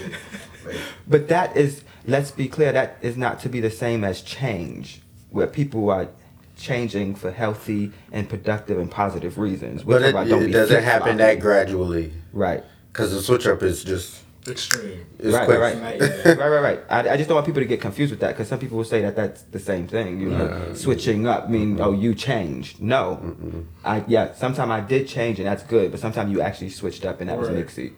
Like, 0.64 0.76
But 1.08 1.30
that 1.30 1.58
is, 1.58 1.84
let's 2.06 2.30
be 2.30 2.48
clear, 2.48 2.72
that 2.74 2.98
is 3.02 3.18
not 3.18 3.40
to 3.40 3.50
be 3.50 3.60
the 3.60 3.72
same 3.72 4.04
as 4.04 4.22
change, 4.22 5.02
where 5.32 5.48
people 5.48 5.90
are 5.90 6.10
changing 6.58 7.16
for 7.16 7.32
healthy 7.32 7.92
and 8.12 8.30
productive 8.30 8.78
and 8.80 8.90
positive 8.92 9.38
reasons. 9.38 9.84
We're 9.86 10.00
But 10.00 10.06
it, 10.08 10.12
talking 10.14 10.30
don't 10.30 10.44
it 10.44 10.48
be 10.48 10.52
doesn't 10.54 10.84
happen 10.84 11.18
that 11.18 11.40
gradually. 11.40 12.14
Right. 12.32 12.64
Because 12.92 13.12
the 13.12 13.22
switch 13.22 13.48
up 13.48 13.64
is 13.64 13.84
just 13.84 14.22
extreme. 14.48 15.06
it's 15.20 15.34
right, 15.34 15.46
quick. 15.46 15.58
right, 15.60 15.82
right, 15.82 16.00
right, 16.26 16.38
right, 16.38 16.60
right. 16.62 16.80
I, 16.90 17.10
I 17.14 17.18
just 17.18 17.28
don't 17.30 17.36
want 17.36 17.46
people 17.48 17.62
to 17.62 17.66
get 17.66 17.80
confused 17.82 18.12
with 18.12 18.20
that 18.20 18.30
because 18.30 18.48
some 18.50 18.60
people 18.60 18.78
will 18.78 18.84
say 18.86 19.02
that 19.02 19.16
that's 19.16 19.42
the 19.44 19.58
same 19.60 19.88
thing. 19.88 20.20
You 20.20 20.30
know, 20.30 20.48
Nah. 20.48 20.74
switching 20.76 21.26
up 21.26 21.50
mean 21.50 21.80
oh 21.82 21.92
you 21.94 22.14
changed. 22.14 22.82
No, 22.82 23.20
Mm-mm. 23.24 23.66
I 23.86 24.04
yeah. 24.08 24.34
Sometimes 24.34 24.70
I 24.70 24.82
did 24.82 25.08
change 25.08 25.40
and 25.40 25.48
that's 25.48 25.64
good, 25.64 25.92
but 25.92 26.00
sometimes 26.00 26.32
you 26.32 26.42
actually 26.42 26.70
switched 26.70 27.04
up 27.06 27.20
and 27.22 27.30
that 27.30 27.40
was 27.40 27.50
Right. 27.50 27.66
mixy. 27.66 27.94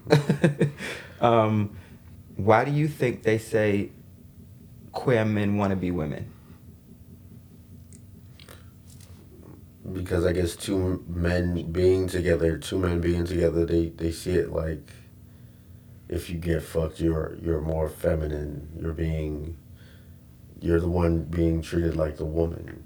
um, 1.22 1.76
why 2.38 2.64
do 2.64 2.72
you 2.72 2.88
think 2.88 3.24
they 3.24 3.38
say 3.38 3.90
queer 4.92 5.26
men 5.26 5.58
want 5.58 5.72
to 5.72 5.76
be 5.76 5.92
women? 5.92 6.32
Because 9.94 10.26
I 10.26 10.32
guess 10.32 10.56
two 10.56 11.04
men 11.08 11.72
being 11.72 12.08
together, 12.08 12.58
two 12.58 12.80
men 12.80 13.02
being 13.02 13.26
together, 13.26 13.66
they, 13.66 13.90
they 13.90 14.12
see 14.12 14.32
it 14.32 14.52
like 14.52 14.90
if 16.08 16.30
you 16.30 16.38
get 16.38 16.62
fucked, 16.64 17.00
you're 17.00 17.38
you're 17.42 17.62
more 17.62 17.90
feminine. 17.90 18.70
You're 18.80 18.94
being 18.94 19.58
you're 20.62 20.80
the 20.80 20.90
one 20.90 21.24
being 21.24 21.62
treated 21.62 21.96
like 21.96 22.18
the 22.18 22.26
woman, 22.26 22.84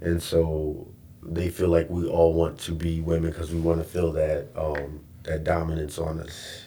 and 0.00 0.22
so 0.22 0.88
they 1.22 1.48
feel 1.48 1.68
like 1.68 1.88
we 1.88 2.06
all 2.06 2.32
want 2.32 2.58
to 2.60 2.72
be 2.72 3.00
women 3.00 3.30
because 3.30 3.52
we 3.52 3.60
want 3.60 3.78
to 3.78 3.84
feel 3.84 4.12
that 4.12 4.48
um, 4.56 5.00
that 5.24 5.44
dominance 5.44 5.98
on 5.98 6.20
us. 6.20 6.64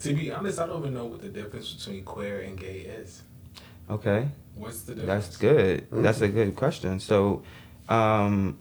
To 0.00 0.14
be 0.14 0.30
honest, 0.30 0.58
I 0.58 0.66
don't 0.66 0.80
even 0.80 0.94
know 0.94 1.06
what 1.06 1.22
the 1.22 1.28
difference 1.28 1.72
between 1.72 2.04
queer 2.04 2.40
and 2.40 2.58
gay 2.58 2.80
is. 2.80 3.22
Okay. 3.88 4.28
What's 4.54 4.82
the 4.82 4.94
difference? 4.94 5.26
That's 5.26 5.36
good. 5.38 5.90
Mm-hmm. 5.90 6.02
That's 6.02 6.20
a 6.20 6.28
good 6.28 6.54
question. 6.54 7.00
So, 7.00 7.42
um, 7.88 8.58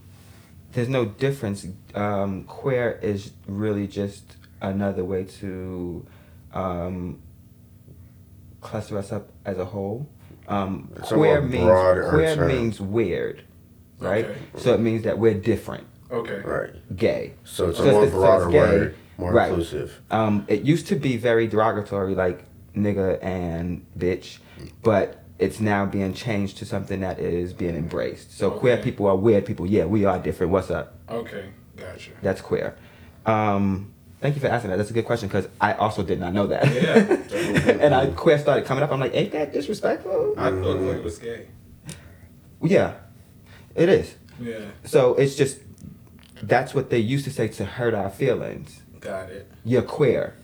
there's 0.73 0.89
no 0.89 1.05
difference. 1.05 1.65
Um, 1.95 2.43
queer 2.43 2.99
is 3.01 3.31
really 3.47 3.87
just 3.87 4.37
another 4.61 5.03
way 5.03 5.23
to 5.23 6.05
um, 6.53 7.19
cluster 8.61 8.97
us 8.97 9.11
up 9.11 9.29
as 9.45 9.57
a 9.57 9.65
whole. 9.65 10.07
Um, 10.47 10.91
It's 10.97 11.11
a 11.11 11.15
queer 11.15 11.41
means 11.41 12.09
queer 12.09 12.35
term. 12.35 12.47
means 12.47 12.81
weird, 12.81 13.43
right? 13.99 14.25
Okay. 14.25 14.37
So 14.57 14.73
it 14.73 14.79
means 14.79 15.03
that 15.03 15.17
we're 15.19 15.35
different, 15.35 15.85
Okay. 16.11 16.41
Right. 16.43 16.95
gay. 16.95 17.33
So 17.43 17.69
it's 17.69 17.79
a 17.79 17.83
more 17.83 17.91
it's- 17.91 18.01
so 18.01 18.03
it's 18.03 18.13
broader 18.13 18.49
gay, 18.49 18.59
word, 18.59 18.95
more 19.17 19.31
right. 19.33 19.49
inclusive. 19.49 20.01
Um, 20.09 20.45
it 20.47 20.63
used 20.63 20.87
to 20.87 20.95
be 20.95 21.17
very 21.17 21.47
derogatory, 21.47 22.15
like 22.15 22.45
nigga 22.75 23.23
and 23.23 23.85
bitch, 23.97 24.39
but 24.81 25.23
it's 25.39 25.59
now 25.61 25.85
being 25.85 26.13
changed 26.13 26.57
to 26.57 26.65
something 26.65 26.99
that 26.99 27.17
is 27.17 27.53
being 27.53 27.75
embraced. 27.75 28.37
So 28.37 28.51
queer 28.51 28.77
people 28.77 29.07
are 29.07 29.15
weird 29.15 29.45
people. 29.45 29.65
Yeah, 29.65 29.85
we 29.85 30.05
are 30.05 30.19
different. 30.19 30.51
What's 30.51 30.69
up? 30.69 30.99
Okay. 31.09 31.49
Gotcha. 31.77 32.11
That's 32.21 32.41
queer. 32.41 32.75
Um, 33.25 33.93
thank 34.19 34.35
you 34.35 34.41
for 34.41 34.47
asking 34.47 34.71
that. 34.71 34.77
That's 34.77 34.89
a 34.89 34.93
good 34.93 35.05
question 35.05 35.29
because 35.29 35.47
I 35.61 35.73
also 35.73 36.03
did 36.03 36.19
not 36.19 36.33
know 36.33 36.47
that. 36.47 36.65
Yeah. 36.67 37.71
and 37.81 37.95
I 37.95 38.07
queer 38.07 38.37
started 38.37 38.65
coming 38.65 38.83
up. 38.83 38.91
I'm 38.91 38.99
like, 38.99 39.15
ain't 39.15 39.31
that 39.31 39.53
disrespectful? 39.53 40.35
I 40.37 40.49
thought 40.49 40.77
it 40.77 41.03
was 41.03 41.17
gay. 41.17 41.47
Yeah, 42.61 42.95
it 43.75 43.87
is. 43.87 44.15
Yeah. 44.41 44.65
So 44.83 45.15
it's 45.15 45.35
just 45.35 45.59
that's 46.43 46.73
what 46.73 46.89
they 46.89 46.99
used 46.99 47.23
to 47.25 47.31
say 47.31 47.47
to 47.47 47.65
hurt 47.65 47.93
our 47.93 48.09
feelings. 48.09 48.81
Got 48.99 49.29
it. 49.29 49.49
You're 49.63 49.81
queer. 49.83 50.35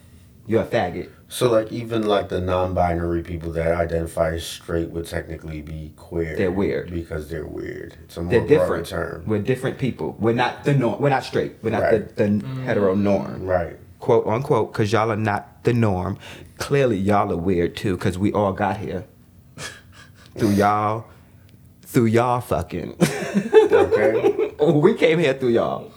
You're 0.47 0.61
a 0.61 0.65
faggot. 0.65 1.09
So 1.27 1.49
like 1.51 1.71
even 1.71 2.03
like 2.07 2.29
the 2.29 2.39
non-binary 2.39 3.23
people 3.23 3.51
that 3.53 3.73
identify 3.73 4.33
as 4.35 4.45
straight 4.45 4.89
would 4.91 5.05
technically 5.07 5.61
be 5.61 5.91
queer. 5.95 6.35
They're 6.35 6.51
weird. 6.51 6.91
because 6.91 7.29
they're 7.29 7.47
weird. 7.47 7.95
It's 8.03 8.15
a 8.17 8.21
more 8.21 8.31
They're 8.31 8.47
different. 8.47 8.85
term. 8.87 9.23
We're 9.25 9.41
different 9.41 9.77
people. 9.79 10.15
We're 10.19 10.33
not 10.35 10.63
the 10.63 10.75
norm. 10.75 11.01
We're 11.01 11.09
not 11.09 11.23
straight. 11.23 11.55
We're 11.63 11.71
not 11.71 11.81
Right. 11.81 12.15
the, 12.15 12.27
the 12.27 12.47
hetero 12.63 12.93
norm. 12.95 13.43
Right. 13.45 13.77
Quote 13.99 14.27
unquote, 14.27 14.71
because 14.71 14.91
y'all 14.91 15.11
are 15.11 15.15
not 15.17 15.63
the 15.63 15.73
norm. 15.73 16.19
Clearly, 16.57 16.97
y'all 16.97 17.31
are 17.31 17.37
weird 17.37 17.75
too, 17.75 17.95
because 17.97 18.17
we 18.19 18.31
all 18.31 18.53
got 18.53 18.77
here 18.77 19.05
through 20.37 20.51
y'all, 20.51 21.05
through 21.81 22.05
y'all 22.05 22.39
fucking. 22.39 22.95
Okay. 23.71 24.53
we 24.71 24.93
came 24.93 25.17
here 25.19 25.33
through 25.33 25.49
y'all. 25.49 25.91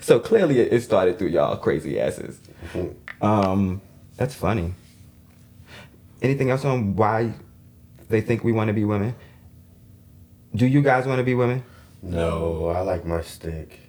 So 0.00 0.18
clearly, 0.18 0.58
it 0.58 0.72
it 0.72 0.80
started 0.82 1.18
through 1.18 1.28
y'all 1.28 1.56
crazy 1.56 2.00
asses. 2.00 2.40
Um, 3.20 3.80
that's 4.22 4.36
funny. 4.36 4.72
Anything 6.22 6.50
else 6.50 6.64
on 6.64 6.94
why 6.94 7.32
they 8.08 8.20
think 8.20 8.44
we 8.44 8.52
want 8.52 8.68
to 8.68 8.72
be 8.72 8.84
women? 8.84 9.16
Do 10.54 10.64
you 10.64 10.80
guys 10.80 11.06
want 11.06 11.18
to 11.18 11.24
be 11.24 11.34
women? 11.34 11.64
no, 12.02 12.66
I 12.68 12.80
like 12.82 13.04
my 13.04 13.20
stick. 13.22 13.80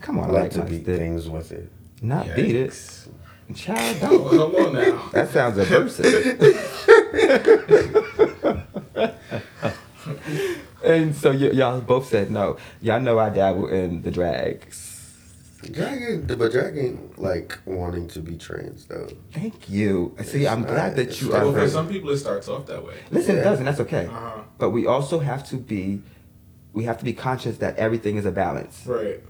Come 0.00 0.18
I 0.18 0.22
on, 0.22 0.32
like 0.32 0.42
like 0.44 0.50
to 0.52 0.58
my 0.60 0.64
beat 0.64 0.82
stick. 0.84 0.96
things 0.98 1.28
with 1.28 1.52
it. 1.52 1.70
Not 2.00 2.24
beat 2.34 2.56
it. 2.56 2.72
Child, 3.54 4.00
don't. 4.00 4.30
come 4.30 4.54
on 4.56 4.72
now. 4.72 5.10
That 5.12 5.28
sounds 5.28 5.58
aversive. 5.58 6.38
and 10.84 11.14
so 11.14 11.32
y- 11.32 11.50
y'all 11.52 11.82
both 11.82 12.08
said 12.08 12.30
no. 12.30 12.56
Y'all 12.80 13.00
know 13.00 13.18
I 13.18 13.28
dabble 13.28 13.68
in 13.68 14.00
the 14.00 14.10
drags. 14.10 14.91
Dragon, 15.70 16.26
but 16.26 16.50
dragon 16.52 17.10
like 17.16 17.58
wanting 17.64 18.08
to 18.08 18.20
be 18.20 18.36
trans 18.36 18.86
though. 18.86 19.08
Thank 19.32 19.68
you. 19.68 20.14
See, 20.22 20.46
I'm 20.46 20.62
It's 20.62 20.70
glad 20.72 20.86
not- 20.88 20.96
that 20.96 21.20
you 21.22 21.28
not 21.30 21.36
are. 21.42 21.44
Well, 21.46 21.54
for 21.54 21.68
some 21.68 21.88
people, 21.88 22.10
it 22.10 22.16
starts 22.18 22.48
off 22.48 22.66
that 22.66 22.84
way. 22.84 22.94
Listen, 23.10 23.38
it 23.38 23.42
does, 23.44 23.58
and 23.58 23.68
that's 23.68 23.80
okay. 23.80 24.06
Uh-huh. 24.06 24.40
But 24.58 24.70
we 24.70 24.86
also 24.86 25.20
have 25.20 25.46
to 25.50 25.56
be, 25.56 26.02
we 26.72 26.84
have 26.84 26.98
to 26.98 27.04
be 27.04 27.12
conscious 27.12 27.58
that 27.58 27.76
everything 27.76 28.16
is 28.16 28.24
a 28.26 28.32
balance, 28.32 28.82
Right. 28.86 29.22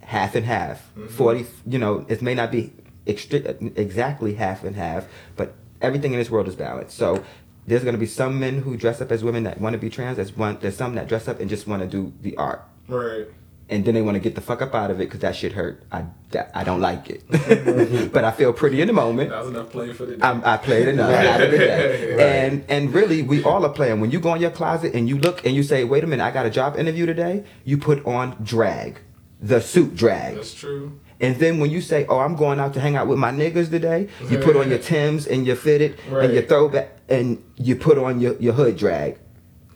half 0.00 0.34
and 0.34 0.46
half. 0.46 0.90
Mhm. 0.96 1.10
Forty, 1.10 1.46
you 1.66 1.78
know, 1.78 2.04
it 2.08 2.22
may 2.22 2.34
not 2.34 2.52
be 2.52 2.72
extri- 3.06 3.76
exactly 3.76 4.34
half 4.34 4.64
and 4.64 4.76
half, 4.76 5.06
but 5.36 5.54
everything 5.82 6.12
in 6.12 6.18
this 6.18 6.30
world 6.30 6.46
is 6.48 6.54
balanced. 6.56 6.96
So 6.96 7.22
there's 7.66 7.82
gonna 7.84 7.98
be 7.98 8.06
some 8.06 8.38
men 8.38 8.58
who 8.60 8.76
dress 8.76 9.00
up 9.00 9.10
as 9.10 9.24
women 9.24 9.42
that 9.44 9.60
want 9.60 9.72
to 9.74 9.78
be 9.78 9.90
trans. 9.90 10.16
There's 10.16 10.36
one, 10.36 10.58
there's 10.60 10.76
some 10.76 10.94
that 10.94 11.08
dress 11.08 11.26
up 11.28 11.40
and 11.40 11.50
just 11.50 11.66
want 11.66 11.82
to 11.82 11.88
do 11.88 12.12
the 12.22 12.36
art. 12.36 12.62
Right. 12.88 13.26
And 13.70 13.84
then 13.84 13.94
they 13.94 14.02
want 14.02 14.14
to 14.16 14.20
get 14.20 14.34
the 14.34 14.40
fuck 14.40 14.60
up 14.60 14.74
out 14.74 14.90
of 14.90 15.00
it 15.00 15.04
because 15.06 15.20
that 15.20 15.34
shit 15.34 15.52
hurt. 15.52 15.82
I, 15.90 16.04
that, 16.32 16.50
I 16.54 16.64
don't 16.64 16.80
like 16.80 17.08
it, 17.10 17.22
but 18.12 18.24
I 18.24 18.30
feel 18.30 18.52
pretty 18.52 18.80
in 18.80 18.88
the 18.88 18.92
moment. 18.92 19.30
That 19.30 19.40
was 19.40 19.48
enough 19.50 19.70
playing 19.70 19.94
for 19.94 20.04
the 20.06 20.16
day. 20.16 20.22
I'm, 20.22 20.42
I 20.44 20.56
played 20.58 20.88
enough. 20.88 21.10
Have 21.10 21.40
a 21.40 21.46
good 21.50 21.58
day. 21.58 22.10
Right. 22.14 22.20
And 22.20 22.64
and 22.68 22.92
really, 22.94 23.22
we 23.22 23.42
all 23.44 23.64
are 23.64 23.72
playing. 23.72 24.00
When 24.00 24.10
you 24.10 24.20
go 24.20 24.34
in 24.34 24.40
your 24.42 24.50
closet 24.50 24.94
and 24.94 25.08
you 25.08 25.18
look 25.18 25.44
and 25.46 25.54
you 25.54 25.62
say, 25.62 25.84
"Wait 25.84 26.04
a 26.04 26.06
minute, 26.06 26.22
I 26.24 26.30
got 26.30 26.46
a 26.46 26.50
job 26.50 26.76
interview 26.76 27.06
today," 27.06 27.44
you 27.64 27.78
put 27.78 28.04
on 28.06 28.36
drag, 28.42 28.98
the 29.40 29.60
suit 29.60 29.96
drag. 29.96 30.34
That's 30.36 30.54
true. 30.54 31.00
And 31.20 31.36
then 31.36 31.58
when 31.58 31.70
you 31.70 31.80
say, 31.80 32.04
"Oh, 32.08 32.18
I'm 32.18 32.36
going 32.36 32.60
out 32.60 32.74
to 32.74 32.80
hang 32.80 32.96
out 32.96 33.06
with 33.06 33.18
my 33.18 33.30
niggas 33.30 33.70
today," 33.70 34.08
you 34.28 34.38
put 34.38 34.56
on 34.56 34.68
your 34.72 34.78
Tims 34.78 35.26
and 35.26 35.46
your 35.46 35.56
fitted 35.56 35.98
and 36.10 36.32
your 36.32 36.42
Right. 36.42 36.48
throwback 36.48 36.90
and 37.08 37.42
you 37.56 37.76
put 37.76 37.96
on 37.98 38.20
your, 38.20 38.34
your 38.40 38.52
hood 38.54 38.76
drag. 38.76 39.18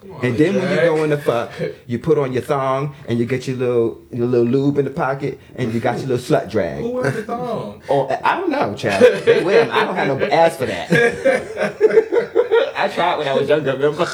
Come 0.00 0.12
on, 0.12 0.24
And 0.24 0.36
then 0.38 0.54
when 0.54 0.70
you 0.70 0.76
go 0.76 1.02
in 1.04 1.10
the 1.10 1.18
fuck, 1.18 1.50
you 1.86 1.98
put 1.98 2.18
on 2.18 2.32
your 2.32 2.42
thong 2.42 2.94
and 3.08 3.18
you 3.18 3.26
get 3.26 3.48
your 3.48 3.56
little 3.56 4.00
your 4.12 4.26
little 4.26 4.46
lube 4.46 4.78
in 4.78 4.84
the 4.84 4.90
pocket 4.92 5.40
and 5.56 5.74
you 5.74 5.80
got 5.80 5.98
your 5.98 6.08
little 6.08 6.24
slut 6.24 6.48
drag. 6.50 6.82
Who 6.82 6.90
wears 6.90 7.14
the 7.14 7.24
thong? 7.24 7.82
Or 7.88 8.06
oh, 8.10 8.20
I 8.22 8.36
don't 8.40 8.50
know, 8.50 8.74
child. 8.74 9.02
They 9.24 9.42
wear 9.42 9.62
'em. 9.62 9.70
I 9.72 9.84
don't 9.84 9.96
have 9.96 10.08
no 10.18 10.26
ass 10.26 10.56
for 10.56 10.66
that. 10.66 10.90
I 12.76 12.88
tried 12.88 13.16
when 13.18 13.26
I 13.28 13.32
was 13.34 13.48
younger. 13.48 13.72
Remember? 13.72 14.06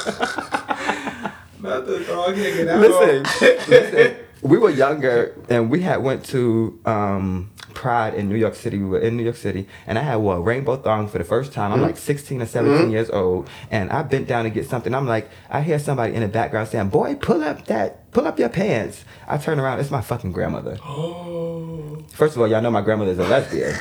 Not 1.61 1.85
the 1.85 2.03
thong 2.07 2.35
hanging 2.35 2.69
out. 2.69 2.79
listen, 2.79 3.23
listen. 3.69 4.15
We 4.45 4.59
were 4.59 4.69
younger 4.69 5.33
and 5.49 5.71
we 5.71 5.81
had 5.81 6.03
went 6.03 6.23
to 6.25 6.79
um, 6.85 7.49
Pride 7.73 8.13
in 8.13 8.29
New 8.29 8.35
York 8.35 8.53
City. 8.53 8.77
We 8.77 8.85
were 8.85 8.99
in 8.99 9.17
New 9.17 9.23
York 9.23 9.37
City 9.37 9.67
and 9.87 9.97
I 9.97 10.03
had 10.03 10.17
wore 10.17 10.37
a 10.37 10.39
rainbow 10.39 10.75
thong 10.77 11.07
for 11.07 11.17
the 11.17 11.23
first 11.23 11.51
time. 11.51 11.73
I'm 11.73 11.81
like 11.81 11.97
16 11.97 12.43
or 12.43 12.45
17 12.45 12.91
years 12.91 13.09
old 13.09 13.49
and 13.71 13.89
I 13.91 14.03
bent 14.03 14.27
down 14.27 14.43
to 14.43 14.51
get 14.51 14.67
something. 14.69 14.93
I'm 14.93 15.07
like, 15.07 15.31
I 15.49 15.61
hear 15.61 15.79
somebody 15.79 16.13
in 16.13 16.21
the 16.21 16.27
background 16.27 16.67
saying, 16.69 16.89
"Boy, 16.89 17.15
pull 17.15 17.43
up 17.43 17.65
that, 17.65 18.11
pull 18.11 18.27
up 18.27 18.37
your 18.37 18.49
pants." 18.49 19.03
I 19.27 19.39
turn 19.39 19.59
around. 19.59 19.79
It's 19.79 19.89
my 19.89 20.01
fucking 20.01 20.31
grandmother. 20.31 20.77
Oh. 20.83 22.03
First 22.13 22.35
of 22.35 22.41
all, 22.41 22.47
y'all 22.47 22.61
know 22.61 22.69
my 22.69 22.81
grandmother's 22.81 23.17
a 23.17 23.27
lesbian. 23.27 23.73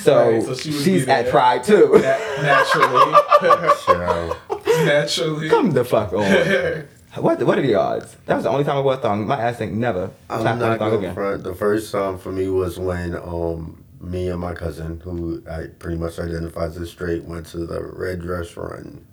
So, 0.00 0.32
Right, 0.32 0.42
so 0.42 0.54
she 0.54 0.70
she's 0.70 1.08
at 1.08 1.22
there. 1.22 1.30
Pride 1.32 1.64
too. 1.64 1.88
Na- 1.94 2.42
naturally. 2.42 3.14
Child. 3.86 4.36
naturally. 4.84 5.48
Come 5.48 5.70
the 5.70 5.84
fuck 5.84 6.12
on. 6.12 6.84
What 7.16 7.42
what 7.44 7.58
are 7.58 7.62
the 7.62 7.74
odds? 7.76 8.16
That 8.26 8.34
was 8.34 8.44
the 8.44 8.50
only 8.50 8.64
time 8.64 8.76
I 8.76 8.80
wore 8.80 8.94
a 8.94 8.96
thong. 8.96 9.26
My 9.26 9.40
ass 9.40 9.60
ain't 9.60 9.72
never 9.74 10.10
I'm 10.28 10.40
clapped 10.40 10.58
not 10.58 10.78
thong 10.78 10.88
gonna 10.90 10.98
again. 10.98 11.14
front. 11.14 11.44
The 11.44 11.54
first 11.54 11.92
time 11.92 12.18
for 12.18 12.32
me 12.32 12.48
was 12.48 12.78
when 12.78 13.14
um 13.16 13.84
me 14.00 14.28
and 14.28 14.40
my 14.40 14.52
cousin, 14.54 15.00
who 15.00 15.42
I 15.50 15.66
pretty 15.78 15.96
much 15.96 16.18
identifies 16.18 16.76
as 16.76 16.90
straight, 16.90 17.24
went 17.24 17.46
to 17.46 17.58
the 17.66 17.80
red 17.82 18.20
dress 18.20 18.54
run, 18.56 19.06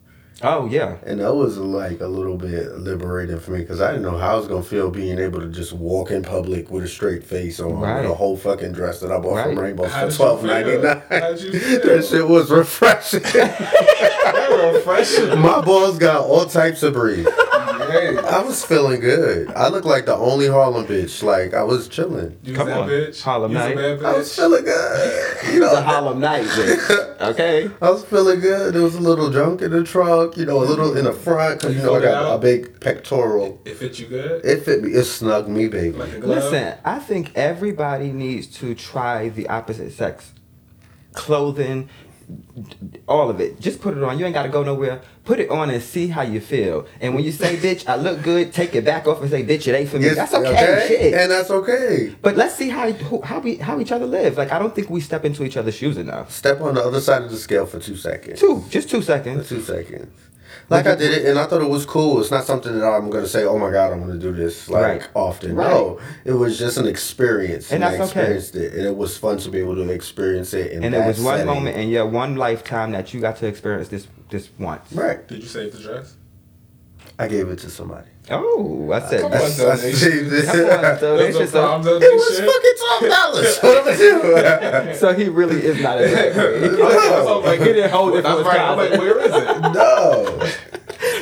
Oh 0.44 0.66
yeah. 0.66 0.98
and 1.06 1.20
that 1.22 1.34
was 1.36 1.58
like 1.60 2.02
a 2.02 2.08
little 2.08 2.36
bit 2.38 2.72
liberating 2.80 3.40
for 3.40 3.52
me 3.52 3.60
because 3.60 3.80
I 3.80 3.92
didn't 3.92 4.04
know 4.04 4.18
how 4.18 4.34
I 4.34 4.38
was 4.38 4.48
gonna 4.48 4.64
feel 4.64 4.90
being 4.90 5.20
able 5.20 5.40
to 5.40 5.48
just 5.48 5.72
walk 5.72 6.10
in 6.12 6.24
public 6.24 6.70
with 6.72 6.84
a 6.84 6.88
straight 6.90 7.24
face 7.24 7.60
on 7.60 7.80
Right. 7.80 8.02
with 8.02 8.12
a 8.12 8.16
whole 8.16 8.36
fucking 8.36 8.72
dress 8.74 9.00
that 9.02 9.12
I 9.12 9.20
bought 9.20 9.36
Right. 9.36 9.46
from 9.56 9.60
Rainbow 9.60 9.86
How'd 9.88 10.08
for 10.08 10.12
you 10.12 10.18
twelve 10.18 10.44
ninety 10.44 10.72
feel? 10.72 10.82
nine. 10.82 11.02
How'd 11.10 11.40
you 11.40 11.52
feel? 11.60 11.82
That 11.84 12.06
shit 12.06 12.28
was 12.28 12.50
refreshing. 12.50 13.22
Refreshing. 14.74 15.40
my 15.40 15.62
balls 15.62 15.98
got 15.98 16.26
all 16.26 16.46
types 16.46 16.84
of 16.84 16.94
breathe. 16.94 17.28
Hey, 17.92 18.18
I 18.18 18.42
was 18.42 18.64
feeling 18.64 19.00
good. 19.02 19.50
I 19.52 19.68
looked 19.70 19.86
like 19.86 20.06
the 20.06 20.16
only 20.16 20.48
Harlem 20.48 20.86
bitch. 20.88 21.22
Like 21.24 21.54
I 21.54 21.64
was 21.64 21.88
chilling. 21.88 22.38
you 22.44 22.56
Come 22.56 22.68
was 22.68 22.76
on. 22.78 22.90
bitch. 22.90 23.22
Harlem 23.22 23.52
you 23.52 23.58
was 23.58 23.66
Night. 23.68 23.74
a 23.78 23.96
bad 23.98 24.06
I 24.06 24.18
was 24.18 24.36
feeling 24.36 24.64
good. 24.64 25.54
You 25.54 25.60
know, 25.60 25.70
The 25.76 25.80
know, 25.82 25.86
Harlem 25.86 26.20
Night, 26.20 26.46
bitch. 26.46 27.08
Okay. 27.22 27.70
I 27.82 27.90
was 27.92 28.04
feeling 28.04 28.40
good. 28.40 28.74
There 28.74 28.82
was 28.82 28.96
a 28.96 29.00
little 29.00 29.30
junk 29.30 29.62
in 29.62 29.70
the 29.72 29.84
trunk, 29.84 30.38
you 30.38 30.46
know, 30.46 30.58
a 30.64 30.66
little 30.66 30.98
in 30.98 31.06
the 31.06 31.14
front, 31.14 31.60
because 31.62 31.76
you 31.76 31.84
know 31.84 31.96
I 31.96 32.02
got 32.02 32.34
a 32.36 32.40
big 32.40 32.80
pectoral. 32.80 33.62
It 33.64 33.76
fit 33.76 34.00
you 34.00 34.08
good. 34.08 34.44
It 34.44 34.64
fit 34.66 34.82
me. 34.82 34.90
It 34.90 35.04
snugged 35.06 35.48
me, 35.48 35.68
baby. 35.68 35.96
Like. 35.96 36.18
Listen, 36.24 36.74
I 36.84 36.98
think 36.98 37.32
everybody 37.36 38.12
needs 38.12 38.48
to 38.58 38.74
try 38.74 39.30
the 39.30 39.48
opposite 39.50 39.94
sex 39.94 40.32
clothing, 41.14 41.90
all 43.08 43.30
of 43.30 43.40
it. 43.40 43.60
Just 43.60 43.82
put 43.82 43.96
it 43.98 44.04
on. 44.04 44.18
You 44.20 44.26
ain't 44.26 44.34
got 44.34 44.44
to 44.44 44.50
go 44.50 44.64
nowhere. 44.64 45.02
Put 45.26 45.40
it 45.40 45.50
on 45.50 45.70
and 45.70 45.82
see 45.82 46.08
how 46.08 46.22
you 46.24 46.40
feel. 46.42 46.86
And 47.00 47.14
when 47.16 47.24
you 47.24 47.32
say, 47.32 47.56
"Bitch, 47.66 47.88
I 47.88 47.96
look 47.96 48.22
good," 48.24 48.54
take 48.54 48.76
it 48.76 48.86
back 48.86 49.08
off 49.08 49.22
and 49.22 49.30
say, 49.30 49.44
"Bitch, 49.44 49.68
it 49.68 49.76
ain't 49.76 49.90
for 49.90 49.98
me." 50.00 50.06
Yes, 50.06 50.16
That's 50.16 50.34
okay. 50.34 50.86
Shit. 50.88 51.14
And 51.14 51.32
that's 51.32 51.52
okay. 51.52 52.16
but 52.22 52.36
let's 52.36 52.56
see 52.56 52.70
how 52.70 52.92
how 53.24 53.40
we 53.40 53.56
how 53.58 53.80
each 53.80 53.92
other 53.92 54.06
live. 54.06 54.38
Like 54.38 54.52
I 54.52 54.60
don't 54.60 54.74
think 54.74 54.90
we 54.90 55.02
step 55.02 55.26
into 55.26 55.44
each 55.44 55.58
other's 55.58 55.76
shoes 55.76 55.98
enough. 55.98 56.32
Step 56.32 56.62
on 56.62 56.76
the 56.76 56.84
other 56.84 57.02
side 57.02 57.22
of 57.24 57.32
the 57.32 57.38
scale 57.38 57.66
for 57.66 57.80
two 57.80 57.96
seconds. 57.96 58.40
Two, 58.40 58.64
just 58.70 58.90
two 58.90 59.00
For 59.02 59.06
seconds. 59.06 59.50
two 59.50 59.62
seconds. 59.62 60.08
Like 60.70 60.88
I 60.88 60.96
did 60.96 61.12
it, 61.14 61.26
and 61.26 61.38
I 61.40 61.46
thought 61.46 61.62
it 61.62 61.70
was 61.70 61.86
cool. 61.86 62.20
It's 62.22 62.32
not 62.32 62.46
something 62.46 62.78
that 62.80 62.86
I'm 62.86 63.10
gonna 63.10 63.28
say, 63.28 63.44
"Oh 63.44 63.58
my 63.58 63.72
god, 63.72 63.92
I'm 63.94 64.00
gonna 64.02 64.18
do 64.20 64.32
this 64.32 64.70
like 64.70 64.84
Right. 64.84 65.08
often." 65.16 65.56
Right. 65.56 65.70
No, 65.70 66.00
it 66.26 66.34
was 66.34 66.58
just 66.58 66.78
an 66.78 66.88
experience, 66.88 67.72
And 67.72 67.84
I 67.84 67.98
that's 67.98 68.12
okay. 68.12 68.20
experienced 68.22 68.56
it, 68.56 68.74
and 68.74 68.86
it 68.86 68.96
was 68.96 69.18
fun 69.18 69.38
to 69.40 69.50
be 69.50 69.60
able 69.60 69.76
to 69.76 69.90
experience 69.90 70.54
it. 70.54 70.72
In 70.72 70.84
And 70.84 70.96
it 70.96 71.00
that 71.00 71.08
was 71.08 71.20
one 71.22 71.38
setting. 71.40 71.46
moment 71.54 71.78
in 71.78 71.90
your 71.90 72.06
one 72.06 72.36
lifetime 72.36 72.92
that 72.92 73.14
you 73.14 73.20
got 73.22 73.38
to 73.38 73.48
experience 73.48 73.88
this 73.90 74.08
this 74.30 74.50
once. 74.60 74.92
Right. 74.94 75.28
Did 75.28 75.42
you 75.42 75.48
save 75.48 75.74
the 75.74 75.80
dress? 75.80 76.14
I 77.22 77.28
gave 77.28 77.48
it 77.50 77.60
to 77.60 77.70
somebody. 77.70 78.08
Oh, 78.30 78.92
I 78.92 79.00
said 79.10 79.22
Come 79.22 79.32
that's, 79.32 79.60
on, 79.60 79.72
I 79.72 79.76
donation. 79.76 79.98
saved 80.00 80.34
it. 80.34 80.46
that's 80.46 81.02
one 81.02 81.02
donation. 81.02 81.48
So, 81.48 81.76
It 81.76 81.84
was 81.84 81.86
donation. 81.86 82.46
fucking 82.46 82.76
twelve 82.80 83.12
dollars. 83.12 83.60
What 83.62 83.78
am 83.78 83.94
I 83.94 84.86
doing? 84.86 84.96
so 84.96 85.14
he 85.14 85.28
really 85.30 85.64
is 85.64 85.82
not 85.82 86.00
a 86.02 86.08
drag 86.10 86.34
queen. 86.34 86.82
I 86.82 87.24
was 87.24 87.46
like, 87.46 87.60
He 87.60 87.66
didn't 87.66 87.92
hold 87.92 88.14
it 88.16 88.22
for 88.22 88.22
That's 88.24 88.38
his 88.38 88.48
right. 88.48 88.60
I'm 88.60 88.78
like, 88.78 88.92
where 89.00 89.20
is 89.20 89.32
it? 89.34 89.62
no. 89.74 90.50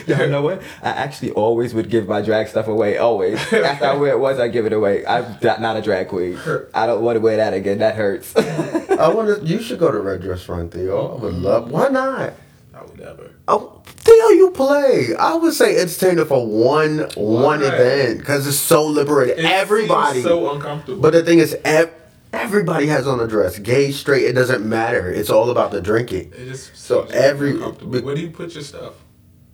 Y'all 0.17 0.27
know 0.30 0.41
what? 0.41 0.61
I 0.81 0.89
actually 0.89 1.31
always 1.31 1.73
would 1.73 1.89
give 1.89 2.07
my 2.07 2.21
drag 2.21 2.47
stuff 2.47 2.67
away. 2.67 2.97
Always. 2.97 3.38
After 3.53 3.85
I 3.85 3.93
wear 3.95 4.11
it 4.13 4.19
once, 4.19 4.39
I 4.39 4.47
give 4.47 4.65
it 4.65 4.73
away. 4.73 5.05
I'm 5.05 5.38
not 5.41 5.61
not 5.61 5.77
a 5.77 5.81
drag 5.81 6.09
queen. 6.09 6.38
I 6.73 6.85
don't 6.88 7.01
want 7.03 7.15
to 7.15 7.19
wear 7.21 7.38
that 7.38 7.53
again. 7.53 7.77
That 7.80 7.95
hurts. 7.95 8.35
I 8.35 9.09
want 9.13 9.39
to. 9.41 9.45
You 9.45 9.61
should 9.61 9.80
go 9.80 9.91
to 9.91 9.99
Red 9.99 10.21
Dress 10.21 10.47
Run, 10.49 10.69
Theo. 10.69 11.15
I 11.17 11.21
would 11.21 11.34
love. 11.35 11.71
Why 11.71 11.88
not? 11.89 12.34
I 12.73 12.81
would 12.84 12.97
never. 12.99 13.31
Oh, 13.47 13.78
Theo, 14.01 14.27
you 14.30 14.51
play. 14.51 15.15
I 15.17 15.35
would 15.35 15.53
say 15.53 15.77
entertainer 15.77 16.26
for 16.26 16.45
one 16.45 17.07
one 17.15 17.61
event 17.61 18.19
because 18.19 18.47
it's 18.47 18.57
so 18.57 18.85
liberating. 18.85 19.39
It 19.45 19.45
Everybody. 19.51 20.13
seems 20.15 20.26
so 20.26 20.53
uncomfortable. 20.53 21.01
But 21.01 21.13
the 21.13 21.23
thing 21.23 21.39
is, 21.39 21.55
ev- 21.65 21.91
everybody 22.34 22.88
has 22.88 23.07
on 23.07 23.19
a 23.19 23.27
dress. 23.27 23.59
Gay, 23.59 23.91
straight, 23.91 24.26
it 24.26 24.34
doesn't 24.34 24.67
matter. 24.67 25.11
It's 25.11 25.30
all 25.30 25.49
about 25.49 25.71
the 25.71 25.81
drinking. 25.81 26.31
it 26.35 26.45
just 26.47 26.76
So 26.77 27.01
seems 27.03 27.11
every- 27.13 27.51
uncomfortable. 27.51 27.99
Where 28.01 28.15
do 28.15 28.21
you 28.21 28.30
put 28.31 28.53
your 28.53 28.63
stuff? 28.63 28.93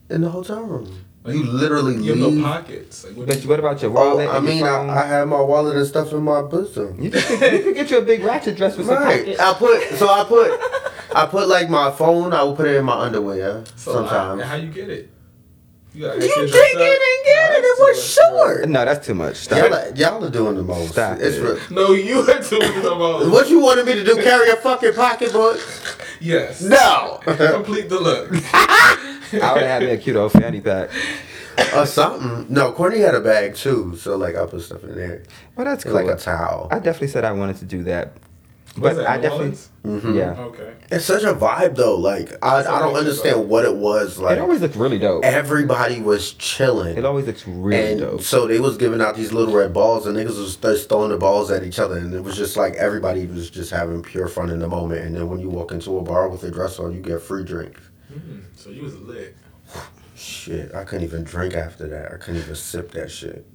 In 0.09 0.21
the 0.21 0.29
hotel 0.29 0.61
room. 0.61 1.05
Like, 1.23 1.37
you 1.37 1.43
literally 1.43 1.95
You 2.03 2.11
have 2.11 2.19
leave. 2.19 2.33
no 2.37 2.43
pockets. 2.43 3.03
Like, 3.03 3.17
what 3.17 3.27
but 3.27 3.41
you- 3.43 3.49
what 3.49 3.57
about 3.59 3.81
your 3.81 3.89
Oh, 3.89 3.93
wallet? 3.93 4.29
I 4.29 4.39
mean. 4.39 4.63
I, 4.63 4.87
I 5.03 5.05
have 5.07 5.27
my 5.27 5.41
wallet 5.41 5.75
and 5.75 5.87
stuff 5.87 6.11
in 6.13 6.21
my 6.21 6.43
bosom. 6.43 7.01
you, 7.01 7.09
just, 7.09 7.27
you 7.31 7.37
could 7.63 7.73
get 7.75 7.89
you 7.89 7.97
a 7.97 8.01
big 8.03 8.23
ratchet 8.23 8.55
dress 8.55 8.77
with 8.77 8.85
some 8.85 8.97
Right. 9.03 9.21
pockets. 9.25 9.39
I 9.39 9.53
put 9.55 9.97
so 9.97 10.07
I 10.07 10.23
put 10.23 10.51
I 11.15 11.25
put 11.25 11.47
like 11.47 11.69
my 11.69 11.91
phone. 11.91 12.33
I 12.33 12.43
will 12.43 12.55
put 12.55 12.67
it 12.67 12.75
in 12.75 12.85
my 12.85 12.99
underwear 12.99 13.63
so 13.75 13.93
sometimes. 13.93 14.41
I, 14.41 14.45
how 14.45 14.55
you 14.55 14.69
get 14.71 14.89
it? 14.89 15.09
You, 15.93 16.05
gotta 16.07 16.19
you 16.19 16.25
actually 16.27 16.51
take 16.51 16.75
it 16.75 16.81
and 16.81 17.25
get 17.25 17.51
it. 17.57 17.63
It 17.63 17.79
Nah, 17.79 17.85
was 17.85 17.97
that's 17.97 18.15
too 18.15 18.21
much. 18.33 18.33
short. 18.57 18.69
No, 18.69 18.85
that's 18.85 19.05
too 19.07 19.13
much. 19.15 19.35
Stop. 19.37 19.57
Y'all, 19.59 19.73
are- 19.73 19.95
y'all 19.95 20.25
are 20.25 20.29
doing 20.29 20.55
the 20.55 20.63
most. 20.63 20.91
Stop 20.91 21.19
it's 21.21 21.37
it. 21.37 21.41
real. 21.41 21.57
No, 21.71 21.93
you 21.93 22.19
are 22.19 22.25
doing 22.41 22.81
the 22.81 22.95
most. 22.97 23.31
What 23.31 23.49
you 23.49 23.59
wanted 23.61 23.85
me 23.85 23.93
to 23.95 24.03
do? 24.03 24.15
Carry 24.21 24.49
a 24.49 24.57
fucking 24.57 24.93
pocketbook? 24.93 25.57
Yes. 26.19 26.61
No. 26.61 27.19
Complete 27.25 27.87
the 27.89 27.99
look. 27.99 28.29
I 29.41 29.51
would 29.53 29.63
have 29.63 29.81
me 29.83 29.91
a 29.91 29.97
cute 29.97 30.15
old 30.17 30.33
fanny 30.33 30.59
pack. 30.61 30.89
or 31.75 31.85
something. 31.85 32.45
No, 32.53 32.73
Courtney 32.73 32.99
had 32.99 33.15
a 33.15 33.21
bag 33.21 33.55
too, 33.55 33.95
so 33.95 34.17
like 34.17 34.35
I 34.35 34.45
put 34.45 34.61
stuff 34.63 34.83
in 34.83 34.95
there. 34.95 35.23
Well, 35.55 35.63
that's 35.65 35.83
cool. 35.85 35.93
Like 35.93 36.07
a 36.07 36.17
towel. 36.17 36.67
I 36.71 36.79
definitely 36.79 37.07
said 37.07 37.23
I 37.23 37.31
wanted 37.31 37.55
to 37.57 37.65
do 37.65 37.83
that, 37.83 38.11
Was 38.15 38.21
but 38.77 38.95
that 38.97 39.07
I 39.09 39.17
definitely, 39.17 39.57
Mm-hmm. 39.85 40.15
yeah. 40.17 40.31
Okay. 40.37 40.73
It's 40.91 41.05
such 41.05 41.23
a 41.23 41.33
vibe 41.33 41.75
though. 41.75 41.95
Like 41.95 42.33
I, 42.43 42.59
I 42.59 42.79
don't 42.79 42.95
understand 42.95 43.47
what 43.47 43.63
it 43.65 43.75
was. 43.75 44.17
Like 44.17 44.37
it 44.37 44.41
always 44.41 44.59
looks 44.61 44.75
really 44.75 44.97
dope. 44.99 45.23
everybody 45.23 46.01
was 46.01 46.33
chilling. 46.33 46.97
It 46.97 47.05
always 47.05 47.27
looks 47.27 47.47
really 47.47 47.91
and 47.91 47.99
dope. 47.99 48.21
so 48.21 48.47
they 48.47 48.59
was 48.59 48.77
giving 48.77 49.01
out 49.01 49.15
these 49.15 49.31
little 49.31 49.53
red 49.53 49.73
balls, 49.73 50.07
and 50.07 50.17
niggas 50.17 50.37
was 50.39 50.55
just 50.57 50.89
throwing 50.89 51.11
the 51.11 51.17
balls 51.17 51.51
at 51.51 51.63
each 51.63 51.77
other, 51.79 51.97
and 51.97 52.13
it 52.13 52.23
was 52.23 52.35
just 52.35 52.57
like 52.57 52.73
everybody 52.75 53.25
was 53.27 53.49
just 53.49 53.69
having 53.71 54.01
pure 54.01 54.27
fun 54.27 54.49
in 54.49 54.59
the 54.59 54.67
moment. 54.67 55.05
And 55.05 55.15
then 55.15 55.29
when 55.29 55.39
you 55.39 55.49
walk 55.49 55.71
into 55.71 55.97
a 55.99 56.01
bar 56.01 56.27
with 56.29 56.43
a 56.43 56.51
dress 56.51 56.79
on, 56.79 56.93
you 56.93 57.01
get 57.01 57.21
free 57.21 57.43
drinks. 57.43 57.81
Mm, 58.11 58.43
so 58.55 58.71
you 58.71 58.81
was 58.81 58.97
lit. 58.99 59.35
Shit, 60.15 60.73
I 60.73 60.83
couldn't 60.83 61.03
even 61.03 61.23
drink 61.23 61.53
after 61.53 61.87
that. 61.89 62.11
I 62.13 62.17
couldn't 62.17 62.41
even 62.41 62.55
sip 62.55 62.91
that 62.91 63.11
shit. 63.11 63.45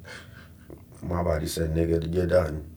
My 1.03 1.23
body 1.23 1.47
said, 1.47 1.75
"Nigga, 1.75 2.13
you're 2.15 2.27
done. 2.27 2.71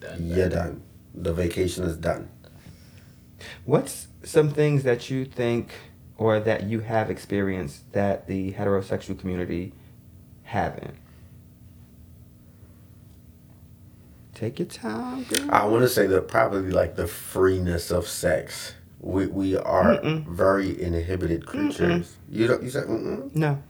Done, 0.00 0.16
You're 0.20 0.48
done. 0.48 0.82
The 1.16 1.32
vacation 1.32 1.84
is 1.84 1.96
done." 1.96 2.28
What's 3.64 4.08
some 4.22 4.50
things 4.50 4.82
that 4.84 5.10
you 5.10 5.24
think 5.24 5.70
or 6.18 6.40
that 6.40 6.64
you 6.64 6.80
have 6.80 7.10
experienced 7.10 7.92
that 7.92 8.26
the 8.26 8.52
heterosexual 8.52 9.18
community 9.18 9.72
haven't? 10.44 10.94
Take 14.34 14.58
your 14.58 14.66
time, 14.68 15.24
girl. 15.24 15.48
I 15.50 15.64
want 15.66 15.82
to 15.82 15.88
say 15.88 16.06
that 16.06 16.28
probably 16.28 16.70
like 16.70 16.96
the 16.96 17.06
freeness 17.06 17.90
of 17.90 18.06
sex. 18.06 18.74
We 19.00 19.26
we 19.26 19.56
are 19.56 19.96
Mm-mm. 19.98 20.26
very 20.26 20.80
inhibited 20.80 21.46
creatures. 21.46 22.16
You 22.28 22.46
don't. 22.46 22.62
You 22.62 22.70
said. 22.70 22.84
Mm-mm? 22.84 23.34
No. 23.34 23.62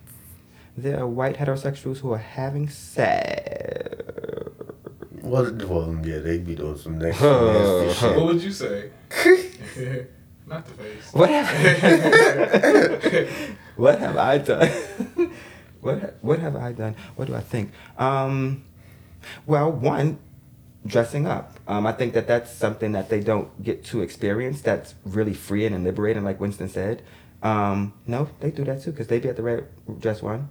There 0.77 0.99
are 1.01 1.07
white 1.07 1.37
heterosexuals 1.37 1.99
who 1.99 2.13
are 2.13 2.19
having 2.19 2.69
sex. 2.69 4.46
Well, 5.27 5.53
well, 5.67 5.99
yeah, 6.05 6.21
they 6.21 6.39
be 6.39 6.55
doing 6.55 6.79
some 6.79 6.99
next 6.99 7.19
Huh, 7.19 7.53
nasty 7.53 8.01
huh. 8.07 8.13
What 8.15 8.27
would 8.27 8.43
you 8.43 8.53
say? 8.53 8.91
Not 10.47 10.65
the 10.65 10.73
face. 10.75 11.13
What 11.13 11.31
have 11.31 11.49
What 13.77 13.99
have 13.99 14.17
I 14.17 14.39
done? 14.39 14.71
what 15.81 16.15
What 16.23 16.39
have 16.39 16.55
I 16.55 16.73
done? 16.73 16.95
What 17.17 17.27
do 17.27 17.35
I 17.35 17.41
think? 17.41 17.73
Um, 17.99 18.65
well, 19.47 19.73
one, 19.73 20.21
dressing 20.87 21.27
up. 21.27 21.59
Um, 21.67 21.87
I 21.87 21.93
think 21.93 22.15
that 22.15 22.29
that's 22.29 22.53
something 22.53 22.93
that 22.93 23.09
they 23.09 23.21
don't 23.21 23.65
get 23.65 23.85
to 23.87 24.03
experience. 24.03 24.61
That's 24.61 24.95
really 25.05 25.35
free 25.35 25.67
and 25.67 25.83
liberating, 25.83 26.23
like 26.23 26.41
Winston 26.41 26.69
said. 26.69 27.03
Um, 27.43 27.95
no, 28.07 28.29
they 28.39 28.53
do 28.53 28.63
that 28.65 28.83
too 28.83 28.93
because 28.93 29.09
they 29.09 29.19
be 29.19 29.29
at 29.29 29.37
the 29.37 29.43
red 29.43 29.67
dress 29.99 30.23
run. 30.23 30.51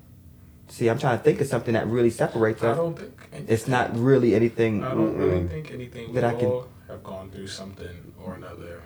See, 0.68 0.88
I'm 0.90 0.98
trying 1.00 1.18
to 1.18 1.24
think 1.24 1.40
of 1.42 1.48
something 1.48 1.74
that 1.74 1.88
really 1.88 2.10
separates 2.10 2.64
I 2.64 2.70
us. 2.70 2.78
don't 2.78 2.98
think. 2.98 3.12
It's 3.48 3.68
not 3.68 3.98
really 3.98 4.34
anything, 4.36 4.84
I 4.84 4.92
don't 4.92 5.16
really 5.18 5.48
think 5.48 5.72
anything. 5.72 6.08
We 6.10 6.16
That 6.16 6.24
I 6.24 6.34
can- 6.40 6.46
all 6.50 6.68
have 6.88 7.04
gone 7.04 7.30
through 7.30 7.48
something 7.48 8.14
or 8.24 8.34
another. 8.36 8.82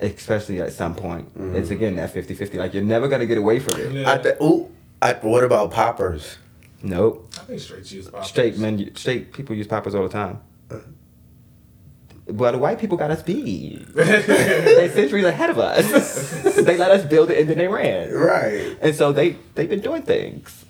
especially 0.00 0.60
at 0.60 0.72
some 0.72 0.94
point. 0.94 1.36
Mhm. 1.36 1.54
It's 1.56 1.70
again 1.70 1.96
that 1.96 2.12
50-50. 2.14 2.56
Like 2.58 2.72
you're 2.72 2.84
never 2.84 3.08
gonna 3.08 3.26
get 3.26 3.36
away 3.38 3.58
from 3.58 3.80
it. 3.80 3.92
Yeah. 3.92 4.12
I 4.12 4.18
th- 4.18 4.36
ooh, 4.40 4.68
I, 5.02 5.14
what 5.14 5.42
about 5.42 5.72
poppers? 5.72 6.36
Nope. 6.84 7.28
I 7.36 7.44
think 7.44 7.60
straight 7.60 7.90
use 7.90 8.08
poppers. 8.08 8.28
Straight 8.28 8.58
men, 8.58 8.90
straight 8.94 9.32
people 9.32 9.56
use 9.56 9.66
poppers 9.66 9.94
all 9.96 10.04
the 10.04 10.08
time. 10.08 10.38
But 12.30 12.52
the 12.52 12.58
white 12.58 12.78
people 12.78 12.96
got 12.98 13.10
us 13.10 13.22
beat. 13.22 13.86
they 13.94 14.90
centuries 14.94 15.24
ahead 15.24 15.48
of 15.50 15.58
us. 15.58 15.86
they 16.56 16.76
let 16.76 16.90
us 16.90 17.04
build 17.06 17.30
it 17.30 17.38
and 17.38 17.48
then 17.48 17.56
they 17.58 17.68
ran. 17.68 18.12
Right. 18.12 18.76
And 18.82 18.94
so 18.94 19.12
they 19.12 19.36
they've 19.54 19.68
been 19.68 19.80
doing 19.80 20.02
things. 20.02 20.64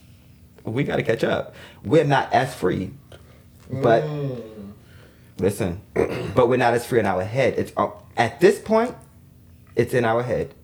We 0.69 0.85
got 0.85 0.97
to 0.97 1.03
catch 1.03 1.25
up. 1.25 1.55
We're 1.85 2.05
not 2.05 2.33
as 2.33 2.55
free, 2.55 2.93
but 3.71 4.03
Mm. 4.05 4.73
listen, 5.39 5.81
but 6.35 6.49
we're 6.49 6.57
not 6.57 6.75
as 6.75 6.87
free 6.87 7.01
in 7.01 7.07
our 7.07 7.25
head. 7.25 7.55
It's 7.59 7.73
uh, 7.77 7.89
at 8.17 8.41
this 8.41 8.59
point, 8.59 8.95
it's 9.77 9.95
in 9.95 10.05
our 10.05 10.23
head. 10.23 10.55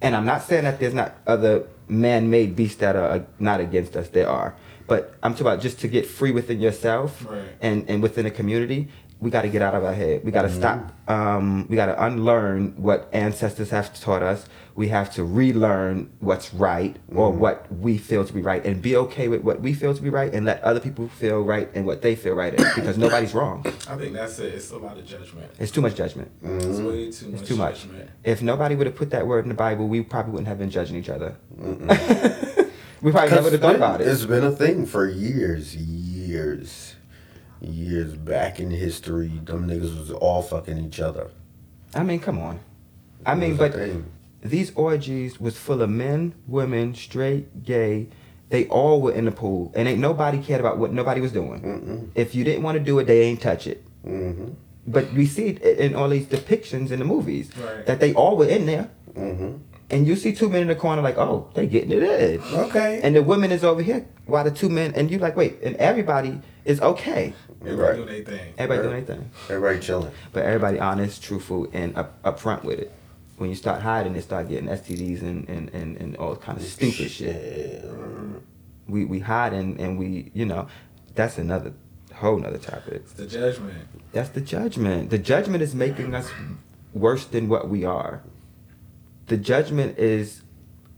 And 0.00 0.16
I'm 0.16 0.24
not 0.26 0.42
saying 0.42 0.64
that 0.64 0.80
there's 0.80 0.94
not 0.94 1.14
other 1.26 1.64
man-made 1.88 2.56
beasts 2.56 2.78
that 2.78 2.96
are 2.96 3.08
uh, 3.08 3.22
not 3.38 3.60
against 3.60 3.96
us. 3.96 4.08
There 4.08 4.28
are, 4.28 4.54
but 4.88 5.14
I'm 5.22 5.32
talking 5.32 5.46
about 5.46 5.60
just 5.60 5.78
to 5.80 5.88
get 5.88 6.06
free 6.06 6.32
within 6.32 6.60
yourself 6.60 7.24
Right. 7.28 7.42
and 7.60 7.88
and 7.88 8.02
within 8.02 8.26
a 8.26 8.30
community. 8.30 8.88
We 9.22 9.30
got 9.30 9.42
to 9.42 9.48
get 9.48 9.62
out 9.62 9.76
of 9.76 9.84
our 9.84 9.94
head. 9.94 10.24
We 10.24 10.32
got 10.32 10.42
to 10.42 10.48
mm-hmm. 10.48 10.58
stop. 10.58 10.92
Um, 11.08 11.68
we 11.68 11.76
got 11.76 11.86
to 11.86 12.04
unlearn 12.04 12.74
what 12.76 13.08
ancestors 13.12 13.70
have 13.70 13.98
taught 14.00 14.20
us. 14.20 14.46
We 14.74 14.88
have 14.88 15.14
to 15.14 15.22
relearn 15.22 16.10
what's 16.18 16.52
right 16.52 16.96
or 17.14 17.30
mm-hmm. 17.30 17.38
what 17.38 17.72
we 17.72 17.98
feel 17.98 18.24
to 18.24 18.32
be 18.32 18.42
right, 18.42 18.64
and 18.66 18.82
be 18.82 18.96
okay 18.96 19.28
with 19.28 19.42
what 19.42 19.60
we 19.60 19.74
feel 19.74 19.94
to 19.94 20.02
be 20.02 20.10
right, 20.10 20.34
and 20.34 20.44
let 20.44 20.60
other 20.64 20.80
people 20.80 21.06
feel 21.06 21.40
right 21.42 21.70
and 21.72 21.86
what 21.86 22.02
they 22.02 22.16
feel 22.16 22.34
right 22.34 22.52
in, 22.52 22.64
because 22.74 22.98
nobody's 22.98 23.32
wrong. 23.32 23.64
I 23.88 23.94
think 23.96 24.12
that's 24.14 24.40
it. 24.40 24.54
It's 24.54 24.72
a 24.72 24.78
lot 24.78 24.98
of 24.98 25.06
judgment. 25.06 25.52
It's 25.56 25.70
too 25.70 25.82
much 25.82 25.94
judgment. 25.94 26.28
It's 26.42 26.64
mm-hmm. 26.64 26.86
way 26.88 27.12
too 27.12 27.28
much. 27.28 27.40
It's 27.40 27.48
too 27.48 27.56
much. 27.56 27.82
Judgment. 27.82 28.10
If 28.24 28.42
nobody 28.42 28.74
would 28.74 28.88
have 28.88 28.96
put 28.96 29.10
that 29.10 29.24
word 29.24 29.44
in 29.44 29.50
the 29.50 29.54
Bible, 29.54 29.86
we 29.86 30.02
probably 30.02 30.32
wouldn't 30.32 30.48
have 30.48 30.58
been 30.58 30.70
judging 30.70 30.96
each 30.96 31.08
other. 31.08 31.36
we 33.02 33.12
probably 33.12 33.30
never 33.30 33.42
would 33.44 33.52
have 33.52 33.62
thought 33.62 33.76
about 33.76 34.00
it. 34.00 34.08
It's 34.08 34.24
been 34.24 34.42
a 34.42 34.50
thing 34.50 34.84
for 34.84 35.08
years, 35.08 35.76
years, 35.76 36.96
years 37.62 38.14
back 38.14 38.58
in 38.60 38.70
history. 38.70 39.28
Them 39.44 39.68
niggas 39.68 39.96
was 39.98 40.10
all 40.10 40.42
fucking 40.42 40.78
each 40.78 41.00
other. 41.00 41.30
I 41.94 42.02
mean, 42.02 42.20
come 42.20 42.38
on. 42.38 42.60
I 43.24 43.34
mean, 43.34 43.56
but 43.56 43.72
thing. 43.74 44.06
these 44.42 44.72
orgies 44.74 45.40
was 45.40 45.56
full 45.56 45.82
of 45.82 45.90
men, 45.90 46.34
women, 46.46 46.94
straight, 46.94 47.64
gay. 47.64 48.08
They 48.48 48.66
all 48.68 49.00
were 49.00 49.12
in 49.12 49.24
the 49.24 49.32
pool, 49.32 49.72
and 49.74 49.88
ain't 49.88 50.00
nobody 50.00 50.42
cared 50.42 50.60
about 50.60 50.76
what 50.78 50.92
nobody 50.92 51.20
was 51.20 51.32
doing. 51.32 51.62
Mm-mm. 51.62 52.08
If 52.14 52.34
you 52.34 52.44
didn't 52.44 52.62
want 52.62 52.76
to 52.76 52.84
do 52.84 52.98
it, 52.98 53.04
they 53.04 53.22
ain't 53.22 53.40
touch 53.40 53.66
it. 53.66 53.82
Mm-hmm. 54.06 54.48
But 54.86 55.12
we 55.12 55.26
see 55.26 55.46
it 55.46 55.62
in 55.78 55.94
all 55.94 56.08
these 56.08 56.26
depictions 56.26 56.90
in 56.90 56.98
the 56.98 57.04
movies 57.04 57.50
Right. 57.56 57.86
that 57.86 58.00
they 58.00 58.12
all 58.14 58.36
were 58.36 58.48
in 58.48 58.66
there, 58.66 58.90
Mm-hmm. 59.14 59.58
And 59.92 60.06
you 60.06 60.16
see 60.16 60.32
two 60.32 60.48
men 60.48 60.62
in 60.62 60.68
the 60.68 60.74
corner 60.74 61.02
like, 61.02 61.18
oh, 61.18 61.48
they 61.54 61.66
getting 61.66 61.92
it 61.92 62.02
in. 62.02 62.40
Okay. 62.54 63.00
and 63.02 63.14
the 63.14 63.22
woman 63.22 63.52
is 63.52 63.62
over 63.62 63.82
here 63.82 64.06
while 64.26 64.42
the 64.44 64.50
two 64.50 64.68
men 64.68 64.92
and 64.96 65.10
you 65.10 65.18
like 65.18 65.36
wait 65.36 65.60
and 65.62 65.76
everybody 65.76 66.40
is 66.64 66.80
okay 66.80 67.34
Everybody 67.64 67.82
Right. 67.82 67.96
do 67.96 68.04
their 68.12 68.24
thing. 68.24 68.54
everybody 68.58 68.78
Right. 68.80 68.82
doing 68.82 68.96
anything 68.96 69.30
Everybody 69.48 69.78
chilling. 69.80 70.12
but 70.32 70.44
everybody 70.44 70.80
honest 70.80 71.22
truthful 71.22 71.68
and 71.72 71.96
up 71.96 72.20
upfront 72.24 72.64
with 72.64 72.78
it 72.80 72.90
when 73.38 73.50
you 73.50 73.56
start 73.56 73.82
hiding 73.82 74.14
it 74.16 74.22
start 74.22 74.48
getting 74.48 74.68
stds 74.68 75.20
and 75.22 75.48
and, 75.48 75.68
and, 75.70 75.96
and 75.98 76.16
all 76.16 76.34
kind 76.36 76.58
of 76.58 76.64
stupid 76.64 77.10
shit 77.10 77.84
we 78.88 79.04
we 79.04 79.18
hide 79.20 79.52
and, 79.52 79.78
and 79.80 79.98
we 79.98 80.30
you 80.34 80.44
know 80.46 80.66
that's 81.14 81.38
another 81.38 81.72
whole 82.14 82.38
nother 82.38 82.58
topic 82.58 82.94
It's 83.04 83.12
the 83.14 83.26
judgment. 83.26 83.74
that's 84.12 84.28
the 84.30 84.40
judgment 84.40 85.10
the 85.10 85.18
judgment 85.18 85.62
is 85.62 85.74
making 85.74 86.14
us 86.14 86.30
worse 86.92 87.24
than 87.26 87.48
what 87.48 87.68
we 87.68 87.84
are 87.84 88.22
the 89.32 89.38
judgment 89.38 89.98
is 89.98 90.42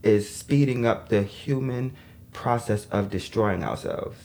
is 0.03 0.29
speeding 0.29 0.85
up 0.85 1.09
the 1.09 1.23
human 1.23 1.95
process 2.33 2.87
of 2.87 3.09
destroying 3.09 3.63
ourselves 3.63 4.17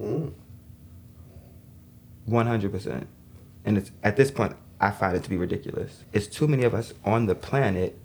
Mm. 0.00 0.32
100%. 2.28 3.06
And 3.64 3.78
it's 3.78 3.90
at 4.02 4.16
this 4.16 4.30
point 4.30 4.54
I 4.80 4.90
find 4.90 5.16
it 5.16 5.24
to 5.24 5.30
be 5.30 5.36
ridiculous. 5.36 6.04
It's 6.12 6.26
too 6.28 6.46
many 6.46 6.64
of 6.64 6.72
us 6.72 6.92
on 7.04 7.26
the 7.26 7.34
planet 7.34 7.98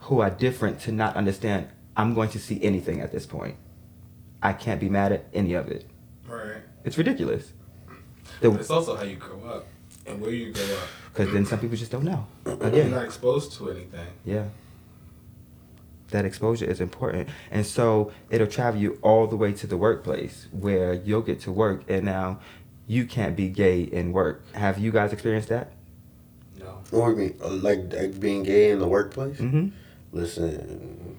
who 0.00 0.20
are 0.20 0.30
different 0.30 0.80
to 0.82 0.92
not 0.92 1.16
understand 1.16 1.68
I'm 1.96 2.14
going 2.14 2.30
to 2.30 2.38
see 2.38 2.62
anything 2.62 3.00
at 3.00 3.10
this 3.12 3.26
point. 3.26 3.56
I 4.42 4.52
can't 4.52 4.80
be 4.80 4.88
mad 4.88 5.10
at 5.12 5.26
any 5.32 5.54
of 5.54 5.68
it. 5.68 5.84
Right. 6.26 6.62
It's 6.84 6.98
ridiculous. 6.98 7.52
But 8.40 8.54
it's 8.60 8.70
also 8.70 8.96
how 8.96 9.02
you 9.02 9.16
grow 9.16 9.44
up 9.44 9.66
and 10.06 10.20
where 10.20 10.30
you 10.30 10.52
grow 10.52 10.64
up. 10.64 10.88
Because 11.18 11.32
then 11.32 11.44
some 11.46 11.58
people 11.58 11.76
just 11.76 11.90
don't 11.90 12.04
know. 12.04 12.26
You're 12.46 12.84
not 12.84 13.04
exposed 13.04 13.52
to 13.54 13.70
anything. 13.70 14.06
yeah. 14.24 14.44
That 16.10 16.24
exposure 16.24 16.64
is 16.64 16.80
important. 16.80 17.28
And 17.50 17.66
so 17.66 18.12
it'll 18.30 18.46
travel 18.46 18.80
you 18.80 18.98
all 19.02 19.26
the 19.26 19.36
way 19.36 19.52
to 19.52 19.66
the 19.66 19.76
workplace 19.76 20.46
where 20.52 20.94
you'll 20.94 21.22
get 21.22 21.40
to 21.40 21.52
work 21.52 21.82
and 21.88 22.04
now 22.04 22.38
you 22.86 23.04
can't 23.04 23.36
be 23.36 23.48
gay 23.48 23.82
in 23.82 24.12
work. 24.12 24.42
Have 24.52 24.78
you 24.78 24.92
guys 24.92 25.12
experienced 25.12 25.48
that? 25.48 25.72
No. 26.56 26.78
What 26.92 27.06
do 27.06 27.10
you 27.10 27.34
mean? 27.40 27.62
Like, 27.62 27.92
like 27.92 28.20
being 28.20 28.44
gay 28.44 28.70
in 28.70 28.78
the 28.78 28.88
workplace? 28.88 29.38
Mm-hmm. 29.38 29.68
Listen, 30.12 31.18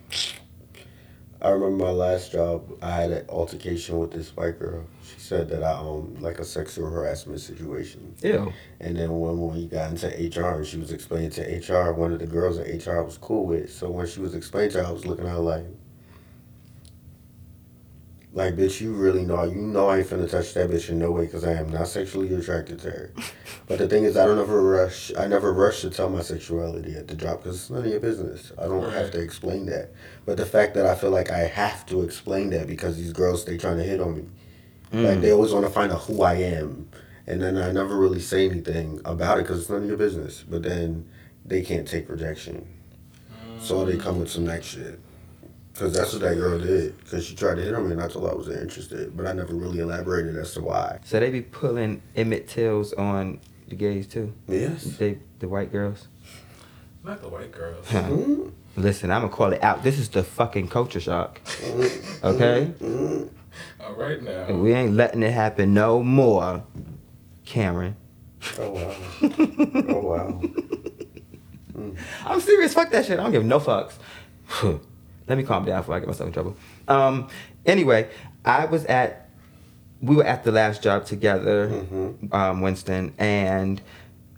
I 1.42 1.50
remember 1.52 1.86
my 1.86 1.92
last 1.92 2.34
job. 2.34 2.70
I 2.82 2.92
had 2.92 3.12
an 3.12 3.26
altercation 3.30 3.98
with 3.98 4.12
this 4.12 4.36
white 4.36 4.60
girl. 4.60 4.84
She 5.04 5.20
said 5.20 5.48
that 5.50 5.64
I 5.64 5.72
um 5.72 6.18
like 6.20 6.40
a 6.40 6.44
sexual 6.44 6.90
harassment 6.90 7.40
situation. 7.40 8.14
Ew. 8.22 8.52
And 8.82 8.98
then 8.98 9.18
when 9.18 9.54
we 9.54 9.68
got 9.68 9.92
into 9.92 10.08
HR, 10.08 10.66
she 10.66 10.78
was 10.78 10.92
explaining 10.92 11.30
to 11.32 11.42
HR. 11.42 11.94
One 11.94 12.12
of 12.12 12.20
the 12.20 12.28
girls 12.28 12.58
in 12.58 12.78
HR 12.78 13.04
was 13.04 13.18
cool 13.18 13.46
with. 13.46 13.72
So 13.72 13.90
when 13.90 14.06
she 14.06 14.20
was 14.20 14.36
explaining 14.36 14.72
to 14.72 14.84
her, 14.84 14.90
I 14.90 14.92
was 14.92 15.06
looking 15.06 15.26
at 15.26 15.32
her 15.32 15.40
like, 15.40 15.66
like 18.34 18.56
bitch, 18.56 18.82
you 18.82 18.94
really 18.94 19.24
know 19.24 19.44
you 19.44 19.56
know 19.56 19.88
I 19.88 20.00
ain't 20.00 20.08
finna 20.08 20.30
touch 20.30 20.54
that 20.56 20.70
bitch 20.70 20.90
in 20.90 21.00
no 21.00 21.12
way 21.12 21.26
because 21.26 21.46
I 21.46 21.54
am 21.54 21.70
not 21.70 21.88
sexually 21.88 22.34
attracted 22.34 22.80
to 22.80 22.92
her. 22.92 23.14
But 23.68 23.78
the 23.78 23.88
thing 23.88 24.04
is, 24.04 24.18
I 24.18 24.26
don't 24.26 24.40
ever 24.40 24.64
rush. 24.64 25.12
I 25.16 25.28
never 25.28 25.54
rush 25.54 25.82
to 25.82 25.92
tell 25.92 26.10
my 26.10 26.24
sexuality 26.24 26.96
at 26.96 27.08
the 27.08 27.14
job 27.14 27.44
because 27.44 27.56
it's 27.56 27.70
none 27.70 27.84
of 27.84 27.86
your 27.86 28.00
business. 28.00 28.52
I 28.58 28.64
don't 28.64 28.92
have 28.92 29.12
to 29.12 29.22
explain 29.22 29.68
that. 29.68 29.92
But 30.30 30.38
the 30.38 30.46
fact 30.46 30.76
that 30.76 30.86
I 30.86 30.94
feel 30.94 31.10
like 31.10 31.32
I 31.32 31.40
have 31.40 31.88
to 31.88 32.04
explain 32.04 32.52
that 32.52 32.68
because 32.68 32.98
these 32.98 33.14
girls 33.14 33.46
they 33.46 33.58
trying 33.58 33.78
to 33.78 33.84
hit 33.84 34.00
on 34.00 34.16
me. 34.16 34.26
Like 34.92 35.22
they 35.22 35.32
always 35.32 35.52
want 35.52 35.66
to 35.66 35.72
find 35.72 35.92
out 35.92 36.02
who 36.02 36.22
I 36.22 36.36
am, 36.36 36.88
and 37.26 37.42
then 37.42 37.58
I 37.58 37.72
never 37.72 37.98
really 37.98 38.20
say 38.20 38.48
anything 38.48 39.02
about 39.06 39.40
it 39.40 39.46
because 39.46 39.62
it's 39.62 39.72
none 39.72 39.82
of 39.82 39.88
your 39.88 39.98
business. 39.98 40.44
But 40.48 40.62
then 40.62 41.10
they 41.46 41.64
can't 41.64 41.88
take 41.88 42.08
rejection, 42.10 42.68
so 43.60 43.84
they 43.86 43.98
come 43.98 44.20
with 44.20 44.30
some 44.30 44.46
next 44.46 44.68
shit. 44.68 45.00
Cause 45.74 45.96
that's 45.96 46.14
what 46.14 46.22
that 46.22 46.36
girl 46.36 46.60
did. 46.60 46.94
Cause 47.10 47.26
she 47.26 47.36
tried 47.36 47.56
to 47.56 47.64
hit 47.64 47.74
on 47.74 47.88
me, 47.88 47.94
and 47.94 48.02
I 48.04 48.08
told 48.08 48.26
her 48.26 48.32
I 48.32 48.36
wasn't 48.36 48.62
interested, 48.62 49.18
but 49.18 49.26
I 49.26 49.34
never 49.34 49.56
really 49.56 49.80
elaborated 49.80 50.36
as 50.36 50.54
to 50.54 50.62
why. 50.62 51.00
So 51.06 51.20
they 51.20 51.32
be 51.32 51.42
pulling 51.42 52.04
Emmett 52.16 52.48
Tills 52.48 52.94
on 52.94 53.40
the 53.68 53.76
gays 53.76 54.06
too. 54.06 54.32
Yes. 54.48 54.84
They 54.84 55.18
the 55.40 55.48
white 55.48 55.72
girls. 55.72 56.08
Not 57.04 57.20
the 57.20 57.30
white 57.30 57.52
girls. 57.52 57.84
Mm-hmm. 57.88 58.50
Listen, 58.76 59.12
I'm 59.12 59.22
gonna 59.22 59.34
call 59.34 59.52
it 59.54 59.62
out. 59.64 59.84
This 59.84 59.98
is 60.00 60.10
the 60.10 60.24
fucking 60.24 60.68
culture 60.70 61.00
shock. 61.00 61.42
Mm-hmm. 61.44 62.26
Okay? 62.26 62.72
All 63.82 63.94
right 63.94 64.22
now. 64.22 64.46
And 64.46 64.62
we 64.62 64.74
ain't 64.74 64.94
letting 64.94 65.24
it 65.24 65.32
happen 65.32 65.74
no 65.74 66.02
more, 66.04 66.64
Cameron. 67.46 67.96
Oh 68.58 68.72
wow. 68.72 68.96
oh 69.90 70.00
wow. 70.00 70.42
I'm 72.26 72.40
serious. 72.40 72.74
Fuck 72.74 72.92
that 72.92 73.06
shit. 73.06 73.20
I 73.20 73.24
don't 73.24 73.32
give 73.32 73.44
no 73.46 73.60
fucks. 73.60 73.94
Let 75.28 75.38
me 75.38 75.44
calm 75.44 75.66
down 75.66 75.82
before 75.82 75.96
I 75.96 76.00
get 76.00 76.08
myself 76.08 76.28
in 76.28 76.34
trouble. 76.34 76.56
Um. 76.88 77.28
Anyway, 77.66 78.10
I 78.46 78.66
was 78.66 78.86
at. 78.86 79.30
We 80.02 80.16
were 80.16 80.24
at 80.24 80.46
the 80.46 80.52
last 80.54 80.82
job 80.82 81.06
together, 81.06 81.68
Mhm. 81.68 82.34
um, 82.34 82.62
Winston, 82.62 83.14
and 83.18 83.82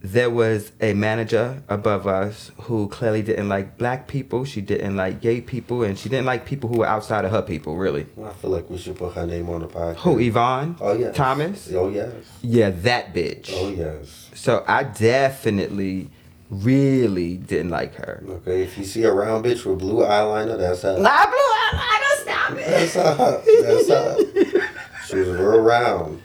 there 0.03 0.29
was 0.29 0.71
a 0.81 0.93
manager 0.93 1.61
above 1.69 2.07
us 2.07 2.51
who 2.61 2.87
clearly 2.87 3.21
didn't 3.21 3.49
like 3.49 3.77
black 3.77 4.07
people. 4.07 4.45
She 4.45 4.61
didn't 4.61 4.95
like 4.95 5.21
gay 5.21 5.41
people, 5.41 5.83
and 5.83 5.97
she 5.97 6.09
didn't 6.09 6.25
like 6.25 6.45
people 6.45 6.69
who 6.69 6.79
were 6.79 6.87
outside 6.87 7.23
of 7.23 7.31
her 7.31 7.41
people. 7.41 7.77
Really. 7.77 8.07
I 8.23 8.33
feel 8.33 8.49
like 8.49 8.69
we 8.69 8.77
should 8.77 8.97
put 8.97 9.13
her 9.13 9.27
name 9.27 9.49
on 9.49 9.61
the 9.61 9.67
podcast. 9.67 9.97
Who? 9.97 10.19
Yvonne? 10.19 10.75
Oh 10.81 10.93
yes. 10.93 11.15
Thomas? 11.15 11.71
Oh 11.73 11.89
yes. 11.89 12.11
Yeah, 12.41 12.71
that 12.71 13.13
bitch. 13.13 13.51
Oh 13.53 13.69
yes. 13.69 14.29
So 14.33 14.63
I 14.67 14.83
definitely, 14.83 16.09
really 16.51 17.37
didn't 17.37 17.69
like 17.69 17.95
her. 17.95 18.23
Okay, 18.27 18.63
if 18.63 18.77
you 18.77 18.83
see 18.83 19.03
a 19.03 19.11
round 19.11 19.45
bitch 19.45 19.65
with 19.65 19.79
blue 19.79 20.03
eyeliner, 20.03 20.57
that's 20.57 20.81
her. 20.83 20.99
Nah, 20.99 21.25
blue 21.25 21.37
eyeliner, 21.63 22.21
stop 22.21 22.51
it. 22.51 22.67
That's 22.67 22.93
her. 22.95 23.41
That's 23.63 23.87
her. 23.89 24.67
She 25.07 25.17
was 25.17 25.27
real 25.27 25.59
round. 25.59 26.21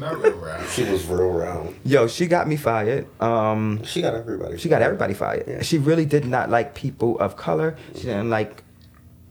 Not 0.00 0.22
real 0.22 0.36
round. 0.38 0.68
She 0.68 0.84
was 0.84 1.06
real 1.06 1.30
round. 1.30 1.74
Yo, 1.84 2.06
she 2.08 2.26
got 2.26 2.46
me 2.48 2.56
fired. 2.56 3.06
Um, 3.20 3.82
She 3.84 4.02
got 4.02 4.14
everybody. 4.14 4.58
she 4.58 4.68
got 4.68 4.82
everybody 4.82 5.14
fired. 5.14 5.44
Yeah. 5.46 5.62
She 5.62 5.78
really 5.78 6.04
did 6.06 6.24
not 6.26 6.50
like 6.50 6.74
people 6.74 7.18
of 7.18 7.36
color. 7.36 7.76
She 7.94 8.02
didn't 8.02 8.30
like 8.30 8.62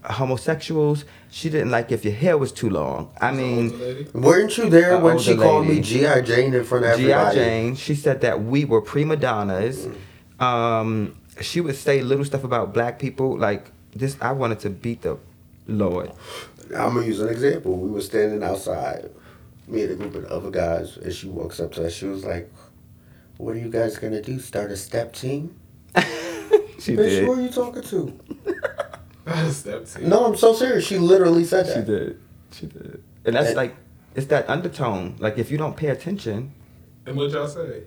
homosexuals. 0.03 1.05
She 1.29 1.49
didn't 1.49 1.71
like 1.71 1.91
if 1.91 2.05
your 2.05 2.13
hair 2.13 2.37
was 2.37 2.51
too 2.51 2.69
long. 2.69 3.11
I 3.19 3.31
mean, 3.31 4.07
Weren't 4.13 4.57
you 4.57 4.69
there 4.69 4.97
when 4.99 5.19
she 5.19 5.31
older 5.31 5.43
called 5.43 5.67
me. 5.67 5.81
G.I. 5.81 6.21
Jane 6.21 6.53
in 6.53 6.63
front 6.63 6.85
of 6.85 6.91
everybody? 6.91 7.35
G.I. 7.35 7.43
Jane, 7.45 7.75
she 7.75 7.95
said 7.95 8.21
that 8.21 8.43
we 8.43 8.65
were 8.65 8.81
prima 8.81 9.17
donnas. 9.17 9.87
Um, 10.39 11.17
she 11.41 11.61
would 11.61 11.75
say 11.75 12.01
little 12.01 12.25
stuff 12.25 12.43
about 12.43 12.73
black 12.73 12.99
people. 12.99 13.37
Like 13.37 13.71
this, 13.95 14.15
I 14.21 14.31
wanted 14.31 14.59
to 14.61 14.69
beat 14.69 15.01
the 15.01 15.17
Lord. 15.67 16.11
I'm 16.75 16.93
gonna 16.95 17.05
use 17.05 17.19
an 17.19 17.29
example. 17.29 17.75
We 17.77 17.89
were 17.89 18.01
standing 18.01 18.43
outside, 18.43 19.09
me 19.67 19.83
and 19.83 19.91
a 19.91 19.95
group 19.95 20.15
of 20.15 20.25
other 20.25 20.49
guys, 20.51 20.97
and 20.97 21.13
she 21.13 21.27
walks 21.27 21.59
up 21.59 21.71
to 21.73 21.85
us. 21.85 21.93
She 21.93 22.05
was 22.05 22.23
like, 22.25 22.51
"What 23.37 23.55
are 23.55 23.59
you 23.59 23.69
guys 23.69 23.97
gonna 23.97 24.21
do? 24.21 24.39
Start 24.39 24.71
a 24.71 24.77
step 24.77 25.13
team?" 25.13 25.55
She 26.79 26.93
Bitch, 26.95 27.09
did. 27.09 27.25
who 27.25 27.33
are 27.33 27.41
you 27.41 27.49
talking 27.49 27.81
to? 27.81 28.19
Step 29.51 29.85
two. 29.87 30.07
No, 30.07 30.25
I'm 30.27 30.37
so 30.37 30.53
serious. 30.53 30.85
She 30.85 30.97
literally 30.99 31.43
said 31.43 31.65
that. 31.65 31.73
She 31.73 31.81
did. 31.91 32.19
She 32.51 32.65
did. 32.67 33.03
And 33.25 33.35
that's 33.35 33.47
And- 33.47 33.57
like, 33.57 33.75
it's 34.15 34.27
that 34.27 34.47
undertone. 34.47 35.15
Like 35.19 35.37
if 35.39 35.49
you 35.51 35.57
don't 35.57 35.75
pay 35.75 35.87
attention, 35.87 36.53
And 37.07 37.17
what 37.17 37.31
y'all 37.31 37.47
say? 37.47 37.81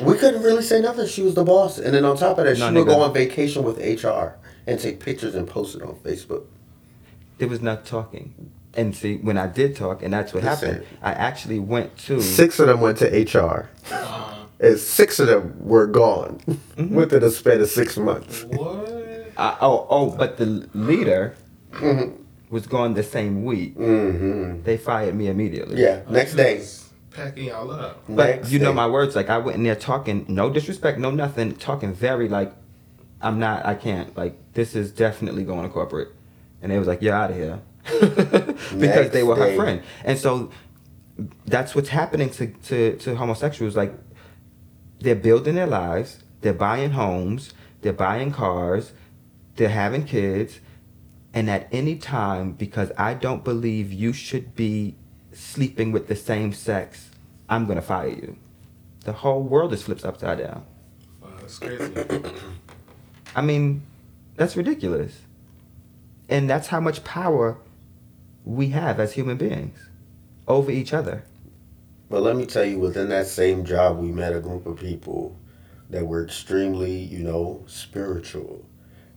We 0.00 0.14
couldn't 0.16 0.42
really 0.44 0.62
say 0.62 0.80
nothing. 0.80 1.06
She 1.08 1.22
was 1.22 1.34
the 1.34 1.44
boss, 1.44 1.78
and 1.78 1.92
then 1.92 2.04
on 2.04 2.16
top 2.16 2.38
of 2.38 2.44
that, 2.44 2.58
No, 2.58 2.68
she 2.68 2.74
would 2.74 2.84
nigga. 2.86 2.94
go 2.94 3.02
on 3.02 3.12
vacation 3.12 3.64
with 3.64 3.78
HR 3.78 4.36
and 4.68 4.78
take 4.78 5.00
pictures 5.00 5.34
and 5.34 5.46
post 5.48 5.74
it 5.74 5.82
on 5.82 5.96
Facebook. 5.96 6.44
there 7.38 7.48
was 7.48 7.60
not 7.60 7.84
talking. 7.84 8.52
And 8.78 8.94
see, 8.94 9.16
when 9.16 9.36
I 9.36 9.48
did 9.48 9.74
talk, 9.74 10.04
and 10.04 10.14
that's 10.14 10.32
what 10.32 10.44
Listen. 10.44 10.68
happened, 10.68 10.86
I 11.02 11.12
actually 11.12 11.58
went 11.58 11.98
to. 12.06 12.22
Six 12.22 12.60
of 12.60 12.68
them 12.68 12.80
went 12.80 12.98
to 12.98 13.06
HR, 13.06 13.68
and 14.60 14.78
six 14.78 15.18
of 15.18 15.26
them 15.26 15.56
were 15.58 15.88
gone 15.88 16.38
within 16.76 17.24
a 17.24 17.30
span 17.30 17.60
of 17.60 17.68
six 17.68 17.96
months. 17.96 18.44
what? 18.44 19.32
I, 19.36 19.56
oh, 19.60 19.84
oh, 19.90 20.10
but 20.10 20.36
the 20.36 20.68
leader 20.74 21.34
was 22.50 22.68
gone 22.68 22.94
the 22.94 23.02
same 23.02 23.44
week. 23.44 23.76
Mm-hmm. 23.76 24.62
They 24.62 24.76
fired 24.76 25.16
me 25.16 25.26
immediately. 25.26 25.82
Yeah, 25.82 26.02
next 26.08 26.34
day. 26.34 26.64
Packing 27.10 27.46
y'all 27.46 27.68
up. 27.72 28.04
But 28.08 28.36
Next 28.36 28.52
you 28.52 28.60
know 28.60 28.70
day. 28.70 28.76
my 28.76 28.86
words. 28.86 29.16
Like 29.16 29.28
I 29.28 29.38
went 29.38 29.56
in 29.56 29.64
there 29.64 29.74
talking, 29.74 30.24
no 30.28 30.50
disrespect, 30.50 31.00
no 31.00 31.10
nothing, 31.10 31.56
talking 31.56 31.92
very 31.92 32.28
like, 32.28 32.54
I'm 33.20 33.40
not, 33.40 33.66
I 33.66 33.74
can't. 33.74 34.16
Like 34.16 34.38
this 34.52 34.76
is 34.76 34.92
definitely 34.92 35.42
going 35.42 35.64
to 35.64 35.68
corporate, 35.68 36.10
and 36.62 36.70
they 36.70 36.78
was 36.78 36.86
like, 36.86 37.02
you're 37.02 37.14
out 37.14 37.30
of 37.30 37.36
here, 37.36 37.60
because 38.78 39.10
they 39.10 39.22
were 39.22 39.36
her 39.36 39.54
friend, 39.56 39.82
and 40.04 40.18
so 40.18 40.50
that's 41.46 41.74
what's 41.74 41.88
happening 41.88 42.30
to 42.30 42.46
to 42.46 42.96
to 42.98 43.16
homosexuals. 43.16 43.76
Like 43.76 43.94
they're 45.00 45.14
building 45.14 45.54
their 45.54 45.66
lives, 45.66 46.22
they're 46.40 46.52
buying 46.52 46.90
homes, 46.90 47.52
they're 47.82 47.92
buying 47.92 48.32
cars, 48.32 48.92
they're 49.56 49.68
having 49.68 50.04
kids, 50.04 50.60
and 51.32 51.48
at 51.48 51.68
any 51.72 51.96
time, 51.96 52.52
because 52.52 52.90
I 52.98 53.14
don't 53.14 53.44
believe 53.44 53.92
you 53.92 54.12
should 54.12 54.54
be 54.54 54.96
sleeping 55.32 55.92
with 55.92 56.08
the 56.08 56.16
same 56.16 56.52
sex, 56.52 57.10
I'm 57.48 57.66
gonna 57.66 57.82
fire 57.82 58.08
you. 58.08 58.36
The 59.04 59.12
whole 59.12 59.42
world 59.42 59.72
is 59.72 59.82
flipped 59.82 60.04
upside 60.04 60.38
down. 60.38 60.64
Wow, 61.22 61.30
that's 61.40 61.58
crazy. 61.58 61.92
I 63.34 63.42
mean, 63.42 63.82
that's 64.36 64.56
ridiculous. 64.56 65.20
And 66.28 66.48
that's 66.50 66.66
how 66.68 66.80
much 66.80 67.04
power 67.04 67.58
we 68.48 68.70
have 68.70 68.98
as 68.98 69.12
human 69.12 69.36
beings 69.36 69.78
over 70.48 70.70
each 70.70 70.94
other. 70.94 71.22
But 72.08 72.22
let 72.22 72.34
me 72.34 72.46
tell 72.46 72.64
you, 72.64 72.78
within 72.78 73.10
that 73.10 73.26
same 73.26 73.62
job, 73.62 73.98
we 73.98 74.10
met 74.10 74.34
a 74.34 74.40
group 74.40 74.64
of 74.64 74.78
people 74.78 75.36
that 75.90 76.06
were 76.06 76.24
extremely, 76.24 76.92
you 76.92 77.18
know, 77.18 77.62
spiritual, 77.66 78.64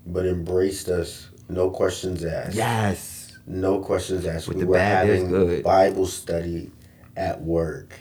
but 0.06 0.26
embraced 0.26 0.90
us, 0.90 1.30
no 1.48 1.70
questions 1.70 2.26
asked. 2.26 2.56
Yes. 2.56 3.40
No 3.48 3.80
questions 3.80 4.26
asked. 4.26 4.50
With 4.50 4.58
we 4.58 4.64
the 4.64 4.68
were 4.68 4.76
bad, 4.76 5.08
having. 5.08 5.62
Bible 5.62 6.08
study 6.08 6.70
at 7.16 7.42
work. 7.42 7.94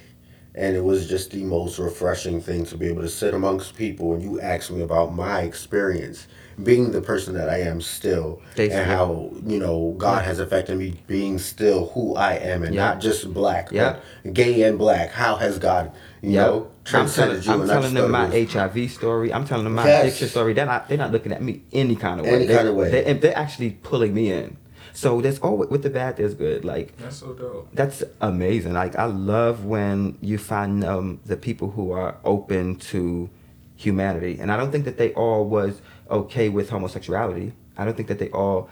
And 0.56 0.74
it 0.74 0.82
was 0.82 1.08
just 1.08 1.30
the 1.30 1.44
most 1.44 1.78
refreshing 1.78 2.40
thing 2.40 2.64
to 2.66 2.76
be 2.76 2.88
able 2.88 3.02
to 3.02 3.08
sit 3.08 3.34
amongst 3.34 3.76
people 3.76 4.14
and 4.14 4.22
you 4.22 4.40
ask 4.40 4.72
me 4.72 4.82
about 4.82 5.14
my 5.14 5.42
experience, 5.42 6.26
being 6.62 6.92
the 6.92 7.00
person 7.00 7.34
that 7.34 7.48
I 7.48 7.58
am 7.60 7.80
still, 7.80 8.40
Basically. 8.56 8.80
and 8.82 8.90
how, 8.90 9.30
you 9.46 9.58
know, 9.58 9.94
God 9.98 10.24
has 10.24 10.38
affected 10.38 10.76
me 10.78 11.00
being 11.06 11.38
still 11.38 11.86
who 11.88 12.14
I 12.16 12.34
am 12.34 12.62
and 12.62 12.74
Yeah. 12.74 12.86
not 12.86 13.00
just 13.00 13.32
black, 13.32 13.70
Yeah. 13.72 13.96
but 14.24 14.34
gay 14.34 14.62
and 14.62 14.78
black. 14.78 15.10
How 15.12 15.36
has 15.36 15.58
God, 15.58 15.92
you 16.22 16.30
Yeah. 16.32 16.42
know, 16.46 16.56
I'm 16.56 16.84
transcended 16.84 17.42
telling, 17.44 17.58
you. 17.60 17.64
I'm 17.64 17.68
telling 17.82 17.94
them 17.94 18.10
my 18.10 18.26
it 18.32 18.50
HIV 18.52 18.88
story. 18.88 19.32
I'm 19.32 19.44
telling 19.44 19.64
them 19.64 19.74
my 19.74 19.86
Yes. 19.86 20.02
addiction 20.04 20.28
story. 20.28 20.52
They're 20.54 20.66
not. 20.66 20.88
They're 20.88 20.98
not 20.98 21.12
looking 21.12 21.32
at 21.32 21.42
me 21.42 21.62
any 21.72 21.94
kind 21.96 22.18
of 22.20 22.26
way. 22.26 22.32
Any 22.34 22.46
They- 22.46 22.56
kind 22.56 22.68
of 22.68 22.74
way. 22.74 22.90
They, 22.90 23.04
and 23.04 23.20
they're 23.20 23.36
actually 23.38 23.70
pulling 23.82 24.12
me 24.14 24.32
in. 24.32 24.56
So 24.92 25.20
there's 25.20 25.38
always 25.38 25.70
with 25.70 25.82
the 25.84 25.90
bad, 25.90 26.16
there's 26.16 26.34
good. 26.34 26.64
Like 26.64 26.96
That's 26.98 27.16
so 27.16 27.32
dope. 27.32 27.68
that's 27.72 28.02
amazing. 28.20 28.72
Like 28.72 28.98
I 28.98 29.04
love 29.06 29.64
when 29.64 30.16
you 30.20 30.36
find 30.36 30.82
um, 30.84 31.20
the 31.24 31.36
people 31.36 31.70
who 31.76 31.92
are 31.92 32.16
open 32.24 32.74
to 32.90 33.30
humanity, 33.76 34.38
and 34.40 34.50
I 34.52 34.56
don't 34.56 34.72
think 34.72 34.84
that 34.84 34.98
they 34.98 35.12
all 35.12 35.44
was 35.44 35.80
okay 36.10 36.48
with 36.48 36.70
homosexuality. 36.70 37.52
I 37.76 37.84
don't 37.84 37.96
think 37.96 38.08
that 38.08 38.18
they 38.18 38.30
all 38.30 38.68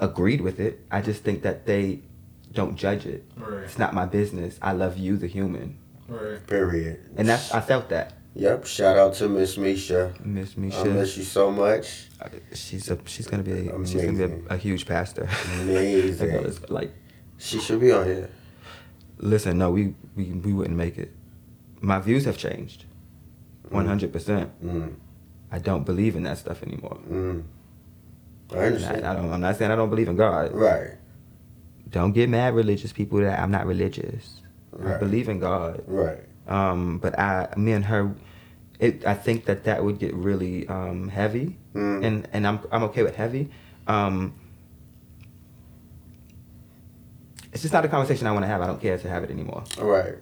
agreed 0.00 0.40
with 0.40 0.60
it. 0.60 0.80
I 0.90 1.00
just 1.00 1.22
think 1.22 1.42
that 1.42 1.66
they 1.66 2.00
don't 2.52 2.76
judge 2.76 3.06
it. 3.06 3.24
Right. 3.36 3.62
It's 3.64 3.78
not 3.78 3.94
my 3.94 4.04
business. 4.06 4.58
I 4.60 4.72
love 4.72 4.98
you, 4.98 5.16
the 5.16 5.26
human, 5.26 5.78
Right. 6.08 6.44
Period. 6.46 7.00
and 7.16 7.28
that's 7.28 7.52
I 7.54 7.60
felt 7.60 7.88
that. 7.90 8.14
Yep. 8.34 8.66
Shout 8.66 8.96
out 8.96 9.14
to 9.14 9.28
Miss 9.28 9.56
Misha. 9.58 10.12
Miss 10.24 10.56
Misha. 10.56 10.78
I 10.80 10.84
Misha, 10.84 10.94
miss 10.94 11.16
you 11.18 11.22
so 11.24 11.50
much. 11.50 12.08
Uh, 12.20 12.28
she's 12.54 12.90
a 12.90 12.98
she's 13.04 13.26
gonna 13.26 13.42
be 13.42 13.52
a, 13.68 13.86
she's 13.86 14.02
gonna 14.04 14.26
be 14.26 14.34
a, 14.50 14.54
a 14.54 14.56
huge 14.56 14.86
pastor. 14.86 15.28
Amazing. 15.60 16.16
That 16.28 16.32
girl 16.32 16.46
is, 16.46 16.70
like 16.70 16.92
She 17.38 17.58
should 17.60 17.80
be 17.80 17.92
on 17.92 18.06
here. 18.06 18.30
Listen, 19.18 19.58
no, 19.58 19.70
we, 19.70 19.94
we 20.16 20.24
we 20.32 20.52
wouldn't 20.52 20.76
make 20.76 20.98
it. 20.98 21.12
My 21.80 21.98
views 22.00 22.24
have 22.24 22.38
changed. 22.38 22.84
Mm. 23.68 23.72
One 23.72 23.86
hundred 23.86 24.12
percent. 24.12 24.50
Mm. 24.64 24.94
I 25.52 25.58
don't 25.58 25.84
believe 25.84 26.16
in 26.16 26.22
that 26.24 26.38
stuff 26.38 26.62
anymore. 26.62 26.98
Mm. 27.08 27.44
I 28.52 28.56
understand. 28.56 29.06
I, 29.06 29.12
I, 29.12 29.16
don't, 29.16 29.30
I'm 29.32 29.40
not 29.40 29.56
saying 29.56 29.70
I 29.70 29.76
don't 29.76 29.90
believe 29.90 30.08
in 30.08 30.16
God. 30.16 30.52
Right. 30.52 30.92
Don't 31.90 32.12
get 32.12 32.28
mad, 32.30 32.54
religious 32.54 32.92
people. 32.92 33.20
That 33.20 33.38
I'm 33.38 33.50
not 33.50 33.66
religious. 33.66 34.40
I 34.84 34.96
believe 34.96 35.28
in 35.28 35.38
God. 35.38 35.82
Right. 35.86 36.20
Um, 36.48 36.98
but 36.98 37.18
I, 37.18 37.52
me 37.56 37.72
and 37.72 37.84
her, 37.84 38.14
it. 38.80 39.04
I 39.06 39.12
think 39.14 39.44
that 39.44 39.64
that 39.64 39.84
would 39.84 39.98
get 39.98 40.14
really 40.14 40.66
um, 40.68 41.08
heavy, 41.08 41.58
Mm. 41.74 42.04
and 42.04 42.28
and 42.32 42.46
I'm 42.46 42.60
I'm 42.72 42.82
okay 42.84 43.02
with 43.02 43.16
heavy. 43.16 43.50
Um, 43.86 44.34
it's 47.52 47.62
just 47.62 47.74
not 47.74 47.84
a 47.84 47.88
conversation 47.88 48.26
I 48.26 48.32
want 48.32 48.44
to 48.44 48.48
have. 48.48 48.62
I 48.62 48.66
don't 48.66 48.80
care 48.80 48.96
to 48.98 49.08
have 49.08 49.22
it 49.24 49.30
anymore. 49.30 49.64
Right. 49.78 50.14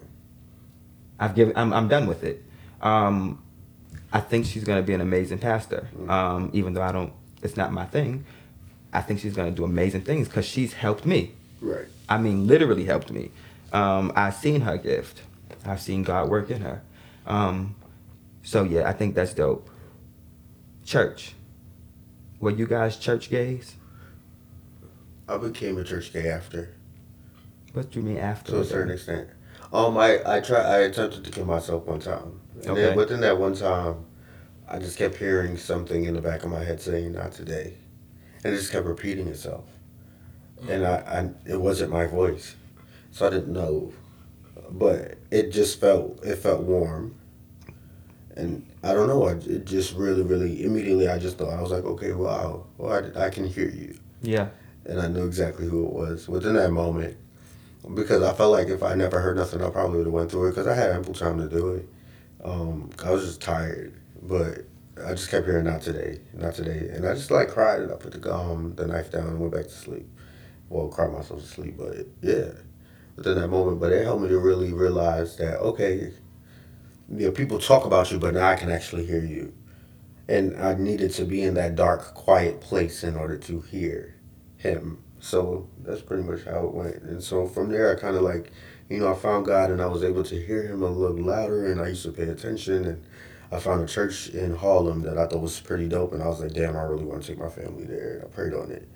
I've 1.21 1.35
given. 1.35 1.57
I'm, 1.57 1.73
I'm 1.73 1.87
done 1.89 2.07
with 2.07 2.25
it. 2.25 2.45
Um, 2.83 3.43
I 4.13 4.21
think 4.21 4.47
she's 4.47 4.65
gonna 4.65 4.83
be 4.83 4.93
an 4.95 5.01
amazing 5.01 5.39
pastor. 5.39 5.89
Um, 6.09 6.51
even 6.53 6.75
though 6.75 6.83
I 6.83 6.93
don't, 6.93 7.13
it's 7.43 7.57
not 7.57 7.73
my 7.73 7.85
thing. 7.87 8.25
I 8.93 9.01
think 9.03 9.21
she's 9.21 9.35
gonna 9.35 9.51
do 9.53 9.65
amazing 9.65 10.03
things 10.03 10.27
because 10.29 10.45
she's 10.47 10.73
helped 10.73 11.07
me. 11.07 11.33
Right. 11.61 11.87
I 12.09 12.19
mean, 12.19 12.47
literally 12.47 12.85
helped 12.85 13.11
me. 13.11 13.31
Um, 13.73 14.13
I've 14.17 14.35
seen 14.35 14.63
her 14.63 14.77
gift. 14.79 15.23
I've 15.65 15.81
seen 15.81 16.03
God 16.03 16.29
work 16.29 16.51
in 16.51 16.63
her. 16.63 16.83
Um, 17.27 17.77
so 18.43 18.65
yeah, 18.65 18.89
I 18.89 18.93
think 18.93 19.15
that's 19.15 19.33
dope. 19.35 19.69
Church. 20.85 21.35
Were 22.41 22.51
you 22.51 22.67
guys 22.67 22.97
church 22.97 23.31
gays? 23.31 23.77
I 25.29 25.37
became 25.37 25.79
a 25.79 25.85
church 25.85 26.13
gay 26.13 26.29
after, 26.29 26.71
What 27.75 27.93
do 27.93 28.01
you 28.01 28.05
mean 28.07 28.17
after? 28.17 28.51
to 28.53 28.61
a 28.61 28.65
certain 28.65 28.93
extent. 28.95 29.29
Um, 29.73 29.97
I 29.97 30.19
I 30.27 30.41
try 30.41 30.59
I 30.59 30.79
attempted 30.79 31.23
to 31.25 31.31
kill 31.31 31.45
myself 31.45 31.85
one 31.87 32.01
time, 32.01 32.40
and 32.63 32.71
Okay. 32.71 32.83
then 32.83 32.97
within 32.97 33.21
that 33.21 33.39
one 33.39 33.55
time, 33.55 34.05
I 34.69 34.79
just 34.79 34.97
kept 34.99 35.17
hearing 35.17 35.57
something 35.57 36.05
in 36.05 36.15
the 36.15 36.21
back 36.21 36.45
of 36.45 36.51
my 36.51 36.63
head 36.65 36.81
saying 36.81 37.13
"not 37.13 37.33
today," 37.33 37.75
and 38.45 38.55
it 38.55 38.57
just 38.59 38.73
kept 38.73 38.87
repeating 38.87 39.29
itself, 39.29 39.65
mm. 40.63 40.69
and 40.71 40.87
I, 40.87 40.97
I 41.47 41.51
it 41.51 41.61
wasn't 41.61 41.91
my 41.91 42.07
voice, 42.07 42.55
so 43.11 43.27
I 43.27 43.31
didn't 43.31 43.53
know, 43.53 43.93
but 44.71 45.17
it 45.31 45.51
just 45.51 45.81
felt 45.81 46.25
it 46.25 46.37
felt 46.37 46.63
warm, 46.63 47.15
and 48.37 48.65
I 48.83 48.95
don't 48.95 49.09
know. 49.09 49.27
I, 49.27 49.33
it 49.33 49.65
just 49.67 49.95
really 49.95 50.23
really 50.23 50.65
immediately 50.65 51.09
I 51.09 51.19
just 51.19 51.39
thought 51.39 51.51
I 51.53 51.61
was 51.61 51.71
like, 51.71 51.85
okay, 51.85 52.13
wow, 52.13 52.67
well 52.79 53.11
I, 53.17 53.27
I 53.27 53.31
can 53.31 53.47
hear 53.47 53.69
you. 53.69 53.99
Yeah. 54.23 54.49
and 54.85 55.01
I 55.01 55.09
knew 55.09 55.25
exactly 55.27 55.67
who 55.67 55.87
it 55.87 55.93
was 55.93 56.29
within 56.29 56.55
that 56.55 56.71
moment. 56.73 57.17
Because 57.95 58.23
I 58.23 58.35
felt 58.35 58.53
like 58.53 58.69
if 58.69 58.83
I 58.83 58.95
never 58.95 59.19
heard 59.21 59.37
nothing, 59.39 59.63
I 59.63 59.71
probably 59.71 59.97
would 59.99 60.07
have 60.07 60.13
went 60.13 60.31
through 60.31 60.49
it. 60.49 60.51
Because 60.51 60.67
I 60.67 60.75
had 60.75 60.91
ample 60.91 61.15
time 61.15 61.39
to 61.39 61.49
do 61.49 61.69
it. 61.71 61.89
Um, 62.45 62.91
I 63.05 63.11
was 63.11 63.25
just 63.25 63.41
tired, 63.41 63.95
but 64.23 64.65
I 65.05 65.13
just 65.13 65.31
kept 65.31 65.47
hearing 65.47 65.65
"not 65.65 65.83
today, 65.83 66.21
not 66.33 66.55
today," 66.55 66.91
and 66.93 67.07
I 67.07 67.15
just 67.15 67.31
like 67.31 67.49
cried 67.49 67.81
and 67.81 67.93
I 67.93 67.97
put 67.97 68.13
the 68.13 68.35
um 68.35 68.75
the 68.77 68.87
knife 68.87 69.11
down 69.13 69.27
and 69.27 69.41
went 69.41 69.53
back 69.53 69.65
to 69.65 69.71
sleep. 69.71 70.09
Well, 70.69 70.89
cried 70.89 71.13
myself 71.13 71.41
to 71.41 71.47
sleep, 71.47 71.77
but 71.77 72.07
yeah, 72.23 72.53
within 73.17 73.37
that 73.37 73.49
moment. 73.49 73.81
But 73.81 73.93
it 73.93 74.05
helped 74.05 74.23
me 74.23 74.29
to 74.29 74.39
really 74.39 74.73
realize 74.73 75.37
that 75.37 75.61
okay, 75.61 76.13
you 77.09 77.27
know, 77.27 77.33
people 77.33 77.59
talk 77.59 77.85
about 77.85 78.11
you, 78.11 78.19
but 78.19 78.35
now 78.35 78.49
I 78.49 78.57
can 78.57 78.71
actually 78.71 79.07
hear 79.07 79.25
you, 79.25 79.53
and 80.29 80.57
I 80.61 80.75
needed 80.75 81.11
to 81.13 81.25
be 81.25 81.43
in 81.43 81.55
that 81.55 81.75
dark, 81.77 82.15
quiet 82.15 82.61
place 82.61 83.03
in 83.05 83.17
order 83.17 83.37
to 83.39 83.61
hear 83.63 84.15
him. 84.57 85.03
So 85.19 85.69
that's 85.83 86.01
pretty 86.01 86.23
much 86.23 86.45
how 86.45 86.67
it 86.67 86.75
went. 86.75 87.03
And 87.03 87.23
so 87.23 87.47
from 87.47 87.71
there, 87.71 87.95
I 87.95 88.01
kind 88.01 88.17
of 88.17 88.23
like, 88.23 88.53
you 88.91 88.99
know, 88.99 89.13
I 89.13 89.15
found 89.15 89.47
God 89.47 89.71
and 89.71 89.81
I 89.81 89.87
was 89.87 90.03
able 90.03 90.25
to 90.25 90.35
hear 90.35 90.65
him 90.65 90.83
a 90.83 90.89
little 90.89 91.17
louder 91.17 91.71
and 91.71 91.81
I 91.81 91.89
used 91.89 92.03
to 92.03 92.13
pay 92.13 92.25
attention. 92.25 92.85
And 92.85 93.05
I 93.53 93.61
found 93.61 93.83
a 93.83 93.87
church 93.87 94.31
in 94.31 94.57
Harlem 94.57 95.03
that 95.03 95.17
I 95.17 95.27
thought 95.27 95.41
was 95.41 95.61
pretty 95.61 95.89
dope. 95.89 96.13
And 96.13 96.21
I 96.23 96.27
was 96.27 96.41
like, 96.41 96.53
damn, 96.53 96.77
I 96.77 96.83
really 96.83 97.05
want 97.05 97.23
to 97.23 97.29
take 97.29 97.39
my 97.39 97.49
family 97.49 97.85
there. 97.85 98.21
I 98.25 98.29
prayed 98.29 98.53
on 98.53 98.73
it. 98.73 98.89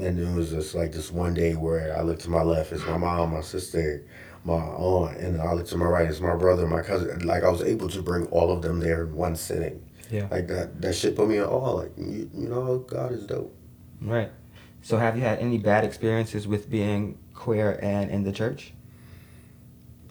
And 0.00 0.18
it 0.18 0.34
was 0.34 0.50
just 0.50 0.74
like 0.76 0.92
this 0.92 1.10
one 1.10 1.34
day 1.34 1.54
where 1.54 1.96
I 1.96 2.02
looked 2.02 2.22
to 2.22 2.30
my 2.30 2.42
left, 2.42 2.72
it's 2.72 2.86
my 2.86 2.96
mom, 2.96 3.32
my 3.32 3.40
sister, 3.40 4.06
my 4.44 4.54
aunt, 4.54 5.18
and 5.18 5.40
I 5.40 5.52
looked 5.52 5.70
to 5.70 5.76
my 5.76 5.86
right, 5.86 6.08
it's 6.08 6.20
my 6.20 6.36
brother, 6.36 6.66
my 6.66 6.82
cousin. 6.82 7.26
Like 7.26 7.42
I 7.42 7.50
was 7.50 7.62
able 7.62 7.88
to 7.88 8.02
bring 8.02 8.26
all 8.26 8.52
of 8.52 8.62
them 8.62 8.78
there 8.78 9.04
in 9.04 9.14
one 9.14 9.34
sitting. 9.34 9.84
Yeah. 10.10 10.28
Like 10.30 10.46
that, 10.48 10.80
that 10.80 10.94
shit 10.94 11.16
put 11.16 11.28
me 11.28 11.38
in 11.38 11.44
awe. 11.44 11.72
Like, 11.72 11.92
you, 11.96 12.30
you 12.32 12.48
know, 12.48 12.78
God 12.78 13.12
is 13.12 13.26
dope. 13.26 13.54
Right. 14.00 14.30
So 14.82 14.96
have 14.96 15.16
you 15.16 15.22
had 15.22 15.40
any 15.40 15.58
bad 15.58 15.84
experiences 15.84 16.46
with 16.46 16.70
being 16.70 17.18
queer 17.32 17.78
and 17.82 18.10
in 18.10 18.22
the 18.22 18.32
church? 18.32 18.74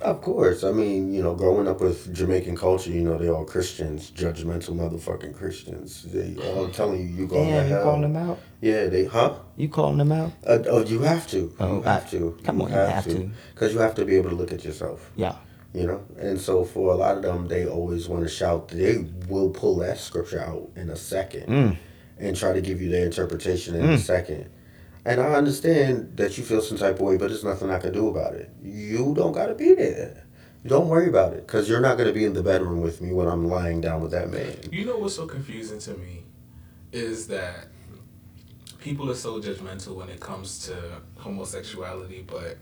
Of 0.01 0.21
course. 0.21 0.63
I 0.63 0.71
mean, 0.71 1.13
you 1.13 1.23
know, 1.23 1.33
growing 1.35 1.67
up 1.67 1.79
with 1.79 2.13
Jamaican 2.13 2.57
culture, 2.57 2.89
you 2.91 3.01
know, 3.01 3.17
they're 3.17 3.33
all 3.33 3.45
Christians, 3.45 4.11
judgmental 4.11 4.75
motherfucking 4.75 5.33
Christians. 5.35 6.03
They 6.03 6.35
all 6.51 6.67
telling 6.69 7.01
you 7.01 7.07
you 7.07 7.27
going 7.27 7.47
to 7.47 7.51
Damn, 7.53 7.69
you 7.69 7.77
calling 7.83 8.01
them 8.01 8.15
out? 8.17 8.39
Yeah, 8.59 8.87
they, 8.87 9.05
huh? 9.05 9.35
You 9.55 9.69
calling 9.69 9.97
them 9.97 10.11
out? 10.11 10.31
Uh, 10.45 10.59
oh, 10.67 10.83
you 10.83 10.99
have 11.03 11.25
to. 11.29 11.55
Oh, 11.59 11.77
you 11.77 11.81
have 11.83 12.05
I- 12.05 12.09
to. 12.09 12.37
come 12.43 12.61
on, 12.61 12.69
you 12.71 12.75
have 12.75 13.05
to. 13.05 13.29
Because 13.53 13.73
you 13.73 13.79
have 13.79 13.95
to 13.95 14.03
be 14.05 14.15
able 14.17 14.29
to 14.31 14.35
look 14.35 14.51
at 14.51 14.65
yourself, 14.65 15.09
Yeah. 15.15 15.35
you 15.73 15.87
know? 15.87 16.03
And 16.19 16.39
so 16.39 16.65
for 16.65 16.91
a 16.91 16.95
lot 16.95 17.15
of 17.17 17.23
them, 17.23 17.47
they 17.47 17.65
always 17.65 18.09
want 18.09 18.23
to 18.23 18.29
shout. 18.29 18.67
They 18.69 19.05
will 19.29 19.51
pull 19.51 19.77
that 19.77 19.99
scripture 19.99 20.41
out 20.41 20.69
in 20.75 20.89
a 20.89 20.95
second 20.97 21.47
Mm. 21.47 21.77
and 22.19 22.35
try 22.35 22.51
to 22.51 22.61
give 22.61 22.81
you 22.81 22.89
their 22.89 23.05
interpretation 23.05 23.75
in 23.75 23.85
a 23.85 23.93
Mm. 23.93 23.99
second. 23.99 24.49
And 25.05 25.19
I 25.19 25.33
understand 25.33 26.15
that 26.17 26.37
you 26.37 26.43
feel 26.43 26.61
some 26.61 26.77
type 26.77 26.95
of 26.95 27.01
way, 27.01 27.17
but 27.17 27.27
there's 27.27 27.43
nothing 27.43 27.69
I 27.69 27.79
can 27.79 27.91
do 27.91 28.07
about 28.07 28.35
it. 28.35 28.49
You 28.61 29.13
don't 29.15 29.33
got 29.33 29.47
to 29.47 29.55
be 29.55 29.73
there. 29.73 30.25
Don't 30.65 30.87
worry 30.87 31.09
about 31.09 31.33
it, 31.33 31.45
because 31.45 31.67
you're 31.67 31.81
not 31.81 31.97
going 31.97 32.07
to 32.07 32.13
be 32.13 32.23
in 32.23 32.33
the 32.33 32.41
bedroom 32.41 32.79
with 32.79 33.01
me 33.01 33.11
when 33.11 33.27
I'm 33.27 33.49
lying 33.49 33.81
down 33.81 34.01
with 34.01 34.11
that 34.11 34.29
man. 34.29 34.55
You 34.71 34.85
know 34.85 34.97
what's 34.97 35.15
so 35.15 35.27
confusing 35.27 35.79
to 35.79 35.93
me 35.95 36.23
is 36.93 37.27
that 37.27 37.67
people 38.79 39.11
are 39.11 39.15
so 39.15 39.41
judgmental 39.41 39.95
when 39.95 40.07
it 40.07 40.21
comes 40.21 40.65
to 40.67 41.01
homosexuality, 41.17 42.21
but 42.25 42.57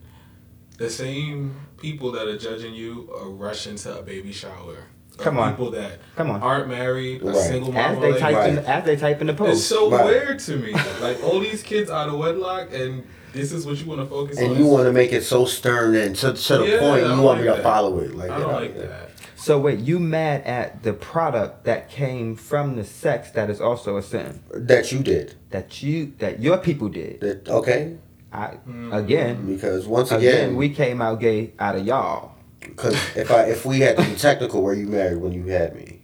the 0.80 0.90
same 0.90 1.56
people 1.78 2.12
that 2.14 2.28
are 2.28 2.38
judging 2.40 2.74
you 2.74 3.08
are 3.14 3.30
rushing 3.30 3.76
to 3.76 4.00
a 4.00 4.02
baby 4.02 4.32
shower. 4.32 4.88
Or 5.22 5.24
Come 5.24 5.38
on. 5.38 5.52
People 5.52 5.72
that 5.72 5.92
Come 6.16 6.32
on. 6.32 6.42
aren't 6.42 6.68
married, 6.68 7.22
a 7.22 7.26
Right. 7.26 7.36
single 7.36 7.70
As 7.78 7.96
mama. 7.96 8.02
they 8.02 8.12
like, 8.12 8.20
type 8.20 8.48
in, 8.48 8.58
as 8.60 8.84
they 8.86 8.96
type 8.96 9.22
in 9.22 9.28
the 9.28 9.34
post. 9.34 9.52
it's 9.60 9.66
so 9.66 9.90
Right. 9.90 10.06
weird 10.06 10.40
to 10.40 10.58
me. 10.58 10.74
Like 11.02 11.24
all 11.24 11.40
these 11.40 11.64
kids 11.64 11.90
out 11.90 12.10
of 12.10 12.18
wedlock, 12.18 12.70
and 12.74 13.04
this 13.34 13.52
is 13.52 13.66
what 13.66 13.78
you 13.80 13.86
want 13.88 14.02
to 14.02 14.08
focus 14.08 14.38
on. 14.40 14.44
And 14.46 14.58
you 14.58 14.66
want 14.66 14.86
to 14.86 14.92
make 14.92 15.14
it 15.14 15.24
so 15.24 15.46
stern 15.46 15.96
and 15.96 16.16
to, 16.18 16.34
to 16.34 16.58
the 16.58 16.66
Yeah, 16.68 16.80
point 16.80 17.02
you 17.04 17.08
don't 17.10 17.24
want 17.24 17.42
me 17.42 17.48
like 17.48 17.58
to 17.58 17.62
that. 17.64 17.70
follow 17.70 18.00
it. 18.00 18.16
Like, 18.16 18.32
I 18.32 18.40
don't 18.40 18.50
out 18.50 18.62
like 18.62 18.76
of 18.76 18.82
that. 18.82 19.10
So 19.36 19.58
wait, 19.58 19.80
you 19.80 20.00
mad 20.00 20.44
at 20.44 20.84
the 20.84 20.94
product 20.94 21.64
that 21.66 21.90
came 21.90 22.36
from 22.36 22.76
the 22.76 22.84
sex 22.84 23.32
that 23.32 23.50
is 23.50 23.60
also 23.60 23.98
a 23.98 24.04
sin 24.04 24.42
That 24.54 24.92
you 24.92 25.00
did. 25.00 25.34
that 25.50 25.82
you 25.82 26.14
that 26.20 26.40
your 26.42 26.58
people 26.58 26.90
did. 26.90 27.22
That 27.22 27.50
okay? 27.50 27.96
I 28.34 28.58
Mm. 28.70 28.96
again, 28.96 29.46
Because 29.48 29.88
once 29.88 30.12
again, 30.12 30.22
again, 30.50 30.56
we 30.56 30.70
came 30.70 31.02
out 31.02 31.20
gay 31.20 31.52
out 31.60 31.76
of 31.76 31.86
y'all. 31.86 32.32
Because 32.62 32.96
if 33.16 33.32
I 33.32 33.44
if 33.44 33.66
we 33.66 33.80
had 33.82 33.98
to 33.98 34.04
be 34.04 34.16
technical, 34.16 34.62
were 34.62 34.74
you 34.74 34.88
married 34.88 35.18
when 35.18 35.34
you 35.34 35.46
had 35.46 35.76
me? 35.76 36.02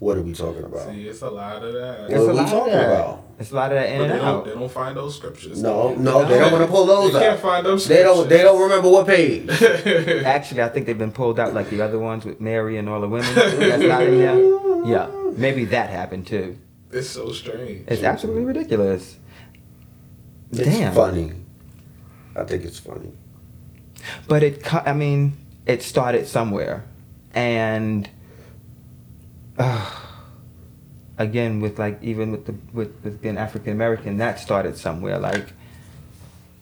What 0.00 0.16
are 0.16 0.22
we 0.22 0.32
talking 0.32 0.64
about? 0.64 0.88
See, 0.88 1.06
it's 1.06 1.20
a 1.20 1.28
lot 1.28 1.62
of 1.62 1.74
that. 1.74 2.08
What 2.08 2.12
are 2.12 2.32
we 2.32 2.50
talking 2.50 2.72
that. 2.72 2.86
about? 2.86 3.24
It's 3.38 3.50
a 3.52 3.54
lot 3.54 3.70
of 3.70 3.76
that 3.78 3.90
in 3.90 3.98
But 3.98 4.10
and 4.10 4.12
they 4.12 4.24
don't, 4.24 4.44
they 4.46 4.54
don't 4.54 4.72
find 4.72 4.96
those 4.96 5.14
scriptures. 5.14 5.62
No, 5.62 5.94
no, 5.94 6.24
they 6.26 6.38
don't 6.38 6.52
want 6.52 6.64
to 6.64 6.70
pull 6.70 6.86
those 6.86 7.12
They 7.12 7.20
can't 7.20 7.40
find 7.40 7.66
those 7.66 7.86
They 7.86 8.02
don't. 8.02 8.26
They 8.26 8.42
don't 8.42 8.60
remember 8.62 8.88
what 8.88 9.06
page. 9.06 9.50
Actually, 10.24 10.62
I 10.62 10.70
think 10.70 10.86
they've 10.86 10.96
been 10.96 11.12
pulled 11.12 11.38
out 11.38 11.52
like 11.52 11.68
the 11.68 11.82
other 11.82 11.98
ones 11.98 12.24
with 12.24 12.40
Mary 12.40 12.78
and 12.78 12.88
all 12.88 13.00
the 13.02 13.08
women. 13.08 13.34
That's 13.34 13.82
not 13.82 14.02
in 14.02 14.18
there. 14.18 14.86
Yeah, 14.86 15.10
maybe 15.36 15.66
that 15.66 15.90
happened 15.90 16.26
too. 16.26 16.56
it's 16.90 17.10
so 17.10 17.32
strange. 17.32 17.86
It's 17.86 18.02
absolutely 18.02 18.44
ridiculous. 18.44 19.18
It's 20.52 20.60
Damn. 20.60 20.94
funny. 20.94 21.32
I 22.34 22.44
think 22.44 22.64
it's 22.64 22.78
funny. 22.78 23.12
But 24.26 24.42
it, 24.42 24.74
I 24.74 24.94
mean, 24.94 25.36
it 25.66 25.82
started 25.82 26.26
somewhere, 26.26 26.84
and 27.34 28.08
again 31.18 31.60
with 31.60 31.78
like 31.78 32.02
even 32.02 32.32
with 32.32 32.46
the 32.46 32.54
with, 32.72 32.92
with 33.04 33.20
being 33.20 33.36
African 33.38 33.72
American, 33.72 34.16
that 34.18 34.40
started 34.40 34.76
somewhere. 34.76 35.18
Like, 35.18 35.52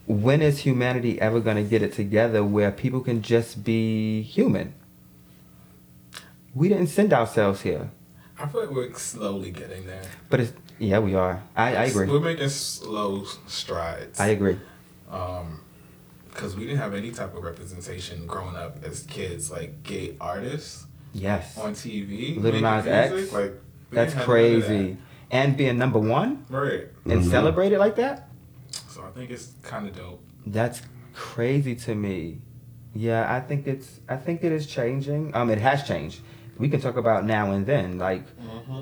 when 0.07 0.43
is 0.43 0.61
humanity 0.61 1.21
ever 1.21 1.41
gonna 1.41 1.63
get 1.63 1.83
it 1.83 1.93
together 1.93 2.45
where 2.45 2.71
people 2.71 3.01
can 3.01 3.23
just 3.23 3.65
be 3.65 4.23
human? 4.23 4.75
We 6.55 6.69
didn't 6.69 6.89
send 6.89 7.13
ourselves 7.13 7.61
here, 7.61 7.91
I 8.39 8.47
feel 8.47 8.63
like 8.63 8.71
we're 8.71 8.93
slowly 8.95 9.51
getting 9.51 9.87
there. 9.87 10.03
but 10.31 10.41
it's 10.41 10.53
yeah, 10.79 11.01
we 11.01 11.15
are. 11.15 11.43
I, 11.57 11.75
I 11.75 11.85
agree. 11.87 12.07
We're 12.07 12.21
making 12.21 12.49
slow 12.51 13.25
strides. 13.49 14.21
I 14.21 14.29
agree. 14.29 14.59
um, 15.11 15.61
because 16.39 16.55
we 16.55 16.65
didn't 16.67 16.79
have 16.79 16.95
any 16.95 17.11
type 17.11 17.37
of 17.37 17.43
representation 17.43 18.25
growing 18.25 18.55
up 18.55 18.77
as 18.85 19.03
kids, 19.03 19.51
like 19.51 19.83
gay 19.83 20.15
artists 20.21 20.87
Yes, 21.13 21.59
on 21.59 21.73
TV. 21.73 22.41
Lil 22.41 22.61
Nas 22.61 22.87
X. 22.87 23.33
Like 23.33 23.55
that's 23.91 23.91
didn't 23.91 23.99
have 23.99 24.15
none 24.15 24.21
of 24.21 24.25
crazy. 24.25 24.97
And 25.33 25.57
being 25.57 25.79
number 25.79 25.99
one. 25.99 26.45
Right. 26.49 26.85
and 27.07 27.23
Mhm. 27.23 27.31
celebrated 27.31 27.79
like 27.81 27.97
that. 27.97 28.29
So 28.89 29.03
I 29.03 29.11
think 29.11 29.31
it's 29.31 29.53
kind 29.63 29.89
of 29.89 29.97
dope. 29.97 30.23
That's 30.47 30.81
crazy 31.13 31.75
to 31.75 31.95
me. 31.97 32.39
Yeah, 32.95 33.33
I 33.35 33.41
think 33.41 33.67
it's 33.67 33.99
I 34.09 34.17
think 34.17 34.45
it 34.45 34.53
is 34.53 34.67
changing. 34.67 35.35
Um 35.35 35.51
it 35.51 35.59
has 35.59 35.83
changed. 35.83 36.21
We 36.57 36.69
can 36.69 36.81
talk 36.81 36.97
about 36.97 37.25
now 37.27 37.51
and 37.51 37.67
then. 37.67 37.99
Like 37.99 38.25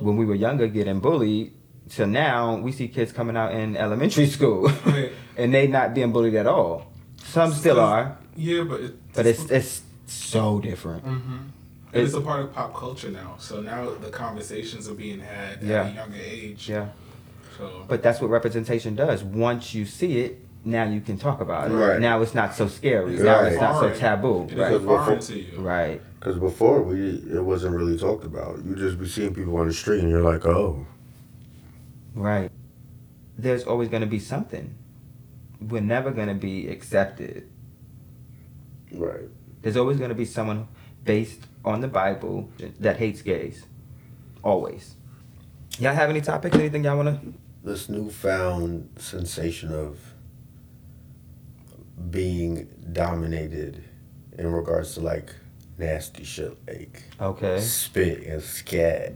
when 0.01 0.17
we 0.19 0.27
were 0.27 0.35
younger 0.35 0.67
getting 0.67 1.01
bullied 1.01 1.53
to 1.97 2.07
now 2.07 2.57
we 2.57 2.73
see 2.73 2.89
kids 2.89 3.13
coming 3.13 3.37
out 3.37 3.55
in 3.55 3.77
elementary 3.79 4.27
school 4.37 4.69
Right. 4.85 5.13
and 5.39 5.55
they 5.55 5.69
not 5.69 5.95
being 5.95 6.13
bullied 6.13 6.35
at 6.35 6.47
all. 6.47 6.86
Some 7.27 7.53
still 7.53 7.81
are, 7.81 8.17
Yeah, 8.37 8.63
but 8.65 8.81
it, 8.81 9.13
but 9.15 9.27
it's 9.27 9.51
it's 9.51 9.83
so 10.07 10.61
different. 10.61 11.03
hmm 11.05 11.37
And 11.93 12.03
it's 12.05 12.15
a 12.15 12.21
part 12.21 12.41
of 12.41 12.53
pop 12.53 12.75
culture 12.75 13.11
now. 13.11 13.37
So 13.39 13.61
now 13.61 13.91
the 13.95 14.11
conversations 14.11 14.89
are 14.89 14.95
being 14.95 15.21
had 15.21 15.63
Yeah. 15.63 15.85
at 15.85 15.93
a 15.93 15.95
younger 15.95 16.19
age. 16.23 16.69
Yeah. 16.69 16.89
So 17.59 17.85
But 17.89 18.03
that's 18.03 18.21
what 18.21 18.31
representation 18.31 18.95
does. 18.95 19.23
Once 19.25 19.75
you 19.75 19.85
see 19.87 20.19
it, 20.21 20.39
now 20.65 20.85
you 20.85 21.01
can 21.01 21.17
talk 21.17 21.41
about 21.41 21.71
it. 21.71 21.75
Right. 21.75 22.01
Now 22.01 22.21
it's 22.23 22.35
not 22.35 22.55
so 22.55 22.69
scary. 22.69 23.13
Now 23.19 23.43
it's 23.45 23.57
Right. 23.57 23.63
not 23.63 23.81
so 23.81 23.95
taboo. 23.95 24.45
it 24.45 24.53
is 24.53 24.59
Right. 24.59 24.73
Because 24.73 24.83
before- 24.83 25.19
to 25.19 25.39
you. 25.39 25.61
Right. 25.61 26.01
Because 26.19 26.39
before 26.39 26.83
we, 26.83 26.99
it 27.33 27.45
wasn't 27.45 27.77
really 27.77 27.97
talked 27.97 28.25
about. 28.25 28.65
You 28.65 28.75
just 28.75 28.99
be 28.99 29.07
seeing 29.09 29.33
people 29.35 29.57
on 29.59 29.67
the 29.69 29.73
street, 29.73 30.01
and 30.01 30.11
you're 30.11 30.23
like, 30.33 30.45
oh, 30.47 30.87
Right. 32.15 32.51
There's 33.39 33.65
always 33.65 33.89
going 33.91 34.01
to 34.01 34.07
be 34.09 34.19
something. 34.19 34.75
We're 35.61 35.81
never 35.81 36.11
going 36.11 36.29
to 36.29 36.35
be 36.35 36.69
accepted. 36.69 37.49
right. 38.93 39.29
There's 39.63 39.77
always 39.77 39.97
going 39.99 40.11
to 40.11 40.15
be 40.15 40.25
someone 40.25 40.69
based 41.05 41.41
on 41.65 41.81
the 41.81 41.89
Bible 41.89 42.51
that 42.79 42.99
hates 42.99 43.23
gays. 43.23 43.65
Always. 44.43 44.95
Y'all 45.79 45.95
have 45.95 46.09
any 46.11 46.21
topics? 46.21 46.57
Anything 46.57 46.85
y'all 46.85 46.97
want 46.97 47.21
to? 47.21 47.35
This 47.65 47.89
newfound 47.89 48.91
sensation 48.99 49.73
of 49.73 49.99
being 52.11 52.69
dominated 52.93 53.83
in 54.39 54.53
regards 54.53 54.95
to 54.95 55.01
like 55.01 55.35
nasty 55.79 56.25
shit 56.25 56.57
like 56.69 57.03
Okay. 57.21 57.59
spit 57.61 58.25
and 58.27 58.43
scat. 58.43 59.15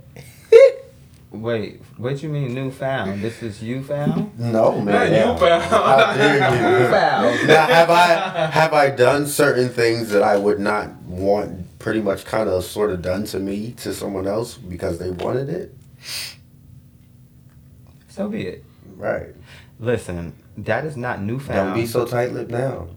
Wait, 1.30 1.80
what 1.96 2.20
you 2.24 2.28
mean 2.28 2.54
newfound? 2.54 3.22
This 3.22 3.40
is 3.42 3.62
you 3.62 3.84
found? 3.84 4.36
No 4.36 4.80
man. 4.80 5.12
Not 5.12 5.40
you, 5.40 5.46
pal. 5.46 5.60
How 5.60 6.14
dare 6.14 6.34
you? 6.82 6.88
Found. 6.90 7.46
now, 7.48 7.66
have 7.66 7.88
I 7.90 8.06
have 8.50 8.72
I 8.72 8.90
done 8.90 9.26
certain 9.26 9.68
things 9.68 10.10
that 10.10 10.22
I 10.24 10.36
would 10.36 10.58
not 10.58 10.92
want, 11.02 11.78
pretty 11.78 12.00
much, 12.02 12.24
kind 12.24 12.48
of, 12.48 12.64
sort 12.64 12.90
of 12.90 13.00
done 13.00 13.24
to 13.26 13.38
me 13.38 13.72
to 13.78 13.94
someone 13.94 14.26
else 14.26 14.56
because 14.56 14.98
they 14.98 15.10
wanted 15.12 15.48
it? 15.50 15.72
So 18.08 18.28
be 18.28 18.46
it. 18.48 18.64
Right. 18.96 19.28
Listen, 19.78 20.34
that 20.58 20.84
is 20.84 20.96
not 20.96 21.22
newfound. 21.22 21.68
Don't 21.70 21.74
be 21.80 21.86
so 21.86 22.04
tight-lipped 22.06 22.50
now. 22.50 22.88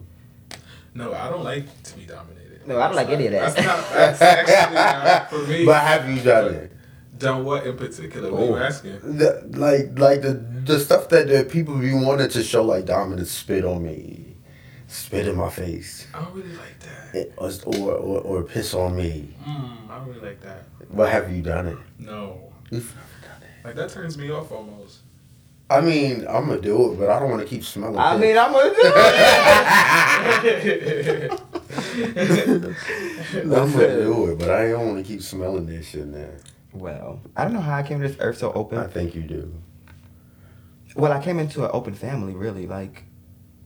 No, 0.92 1.12
I 1.14 1.28
don't 1.30 1.44
like 1.44 1.82
to 1.84 1.96
be 1.96 2.04
dominated. 2.04 2.66
No, 2.66 2.80
I 2.80 2.88
don't 2.88 2.96
like 2.96 3.08
any 3.10 3.26
of 3.26 3.32
that. 3.32 3.54
That's 3.54 3.66
not. 3.66 3.90
That's 3.92 4.22
actually 4.22 4.74
not 4.74 5.30
for 5.30 5.38
me. 5.50 5.64
But 5.64 5.82
have 5.82 6.08
you 6.10 6.20
done 6.20 6.52
it? 6.54 6.72
Done 7.18 7.44
what 7.44 7.64
in 7.66 7.76
particular? 7.76 8.30
What 8.32 8.40
are 8.42 8.46
you 8.46 8.54
Oh. 8.54 8.58
asking? 8.58 8.98
The, 9.18 9.42
like, 9.52 9.96
like 9.98 10.22
the 10.22 10.32
the 10.64 10.78
stuff 10.80 11.08
that 11.10 11.28
the 11.28 11.44
people 11.44 11.76
be 11.76 11.92
wanted 11.94 12.30
to 12.32 12.42
show, 12.42 12.64
like 12.64 12.86
dominance, 12.86 13.30
spit 13.30 13.64
on 13.64 13.84
me, 13.84 14.34
spit 14.88 15.28
in 15.28 15.36
my 15.36 15.50
face, 15.50 16.06
I 16.14 16.22
don't 16.22 16.34
really 16.34 16.56
like 16.56 16.80
that. 16.80 17.14
it- 17.14 17.32
or, 17.36 17.50
or 17.66 17.92
or 17.92 18.20
or 18.20 18.42
piss 18.42 18.74
on 18.74 18.96
me. 18.96 19.28
Mm, 19.46 19.88
I 19.90 19.98
don't 19.98 20.08
really 20.08 20.20
like 20.26 20.40
that. 20.42 20.64
But 20.92 21.08
have 21.10 21.30
you 21.32 21.42
done 21.42 21.66
it? 21.68 21.78
No, 21.98 22.52
You've 22.70 22.92
never 22.94 23.20
done 23.22 23.42
it. 23.42 23.64
like 23.66 23.74
that 23.76 23.90
turns 23.90 24.16
me 24.18 24.30
off 24.32 24.50
almost. 24.50 25.02
I 25.70 25.80
mean, 25.80 26.26
I'm 26.28 26.46
gonna 26.48 26.60
do 26.60 26.92
it, 26.92 26.98
but 26.98 27.08
I 27.10 27.18
don't 27.20 27.30
want 27.30 27.40
to 27.42 27.48
keep 27.48 27.64
smelling. 27.64 27.96
I 27.96 28.12
piss. 28.12 28.20
mean, 28.22 28.36
I'm 28.38 28.52
gonna 28.52 28.70
do 28.70 28.76
it. 28.84 28.94
I'm 33.34 33.48
gonna 33.72 34.02
do 34.02 34.30
it, 34.32 34.38
but 34.38 34.50
I 34.50 34.68
don't 34.68 34.86
want 34.88 34.98
to 34.98 35.04
keep 35.12 35.22
smelling 35.22 35.66
this 35.66 35.88
shit 35.88 36.06
now. 36.06 36.28
Well, 36.74 37.20
I 37.36 37.44
don't 37.44 37.52
know 37.54 37.60
how 37.60 37.76
I 37.76 37.82
came 37.82 38.00
to 38.00 38.08
this 38.08 38.16
earth 38.20 38.38
so 38.38 38.52
open. 38.52 38.78
I 38.78 38.86
think 38.86 39.14
you 39.14 39.22
do. 39.22 39.52
Well, 40.96 41.12
I 41.12 41.22
came 41.22 41.38
into 41.38 41.64
an 41.64 41.70
open 41.72 41.94
family, 41.94 42.34
really. 42.34 42.66
Like, 42.66 43.04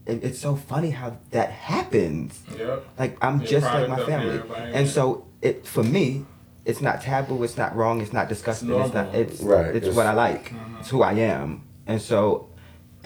it, 0.06 0.24
it's 0.24 0.38
so 0.38 0.56
funny 0.56 0.90
how 0.90 1.18
that 1.30 1.50
happens. 1.50 2.40
yep. 2.58 2.86
Like, 2.98 3.18
I'm 3.22 3.40
You're 3.40 3.48
just 3.48 3.66
like 3.66 3.88
my 3.88 4.02
family, 4.04 4.40
and 4.72 4.88
so 4.88 5.26
it 5.42 5.66
for 5.66 5.82
me, 5.82 6.24
it's 6.64 6.80
not 6.80 7.02
taboo. 7.02 7.42
It's 7.42 7.56
not 7.56 7.74
wrong. 7.76 8.00
It's 8.00 8.12
not 8.12 8.28
disgusting. 8.28 8.70
It's, 8.72 8.94
not. 8.94 9.14
It's 9.14 9.40
Right, 9.40 9.66
It's 9.66 9.76
it's- 9.88 9.94
what 9.96 10.06
I 10.06 10.12
like. 10.14 10.50
Mhm. 10.52 10.80
It's 10.80 10.88
who 10.90 11.02
I 11.02 11.12
am, 11.14 11.62
and 11.86 12.00
so. 12.00 12.47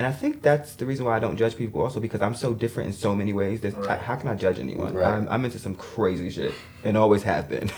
And 0.02 0.12
I 0.12 0.16
think 0.18 0.42
that's 0.42 0.74
the 0.74 0.84
reason 0.84 1.06
why 1.06 1.14
I 1.14 1.20
don't 1.20 1.36
judge 1.36 1.56
people 1.56 1.80
also 1.80 2.00
because 2.00 2.20
I'm 2.22 2.34
so 2.34 2.54
different 2.54 2.88
in 2.88 2.92
so 2.92 3.14
many 3.14 3.32
ways. 3.32 3.60
That 3.60 3.76
Right. 3.76 4.00
how 4.00 4.16
can 4.16 4.28
I 4.30 4.34
judge 4.34 4.58
anyone? 4.58 4.94
Right. 4.94 5.06
I'm, 5.14 5.28
I'm 5.28 5.44
into 5.44 5.60
some 5.60 5.76
crazy 5.76 6.28
shit 6.28 6.52
and 6.82 6.96
always 6.96 7.22
have 7.22 7.48
been. 7.48 7.70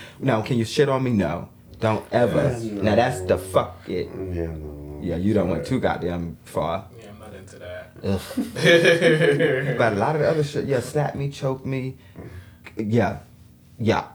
now, 0.18 0.42
can 0.42 0.58
you 0.58 0.64
shit 0.64 0.88
on 0.88 1.04
me? 1.04 1.12
No, 1.12 1.48
don't 1.78 2.04
ever. 2.10 2.58
Yeah, 2.60 2.82
Now 2.82 2.96
that's 2.96 3.20
the 3.20 3.38
fuck 3.38 3.88
it. 3.88 4.08
Yeah, 4.08 4.46
no. 4.46 4.98
Yeah, 5.00 5.14
you 5.14 5.32
don't 5.32 5.48
went 5.48 5.64
too 5.64 5.78
goddamn 5.78 6.38
far. 6.42 6.88
Yeah, 6.98 7.10
I'm 7.10 7.20
not 7.20 7.32
into 7.32 7.56
that. 7.60 7.92
Ugh. 8.02 9.76
But 9.78 9.92
a 9.92 9.96
lot 9.96 10.16
of 10.16 10.22
the 10.22 10.28
other 10.28 10.42
shit, 10.42 10.64
yeah, 10.64 10.80
slap 10.80 11.14
me, 11.14 11.30
choke 11.30 11.64
me, 11.64 11.98
yeah, 12.76 13.20
yeah. 13.78 14.08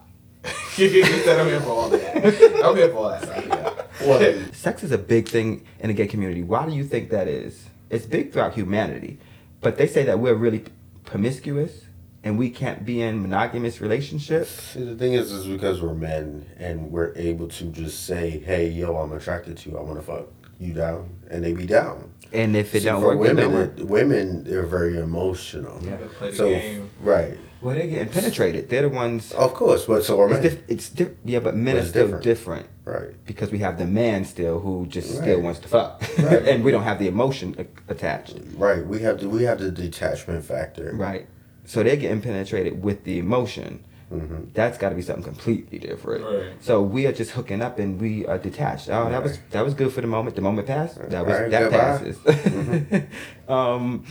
you 0.75 1.05
said 1.23 1.39
I'm 1.39 1.47
here 1.47 1.61
for 1.61 1.69
all 1.69 1.87
that. 1.89 2.65
I'm 2.65 2.75
here 2.75 2.89
for 2.89 2.97
all 2.97 3.09
that. 3.11 3.62
Stuff, 4.03 4.21
Yeah. 4.21 4.27
Well, 4.35 4.39
Sex 4.53 4.84
is 4.84 4.91
a 4.91 4.97
big 4.97 5.27
thing 5.27 5.65
in 5.80 5.88
the 5.88 5.93
gay 5.93 6.07
community. 6.07 6.43
Why 6.43 6.65
do 6.67 6.73
you 6.73 6.84
think 6.84 7.09
that 7.09 7.27
is? 7.27 7.65
It's 7.89 8.05
big 8.05 8.31
throughout 8.34 8.53
humanity, 8.53 9.19
but 9.61 9.77
they 9.77 9.88
say 9.88 10.03
that 10.03 10.19
we're 10.19 10.34
really 10.35 10.63
promiscuous 11.05 11.81
and 12.23 12.38
we 12.39 12.49
can't 12.49 12.85
be 12.85 13.01
in 13.01 13.21
monogamous 13.21 13.81
relationships. 13.81 14.49
See, 14.49 14.84
the 14.84 14.95
thing 14.95 15.13
is, 15.13 15.31
is 15.31 15.45
because 15.45 15.81
we're 15.81 15.93
men 15.93 16.45
and 16.57 16.89
we're 16.91 17.13
able 17.17 17.47
to 17.49 17.65
just 17.65 18.05
say, 18.05 18.39
"Hey, 18.39 18.69
yo, 18.69 18.95
I'm 18.97 19.11
attracted 19.11 19.57
to 19.57 19.69
you. 19.69 19.77
I 19.77 19.81
want 19.81 19.99
to 19.99 20.05
fuck 20.05 20.27
you 20.59 20.73
down," 20.73 21.09
and 21.30 21.43
they 21.43 21.51
be 21.53 21.65
down. 21.65 22.11
And 22.31 22.55
if 22.55 22.73
it 22.73 22.80
See, 22.80 22.85
don't 22.85 23.01
for 23.01 23.15
work, 23.17 23.30
it 23.30 23.35
women, 23.35 23.73
it- 23.77 23.85
women, 23.88 24.43
they're 24.45 24.65
very 24.65 24.97
emotional. 24.97 25.80
Yeah. 25.84 25.97
Play 26.17 26.31
the 26.31 26.35
So, 26.38 26.49
game. 26.49 26.89
right, 27.01 27.38
Well, 27.64 27.76
they're 27.76 27.88
getting 27.88 28.10
penetrated. 28.14 28.69
They're 28.69 28.81
the 28.84 28.90
ones. 28.90 29.31
of 29.31 29.53
course, 29.53 29.85
but 29.85 30.03
so 30.03 30.19
are 30.19 30.26
It's, 30.30 30.34
men. 30.34 30.41
diff- 30.44 30.64
it's 30.68 30.90
diff- 30.90 31.11
yeah, 31.23 31.40
but 31.40 31.56
men 31.56 31.76
But 31.76 31.84
are 31.84 31.88
still 31.88 32.03
different. 32.07 32.23
different. 32.23 32.65
right, 32.85 33.26
because 33.26 33.52
we 33.52 33.60
have 33.60 33.77
the 33.77 33.85
man 33.88 34.26
still 34.26 34.60
who 34.60 34.85
just 34.88 35.15
still 35.15 35.40
wants 35.41 35.60
to 35.61 35.68
fuck, 35.69 36.03
Right. 36.19 36.45
and 36.49 36.64
we 36.64 36.72
don't 36.72 36.84
have 36.84 36.99
the 36.99 37.07
emotion 37.07 37.56
a- 37.57 37.91
attached. 37.91 38.35
right. 38.57 38.85
We 38.85 38.99
have 39.03 39.19
the 39.22 39.30
we 39.30 39.44
have 39.44 39.60
the 39.60 39.72
detachment 39.72 40.44
factor. 40.44 40.91
Right. 40.94 41.27
So 41.65 41.81
they're 41.84 41.95
getting 41.95 42.22
penetrated 42.22 42.84
with 42.84 43.06
the 43.06 43.18
emotion. 43.19 43.84
hmm 44.10 44.44
That's 44.53 44.77
got 44.77 44.90
to 44.90 44.95
be 44.95 45.02
something 45.02 45.23
completely 45.23 45.80
different. 45.80 46.26
Right. 46.26 46.53
So 46.61 46.81
we 46.81 47.06
are 47.07 47.14
just 47.14 47.31
hooking 47.31 47.61
up 47.61 47.80
and 47.80 48.02
we 48.02 48.26
are 48.27 48.38
detached. 48.38 48.90
Oh, 48.90 49.10
that 49.10 49.23
was 49.23 49.31
Right. 49.34 49.52
that 49.52 49.64
was 49.64 49.73
good 49.73 49.91
for 49.94 50.02
the 50.02 50.07
moment. 50.07 50.35
The 50.35 50.41
moment 50.41 50.68
passed. 50.68 50.95
That 51.10 51.26
was 51.26 51.40
Right, 51.40 51.49
that 51.52 51.61
goodbye. 51.64 51.99
Mm-hmm. 52.34 52.84
passes. 52.90 53.06
um, 53.48 54.03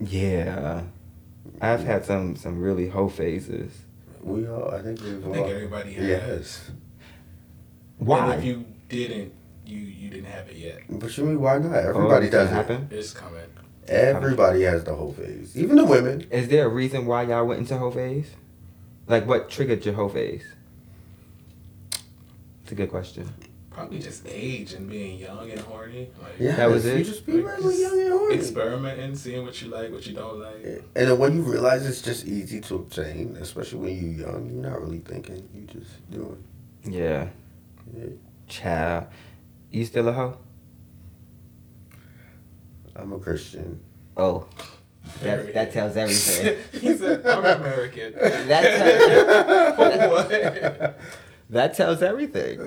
yeah, 0.00 0.82
I've 1.60 1.84
had 1.84 2.04
some 2.04 2.36
some 2.36 2.60
really 2.60 2.88
hoe 2.88 3.08
phases. 3.08 3.72
We 4.22 4.46
all, 4.48 4.70
I 4.70 4.82
think 4.82 5.00
we've 5.02 5.24
I 5.24 5.28
all. 5.28 5.34
think 5.34 5.48
everybody 5.48 5.92
has. 5.94 6.06
Yes, 6.08 6.70
Why? 7.98 8.32
And 8.34 8.38
if 8.40 8.44
you 8.44 8.64
didn't, 8.88 9.32
you 9.66 9.78
you 9.78 10.10
didn't 10.10 10.26
have 10.26 10.48
it 10.48 10.56
yet. 10.56 10.80
but 10.88 11.16
you 11.16 11.24
mean 11.24 11.40
why 11.40 11.58
not? 11.58 11.74
Oh, 11.74 11.88
Everybody 11.88 12.26
it 12.26 12.30
does 12.30 12.50
it. 12.50 12.54
happen. 12.54 12.88
It's 12.90 13.12
coming. 13.12 13.40
Everybody 13.88 14.62
has 14.62 14.84
the 14.84 14.94
whole 14.94 15.12
phase, 15.12 15.56
even 15.58 15.76
the 15.76 15.84
women. 15.84 16.20
Is 16.30 16.48
there 16.48 16.66
a 16.66 16.68
reason 16.68 17.06
why 17.06 17.24
y'all 17.24 17.44
went 17.46 17.60
into 17.60 17.76
hoe 17.76 17.90
phase? 17.90 18.30
Like 19.08 19.26
what 19.26 19.50
triggered 19.50 19.84
your 19.84 19.94
hoe 19.94 20.08
phase? 20.08 20.44
It's 22.62 22.72
a 22.72 22.74
good 22.76 22.90
question. 22.90 23.28
Probably 23.80 23.98
just 23.98 24.26
age 24.26 24.72
and 24.74 24.88
being 24.88 25.18
young 25.18 25.50
and 25.50 25.60
horny. 25.60 26.10
Like 26.22 26.32
Yeah, 26.38 26.56
That 26.56 26.70
was 26.70 26.84
it. 26.86 26.94
You 26.96 27.00
it? 27.00 27.04
just 27.04 27.26
be 27.26 27.40
like, 27.40 27.58
really 27.58 27.80
young 27.80 28.00
and 28.00 28.12
horny. 28.12 28.34
experimenting, 28.34 29.14
seeing 29.14 29.44
what 29.44 29.60
you 29.62 29.68
like, 29.68 29.90
what 29.90 30.06
you 30.06 30.14
don't 30.14 30.38
like. 30.38 30.62
And 30.64 30.82
then 31.08 31.18
when 31.18 31.36
you 31.36 31.42
realize 31.42 31.86
it's 31.86 32.02
just 32.02 32.26
easy 32.26 32.60
to 32.60 32.74
obtain, 32.76 33.36
especially 33.40 33.78
when 33.78 33.96
you're 33.96 34.28
young, 34.28 34.50
you're 34.50 34.70
not 34.70 34.80
really 34.80 34.98
thinking. 34.98 35.48
You 35.54 35.62
just 35.62 36.10
doing. 36.10 36.42
Yeah. 36.84 37.28
yeah. 37.96 38.04
Child. 38.48 39.06
You 39.70 39.84
still 39.84 40.08
a 40.08 40.12
hoe? 40.12 40.36
I'm 42.96 43.12
a 43.12 43.18
Christian. 43.18 43.80
Oh. 44.16 44.46
That, 45.22 45.54
that 45.54 45.72
tells 45.72 45.96
everything. 45.96 46.58
he 46.80 46.96
said, 46.96 47.26
"I'm 47.26 47.44
American." 47.60 48.12
that, 48.12 48.46
tells, 49.76 50.10
what? 50.12 51.00
that 51.50 51.74
tells 51.74 52.02
everything. 52.02 52.60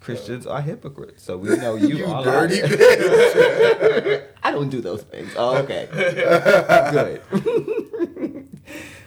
Christians 0.00 0.46
are 0.46 0.60
hypocrites, 0.60 1.22
so 1.22 1.36
we 1.38 1.56
know 1.56 1.74
you, 1.76 1.96
You 1.98 2.06
are 2.06 2.22
dirty 2.24 2.60
lying. 2.62 2.72
bitch. 2.74 4.26
I 4.42 4.50
don't 4.52 4.68
do 4.68 4.80
those 4.80 5.02
things. 5.02 5.32
Oh, 5.36 5.56
okay. 5.58 5.88
Good. 5.92 7.20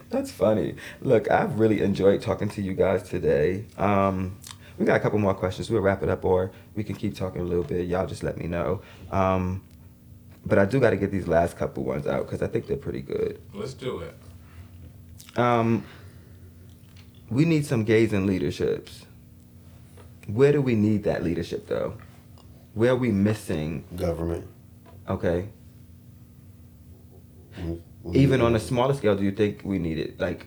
That's 0.10 0.31
funny. 0.31 0.76
Look, 1.01 1.30
I've 1.30 1.60
really 1.60 1.81
enjoyed 1.81 2.22
talking 2.22 2.49
to 2.49 2.61
you 2.61 2.73
guys 2.73 3.03
today. 3.03 3.65
Um, 3.77 4.38
we 4.77 4.85
got 4.85 4.95
a 4.95 4.99
couple 4.99 5.19
more 5.19 5.34
questions. 5.35 5.69
We'll 5.69 5.81
wrap 5.81 6.01
it 6.03 6.10
up, 6.10 6.26
or 6.26 6.51
we 6.76 6.84
can 6.84 6.95
keep 6.95 7.15
talking 7.15 7.41
a 7.41 7.45
little 7.45 7.64
bit. 7.64 7.88
Y'all 7.88 8.07
just 8.07 8.23
let 8.23 8.38
me 8.38 8.47
know. 8.47 8.81
Um, 9.11 9.61
but 10.45 10.57
I 10.57 10.65
do 10.65 10.80
got 10.80 10.91
to 10.91 10.97
get 10.97 11.11
these 11.11 11.27
last 11.27 11.57
couple 11.57 11.84
ones 11.84 12.07
out 12.07 12.26
because 12.26 12.41
I 12.41 12.47
think 12.47 12.65
they're 12.68 12.77
pretty 12.77 13.01
good. 13.01 13.39
Let's 13.53 13.73
do 13.73 13.99
it. 13.99 14.15
Um, 15.38 15.84
we 17.30 17.45
need 17.45 17.65
some 17.65 17.84
gays 17.84 18.11
in 18.14 18.26
leaderships. 18.26 18.98
Where 20.34 20.51
do 20.51 20.61
we 20.61 20.76
need 20.76 21.03
that 21.03 21.23
leadership 21.23 21.68
though? 21.68 21.93
Where 22.73 22.91
are 22.91 22.95
we 22.95 23.11
missing? 23.11 23.84
Government. 23.95 24.45
Okay. 25.10 25.49
We- 27.57 27.81
we- 28.03 28.18
Even 28.19 28.41
on 28.41 28.56
a 28.56 28.60
smaller 28.60 28.93
scale, 28.93 29.15
do 29.15 29.23
you 29.23 29.31
think 29.31 29.61
we 29.64 29.80
need 29.80 29.97
it? 29.97 30.19
Like, 30.19 30.45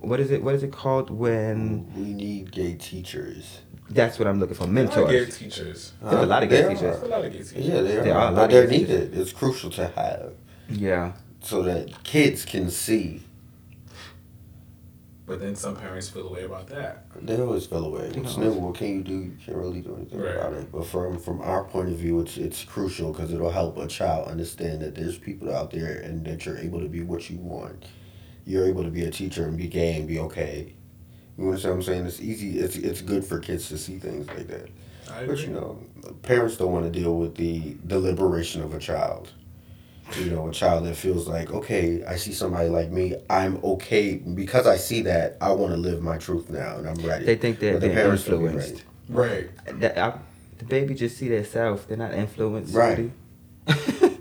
what 0.00 0.20
is 0.20 0.30
it? 0.30 0.42
What 0.42 0.54
is 0.54 0.62
it 0.62 0.72
called 0.72 1.10
when? 1.10 1.86
We 1.96 2.12
need 2.12 2.52
gay 2.52 2.74
teachers. 2.74 3.60
That's 3.90 4.18
what 4.18 4.28
I'm 4.28 4.38
looking 4.38 4.54
for. 4.54 4.64
I 4.64 4.66
like 4.66 4.74
gay 4.74 4.82
Mentors. 4.84 5.38
teachers. 5.38 5.92
There's 6.02 6.12
a 6.14 6.22
uh, 6.22 6.26
lot 6.26 6.42
of 6.42 6.50
gay 6.50 6.62
teachers. 6.62 6.80
There's 6.80 7.02
a 7.02 7.06
lot 7.06 7.24
of 7.24 7.32
gay 7.32 7.38
teachers. 7.38 7.52
Yeah, 7.66 7.80
they 7.80 7.96
are. 7.98 8.02
There 8.04 8.14
are 8.14 8.20
a 8.20 8.24
lot 8.30 8.34
but 8.34 8.44
of 8.44 8.50
they're 8.50 8.66
gay 8.66 8.78
teachers. 8.80 9.00
needed. 9.10 9.18
It's 9.18 9.32
crucial 9.32 9.70
to 9.70 9.88
have 9.88 10.32
Yeah. 10.68 11.12
so 11.40 11.62
that 11.62 12.04
kids 12.04 12.44
can 12.44 12.68
see. 12.70 13.22
But 15.28 15.40
then 15.40 15.54
some 15.54 15.76
parents 15.76 16.08
feel 16.08 16.26
away 16.26 16.44
about 16.44 16.68
that. 16.68 17.04
They 17.20 17.38
always 17.38 17.66
feel 17.66 17.84
away. 17.84 18.04
It's 18.06 18.16
always- 18.16 18.36
new. 18.38 18.52
What 18.54 18.76
can 18.76 18.88
you 18.96 19.02
do? 19.02 19.12
You 19.12 19.32
can't 19.44 19.58
really 19.58 19.82
do 19.82 19.94
anything 19.94 20.20
Right. 20.20 20.34
about 20.34 20.54
it. 20.54 20.72
But 20.72 20.86
from 20.86 21.18
from 21.18 21.42
our 21.42 21.64
point 21.64 21.90
of 21.90 21.96
view, 21.98 22.20
it's 22.20 22.38
it's 22.38 22.64
crucial 22.64 23.12
because 23.12 23.30
it'll 23.32 23.50
help 23.50 23.76
a 23.76 23.86
child 23.86 24.26
understand 24.28 24.80
that 24.80 24.94
there's 24.94 25.18
people 25.18 25.54
out 25.54 25.70
there 25.70 26.00
and 26.00 26.24
that 26.24 26.46
you're 26.46 26.56
able 26.56 26.80
to 26.80 26.88
be 26.88 27.02
what 27.02 27.28
you 27.28 27.36
want. 27.38 27.84
You're 28.46 28.66
able 28.66 28.84
to 28.84 28.90
be 28.90 29.04
a 29.04 29.10
teacher 29.10 29.44
and 29.46 29.58
be 29.58 29.68
gay 29.68 29.96
and 29.98 30.08
be 30.08 30.18
okay. 30.20 30.72
You 31.36 31.44
understand 31.44 31.74
what 31.74 31.76
I'm 31.76 31.82
saying? 31.92 32.06
It's 32.06 32.20
easy. 32.20 32.58
It's 32.58 32.76
it's 32.76 33.02
good 33.02 33.22
for 33.22 33.38
kids 33.38 33.68
to 33.68 33.76
see 33.76 33.98
things 33.98 34.26
like 34.28 34.48
that. 34.48 34.68
I 35.10 35.26
But 35.26 35.34
agree. 35.34 35.42
you 35.48 35.52
know, 35.52 35.78
parents 36.22 36.56
don't 36.56 36.72
want 36.72 36.90
to 36.90 37.00
deal 37.00 37.14
with 37.18 37.34
the 37.34 37.76
the 37.84 37.98
liberation 38.00 38.62
of 38.62 38.72
a 38.72 38.78
child. 38.78 39.28
You 40.16 40.30
know, 40.30 40.48
a 40.48 40.52
child 40.52 40.86
that 40.86 40.94
feels 40.96 41.28
like, 41.28 41.52
okay, 41.52 42.02
I 42.04 42.16
see 42.16 42.32
somebody 42.32 42.68
like 42.68 42.90
me, 42.90 43.16
I'm 43.28 43.58
okay 43.62 44.16
because 44.16 44.66
I 44.66 44.76
see 44.76 45.02
that. 45.02 45.36
I 45.40 45.52
want 45.52 45.72
to 45.72 45.76
live 45.76 46.02
my 46.02 46.16
truth 46.16 46.50
now, 46.50 46.78
and 46.78 46.88
I'm 46.88 47.06
ready. 47.06 47.26
They 47.26 47.36
think 47.36 47.58
they're 47.58 47.74
the 47.74 47.80
being 47.80 47.94
parents 47.94 48.24
don't 48.24 48.40
be 48.40 48.46
influenced. 48.46 48.84
Right. 49.08 49.50
That, 49.80 49.98
I, 49.98 50.18
the 50.58 50.64
baby 50.64 50.94
just 50.94 51.16
see 51.16 51.28
their 51.28 51.44
self 51.44 51.86
They're 51.86 51.96
not 51.96 52.14
influenced. 52.14 52.74
Right. 52.74 53.10
sweetie. 53.66 54.18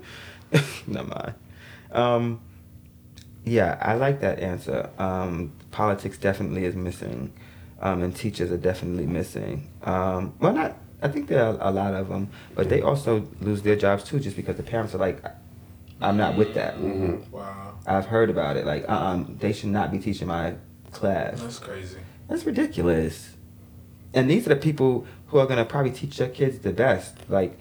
Never 0.88 1.08
mind. 1.08 1.34
Um, 1.92 2.42
yeah, 3.44 3.78
I 3.82 3.96
like 3.96 4.20
that 4.22 4.40
answer. 4.40 4.90
Um, 4.98 5.54
politics 5.72 6.18
definitely 6.18 6.66
is 6.66 6.76
missing, 6.76 7.34
um, 7.82 8.04
and 8.04 8.16
teachers 8.16 8.52
are 8.52 8.58
definitely 8.58 9.06
missing. 9.06 9.70
Um, 9.84 10.34
well, 10.40 10.54
not. 10.54 10.78
I 11.02 11.08
think 11.08 11.28
there 11.28 11.44
are 11.44 11.58
a 11.60 11.72
lot 11.72 11.94
of 11.94 12.10
them, 12.10 12.30
but 12.56 12.70
they 12.70 12.82
also 12.82 13.28
lose 13.40 13.62
their 13.62 13.76
jobs 13.76 14.04
too, 14.04 14.20
just 14.20 14.36
because 14.36 14.58
the 14.58 14.64
parents 14.64 14.96
are 14.96 14.98
like, 14.98 15.24
"I'm 16.02 16.18
not 16.18 16.38
with 16.38 16.54
that." 16.56 16.78
Mhm. 16.80 17.30
Wow. 17.32 17.74
I've 17.86 18.06
heard 18.08 18.30
about 18.30 18.58
it. 18.58 18.66
Like, 18.66 18.88
um, 18.90 19.38
they 19.40 19.54
should 19.54 19.70
not 19.70 19.92
be 19.92 20.00
teaching 20.00 20.28
my 20.28 20.56
class. 20.92 21.42
That's 21.42 21.60
crazy. 21.60 21.98
That's 22.28 22.46
ridiculous. 22.46 23.36
And 24.14 24.30
these 24.30 24.46
are 24.46 24.50
the 24.50 24.56
people 24.58 25.06
who 25.28 25.38
are 25.38 25.46
gonna 25.46 25.66
probably 25.66 25.92
teach 25.92 26.18
their 26.18 26.30
kids 26.30 26.60
the 26.60 26.72
best. 26.72 27.16
Like, 27.30 27.58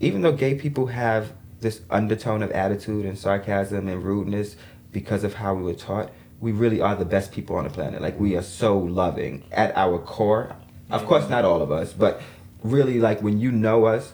even 0.00 0.22
though 0.22 0.32
gay 0.32 0.54
people 0.54 0.86
have 0.86 1.32
this 1.60 1.80
undertone 1.90 2.42
of 2.42 2.50
attitude 2.52 3.04
and 3.04 3.18
sarcasm 3.18 3.88
and 3.88 4.02
rudeness 4.04 4.56
because 4.92 5.24
of 5.24 5.34
how 5.34 5.54
we 5.54 5.62
were 5.62 5.74
taught, 5.74 6.10
we 6.40 6.52
really 6.52 6.80
are 6.80 6.94
the 6.94 7.04
best 7.04 7.32
people 7.32 7.56
on 7.56 7.64
the 7.64 7.70
planet. 7.70 8.00
Like, 8.00 8.18
we 8.18 8.36
are 8.36 8.42
so 8.42 8.78
loving 8.78 9.42
at 9.50 9.76
our 9.76 9.98
core. 9.98 10.54
Of 10.90 11.04
course, 11.04 11.28
not 11.28 11.44
all 11.44 11.60
of 11.60 11.70
us, 11.72 11.92
but 11.92 12.22
really, 12.62 12.98
like, 13.00 13.20
when 13.22 13.38
you 13.40 13.50
know 13.50 13.84
us, 13.86 14.12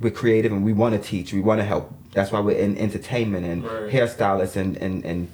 we're 0.00 0.10
creative 0.10 0.52
and 0.52 0.64
we 0.64 0.72
want 0.72 0.94
to 0.94 1.00
teach, 1.00 1.32
we 1.32 1.40
want 1.40 1.60
to 1.60 1.64
help. 1.64 1.92
That's 2.14 2.32
why 2.32 2.40
we're 2.40 2.56
in 2.58 2.78
entertainment 2.78 3.44
and 3.44 3.64
Right. 3.64 3.92
hairstylists 3.92 4.56
and, 4.56 4.76
and, 4.78 5.04
and 5.04 5.28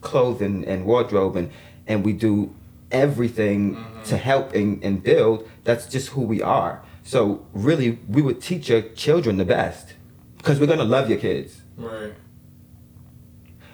clothing 0.00 0.64
and 0.66 0.84
wardrobe 0.84 1.36
and, 1.36 1.50
and 1.86 2.04
we 2.04 2.12
do 2.12 2.54
everything 2.90 3.82
to 4.06 4.16
help 4.16 4.54
and, 4.54 4.82
and 4.82 5.02
build. 5.02 5.48
That's 5.64 5.86
just 5.86 6.08
who 6.10 6.22
we 6.22 6.42
are. 6.42 6.82
So 7.04 7.44
really, 7.52 7.98
we 8.08 8.22
would 8.22 8.40
teach 8.40 8.68
your 8.68 8.82
children 8.82 9.36
the 9.36 9.44
best 9.44 9.94
because 10.38 10.58
we're 10.60 10.66
gonna 10.66 10.84
love 10.84 11.08
your 11.08 11.18
kids. 11.18 11.60
Right. 11.76 12.14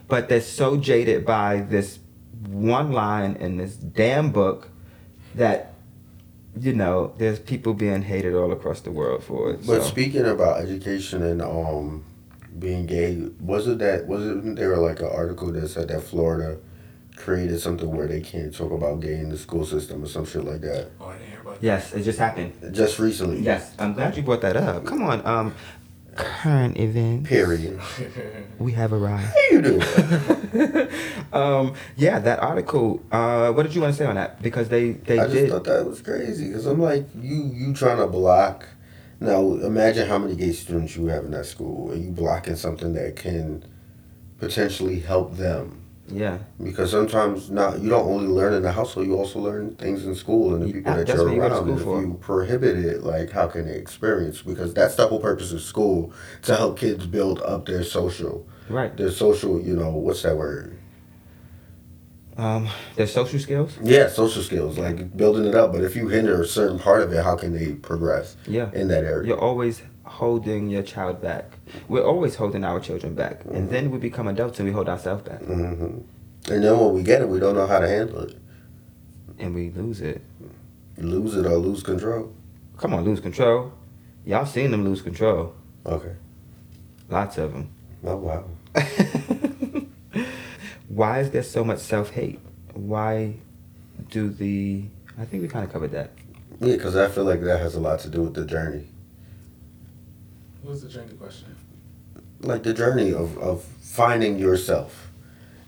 But 0.06 0.28
they're 0.28 0.40
so 0.40 0.76
jaded 0.76 1.24
by 1.26 1.60
this 1.60 1.98
one 2.46 2.92
line 2.92 3.36
in 3.36 3.56
this 3.56 3.74
damn 3.74 4.30
book 4.30 4.68
that 5.34 5.74
you 6.58 6.72
know 6.72 7.12
there's 7.18 7.38
people 7.38 7.74
being 7.74 8.02
hated 8.02 8.34
all 8.34 8.52
across 8.52 8.80
the 8.80 8.90
world 8.90 9.22
for 9.22 9.50
it. 9.50 9.66
But 9.66 9.82
so. 9.82 9.88
speaking 9.88 10.24
about 10.26 10.60
education 10.60 11.22
and 11.22 11.42
um 11.42 12.04
being 12.58 12.86
gay, 12.86 13.28
wasn't 13.40 13.78
that 13.80 14.06
wasn't 14.06 14.56
there 14.56 14.76
like 14.76 15.00
an 15.00 15.08
article 15.12 15.50
that 15.52 15.68
said 15.68 15.88
that 15.88 16.02
Florida 16.02 16.58
created 17.16 17.60
something 17.60 17.90
where 17.90 18.06
they 18.06 18.20
can't 18.20 18.54
talk 18.54 18.70
about 18.70 19.00
gay 19.00 19.14
in 19.14 19.28
the 19.28 19.36
school 19.38 19.66
system 19.66 20.02
or 20.02 20.06
some 20.06 20.24
shit 20.24 20.44
like 20.44 20.60
that? 20.60 20.90
Oh, 21.00 21.06
I 21.06 21.12
didn't 21.14 21.28
hear 21.30 21.40
about 21.40 21.58
yes, 21.60 21.92
it 21.92 22.02
just 22.02 22.18
happened. 22.18 22.52
Just 22.72 22.98
recently. 22.98 23.40
Yes, 23.40 23.74
I'm 23.78 23.92
glad 23.94 24.16
you 24.16 24.22
brought 24.22 24.40
that 24.42 24.56
up. 24.56 24.84
Come 24.84 25.02
on, 25.02 25.24
um, 25.26 25.54
current 26.14 26.78
events. 26.78 27.28
Period. 27.28 27.80
We 28.58 28.72
have 28.72 28.92
arrived. 28.92 29.26
How 29.26 29.40
you 29.52 29.62
doing? 29.62 29.82
um, 31.32 31.74
yeah, 31.96 32.18
that 32.18 32.40
article. 32.40 33.00
Uh, 33.12 33.52
what 33.52 33.62
did 33.62 33.74
you 33.74 33.80
want 33.80 33.94
to 33.94 33.98
say 33.98 34.04
on 34.04 34.16
that? 34.16 34.42
Because 34.42 34.68
they 34.68 34.92
they 34.92 35.18
I 35.18 35.24
just 35.24 35.34
did. 35.34 35.50
thought 35.50 35.64
that 35.64 35.86
was 35.86 36.02
crazy 36.02 36.48
because 36.48 36.66
I'm 36.66 36.80
like, 36.80 37.06
you 37.20 37.50
you 37.54 37.72
trying 37.72 37.98
to 37.98 38.08
block. 38.08 38.66
Now 39.20 39.54
imagine 39.54 40.08
how 40.08 40.18
many 40.18 40.36
gay 40.36 40.52
students 40.52 40.96
you 40.96 41.06
have 41.06 41.24
in 41.24 41.32
that 41.32 41.46
school, 41.46 41.90
and 41.90 42.04
you 42.04 42.10
blocking 42.10 42.56
something 42.56 42.92
that 42.94 43.16
can 43.16 43.64
potentially 44.38 45.00
help 45.00 45.36
them. 45.36 45.82
yeah, 46.06 46.38
Because 46.62 46.92
sometimes 46.92 47.50
not 47.50 47.80
you 47.80 47.90
don't 47.90 48.06
only 48.06 48.28
learn 48.28 48.54
in 48.54 48.62
the 48.62 48.72
household, 48.72 49.06
you 49.08 49.16
also 49.16 49.40
learn 49.40 49.74
things 49.74 50.06
in 50.06 50.14
school 50.14 50.54
and 50.54 50.62
the 50.62 50.72
people 50.72 50.94
that 50.94 51.08
you're 51.08 51.32
you 51.32 51.40
around. 51.40 51.68
And 51.68 51.78
if 51.78 51.84
for. 51.84 52.00
you 52.00 52.16
prohibit 52.20 52.76
it, 52.78 53.02
like 53.02 53.30
how 53.30 53.48
can 53.48 53.66
they 53.66 53.74
experience? 53.74 54.42
Because 54.42 54.72
that's 54.72 54.94
the 54.94 55.08
whole 55.08 55.20
purpose 55.20 55.52
of 55.52 55.60
school 55.60 56.12
to 56.42 56.56
help 56.56 56.78
kids 56.78 57.06
build 57.06 57.42
up 57.42 57.66
their 57.66 57.82
social, 57.82 58.46
right. 58.68 58.96
their 58.96 59.10
social. 59.10 59.60
You 59.60 59.74
know 59.74 59.90
what's 59.90 60.22
that 60.22 60.36
word? 60.36 60.78
Um, 62.38 62.68
their 62.94 63.08
social 63.08 63.40
skills. 63.40 63.76
Yeah, 63.82 64.08
social 64.08 64.42
skills, 64.42 64.78
like 64.78 65.16
building 65.16 65.44
it 65.44 65.54
up. 65.56 65.72
But 65.72 65.82
if 65.82 65.96
you 65.96 66.06
hinder 66.08 66.40
a 66.40 66.46
certain 66.46 66.78
part 66.78 67.02
of 67.02 67.12
it, 67.12 67.24
how 67.24 67.34
can 67.36 67.52
they 67.52 67.72
progress 67.72 68.36
Yeah, 68.46 68.70
in 68.72 68.86
that 68.88 69.02
area? 69.04 69.26
you're 69.28 69.40
always 69.40 69.82
holding 70.04 70.70
your 70.70 70.84
child 70.84 71.20
back. 71.20 71.58
We're 71.88 72.04
always 72.06 72.36
holding 72.36 72.62
our 72.64 72.78
children 72.80 73.14
back, 73.14 73.40
and 73.52 73.68
then 73.68 73.90
we 73.90 73.98
become 73.98 74.28
adults 74.28 74.60
and 74.60 74.68
we 74.68 74.72
hold 74.72 74.88
ourselves 74.88 75.22
back, 75.28 75.40
hmm 75.42 75.98
And 76.48 76.62
then 76.64 76.78
when 76.78 76.94
we 76.94 77.02
get 77.02 77.22
it, 77.22 77.28
we 77.28 77.40
don't 77.40 77.56
know 77.56 77.66
how 77.66 77.80
to 77.80 77.88
handle 77.88 78.20
it. 78.20 78.36
and 79.40 79.52
we 79.54 79.70
lose 79.70 80.00
it. 80.00 80.22
Lose 80.96 81.34
it 81.36 81.44
or 81.44 81.56
lose 81.58 81.82
control. 81.82 82.32
Come 82.76 82.94
on, 82.94 83.04
lose 83.04 83.20
control. 83.20 83.72
Y'all 84.24 84.46
seen 84.46 84.70
them 84.70 84.84
lose 84.84 85.02
control. 85.02 85.54
Okay. 85.84 86.14
Lots 87.10 87.36
of 87.38 87.52
them. 87.52 87.68
Oh 88.04 88.16
wow. 88.16 88.44
Why 90.88 91.20
is 91.20 91.30
there 91.30 91.42
so 91.42 91.64
much 91.64 91.78
self 91.78 92.10
hate? 92.10 92.40
Why 92.74 93.34
do 94.10 94.30
the 94.30 94.84
I 95.18 95.24
think 95.24 95.42
we 95.42 95.48
kind 95.48 95.64
of 95.64 95.72
covered 95.72 95.92
that. 95.92 96.10
Yeah, 96.60 96.76
because 96.76 96.96
I 96.96 97.08
feel 97.08 97.24
like 97.24 97.42
that 97.42 97.60
has 97.60 97.74
a 97.74 97.80
lot 97.80 98.00
to 98.00 98.08
do 98.08 98.22
with 98.22 98.34
the 98.34 98.44
journey. 98.44 98.86
What 100.62 100.72
was 100.72 100.82
the 100.82 100.88
journey 100.88 101.12
question? 101.14 101.54
like 102.40 102.62
the 102.62 102.74
journey 102.74 103.12
of, 103.12 103.36
of 103.38 103.62
finding 103.62 104.38
yourself 104.38 105.10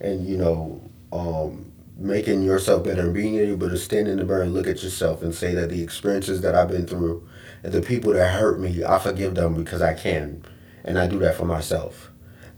and 0.01 0.27
you 0.27 0.37
know 0.37 0.81
um, 1.13 1.73
making 1.97 2.43
yourself 2.43 2.85
better 2.85 3.03
and 3.03 3.15
being 3.15 3.37
able 3.37 3.69
to 3.69 3.77
stand 3.77 4.09
in 4.09 4.19
the 4.19 4.25
mirror 4.25 4.43
and 4.43 4.55
look 4.55 4.67
at 4.67 4.83
yourself 4.83 5.23
and 5.23 5.35
say 5.35 5.55
that 5.55 5.69
the 5.69 5.83
experiences 5.83 6.41
that 6.41 6.55
i've 6.55 6.69
been 6.69 6.87
through 6.87 7.27
and 7.63 7.73
the 7.73 7.83
people 7.83 8.13
that 8.13 8.33
hurt 8.39 8.61
me 8.61 8.85
i 8.85 8.99
forgive 8.99 9.35
them 9.35 9.55
because 9.55 9.83
i 9.83 9.93
can 9.93 10.43
and 10.85 10.99
i 10.99 11.07
do 11.07 11.19
that 11.19 11.35
for 11.35 11.45
myself 11.45 12.10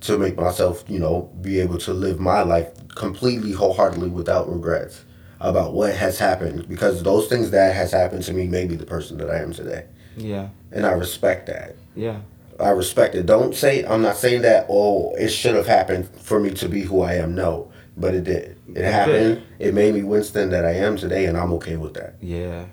to 0.02 0.18
make 0.18 0.36
myself 0.36 0.84
you 0.88 0.98
know 0.98 1.30
be 1.40 1.60
able 1.60 1.78
to 1.78 1.92
live 1.92 2.20
my 2.20 2.42
life 2.42 2.68
completely 2.94 3.52
wholeheartedly 3.52 4.10
without 4.10 4.48
regrets 4.52 5.04
about 5.40 5.72
what 5.72 5.94
has 5.94 6.18
happened 6.18 6.68
because 6.68 7.02
those 7.02 7.26
things 7.28 7.50
that 7.50 7.74
has 7.74 7.90
happened 7.90 8.22
to 8.22 8.32
me 8.32 8.46
made 8.46 8.70
me 8.70 8.76
the 8.76 8.86
person 8.86 9.16
that 9.18 9.28
I 9.30 9.38
am 9.38 9.52
today. 9.52 9.86
Yeah. 10.16 10.48
And 10.70 10.86
I 10.86 10.92
respect 10.92 11.46
that. 11.48 11.74
Yeah. 11.96 12.20
I 12.60 12.68
respect 12.70 13.14
it. 13.16 13.26
Don't 13.26 13.54
say 13.54 13.84
I'm 13.84 14.02
not 14.02 14.16
saying 14.16 14.42
that. 14.42 14.66
Oh, 14.68 15.14
it 15.16 15.30
should 15.30 15.56
have 15.56 15.66
happened 15.66 16.08
for 16.08 16.38
me 16.38 16.50
to 16.50 16.68
be 16.68 16.82
who 16.82 17.00
I 17.02 17.14
am. 17.14 17.34
No, 17.34 17.72
but 17.96 18.14
it 18.14 18.24
did. 18.24 18.56
It 18.68 18.84
happened. 18.84 19.42
It 19.58 19.74
made 19.74 19.94
me 19.94 20.02
Winston 20.04 20.50
that 20.50 20.64
I 20.64 20.74
am 20.74 20.96
today, 20.96 21.24
and 21.26 21.36
I'm 21.36 21.52
okay 21.54 21.76
with 21.76 21.94
that. 21.94 22.14
Yeah. 22.20 22.66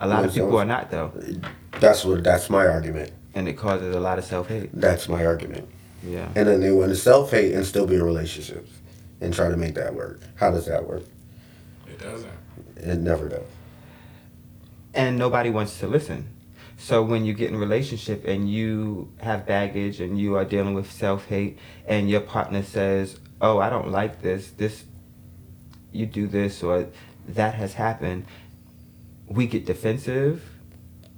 A 0.00 0.08
lot 0.08 0.24
of 0.24 0.32
people 0.34 0.50
so- 0.50 0.58
are 0.58 0.64
not 0.64 0.90
though, 0.90 1.12
That's 1.78 2.04
what. 2.04 2.24
That's 2.24 2.50
my 2.50 2.66
argument. 2.66 3.12
and 3.34 3.46
it 3.48 3.54
causes 3.54 3.94
a 3.94 4.00
lot 4.00 4.18
of 4.18 4.24
self 4.24 4.48
hate. 4.48 4.70
That's 4.72 5.08
my 5.08 5.24
argument. 5.24 5.68
Yeah. 6.04 6.28
And 6.34 6.48
then 6.48 6.60
they 6.60 6.72
want 6.72 6.90
to 6.90 6.96
self 6.96 7.30
hate 7.30 7.52
and 7.54 7.64
still 7.64 7.86
be 7.86 7.94
in 7.96 8.02
relationships 8.02 8.70
and 9.20 9.32
try 9.32 9.48
to 9.48 9.56
make 9.56 9.74
that 9.74 9.94
work. 9.94 10.20
How 10.36 10.50
does 10.50 10.66
that 10.66 10.86
work? 10.88 11.04
It 11.86 11.98
doesn't. 12.00 12.30
It 12.76 12.98
never 12.98 13.28
does. 13.28 13.46
and 14.94 15.16
nobody 15.16 15.48
wants 15.50 15.78
to 15.80 15.86
listen. 15.86 16.28
So 16.76 17.02
when 17.02 17.24
you 17.24 17.32
get 17.32 17.48
in 17.48 17.54
a 17.54 17.58
relationship 17.58 18.26
and 18.26 18.50
you 18.50 19.10
have 19.18 19.46
baggage 19.46 20.00
and 20.00 20.18
you 20.18 20.36
are 20.36 20.44
dealing 20.44 20.74
with 20.74 20.90
self 20.90 21.26
hate 21.26 21.58
and 21.86 22.10
your 22.10 22.20
partner 22.20 22.62
says, 22.62 23.18
"Oh, 23.40 23.58
I 23.58 23.70
don't 23.70 23.90
like 23.90 24.20
this. 24.22 24.50
This 24.50 24.84
you 25.92 26.06
do 26.06 26.26
this 26.26 26.62
or 26.62 26.88
that 27.28 27.54
has 27.54 27.74
happened." 27.74 28.24
We 29.28 29.46
get 29.46 29.64
defensive. 29.64 30.42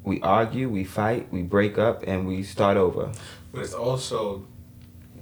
We 0.04 0.20
argue, 0.20 0.68
we 0.68 0.84
fight, 0.84 1.32
we 1.32 1.42
break 1.42 1.78
up 1.78 2.04
and 2.06 2.26
we 2.28 2.42
start 2.42 2.76
over. 2.76 3.10
But 3.52 3.62
it's 3.62 3.72
also 3.72 4.46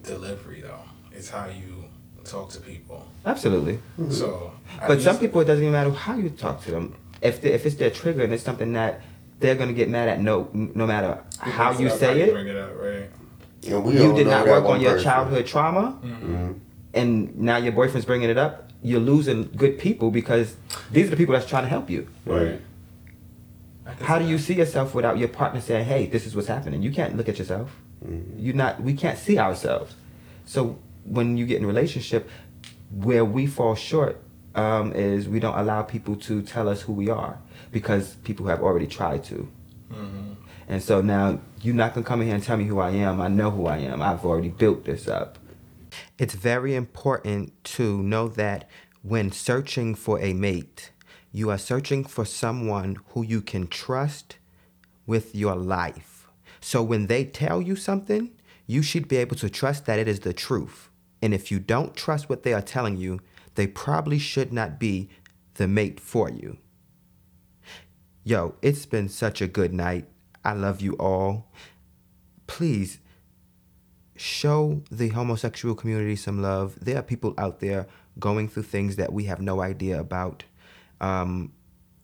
delivery, 0.03 0.61
though. 0.61 0.81
It's 1.12 1.31
how 1.31 1.47
you 1.47 1.85
talk 2.24 2.51
to 2.51 2.61
people. 2.61 3.07
Absolutely. 3.27 3.79
So, 4.11 4.53
I 4.81 4.87
But 4.89 5.03
some 5.03 5.19
people 5.19 5.41
it 5.41 5.45
doesn't 5.47 5.62
even 5.62 5.73
matter 5.73 5.91
how 5.91 6.16
you 6.16 6.31
talk 6.31 6.62
to 6.65 6.70
them. 6.70 6.95
If 7.20 7.41
they, 7.41 7.51
if 7.53 7.66
it's 7.66 7.77
their 7.77 7.91
trigger 7.91 8.23
and 8.24 8.33
it's 8.33 8.43
something 8.43 8.73
that 8.73 9.01
they're 9.41 9.55
going 9.55 9.69
to 9.69 9.74
get 9.74 9.89
mad 9.89 10.09
at 10.09 10.20
no 10.20 10.49
no 10.53 10.87
matter 10.87 11.19
how 11.39 11.73
you 11.79 11.89
say 11.91 12.07
how 12.20 12.24
it. 12.27 12.33
Bring 12.33 12.47
it 12.49 12.57
up, 12.57 12.73
right? 12.77 13.11
And 13.66 13.93
you 13.93 14.12
did 14.15 14.27
not 14.27 14.47
work 14.47 14.65
on 14.65 14.81
your 14.81 14.93
person. 14.93 15.05
childhood 15.05 15.47
trauma 15.47 15.99
Mhm. 16.03 16.59
and 16.95 17.39
now 17.39 17.57
your 17.59 17.73
boyfriend's 17.73 18.05
bringing 18.07 18.29
it 18.29 18.37
up 18.39 18.70
you're 18.83 18.99
losing 19.01 19.49
good 19.57 19.79
people 19.79 20.11
because 20.11 20.57
these 20.91 21.07
are 21.07 21.11
the 21.11 21.16
people 21.16 21.33
that's 21.35 21.47
trying 21.47 21.62
to 21.62 21.69
help 21.69 21.89
you 21.89 22.09
Right. 22.27 22.61
How 24.01 24.19
do 24.19 24.24
you 24.27 24.39
see 24.39 24.55
yourself 24.55 24.95
without 24.95 25.16
your 25.19 25.29
partner 25.29 25.61
saying 25.61 25.85
hey 25.85 26.07
this 26.07 26.27
is 26.27 26.35
what's 26.35 26.49
happening 26.49 26.83
you 26.83 26.91
can't 26.91 27.16
look 27.16 27.29
at 27.29 27.39
yourself 27.39 27.70
Mhm. 28.05 28.41
you 28.43 28.53
not 28.53 28.83
we 28.83 28.95
can't 28.95 29.19
see 29.19 29.39
ourselves 29.39 29.95
so 30.45 30.77
when 31.05 31.37
you 31.37 31.47
get 31.47 31.59
in 31.59 31.65
a 31.65 31.66
relationship 31.66 32.29
where 32.91 33.24
we 33.24 33.47
fall 33.47 33.74
short 33.74 34.20
um, 34.55 34.93
is 34.93 35.29
we 35.29 35.41
don't 35.41 35.59
allow 35.59 35.83
people 35.83 36.15
to 36.16 36.43
tell 36.43 36.69
us 36.69 36.83
who 36.83 36.93
we 36.93 37.09
are 37.09 37.39
because 37.70 38.16
people 38.24 38.47
have 38.47 38.61
already 38.62 38.87
tried 38.87 39.23
to 39.24 39.49
Mhm. 39.93 40.37
and 40.69 40.83
so 40.83 41.01
now 41.01 41.39
you're 41.62 41.74
not 41.74 41.95
gonna 41.95 42.05
come 42.05 42.20
in 42.20 42.27
here 42.27 42.35
and 42.35 42.45
tell 42.45 42.57
me 42.57 42.65
who 42.65 42.81
I 42.81 42.91
am. 42.91 43.20
I 43.20 43.29
know 43.29 43.51
who 43.51 43.66
I 43.66 43.79
am. 43.79 44.03
I've 44.03 44.24
already 44.24 44.49
built 44.49 44.85
this 44.85 45.07
up. 45.07 45.39
It's 46.19 46.35
very 46.35 46.74
important 46.74 47.53
to 47.77 48.03
know 48.03 48.27
that 48.29 48.69
when 49.03 49.31
searching 49.31 49.95
for 49.95 50.19
a 50.20 50.33
mate, 50.33 50.91
you 51.33 51.51
are 51.51 51.59
searching 51.59 52.05
for 52.05 52.24
someone 52.24 52.97
who 53.11 53.23
you 53.23 53.41
can 53.43 53.66
trust 53.69 54.37
with 55.07 55.35
your 55.35 55.55
life. 55.55 56.11
So 56.62 56.82
when 56.82 57.09
they 57.09 57.24
tell 57.24 57.60
you 57.60 57.74
something, 57.74 58.30
you 58.66 58.82
should 58.82 59.09
be 59.09 59.16
able 59.16 59.36
to 59.36 59.51
trust 59.51 59.84
that 59.86 59.98
it 59.98 60.06
is 60.06 60.20
the 60.20 60.32
truth. 60.32 60.89
And 61.20 61.34
if 61.34 61.51
you 61.51 61.59
don't 61.59 61.97
trust 61.97 62.28
what 62.28 62.44
they 62.44 62.52
are 62.52 62.62
telling 62.62 62.97
you, 62.97 63.20
they 63.56 63.66
probably 63.66 64.18
should 64.18 64.52
not 64.52 64.78
be 64.78 65.10
the 65.55 65.66
mate 65.66 65.98
for 66.01 66.30
you. 66.30 66.59
Yo, 68.24 68.55
it's 68.62 68.86
been 68.86 69.09
such 69.09 69.43
a 69.43 69.48
good 69.48 69.74
night. 69.74 70.06
I 70.44 70.52
love 70.52 70.80
you 70.80 70.94
all. 70.94 71.51
Please 72.47 73.01
show 74.14 74.82
the 74.90 75.09
homosexual 75.09 75.74
community 75.74 76.14
some 76.14 76.40
love. 76.40 76.78
There 76.80 76.97
are 76.97 77.02
people 77.02 77.34
out 77.36 77.59
there 77.59 77.89
going 78.20 78.48
through 78.48 78.62
things 78.64 78.94
that 78.97 79.12
we 79.12 79.24
have 79.24 79.40
no 79.40 79.60
idea 79.60 79.98
about. 79.98 80.44
Um, 81.01 81.52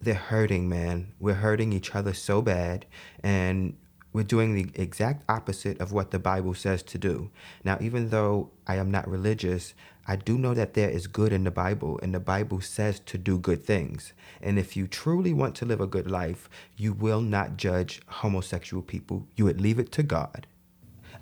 they're 0.01 0.14
hurting, 0.14 0.68
man. 0.68 1.12
We're 1.20 1.35
hurting 1.35 1.72
each 1.72 1.94
other 1.94 2.12
so 2.12 2.43
bad, 2.43 2.86
and 3.22 3.76
we're 4.19 4.24
doing 4.24 4.57
the 4.57 4.69
exact 4.74 5.23
opposite 5.28 5.81
of 5.81 5.93
what 5.93 6.11
the 6.11 6.19
Bible 6.19 6.53
says 6.53 6.82
to 6.82 6.99
do. 6.99 7.31
Now, 7.62 7.78
even 7.81 8.09
though 8.09 8.51
I 8.66 8.74
am 8.74 8.90
not 8.90 9.09
religious, 9.09 9.74
I 10.09 10.16
do 10.16 10.36
know 10.36 10.55
that 10.55 10.74
there 10.74 10.90
is 10.90 11.07
good 11.07 11.32
in 11.32 11.45
the 11.45 11.53
Bible, 11.53 12.01
and 12.03 12.12
the 12.12 12.19
Bible 12.19 12.61
says 12.61 12.99
to 12.99 13.16
do 13.16 13.39
good 13.39 13.65
things. 13.65 14.12
And 14.43 14.59
if 14.59 14.77
you 14.77 14.89
truly 14.89 15.32
want 15.32 15.55
to 15.55 15.65
live 15.65 15.81
a 15.81 15.86
good 15.86 16.11
life, 16.11 16.51
you 16.77 16.93
will 16.93 17.20
not 17.20 17.57
judge 17.57 18.03
homosexual 18.09 18.82
people. 18.82 19.24
You 19.36 19.45
would 19.45 19.61
leave 19.61 19.78
it 19.78 19.93
to 19.93 20.03
God. 20.03 20.49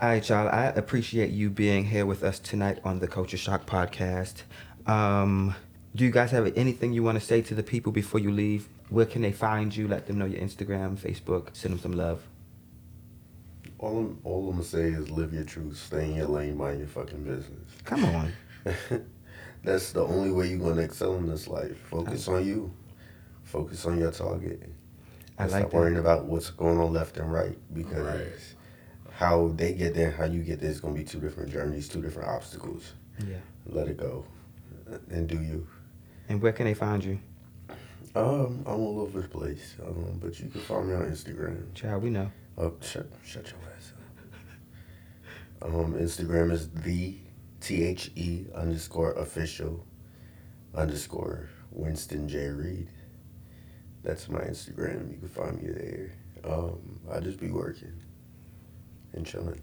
All 0.01 0.09
right, 0.09 0.27
y'all. 0.27 0.48
I 0.48 0.64
appreciate 0.64 1.32
you 1.32 1.51
being 1.51 1.85
here 1.85 2.06
with 2.06 2.24
us 2.24 2.39
tonight 2.39 2.78
on 2.82 3.01
the 3.01 3.09
Culture 3.09 3.36
Shock 3.36 3.66
podcast. 3.66 4.44
Um, 4.86 5.55
do 5.94 6.02
you 6.02 6.10
guys 6.10 6.31
have 6.31 6.51
anything 6.56 6.94
you 6.94 7.02
want 7.02 7.20
to 7.20 7.24
say 7.24 7.43
to 7.43 7.55
the 7.55 7.62
people 7.62 7.93
before 7.93 8.20
you 8.20 8.31
leave? 8.31 8.70
Where 8.89 9.05
can 9.05 9.20
they 9.20 9.32
find 9.32 9.77
you? 9.77 9.86
Let 9.86 10.06
them 10.06 10.16
know 10.16 10.24
your 10.24 10.40
Instagram, 10.40 10.97
Facebook. 10.97 11.55
Send 11.55 11.74
them 11.74 11.81
some 11.81 11.93
love. 11.93 12.23
All 13.78 13.98
I'm, 13.98 14.19
all 14.24 14.44
I'm 14.48 14.53
gonna 14.57 14.65
say 14.65 14.85
is 14.85 15.11
live 15.11 15.32
your 15.35 15.44
truth, 15.44 15.77
stay 15.77 16.07
in 16.11 16.16
your 16.16 16.27
lane, 16.28 16.57
mind 16.57 16.78
your 16.78 16.89
fucking 16.89 17.24
business. 17.24 17.66
Come 17.85 18.05
on. 18.07 18.32
That's 19.62 19.93
the 19.93 20.03
only 20.05 20.31
way 20.31 20.48
you're 20.48 20.59
gonna 20.59 20.82
excel 20.82 21.16
in 21.16 21.27
this 21.28 21.47
life. 21.47 21.77
Focus 21.90 22.27
on 22.28 22.47
you. 22.47 22.73
Focus 23.44 23.85
on 23.86 23.98
your 23.98 24.12
target. 24.12 24.62
I 25.39 25.44
And 25.44 25.53
like 25.53 25.61
stop 25.62 25.70
that. 25.73 25.77
worrying 25.77 25.98
about 25.98 26.24
what's 26.24 26.51
going 26.51 26.78
on 26.78 26.93
left 26.93 27.19
and 27.19 27.31
right 27.31 27.57
because 27.74 27.98
Right. 28.07 28.27
how 29.12 29.48
they 29.57 29.74
get 29.74 29.94
there, 29.94 30.11
how 30.11 30.24
you 30.24 30.43
get 30.43 30.61
there 30.61 30.70
is 30.70 30.81
gonna 30.81 30.94
be 30.94 31.05
two 31.05 31.20
different 31.20 31.51
journeys, 31.53 31.89
two 31.89 32.01
different 32.01 32.28
obstacles. 32.31 32.94
Yeah. 33.27 33.36
Let 33.66 33.89
it 33.89 33.97
go, 33.98 34.24
and 35.11 35.27
do 35.28 35.36
you. 35.43 35.66
And 36.28 36.40
where 36.40 36.53
can 36.53 36.65
they 36.66 36.74
find 36.74 37.05
you? 37.05 37.19
Um, 38.15 38.62
I'm 38.66 38.81
all 38.81 39.01
over 39.01 39.20
the 39.20 39.28
place. 39.28 39.74
Um, 39.86 40.19
but 40.20 40.39
you 40.40 40.48
can 40.48 40.61
find 40.62 40.89
me 40.89 40.94
on 40.94 41.03
Instagram. 41.03 41.74
Child, 41.74 42.03
we 42.03 42.11
know. 42.11 42.31
Oh, 42.58 42.72
shut, 42.80 43.06
shut 43.24 43.46
your 43.50 43.60
ass 43.76 43.92
up. 45.62 45.68
Um, 45.68 45.94
Instagram 45.94 46.50
is 46.52 46.70
the 46.70 47.16
T 47.60 47.84
H 47.84 48.10
E 48.14 48.46
underscore 48.54 49.12
official 49.14 49.84
underscore 50.74 51.48
Winston 51.70 52.28
J 52.28 52.48
Reed. 52.48 52.88
That's 54.02 54.28
my 54.28 54.40
Instagram. 54.40 55.10
You 55.10 55.18
can 55.18 55.28
find 55.28 55.62
me 55.62 55.70
there. 55.70 56.12
Um, 56.44 57.00
I 57.10 57.20
just 57.20 57.40
be 57.40 57.50
working 57.50 57.92
and 59.12 59.26
chilling 59.26 59.60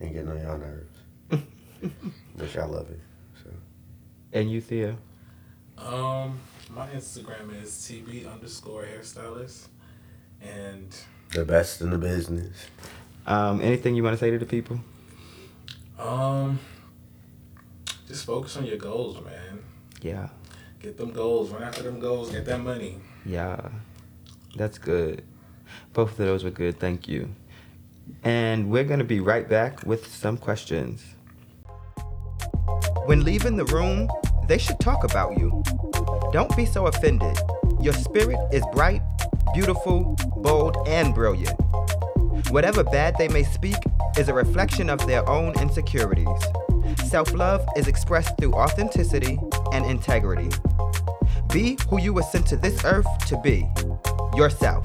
and 0.00 0.12
getting 0.12 0.28
on 0.28 0.40
y'all 0.40 0.58
nerves, 0.58 0.98
which 2.34 2.56
I 2.56 2.64
love 2.64 2.90
it. 2.90 3.00
So 3.42 3.50
And 4.32 4.50
you, 4.50 4.60
Theo? 4.60 4.96
Um, 5.78 6.40
my 6.74 6.88
Instagram 6.88 7.62
is 7.62 7.70
tb 7.70 8.30
underscore 8.30 8.84
hairstylist, 8.84 9.68
and 10.40 10.94
the 11.32 11.44
best 11.44 11.80
in 11.80 11.90
the 11.90 11.98
business. 11.98 12.66
Um, 13.26 13.60
anything 13.60 13.94
you 13.96 14.02
want 14.02 14.14
to 14.14 14.18
say 14.18 14.30
to 14.30 14.38
the 14.38 14.46
people? 14.46 14.80
um, 15.98 16.58
just 18.06 18.24
focus 18.24 18.56
on 18.56 18.64
your 18.66 18.76
goals, 18.76 19.16
man. 19.24 19.58
Yeah. 20.02 20.28
Get 20.80 20.96
them 20.96 21.10
goals. 21.10 21.50
Run 21.50 21.62
after 21.62 21.82
them 21.82 21.98
goals. 21.98 22.30
Get 22.30 22.44
that 22.44 22.60
money. 22.60 22.98
Yeah. 23.24 23.68
That's 24.56 24.78
good. 24.78 25.24
Both 25.92 26.12
of 26.12 26.18
those 26.18 26.44
were 26.44 26.50
good. 26.50 26.78
Thank 26.78 27.08
you. 27.08 27.34
And 28.22 28.70
we're 28.70 28.84
going 28.84 29.00
to 29.00 29.04
be 29.04 29.18
right 29.20 29.48
back 29.48 29.84
with 29.84 30.06
some 30.06 30.36
questions. 30.36 31.02
When 33.06 33.24
leaving 33.24 33.56
the 33.56 33.64
room, 33.66 34.08
they 34.46 34.58
should 34.58 34.78
talk 34.78 35.02
about 35.02 35.38
you. 35.38 35.62
Don't 36.32 36.54
be 36.56 36.66
so 36.66 36.86
offended. 36.86 37.36
Your 37.80 37.94
spirit 37.94 38.38
is 38.52 38.62
bright, 38.72 39.02
beautiful, 39.56 40.14
bold, 40.36 40.76
and 40.86 41.14
brilliant. 41.14 41.58
Whatever 42.50 42.84
bad 42.84 43.16
they 43.16 43.26
may 43.28 43.42
speak 43.42 43.76
is 44.18 44.28
a 44.28 44.34
reflection 44.34 44.90
of 44.90 45.06
their 45.06 45.26
own 45.30 45.58
insecurities. 45.58 46.28
Self 47.06 47.32
love 47.32 47.66
is 47.74 47.88
expressed 47.88 48.36
through 48.36 48.52
authenticity 48.52 49.38
and 49.72 49.86
integrity. 49.86 50.54
Be 51.54 51.78
who 51.88 51.98
you 51.98 52.12
were 52.12 52.22
sent 52.22 52.46
to 52.48 52.58
this 52.58 52.84
earth 52.84 53.06
to 53.28 53.40
be 53.40 53.66
yourself. 54.36 54.84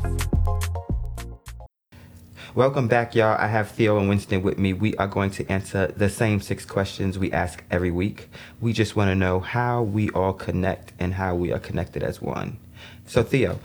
Welcome 2.56 2.88
back, 2.88 3.14
y'all. 3.14 3.38
I 3.38 3.48
have 3.48 3.72
Theo 3.72 3.98
and 3.98 4.08
Winston 4.08 4.42
with 4.42 4.58
me. 4.58 4.72
We 4.72 4.96
are 4.96 5.08
going 5.08 5.32
to 5.32 5.52
answer 5.52 5.88
the 5.88 6.10
same 6.10 6.40
six 6.40 6.66
questions 6.66 7.20
we 7.20 7.30
ask 7.34 7.62
every 7.70 7.92
week. 7.92 8.30
We 8.62 8.72
just 8.72 8.96
want 8.96 9.10
to 9.10 9.16
know 9.16 9.42
how 9.42 9.82
we 9.82 10.10
all 10.12 10.32
connect 10.32 10.94
and 10.98 11.16
how 11.16 11.36
we 11.36 11.52
are 11.52 11.60
connected 11.60 12.04
as 12.04 12.22
one. 12.22 12.58
So, 13.06 13.24
Theo, 13.24 13.60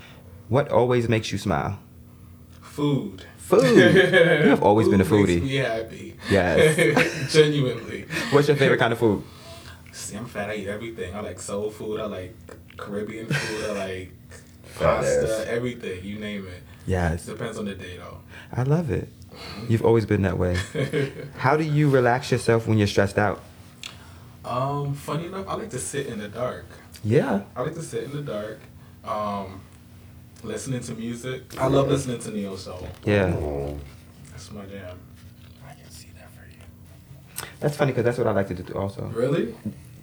what 0.49 0.69
always 0.71 1.07
makes 1.09 1.31
you 1.31 1.37
smile? 1.37 1.79
Food. 2.61 3.23
Food. 3.37 3.63
You 4.43 4.49
have 4.49 4.63
always 4.63 4.87
been 4.89 5.01
a 5.01 5.05
Food 5.05 5.27
makes 5.29 5.41
foodie. 5.41 5.43
me 5.43 5.55
happy. 5.55 6.17
Yes. 6.29 7.31
Genuinely. 7.33 8.05
What's 8.31 8.47
your 8.47 8.57
favorite 8.57 8.77
kind 8.79 8.93
of 8.93 8.99
food? 8.99 9.23
See, 9.91 10.15
I'm 10.17 10.25
fat. 10.25 10.49
I 10.49 10.55
eat 10.55 10.67
everything. 10.67 11.15
I 11.15 11.21
like 11.21 11.39
soul 11.39 11.71
food. 11.71 11.99
I 11.99 12.05
like 12.05 12.35
Caribbean 12.77 13.27
food. 13.27 13.69
I 13.69 13.71
like 13.87 14.11
pasta. 14.79 15.39
ass. 15.41 15.45
Everything. 15.47 16.03
You 16.03 16.19
name 16.19 16.45
it. 16.47 16.61
Yes. 16.85 17.25
Depends 17.25 17.57
on 17.57 17.65
the 17.65 17.75
day 17.75 17.97
though. 17.97 18.19
I 18.53 18.63
love 18.63 18.91
it. 18.91 19.07
You've 19.69 19.83
always 19.85 20.05
been 20.05 20.23
that 20.23 20.37
way. 20.37 20.57
How 21.37 21.57
do 21.57 21.63
you 21.63 21.89
relax 21.89 22.31
yourself 22.31 22.67
when 22.67 22.77
you're 22.77 22.87
stressed 22.87 23.17
out? 23.19 23.41
Um, 24.43 24.93
funny 24.93 25.25
enough, 25.27 25.47
I 25.47 25.55
like 25.55 25.69
to 25.71 25.79
sit 25.79 26.07
in 26.07 26.19
the 26.19 26.27
dark. 26.27 26.65
Yeah. 27.03 27.41
I 27.55 27.61
like 27.61 27.75
to 27.75 27.83
sit 27.83 28.03
in 28.05 28.11
the 28.13 28.21
dark, 28.21 28.59
um, 29.05 29.61
listening 30.43 30.81
to 30.81 30.93
music. 30.93 31.59
I 31.59 31.67
love 31.67 31.87
listening 31.89 32.19
to 32.19 32.31
neo 32.31 32.55
soul. 32.55 32.87
Yeah. 33.03 33.33
Oh, 33.35 33.77
That's 34.31 34.51
my 34.51 34.65
jam. 34.65 34.97
I 35.65 35.73
can 35.73 35.89
see 35.91 36.09
that 36.17 36.29
for 36.31 36.45
you. 36.49 37.49
That's 37.59 37.75
funny 37.75 37.91
because 37.91 38.05
that's 38.05 38.17
what 38.17 38.27
I 38.27 38.31
like 38.31 38.47
to 38.49 38.53
do 38.55 38.73
also. 38.73 39.03
Really? 39.13 39.55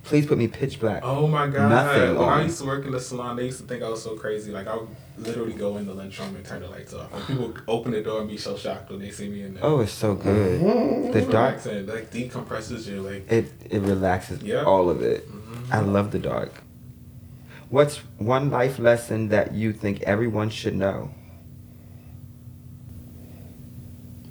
Please 0.02 0.26
put 0.26 0.36
me 0.36 0.48
pitch 0.48 0.80
black. 0.80 1.00
Oh 1.02 1.26
my 1.26 1.46
god! 1.46 1.70
Nothing 1.70 2.18
when 2.18 2.28
I 2.28 2.42
used 2.42 2.58
to 2.60 2.66
work 2.66 2.84
in 2.84 2.92
the 2.92 3.00
salon, 3.00 3.36
they 3.36 3.46
used 3.46 3.58
to 3.60 3.66
think 3.66 3.82
I 3.82 3.88
was 3.88 4.02
so 4.02 4.14
crazy. 4.16 4.52
Like 4.52 4.66
I 4.66 4.76
would 4.76 4.88
literally 5.16 5.54
go 5.54 5.78
in 5.78 5.86
the 5.86 5.94
lunchroom 5.94 6.36
and 6.36 6.44
turn 6.44 6.60
the 6.60 6.68
lights 6.68 6.92
off. 6.92 7.10
And 7.14 7.26
people 7.26 7.46
would 7.48 7.62
open 7.66 7.92
the 7.92 8.02
door 8.02 8.20
and 8.20 8.28
be 8.28 8.36
so 8.36 8.54
shocked 8.54 8.90
when 8.90 8.98
they 9.00 9.10
see 9.10 9.30
me 9.30 9.44
in 9.44 9.54
there. 9.54 9.64
Oh, 9.64 9.80
it's 9.80 9.92
so 9.92 10.14
good. 10.14 10.60
The 10.60 11.18
It's 11.20 11.28
dark, 11.28 11.64
relaxing. 11.64 11.86
like 11.86 12.10
decompresses 12.10 12.86
you. 12.86 13.00
Like 13.00 13.32
it 13.32 13.50
it 13.70 13.80
relaxes 13.80 14.42
Yeah. 14.42 14.64
all 14.64 14.90
of 14.90 15.00
it. 15.00 15.26
mhm. 15.32 15.72
I 15.72 15.80
love 15.80 16.10
the 16.10 16.18
dark. 16.18 16.52
What's 17.74 17.96
one 18.18 18.50
life 18.50 18.78
lesson 18.78 19.30
that 19.30 19.52
you 19.52 19.72
think 19.72 20.02
everyone 20.02 20.48
should 20.48 20.76
know? 20.76 21.10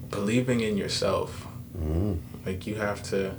believing 0.10 0.62
in 0.62 0.78
yourself. 0.78 1.46
mm, 1.78 2.20
Like 2.46 2.66
you 2.66 2.76
have 2.76 3.04
to. 3.12 3.36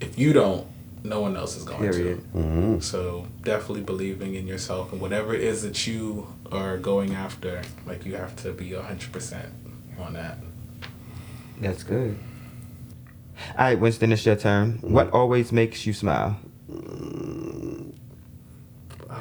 If 0.00 0.18
you 0.18 0.32
don't, 0.32 0.66
no 1.04 1.20
one 1.20 1.36
else 1.36 1.54
is 1.56 1.64
going 1.64 1.80
Period. 1.80 2.22
to. 2.32 2.38
mm. 2.38 2.82
So 2.82 3.26
definitely 3.42 3.82
believing 3.82 4.34
in 4.36 4.46
yourself 4.46 4.90
and 4.92 5.02
whatever 5.02 5.34
it 5.34 5.42
is 5.42 5.60
that 5.62 5.86
you 5.86 6.28
are 6.50 6.78
going 6.78 7.14
after, 7.14 7.60
like 7.84 8.06
you 8.06 8.14
have 8.14 8.34
to 8.44 8.52
be 8.52 8.72
hundred 8.72 9.12
percent 9.12 9.52
on 9.98 10.14
that. 10.14 10.38
That's 11.60 11.82
good. 11.82 12.18
All 13.58 13.64
right, 13.66 13.78
Winston, 13.78 14.12
it's 14.12 14.24
your 14.24 14.36
turn. 14.36 14.78
What 14.80 15.10
always 15.10 15.52
makes 15.52 15.84
you 15.84 15.92
smile? 15.92 16.38
I 16.70 16.74
don't, 16.74 17.81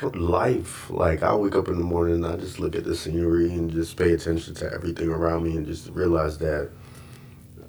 life. 0.03 0.89
Like 0.89 1.23
I 1.23 1.33
wake 1.35 1.55
up 1.55 1.67
in 1.67 1.77
the 1.77 1.83
morning 1.83 2.15
and 2.15 2.25
I 2.25 2.35
just 2.35 2.59
look 2.59 2.75
at 2.75 2.83
the 2.83 2.95
scenery 2.95 3.51
and 3.53 3.71
just 3.71 3.97
pay 3.97 4.13
attention 4.13 4.55
to 4.55 4.71
everything 4.73 5.09
around 5.09 5.43
me 5.43 5.55
and 5.55 5.65
just 5.65 5.89
realize 5.89 6.37
that 6.39 6.69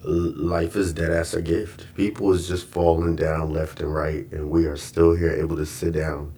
life 0.05 0.77
is 0.77 0.93
dead 0.93 1.11
ass 1.13 1.35
a 1.35 1.43
gift. 1.43 1.87
People 1.95 2.33
is 2.33 2.49
just 2.49 2.67
falling 2.67 3.17
down 3.17 3.53
left 3.53 3.81
and 3.81 3.95
right, 3.95 4.31
and 4.33 4.51
we 4.51 4.67
are 4.67 4.77
still 4.77 5.15
here 5.15 5.33
able 5.33 5.57
to 5.57 5.67
sit 5.67 5.93
down 5.93 6.33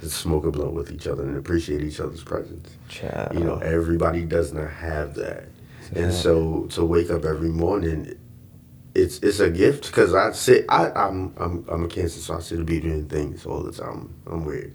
and 0.00 0.10
smoke 0.10 0.44
a 0.44 0.50
blunt 0.50 0.72
with 0.74 0.90
each 0.92 1.06
other 1.06 1.22
and 1.22 1.36
appreciate 1.36 1.82
each 1.82 2.00
other's 2.00 2.22
presence. 2.22 2.76
Child. 2.88 3.34
You 3.34 3.44
know, 3.44 3.56
everybody 3.58 4.24
does 4.24 4.52
not 4.52 4.70
have 4.70 5.14
that, 5.14 5.44
and 5.94 6.12
so 6.12 6.66
to 6.70 6.84
wake 6.84 7.10
up 7.10 7.24
every 7.24 7.48
morning, 7.50 8.18
it's 8.94 9.18
it's 9.18 9.40
a 9.40 9.50
gift 9.50 9.86
because 9.86 10.14
I 10.14 10.32
sit 10.32 10.64
I 10.68 10.90
I'm 10.90 11.34
I'm 11.36 11.64
I'm 11.68 11.84
a 11.84 11.88
cancer, 11.88 12.20
so 12.20 12.36
I 12.36 12.40
sit 12.40 12.58
to 12.58 12.64
be 12.64 12.80
doing 12.80 13.08
things 13.08 13.46
all 13.46 13.62
the 13.62 13.72
time. 13.72 14.14
I'm 14.26 14.44
weird, 14.44 14.74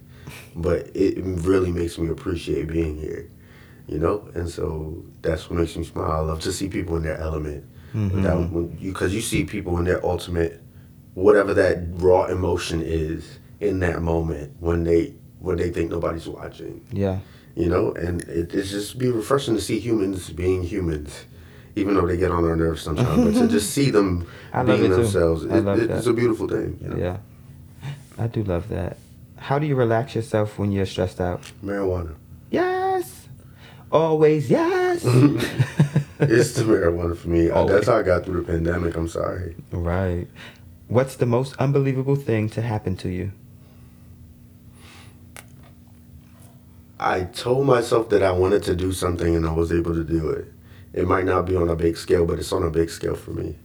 but 0.56 0.90
it 0.96 1.18
really 1.24 1.72
makes 1.72 1.98
me 1.98 2.10
appreciate 2.10 2.68
being 2.68 2.98
here, 2.98 3.30
you 3.88 4.00
know, 4.00 4.30
and 4.36 4.48
so 4.50 5.04
that's 5.22 5.50
what 5.50 5.60
makes 5.60 5.76
me 5.78 5.84
smile. 5.84 6.12
I 6.12 6.20
love 6.20 6.42
to 6.42 6.52
see 6.52 6.68
people 6.70 6.96
in 6.98 7.04
their 7.04 7.18
element. 7.18 7.64
Mhm. 7.94 8.12
Without 8.16 8.52
when 8.52 8.78
you 8.80 8.92
because 8.92 9.14
you 9.14 9.22
see 9.22 9.44
people 9.46 9.78
in 9.80 9.86
their 9.86 10.04
ultimate, 10.06 10.62
whatever 11.14 11.54
that 11.54 11.84
raw 11.94 12.26
emotion 12.26 12.82
is 12.84 13.40
in 13.62 13.80
that 13.80 14.02
moment 14.02 14.52
when 14.60 14.84
they 14.84 15.14
when 15.40 15.58
they 15.58 15.70
think 15.72 15.90
nobody's 15.90 16.28
watching 16.28 16.82
Yeah. 16.92 17.20
you 17.56 17.68
know 17.70 17.92
and 17.94 18.22
it, 18.24 18.54
it's 18.54 18.70
just 18.72 18.98
be 19.00 19.10
refreshing 19.10 19.56
to 19.56 19.62
see 19.62 19.80
humans 19.80 20.30
being 20.32 20.62
humans 20.64 21.26
even 21.76 21.96
though 21.96 22.06
they 22.06 22.18
get 22.18 22.30
on 22.32 22.44
our 22.44 22.56
nerves 22.56 22.82
sometimes 22.84 23.24
but 23.24 23.34
to 23.42 23.48
just 23.58 23.72
see 23.72 23.90
them 23.90 24.28
being 24.66 24.90
themselves 24.92 25.44
it, 25.46 25.66
it- 25.68 25.90
it's 25.92 26.06
a 26.08 26.14
beautiful 26.14 26.48
thing 26.48 26.78
you 26.82 26.90
know? 26.90 26.98
Yeah. 26.98 27.18
I 28.20 28.28
do 28.28 28.44
love 28.44 28.68
that. 28.70 28.98
How 29.48 29.60
do 29.60 29.66
you 29.66 29.76
relax 29.76 30.14
yourself 30.14 30.60
when 30.60 30.74
you're 30.74 30.86
stressed 30.86 31.22
out? 31.22 31.42
marijuana 31.64 32.16
Yes. 32.52 33.30
Always 33.90 34.50
yes. 34.50 35.06
it's 36.20 36.52
the 36.54 36.64
marijuana 36.64 37.16
for 37.16 37.30
me 37.30 37.50
Always. 37.50 37.74
that's 37.74 37.88
how 37.88 37.96
i 37.98 38.04
got 38.04 38.26
through 38.26 38.42
the 38.42 38.52
pandemic 38.52 38.98
i'm 38.98 39.08
sorry 39.08 39.56
right. 39.72 40.28
What's 40.90 41.16
the 41.16 41.26
most 41.26 41.56
unbelievable 41.58 42.18
thing 42.18 42.50
to 42.50 42.62
happen 42.62 42.98
to 42.98 43.10
you? 43.10 43.32
i 47.00 47.22
told 47.22 47.66
myself 47.66 48.10
that 48.10 48.24
i 48.24 48.32
wanted 48.32 48.64
to 48.64 48.76
do 48.76 48.92
something 48.92 49.34
and 49.36 49.46
i 49.48 49.54
was 49.54 49.72
able 49.72 49.94
to 49.94 50.04
do 50.04 50.30
it 50.30 50.52
it 50.94 51.08
might 51.08 51.26
not 51.26 51.46
be 51.46 51.56
on 51.56 51.70
a 51.70 51.76
big 51.76 51.96
scale 51.96 52.26
but 52.26 52.38
it's 52.40 52.52
on 52.52 52.64
a 52.64 52.70
big 52.72 52.90
scale 52.90 53.16
for 53.16 53.32
me 53.32 53.56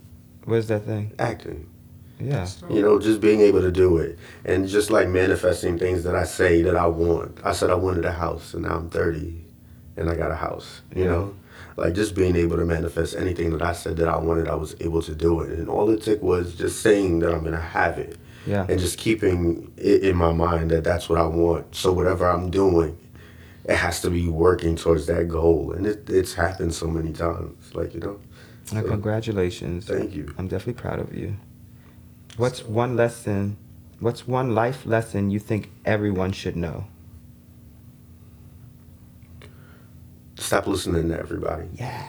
What's 0.44 0.66
that 0.68 0.84
thing? 0.84 1.12
acting 1.18 1.68
Yeah. 2.22 2.48
You 2.70 2.82
know, 2.82 2.98
just 2.98 3.20
being 3.20 3.40
able 3.40 3.60
to 3.60 3.72
do 3.72 3.98
it 3.98 4.18
and 4.44 4.68
just 4.68 4.90
like 4.90 5.08
manifesting 5.08 5.78
things 5.78 6.04
that 6.04 6.14
I 6.14 6.24
say 6.24 6.62
that 6.62 6.76
I 6.76 6.86
want. 6.86 7.38
I 7.44 7.52
said 7.52 7.70
I 7.70 7.74
wanted 7.74 8.04
a 8.04 8.12
house 8.12 8.54
and 8.54 8.62
now 8.62 8.76
I'm 8.76 8.90
30 8.90 9.44
and 9.96 10.08
I 10.08 10.14
got 10.14 10.30
a 10.30 10.36
house, 10.36 10.80
you 10.94 11.04
Yeah. 11.04 11.10
know? 11.10 11.34
Like 11.76 11.94
just 11.94 12.14
being 12.14 12.36
able 12.36 12.56
to 12.58 12.64
manifest 12.66 13.16
anything 13.16 13.50
that 13.52 13.62
I 13.62 13.72
said 13.72 13.96
that 13.96 14.08
I 14.08 14.18
wanted, 14.18 14.46
I 14.48 14.54
was 14.54 14.76
able 14.80 15.00
to 15.02 15.14
do 15.14 15.40
it. 15.40 15.58
And 15.58 15.68
all 15.68 15.88
it 15.90 16.02
took 16.02 16.22
was 16.22 16.54
just 16.54 16.82
saying 16.82 17.20
that 17.20 17.32
I'm 17.32 17.40
going 17.40 17.52
to 17.54 17.60
have 17.60 17.98
it 17.98 18.16
Yeah. 18.46 18.66
and 18.68 18.78
just 18.78 18.98
keeping 18.98 19.72
it 19.76 20.02
in 20.02 20.16
my 20.16 20.32
mind 20.32 20.70
that 20.70 20.84
that's 20.84 21.08
what 21.08 21.18
I 21.18 21.26
want. 21.26 21.74
So 21.74 21.92
whatever 21.92 22.28
I'm 22.28 22.50
doing, 22.50 22.98
it 23.64 23.76
has 23.76 24.00
to 24.02 24.10
be 24.10 24.28
working 24.28 24.76
towards 24.76 25.06
that 25.06 25.28
goal. 25.28 25.72
And 25.72 25.86
it, 25.86 26.10
it's 26.10 26.34
happened 26.34 26.74
so 26.74 26.88
many 26.88 27.12
times, 27.12 27.74
like, 27.74 27.94
you 27.94 28.00
know? 28.00 28.18
So, 28.64 28.82
congratulations. 28.82 29.86
Thank 29.86 30.14
you. 30.14 30.32
I'm 30.38 30.48
definitely 30.48 30.80
proud 30.80 30.98
of 30.98 31.14
you. 31.16 31.36
What's 32.36 32.64
one 32.64 32.96
lesson? 32.96 33.56
What's 34.00 34.26
one 34.26 34.54
life 34.54 34.86
lesson 34.86 35.30
you 35.30 35.38
think 35.38 35.70
everyone 35.84 36.32
should 36.32 36.56
know? 36.56 36.86
Stop 40.36 40.66
listening 40.66 41.08
to 41.10 41.18
everybody. 41.18 41.68
Yes. 41.74 42.08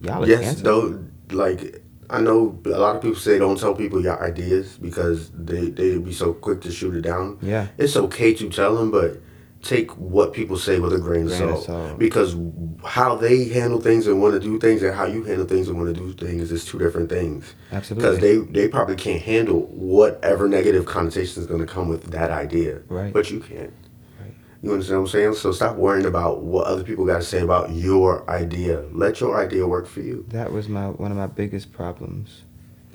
Y'all 0.00 0.26
yes, 0.26 0.60
though, 0.62 1.04
like 1.30 1.82
I 2.10 2.20
know 2.20 2.58
a 2.64 2.68
lot 2.70 2.96
of 2.96 3.02
people 3.02 3.18
say 3.18 3.38
don't 3.38 3.58
tell 3.58 3.74
people 3.74 4.02
your 4.02 4.22
ideas 4.22 4.78
because 4.78 5.30
they 5.30 5.70
they 5.70 5.98
be 5.98 6.12
so 6.12 6.32
quick 6.32 6.60
to 6.62 6.72
shoot 6.72 6.94
it 6.94 7.02
down. 7.02 7.38
Yeah. 7.40 7.68
It's 7.78 7.96
okay 7.96 8.34
to 8.34 8.48
tell 8.48 8.76
them, 8.76 8.90
but 8.90 9.20
take 9.62 9.90
what 9.96 10.32
people 10.32 10.56
say 10.58 10.78
with 10.80 10.92
a 10.92 10.98
grain, 10.98 11.26
Grain 11.26 11.42
of, 11.42 11.50
salt. 11.50 11.64
salt. 11.64 11.98
Because 11.98 12.36
how 12.84 13.14
they 13.14 13.44
handle 13.48 13.80
things 13.80 14.06
and 14.06 14.20
want 14.20 14.34
to 14.34 14.40
do 14.40 14.58
things 14.58 14.82
and 14.82 14.94
how 14.94 15.06
you 15.06 15.22
handle 15.22 15.46
things 15.46 15.68
and 15.68 15.78
want 15.78 15.94
to 15.94 16.00
do 16.00 16.12
things 16.12 16.50
is 16.50 16.64
two 16.64 16.78
different 16.78 17.08
things. 17.08 17.54
Absolutely. 17.70 18.10
Because 18.10 18.20
they 18.20 18.60
they 18.62 18.68
probably 18.68 18.96
can't 18.96 19.22
handle 19.22 19.66
whatever 19.66 20.48
negative 20.48 20.84
connotation 20.84 21.40
is 21.40 21.46
going 21.46 21.60
to 21.60 21.66
come 21.66 21.88
with 21.88 22.10
that 22.10 22.30
idea. 22.30 22.80
Right. 22.88 23.12
But 23.12 23.30
you 23.30 23.38
can. 23.40 23.72
Right. 24.20 24.34
You 24.62 24.72
understand 24.72 25.00
what 25.00 25.06
I'm 25.06 25.12
saying? 25.12 25.34
So 25.34 25.52
stop 25.52 25.76
worrying 25.76 26.06
about 26.06 26.42
what 26.42 26.66
other 26.66 26.82
people 26.82 27.06
got 27.06 27.18
to 27.18 27.24
say 27.24 27.40
about 27.40 27.70
your 27.70 28.28
idea. 28.28 28.84
Let 28.92 29.20
your 29.20 29.40
idea 29.40 29.66
work 29.66 29.86
for 29.86 30.00
you. 30.00 30.24
That 30.28 30.52
was 30.52 30.68
my 30.68 30.88
one 30.88 31.12
of 31.12 31.16
my 31.16 31.28
biggest 31.28 31.72
problems 31.72 32.42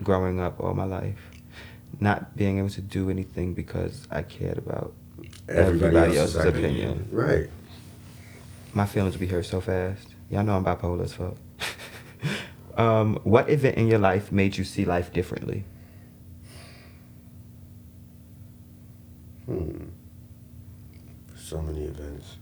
growing 0.04 0.40
up 0.40 0.60
all 0.60 0.74
my 0.74 0.84
life. 0.86 1.18
Not 2.00 2.36
being 2.36 2.60
able 2.60 2.70
to 2.72 2.82
do 2.82 3.10
anything 3.10 3.54
because 3.54 4.06
I 4.12 4.22
cared 4.22 4.58
about 4.58 4.94
everybody, 5.50 6.18
else's, 6.18 6.36
opinion. 6.36 7.08
Right. 7.12 7.50
My 8.74 8.86
feelings 8.86 9.18
be 9.18 9.28
hurt 9.28 9.46
so 9.46 9.62
fast. 9.62 10.08
Y'all 10.30 10.44
know 10.44 10.56
I'm 10.56 10.66
bipolar 10.66 11.04
as 11.04 11.14
fuck. 11.14 11.36
um, 12.78 13.20
what 13.24 13.50
event 13.50 13.78
in 13.78 13.88
your 13.88 14.00
life 14.00 14.32
made 14.32 14.58
you 14.58 14.64
see 14.64 14.86
life 14.86 15.12
differently? 15.14 15.64
Hmm. 19.46 19.86
So 21.36 21.62
many 21.62 21.86
events. 21.86 22.36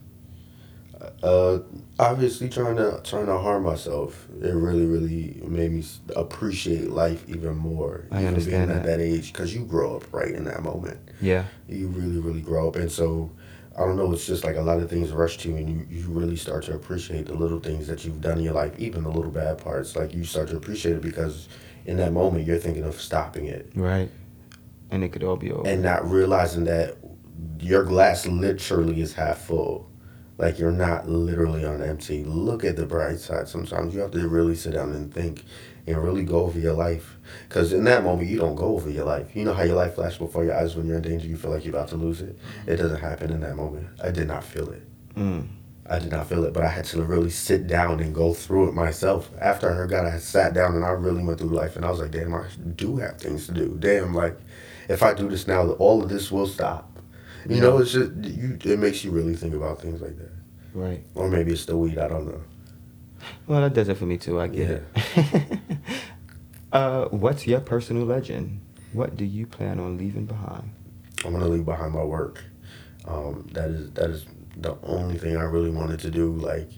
Uh, 1.22 1.60
obviously 2.00 2.50
trying 2.50 2.76
to 2.76 3.00
trying 3.04 3.28
to 3.28 3.38
harm 3.38 3.64
myself. 3.64 4.28
It 4.42 4.54
really, 4.54 4.86
really 4.86 5.42
made 5.46 5.72
me 5.72 5.84
appreciate 6.16 6.90
life 6.90 7.24
even 7.28 7.56
more. 7.56 8.08
I 8.12 8.18
even 8.18 8.28
understand 8.28 8.68
being 8.68 8.80
at 8.80 8.86
that. 8.86 8.98
that 8.98 9.04
age, 9.04 9.32
because 9.32 9.54
you 9.54 9.66
grow 9.66 9.98
up 9.98 10.12
right 10.12 10.32
in 10.32 10.46
that 10.46 10.64
moment. 10.64 11.00
Yeah. 11.22 11.46
You 11.68 11.88
really, 11.88 12.20
really 12.20 12.42
grow 12.42 12.68
up, 12.68 12.76
and 12.76 12.92
so 12.92 13.32
I 13.78 13.82
don't 13.82 13.98
know. 13.98 14.12
It's 14.14 14.26
just 14.26 14.44
like 14.44 14.56
a 14.56 14.62
lot 14.62 14.80
of 14.80 14.90
things 14.90 15.12
rush 15.12 15.38
to 15.40 15.50
you, 15.50 15.56
and 15.58 15.70
you 15.70 15.88
you 15.90 16.08
really 16.08 16.36
start 16.36 16.64
to 16.66 16.74
appreciate 16.74 17.26
the 17.28 17.36
little 17.36 17.60
things 17.60 17.88
that 17.88 18.06
you've 18.06 18.22
done 18.22 18.38
in 18.38 18.44
your 18.44 18.54
life, 18.54 18.74
even 18.78 19.04
the 19.04 19.10
little 19.12 19.32
bad 19.32 19.58
parts. 19.58 19.96
Like 19.96 20.14
you 20.14 20.24
start 20.24 20.50
to 20.50 20.58
appreciate 20.58 20.96
it 20.96 21.02
because 21.02 21.48
in 21.86 21.98
that 21.98 22.12
moment 22.14 22.46
you're 22.48 22.58
thinking 22.58 22.84
of 22.84 23.00
stopping 23.00 23.46
it 23.46 23.70
Right. 23.76 24.10
And 24.90 25.04
it 25.04 25.10
could 25.10 25.24
all 25.24 25.36
be 25.36 25.52
over. 25.52 25.68
and 25.68 25.82
not 25.84 26.10
realizing 26.10 26.64
that 26.66 26.98
your 27.60 27.84
glass 27.84 28.26
literally 28.26 29.02
is 29.02 29.14
half 29.14 29.40
full 29.40 29.88
Like 30.38 30.58
you're 30.60 30.72
not 30.72 31.08
literally 31.08 31.64
on 31.64 31.82
empty. 31.82 32.24
Look 32.24 32.64
at 32.66 32.76
the 32.76 32.86
bright 32.86 33.20
side. 33.20 33.48
Sometimes 33.48 33.94
you 33.94 34.00
have 34.02 34.12
to 34.12 34.28
really 34.28 34.56
sit 34.56 34.74
down 34.74 34.94
and 34.94 35.14
think 35.14 35.44
and 35.88 36.04
really 36.04 36.24
go 36.24 36.42
over 36.42 36.60
your 36.60 36.74
life. 36.74 37.18
Because 37.48 37.74
in 37.74 37.84
that 37.86 38.04
moment, 38.04 38.30
you 38.30 38.38
don't 38.38 38.56
go 38.56 38.76
over 38.76 38.90
your 38.90 39.06
life. 39.06 39.36
You 39.36 39.44
know 39.44 39.54
how 39.54 39.64
your 39.64 39.76
life 39.76 39.96
flashes 39.96 40.18
before 40.18 40.44
your 40.44 40.56
eyes 40.56 40.76
when 40.76 40.88
you're 40.88 40.98
in 40.98 41.04
danger, 41.04 41.28
you 41.28 41.38
feel 41.38 41.52
like 41.52 41.64
you're 41.64 41.76
about 41.76 41.90
to 41.90 41.96
lose 41.98 42.22
it. 42.22 42.38
It 42.68 42.78
doesn't 42.78 43.02
happen 43.02 43.32
in 43.32 43.42
that 43.42 43.56
moment. 43.56 43.88
I 44.04 44.12
did 44.12 44.28
not 44.28 44.44
feel 44.44 44.70
it. 44.72 44.84
Mm. 45.16 45.48
I 45.88 46.00
did 46.00 46.12
not 46.12 46.28
feel 46.28 46.44
it, 46.46 46.54
but 46.54 46.64
I 46.64 46.70
had 46.70 46.86
to 46.86 47.04
really 47.04 47.30
sit 47.30 47.68
down 47.68 48.00
and 48.00 48.14
go 48.14 48.34
through 48.34 48.70
it 48.70 48.74
myself. 48.74 49.30
After 49.40 49.70
I 49.70 49.76
heard 49.76 49.92
God, 49.92 50.06
I 50.06 50.18
sat 50.18 50.56
down 50.56 50.74
and 50.74 50.84
I 50.84 50.90
really 50.90 51.24
went 51.24 51.40
through 51.40 51.50
life, 51.50 51.76
and 51.76 51.86
I 51.86 51.92
was 51.92 52.00
like, 52.00 52.10
"Damn, 52.10 52.34
I 52.34 52.46
do 52.76 52.98
have 52.98 53.20
things 53.20 53.46
to 53.46 53.54
do. 53.54 53.78
Damn, 53.80 54.16
like 54.16 54.36
if 54.90 55.04
I 55.04 55.14
do 55.14 55.30
this 55.30 55.48
now, 55.48 55.70
all 55.74 56.02
of 56.02 56.10
this 56.10 56.32
will 56.32 56.48
stop." 56.48 56.92
You 57.48 57.62
know, 57.62 57.78
it's 57.78 57.92
just 57.92 58.12
you. 58.16 58.58
It 58.64 58.80
makes 58.80 59.04
you 59.04 59.12
really 59.12 59.36
think 59.36 59.54
about 59.54 59.80
things 59.80 60.02
like 60.02 60.18
that. 60.18 60.32
Right. 60.74 61.04
Or 61.14 61.30
maybe 61.30 61.52
it's 61.52 61.66
the 61.66 61.78
weed. 61.78 62.00
I 62.00 62.08
don't 62.08 62.26
know. 62.26 62.42
Well, 63.48 63.62
that 63.62 63.74
does 63.74 63.90
it 63.90 63.98
for 63.98 64.06
me 64.06 64.18
too. 64.18 64.40
I 64.40 64.48
get 64.48 64.70
it. 64.70 65.60
uh, 66.72 67.06
what's 67.06 67.46
your 67.46 67.60
personal 67.60 68.06
legend? 68.06 68.62
What 68.94 69.18
do 69.18 69.26
you 69.26 69.46
plan 69.46 69.80
on 69.80 69.98
leaving 69.98 70.26
behind? 70.26 70.72
I'm 71.24 71.34
gonna 71.34 71.48
leave 71.48 71.66
behind 71.66 71.94
my 71.94 72.04
work. 72.04 72.44
Um, 73.06 73.48
that 73.54 73.70
is 73.70 73.92
that 73.92 74.10
is 74.10 74.26
the 74.58 74.78
only 74.84 75.18
thing 75.18 75.38
I 75.38 75.44
really 75.44 75.70
wanted 75.70 76.00
to 76.02 76.12
do. 76.12 76.34
Like, 76.34 76.70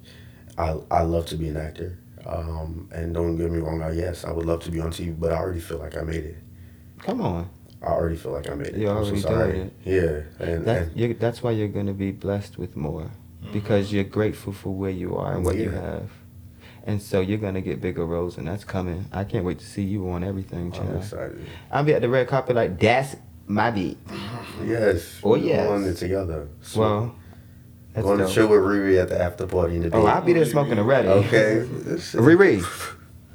I 0.58 0.78
I 0.92 1.02
love 1.04 1.26
to 1.28 1.36
be 1.36 1.48
an 1.50 1.58
actor. 1.58 2.00
Um, 2.26 2.90
and 2.92 3.14
don't 3.14 3.38
get 3.38 3.50
me 3.52 3.60
wrong. 3.60 3.82
I, 3.82 3.92
yes, 3.92 4.26
I 4.26 4.32
would 4.32 4.46
love 4.46 4.62
to 4.64 4.72
be 4.72 4.82
on 4.82 4.92
TV, 4.92 5.18
but 5.18 5.32
I 5.32 5.38
already 5.38 5.62
feel 5.62 5.78
like 5.78 5.96
I 5.96 6.02
made 6.02 6.26
it. 6.26 6.38
Come 7.00 7.22
on. 7.22 7.50
I 7.82 7.86
already 7.86 8.18
feel 8.18 8.34
like 8.34 8.50
I 8.50 8.56
made 8.56 8.68
it. 8.68 8.82
So 8.82 8.88
already 8.88 9.20
sorry. 9.22 9.54
doing 9.54 9.72
Yeah, 9.86 10.46
and, 10.46 10.66
That, 10.66 10.88
and 10.96 11.20
that's 11.20 11.42
why 11.42 11.52
you're 11.52 11.68
going 11.68 11.86
to 11.86 11.94
be 11.94 12.12
blessed 12.12 12.58
with 12.58 12.76
more 12.76 13.12
because 13.54 13.94
you're 13.94 14.04
grateful 14.04 14.52
for 14.52 14.74
where 14.74 14.92
you 14.92 15.16
are 15.16 15.36
and 15.36 15.46
what 15.46 15.56
you 15.56 15.70
have. 15.70 16.10
And 16.88 17.02
so 17.02 17.20
you're 17.20 17.38
going 17.38 17.54
to 17.56 17.62
get 17.62 17.82
bigger 17.82 18.06
roles, 18.06 18.38
and 18.38 18.48
that's 18.48 18.64
coming. 18.64 19.06
I 19.12 19.26
can't 19.26 19.44
wait 19.44 19.60
to 19.60 19.66
see 19.66 19.84
you 19.84 20.10
on 20.10 20.24
everything, 20.24 20.74
I'm 20.80 20.98
excited. 20.98 21.46
I'll 21.70 21.84
be 21.84 21.94
at 21.94 22.02
the 22.02 22.08
red 22.08 22.28
carpet 22.30 22.56
like, 22.56 22.80
that's 22.80 23.16
my 23.46 23.72
beat. 23.72 23.98
Yes. 24.66 25.20
Oh, 25.24 25.32
we're 25.32 25.38
yes. 25.40 25.70
On 25.70 25.84
it 25.84 25.96
together. 25.96 26.48
So, 26.62 26.80
Well, 26.80 27.16
that's 27.94 28.06
going 28.06 28.20
to 28.20 28.24
dope. 28.24 28.34
chill 28.34 28.48
with 28.48 28.62
Riri 28.62 29.02
at 29.02 29.10
the 29.10 29.22
after 29.22 29.46
party 29.46 29.76
in 29.76 29.82
the 29.90 29.96
Oh. 29.96 30.06
I'll 30.06 30.22
be 30.22 30.32
there 30.34 30.46
smoking 30.46 30.80
already. 30.80 31.10
Okay. 31.10 31.66
Riri, 32.14 32.64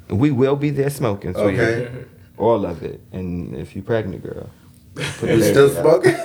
we 0.09 0.31
will 0.31 0.55
be 0.55 0.71
there 0.71 0.89
smoking. 0.89 1.33
So 1.35 1.41
Okay. 1.49 2.05
All 2.39 2.65
of 2.65 2.81
it. 2.81 3.01
And 3.11 3.55
if 3.55 3.75
you're 3.75 3.83
pregnant, 3.85 4.23
girl, 4.23 4.49
put 4.95 5.29
You 5.29 5.37
the 5.37 5.43
still 5.43 5.67
baby 5.69 5.77
out. 5.77 5.83
smoking? 5.83 6.15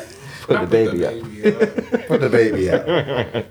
Put 0.46 0.60
the 0.62 0.66
baby 0.66 1.06
out. 1.06 1.12
up. 1.12 2.06
Put 2.08 2.20
the 2.22 2.30
baby 2.30 2.70
out. 2.70 3.44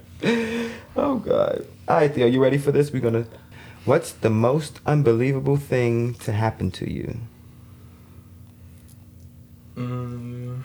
Oh 0.95 1.17
God. 1.17 1.67
All 1.87 1.97
right, 1.97 2.11
Theo, 2.13 2.25
you 2.25 2.41
ready 2.41 2.57
for 2.57 2.71
this? 2.71 2.91
We're 2.91 3.01
gonna. 3.01 3.27
What's 3.87 4.11
the 4.11 4.29
most 4.29 4.81
unbelievable 4.85 5.55
thing 5.55 6.15
to 6.15 6.33
happen 6.33 6.71
to 6.71 6.91
you? 6.91 7.21
Mm, 9.77 10.61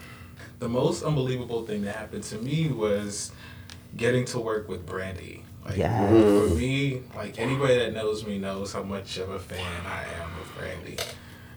the 0.59 0.67
most 0.67 1.03
unbelievable 1.03 1.65
thing 1.65 1.83
that 1.83 1.95
happened 1.95 2.23
to 2.25 2.37
me 2.39 2.67
was 2.67 3.31
getting 3.95 4.25
to 4.25 4.39
work 4.39 4.67
with 4.67 4.85
Brandy. 4.85 5.43
Like 5.63 5.77
Yes. 5.77 6.49
for 6.49 6.53
me, 6.53 7.01
like 7.15 7.39
anybody 7.39 7.75
that 7.77 7.93
knows 7.93 8.25
me 8.27 8.39
knows 8.39 8.73
how 8.73 8.83
much 8.83 9.15
of 9.17 9.29
a 9.29 9.39
fan 9.39 9.85
I 9.85 10.03
am 10.21 10.29
of 10.41 10.53
Brandy, 10.57 10.97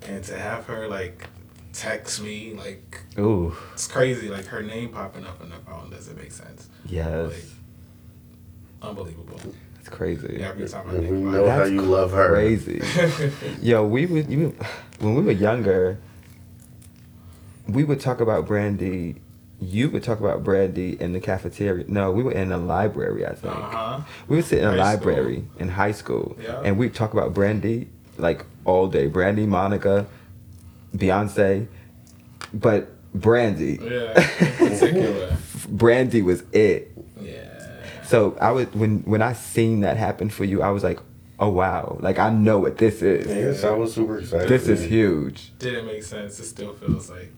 and 0.06 0.22
to 0.22 0.38
have 0.38 0.66
her 0.66 0.86
like 0.86 1.26
text 1.72 2.22
me 2.22 2.55
like 2.55 3.01
Ooh, 3.18 3.56
it's 3.72 3.88
crazy. 3.88 4.28
Like 4.28 4.44
her 4.47 4.62
name 4.62 4.90
popping 4.90 5.26
up 5.26 5.40
on 5.40 5.48
the 5.51 5.56
phone 5.68 5.90
doesn't 5.90 6.16
make 6.16 6.30
sense. 6.30 6.68
yes, 6.88 7.32
Like 7.32 7.44
unbelievable. 8.90 9.40
It's 9.87 9.95
crazy. 9.97 10.43
Every 10.43 10.69
time 10.69 10.87
I 10.89 10.95
And 10.95 11.01
we 11.03 11.07
think 11.09 11.19
know 11.21 11.45
about 11.45 11.51
how 11.51 11.59
That's 11.59 11.71
you 11.71 11.83
love 11.83 12.11
her. 12.13 12.29
Crazy. 12.31 12.81
it. 12.83 13.33
Yo, 13.63 13.87
we 13.87 14.07
would 14.07 14.29
you, 14.29 14.55
when 14.99 15.15
we 15.15 15.23
were 15.23 15.31
younger, 15.33 15.99
we 17.69 17.85
would 17.85 18.01
talk 18.01 18.21
about 18.21 18.47
Brandy. 18.47 19.17
You 19.61 19.89
would 19.91 20.03
talk 20.03 20.21
about 20.21 20.43
Brandy 20.45 21.01
in 21.01 21.13
the 21.13 21.21
cafeteria. 21.21 21.85
No, 21.89 22.11
we 22.11 22.23
were 22.23 22.33
in 22.33 22.49
the 22.51 22.59
library. 22.59 23.25
I 23.25 23.35
think 23.35 23.55
uh 23.55 23.61
huh. 23.61 24.01
we 24.29 24.37
would 24.37 24.45
sit 24.45 24.59
in 24.59 24.67
a 24.67 24.71
High 24.73 24.77
library 24.77 25.45
in 25.59 25.69
high 25.69 25.93
school, 25.93 26.37
Yeah. 26.43 26.61
and 26.63 26.77
we'd 26.79 26.95
talk 26.95 27.13
about 27.13 27.33
Brandy 27.33 27.89
like 28.19 28.45
all 28.65 28.89
day. 28.89 29.07
Brandy, 29.07 29.47
Monica, 29.47 30.07
Beyonce, 30.97 31.69
but 32.53 32.89
Brandy. 33.15 33.79
Yeah. 33.81 34.13
Particular. 34.59 35.37
Brandy 35.69 36.23
was 36.23 36.43
it. 36.53 36.95
Yeah. 38.07 38.11
So 38.11 38.37
I 38.41 38.51
was 38.53 38.66
when 38.74 39.01
when 39.01 39.23
I 39.23 39.33
seen 39.33 39.81
that 39.81 39.97
happen 39.97 40.31
for 40.31 40.45
you, 40.45 40.62
I 40.62 40.70
was 40.70 40.83
like, 40.85 40.99
oh 41.39 41.51
wow, 41.51 41.99
like 42.01 42.19
I 42.19 42.31
know 42.31 42.59
what 42.59 42.78
this 42.78 43.03
is. 43.03 43.27
Yes, 43.27 43.65
I 43.65 43.70
was 43.73 43.95
super 43.95 44.19
excited. 44.19 44.49
This 44.49 44.69
is 44.69 44.85
huge. 44.85 45.53
Didn't 45.59 45.87
make 45.87 46.03
sense. 46.03 46.39
It 46.39 46.45
still 46.47 46.74
feels 46.74 47.11
like 47.11 47.33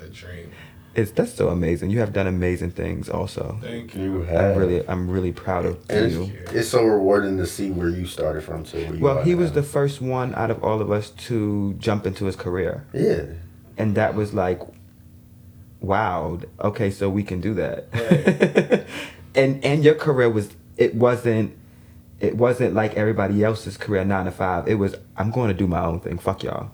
a 0.00 0.06
dream. 0.08 0.50
It's 0.94 1.10
that's 1.10 1.34
so 1.34 1.48
amazing. 1.48 1.90
You 1.90 1.98
have 1.98 2.12
done 2.12 2.28
amazing 2.28 2.70
things 2.70 3.08
also. 3.08 3.58
Thank 3.60 3.96
you. 3.96 4.22
You 4.22 4.26
I'm 4.28 4.56
really 4.56 4.88
I'm 4.88 5.10
really 5.10 5.32
proud 5.32 5.66
of 5.66 5.78
And 5.90 6.12
you. 6.12 6.32
it's, 6.44 6.52
it's 6.52 6.68
so 6.68 6.84
rewarding 6.84 7.36
to 7.38 7.46
see 7.46 7.72
where 7.72 7.88
you 7.88 8.06
started 8.06 8.44
from 8.44 8.62
to 8.66 8.76
where 8.76 8.94
you 8.94 9.00
Well, 9.00 9.22
he 9.24 9.34
was 9.34 9.50
now. 9.50 9.56
the 9.56 9.62
first 9.64 10.00
one 10.00 10.32
out 10.36 10.52
of 10.52 10.62
all 10.62 10.80
of 10.80 10.92
us 10.92 11.10
to 11.26 11.74
jump 11.80 12.06
into 12.06 12.26
his 12.26 12.36
career. 12.36 12.86
Yeah. 12.92 13.24
And 13.76 13.96
that 13.96 14.14
was 14.14 14.32
like 14.34 14.60
wow, 15.80 16.38
okay, 16.60 16.90
so 16.90 17.10
we 17.10 17.22
can 17.22 17.40
do 17.40 17.54
that. 17.54 17.88
Right. 17.92 18.86
and 19.34 19.64
and 19.64 19.84
your 19.84 19.94
career 19.94 20.28
was 20.30 20.54
it 20.76 20.94
wasn't 20.94 21.56
it 22.20 22.36
wasn't 22.36 22.74
like 22.74 22.94
everybody 22.94 23.42
else's 23.44 23.76
career 23.76 24.04
9 24.04 24.24
to 24.26 24.30
5. 24.30 24.68
It 24.68 24.74
was 24.76 24.94
I'm 25.16 25.30
going 25.30 25.48
to 25.48 25.54
do 25.54 25.66
my 25.66 25.84
own 25.84 26.00
thing. 26.00 26.18
Fuck 26.18 26.42
y'all. 26.42 26.70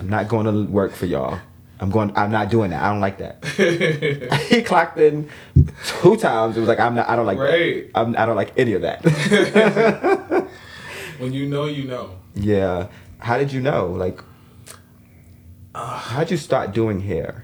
I'm 0.00 0.08
not 0.08 0.28
going 0.28 0.46
to 0.46 0.70
work 0.70 0.92
for 0.92 1.06
y'all. 1.06 1.38
I'm 1.80 1.90
going 1.90 2.12
I'm 2.16 2.30
not 2.30 2.50
doing 2.50 2.70
that. 2.70 2.82
I 2.82 2.88
don't 2.90 3.00
like 3.00 3.18
that. 3.18 3.44
he 4.48 4.62
clocked 4.62 4.98
in 4.98 5.28
two 6.02 6.16
times. 6.16 6.56
It 6.56 6.60
was 6.60 6.68
like 6.68 6.78
I'm 6.80 6.94
not. 6.94 7.08
I 7.08 7.16
don't 7.16 7.26
like 7.26 7.38
Right. 7.38 7.92
that. 7.92 7.98
I'm, 8.00 8.16
I 8.16 8.24
don't 8.26 8.36
like 8.36 8.52
any 8.56 8.72
of 8.74 8.82
that. 8.82 9.04
when 11.18 11.32
you 11.32 11.46
know, 11.46 11.66
you 11.66 11.84
know. 11.84 12.10
yeah. 12.34 12.88
How 13.18 13.38
did 13.38 13.52
you 13.52 13.60
know? 13.60 13.86
Like, 13.88 14.20
Uh, 15.74 15.98
how'd 15.98 16.30
you 16.30 16.36
start 16.36 16.72
doing 16.72 17.00
hair? 17.00 17.43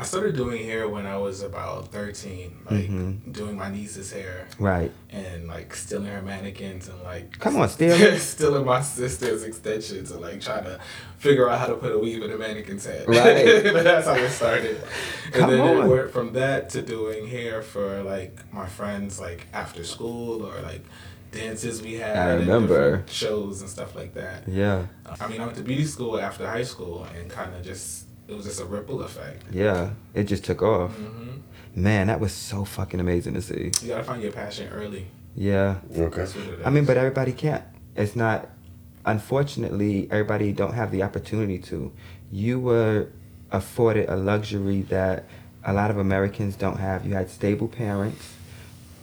I 0.00 0.04
started 0.04 0.36
doing 0.36 0.64
hair 0.64 0.88
when 0.88 1.06
I 1.06 1.16
was 1.16 1.42
about 1.42 1.88
13, 1.92 2.58
like 2.70 2.88
Mhm. 2.88 3.32
doing 3.32 3.56
my 3.56 3.68
niece's 3.68 4.12
hair 4.12 4.46
Right. 4.58 4.92
and 5.10 5.48
like 5.48 5.74
stealing 5.74 6.06
her 6.06 6.22
mannequins 6.22 6.88
and 6.88 7.02
like 7.02 7.38
Come 7.40 7.56
on, 7.56 7.68
steal. 7.68 7.96
stealing 8.18 8.64
my 8.64 8.80
sister's 8.80 9.42
extensions 9.42 10.12
and 10.12 10.20
like 10.20 10.40
trying 10.40 10.64
to 10.64 10.78
figure 11.18 11.48
out 11.50 11.58
how 11.58 11.66
to 11.66 11.74
put 11.74 11.90
a 11.92 11.98
weave 11.98 12.22
in 12.22 12.30
a 12.30 12.38
mannequin's 12.38 12.86
head. 12.86 13.08
Right. 13.08 13.44
That's 13.74 14.06
how 14.06 14.14
it 14.14 14.30
started. 14.30 14.80
Come 15.32 15.50
and 15.50 15.52
then 15.60 15.76
on. 15.78 15.86
it 15.86 15.88
went 15.88 16.10
from 16.12 16.32
that 16.34 16.70
to 16.70 16.82
doing 16.82 17.26
hair 17.26 17.60
for 17.62 18.02
like 18.04 18.38
my 18.52 18.66
friends 18.66 19.18
like 19.18 19.48
after 19.52 19.82
school 19.82 20.46
or 20.46 20.60
like 20.62 20.82
dances 21.32 21.82
we 21.82 21.94
had. 21.94 22.16
I 22.16 22.34
remember. 22.34 23.02
shows 23.08 23.60
and 23.62 23.68
stuff 23.68 23.94
like 23.96 24.14
that. 24.14 24.44
Yeah. 24.48 24.86
I 25.20 25.26
mean, 25.28 25.40
I 25.40 25.44
went 25.46 25.56
to 25.58 25.64
beauty 25.64 25.84
school 25.84 26.18
after 26.20 26.46
high 26.46 26.62
school 26.62 27.04
and 27.18 27.28
kind 27.28 27.54
of 27.54 27.62
just 27.64 28.04
it 28.28 28.34
was 28.36 28.44
just 28.44 28.60
a 28.60 28.64
ripple 28.64 29.02
effect. 29.02 29.44
Yeah. 29.50 29.90
It 30.14 30.24
just 30.24 30.44
took 30.44 30.62
off. 30.62 30.92
hmm 30.94 31.14
Man, 31.74 32.08
that 32.08 32.18
was 32.18 32.32
so 32.32 32.64
fucking 32.64 32.98
amazing 32.98 33.34
to 33.34 33.42
see. 33.42 33.70
You 33.82 33.88
gotta 33.88 34.02
find 34.04 34.20
your 34.22 34.32
passion 34.32 34.68
early. 34.72 35.06
Yeah. 35.36 35.76
Okay. 35.96 36.16
That's 36.16 36.34
what 36.34 36.46
it 36.46 36.60
is. 36.60 36.66
I 36.66 36.70
mean, 36.70 36.84
but 36.84 36.96
everybody 36.96 37.32
can't. 37.32 37.62
It's 37.94 38.16
not. 38.16 38.48
Unfortunately, 39.06 40.06
everybody 40.10 40.52
don't 40.52 40.74
have 40.74 40.90
the 40.90 41.02
opportunity 41.02 41.58
to. 41.58 41.92
You 42.32 42.60
were 42.60 43.08
afforded 43.50 44.08
a 44.08 44.16
luxury 44.16 44.82
that 44.82 45.24
a 45.64 45.72
lot 45.72 45.90
of 45.90 45.98
Americans 45.98 46.56
don't 46.56 46.78
have. 46.78 47.06
You 47.06 47.14
had 47.14 47.30
stable 47.30 47.68
parents 47.68 48.34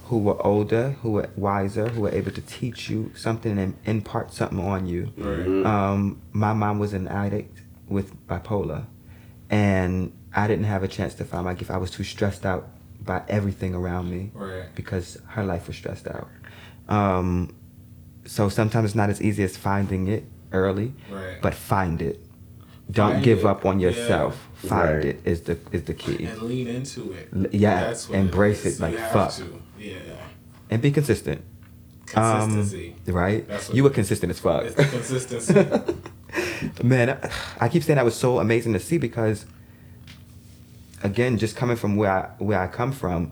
who 0.05 0.19
were 0.19 0.39
older, 0.45 0.91
who 1.01 1.11
were 1.11 1.29
wiser, 1.35 1.87
who 1.89 2.01
were 2.01 2.11
able 2.11 2.31
to 2.31 2.41
teach 2.41 2.89
you 2.89 3.11
something 3.15 3.57
and 3.57 3.75
impart 3.85 4.33
something 4.33 4.59
on 4.59 4.85
you. 4.85 5.11
Right. 5.17 5.65
Um, 5.65 6.21
my 6.31 6.53
mom 6.53 6.77
was 6.77 6.93
an 6.93 7.07
addict 7.07 7.61
with 7.87 8.13
bipolar, 8.27 8.85
and 9.55 10.11
I 10.35 10.47
didn't 10.49 10.65
have 10.65 10.83
a 10.83 10.87
chance 10.97 11.13
to 11.15 11.23
find 11.25 11.43
my 11.45 11.53
gift. 11.53 11.71
I 11.71 11.77
was 11.77 11.91
too 11.91 12.03
stressed 12.03 12.45
out 12.45 12.63
by 13.09 13.21
everything 13.37 13.73
around 13.73 14.05
me 14.09 14.31
Right. 14.33 14.67
because 14.75 15.17
her 15.35 15.43
life 15.51 15.67
was 15.67 15.75
stressed 15.77 16.07
out. 16.15 16.27
Um, 16.97 17.55
so 18.25 18.49
sometimes 18.49 18.85
it's 18.89 18.95
not 18.95 19.09
as 19.09 19.21
easy 19.21 19.43
as 19.43 19.55
finding 19.57 20.07
it 20.07 20.23
early, 20.51 20.93
Right. 21.11 21.37
but 21.41 21.53
find 21.53 22.01
it. 22.01 22.17
Don't 22.91 23.13
Find 23.13 23.23
give 23.23 23.39
it, 23.39 23.45
up 23.45 23.65
on 23.65 23.79
yeah. 23.79 23.89
yourself. 23.89 24.33
Find 24.55 24.95
Right. 24.97 25.05
it 25.05 25.17
is 25.25 25.41
the 25.41 25.57
is 25.71 25.83
the 25.83 25.93
key. 25.93 26.25
and 26.25 26.41
lean 26.41 26.67
into 26.67 27.01
it. 27.13 27.29
L- 27.35 27.45
yeah, 27.51 27.79
That's 27.87 28.09
what 28.09 28.19
embrace 28.19 28.65
is. 28.65 28.79
it 28.79 28.83
like 28.83 28.91
you 28.93 28.97
have 28.99 29.11
fuck. 29.11 29.31
To. 29.37 29.61
Yeah. 29.79 29.95
And 30.69 30.81
be 30.81 30.91
consistent. 30.91 31.41
Consistency. 32.05 32.95
Um, 33.07 33.13
right? 33.13 33.47
That's 33.47 33.67
what 33.69 33.75
You 33.75 33.83
were 33.83 33.89
consistent 34.01 34.29
as 34.31 34.39
fuck. 34.39 34.63
it's 34.65 34.75
the 34.75 34.85
consistency. 34.85 35.53
Man, 36.83 37.09
I- 37.09 37.29
I 37.65 37.69
keep 37.69 37.83
saying 37.83 37.95
that 37.97 38.05
was 38.05 38.15
so 38.15 38.39
amazing 38.39 38.73
to 38.73 38.79
see 38.79 38.97
because, 38.97 39.45
again, 41.03 41.37
just 41.37 41.55
coming 41.55 41.75
from 41.77 41.95
where 41.95 42.11
I 42.11 42.29
where 42.43 42.59
I 42.59 42.67
come 42.67 42.91
from, 42.91 43.31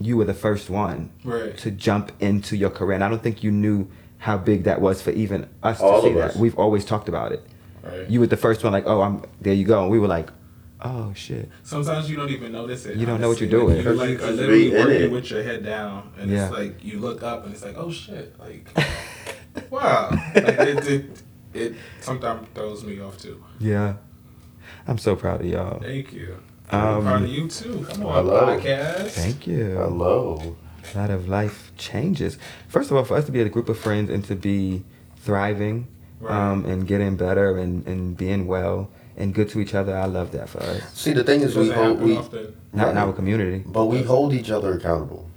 you 0.00 0.16
were 0.16 0.24
the 0.24 0.34
first 0.34 0.70
one 0.70 1.10
Right. 1.24 1.56
to 1.58 1.70
jump 1.70 2.12
into 2.20 2.56
your 2.56 2.70
career. 2.70 2.94
And 2.94 3.04
I 3.04 3.08
don't 3.08 3.22
think 3.22 3.42
you 3.44 3.50
knew 3.50 3.88
how 4.18 4.36
big 4.36 4.64
that 4.64 4.80
was 4.80 5.00
for 5.02 5.10
even 5.10 5.46
us 5.62 5.78
to 5.80 6.00
see 6.02 6.08
of 6.10 6.14
that. 6.16 6.36
We've 6.36 6.58
always 6.58 6.84
talked 6.84 7.08
about 7.08 7.32
it. 7.32 7.42
Right. 7.82 8.08
You 8.10 8.20
were 8.20 8.26
the 8.26 8.36
first 8.36 8.62
one, 8.62 8.72
like, 8.72 8.86
oh, 8.86 9.00
I'm 9.00 9.22
there. 9.40 9.54
You 9.54 9.64
go, 9.64 9.82
and 9.82 9.90
we 9.90 9.98
were 9.98 10.08
like, 10.08 10.28
oh 10.82 11.12
shit. 11.14 11.48
Sometimes 11.62 12.10
you 12.10 12.16
don't 12.16 12.30
even 12.30 12.52
notice 12.52 12.84
it. 12.86 12.96
You 12.96 13.06
don't 13.06 13.20
know 13.20 13.28
what 13.28 13.40
you're 13.40 13.48
doing. 13.50 13.76
You 13.76 13.82
Because 13.82 13.98
like 13.98 14.10
you 14.18 14.24
are 14.24 14.30
literally 14.32 14.70
working 14.70 15.02
it. 15.02 15.10
with 15.12 15.30
your 15.30 15.42
head 15.42 15.64
down, 15.64 16.10
and 16.18 16.30
Yeah. 16.30 16.46
it's 16.48 16.54
like 16.54 16.84
you 16.84 16.98
look 16.98 17.22
up 17.22 17.44
and 17.44 17.54
it's 17.54 17.64
like, 17.64 17.76
oh 17.78 17.90
shit, 17.90 18.34
like 18.38 18.68
wow. 19.70 20.10
Like 20.34 20.44
it, 20.58 20.86
it, 20.88 21.22
it 21.54 21.74
sometimes 22.00 22.46
throws 22.54 22.84
me 22.84 23.00
off 23.00 23.18
too. 23.18 23.42
Yeah, 23.58 23.94
I'm 24.86 24.98
so 24.98 25.16
proud 25.16 25.40
of 25.40 25.46
y'all. 25.46 25.80
Thank 25.80 26.12
you. 26.12 26.38
Um, 26.70 26.80
I'm 26.80 27.02
proud 27.02 27.22
of 27.22 27.28
you 27.28 27.48
too. 27.48 27.86
Come 27.90 28.06
on, 28.06 28.24
Hello. 28.24 28.40
podcast. 28.58 29.08
Thank 29.10 29.46
you. 29.46 29.70
Hello. 29.76 30.56
A 30.94 30.98
lot 30.98 31.10
of 31.10 31.28
life 31.28 31.72
changes. 31.76 32.38
First 32.68 32.90
of 32.90 32.96
all, 32.96 33.04
for 33.04 33.16
us 33.16 33.26
to 33.26 33.32
be 33.32 33.40
a 33.40 33.48
group 33.48 33.68
of 33.68 33.78
friends 33.78 34.10
and 34.10 34.24
to 34.24 34.34
be 34.34 34.82
thriving 35.18 35.86
Right. 36.20 36.36
um, 36.36 36.66
and 36.66 36.86
getting 36.86 37.16
better 37.16 37.56
and, 37.56 37.86
and 37.86 38.14
being 38.14 38.46
well 38.46 38.90
and 39.16 39.32
good 39.34 39.48
to 39.50 39.60
each 39.60 39.74
other, 39.74 39.96
I 39.96 40.04
love 40.04 40.32
that 40.32 40.50
for 40.50 40.58
us. 40.62 40.82
See, 40.92 41.12
the 41.14 41.24
thing 41.24 41.40
is, 41.40 41.56
we 41.56 41.70
hold 41.70 42.00
we, 42.02 42.16
often. 42.18 42.54
Not 42.74 42.90
in 42.90 42.98
our 42.98 43.12
community. 43.14 43.64
but 43.66 43.86
we 43.86 44.02
hold 44.02 44.34
each 44.34 44.50
other 44.50 44.74
accountable. 44.74 45.29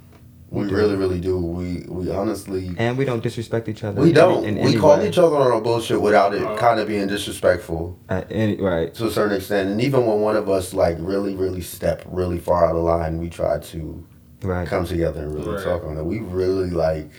We 0.54 0.62
We 0.64 0.68
do. 0.70 0.76
really, 0.76 0.96
really 0.96 1.20
do. 1.20 1.36
We 1.38 1.84
we 1.88 2.10
honestly. 2.10 2.74
And 2.78 2.96
we 2.96 3.04
don't 3.04 3.22
disrespect 3.22 3.68
each 3.68 3.82
other. 3.84 4.00
We 4.00 4.12
don't. 4.12 4.44
in 4.44 4.64
we 4.64 4.76
call 4.76 4.96
way. 4.98 5.08
each 5.08 5.18
other 5.18 5.36
on 5.36 5.50
our 5.52 5.60
bullshit 5.60 6.00
without 6.00 6.34
it 6.34 6.42
Uh, 6.42 6.56
kind 6.56 6.78
of 6.80 6.86
being 6.88 7.06
disrespectful 7.08 7.98
Uh, 8.08 8.22
any, 8.30 8.56
right. 8.60 8.94
to 8.94 9.06
a 9.06 9.10
certain 9.10 9.36
extent. 9.36 9.70
And 9.70 9.80
even 9.80 10.06
when 10.06 10.20
one 10.20 10.36
of 10.36 10.48
us 10.48 10.72
like 10.72 10.96
really, 11.00 11.34
really 11.34 11.60
step 11.60 12.02
really 12.06 12.38
far 12.38 12.66
out 12.66 12.76
of 12.76 12.82
line, 12.84 13.18
we 13.18 13.28
try 13.28 13.58
to 13.58 14.04
Right. 14.42 14.68
come 14.68 14.84
together 14.84 15.22
and 15.22 15.34
really 15.34 15.54
Right. 15.56 15.64
talk 15.64 15.84
on 15.84 15.96
it. 15.98 16.04
We 16.04 16.20
really 16.20 16.70
like. 16.70 17.10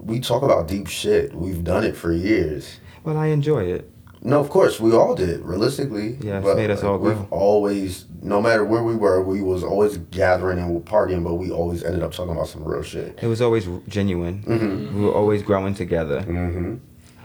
We 0.00 0.20
talk 0.20 0.42
about 0.42 0.68
deep 0.68 0.86
shit. 0.86 1.34
We've 1.34 1.62
done 1.64 1.84
it 1.84 1.96
for 1.96 2.12
years. 2.12 2.78
Well, 3.04 3.16
I 3.16 3.26
enjoy 3.26 3.64
it. 3.64 3.90
No, 4.22 4.40
of 4.40 4.50
course 4.50 4.80
we 4.80 4.92
all 4.92 5.14
did. 5.14 5.40
Realistically, 5.44 6.16
Yeah, 6.20 6.38
it's 6.40 6.56
made 6.56 6.70
us 6.70 6.82
all 6.82 6.98
we've 6.98 7.32
always, 7.32 8.04
no 8.20 8.42
matter 8.42 8.64
where 8.64 8.82
we 8.82 8.96
were, 8.96 9.22
we 9.22 9.42
was 9.42 9.62
always 9.62 9.96
gathering 10.10 10.58
and 10.58 10.84
partying, 10.84 11.22
but 11.24 11.34
we 11.34 11.50
always 11.50 11.84
ended 11.84 12.02
up 12.02 12.12
talking 12.12 12.32
about 12.32 12.48
some 12.48 12.64
real 12.64 12.82
shit. 12.82 13.18
It 13.22 13.26
was 13.28 13.40
always 13.40 13.68
genuine. 13.88 14.42
Mhm. 14.46 14.94
We 14.94 15.04
were 15.04 15.12
always 15.14 15.42
growing 15.42 15.74
together 15.74 16.22
Mm-hmm. 16.22 16.74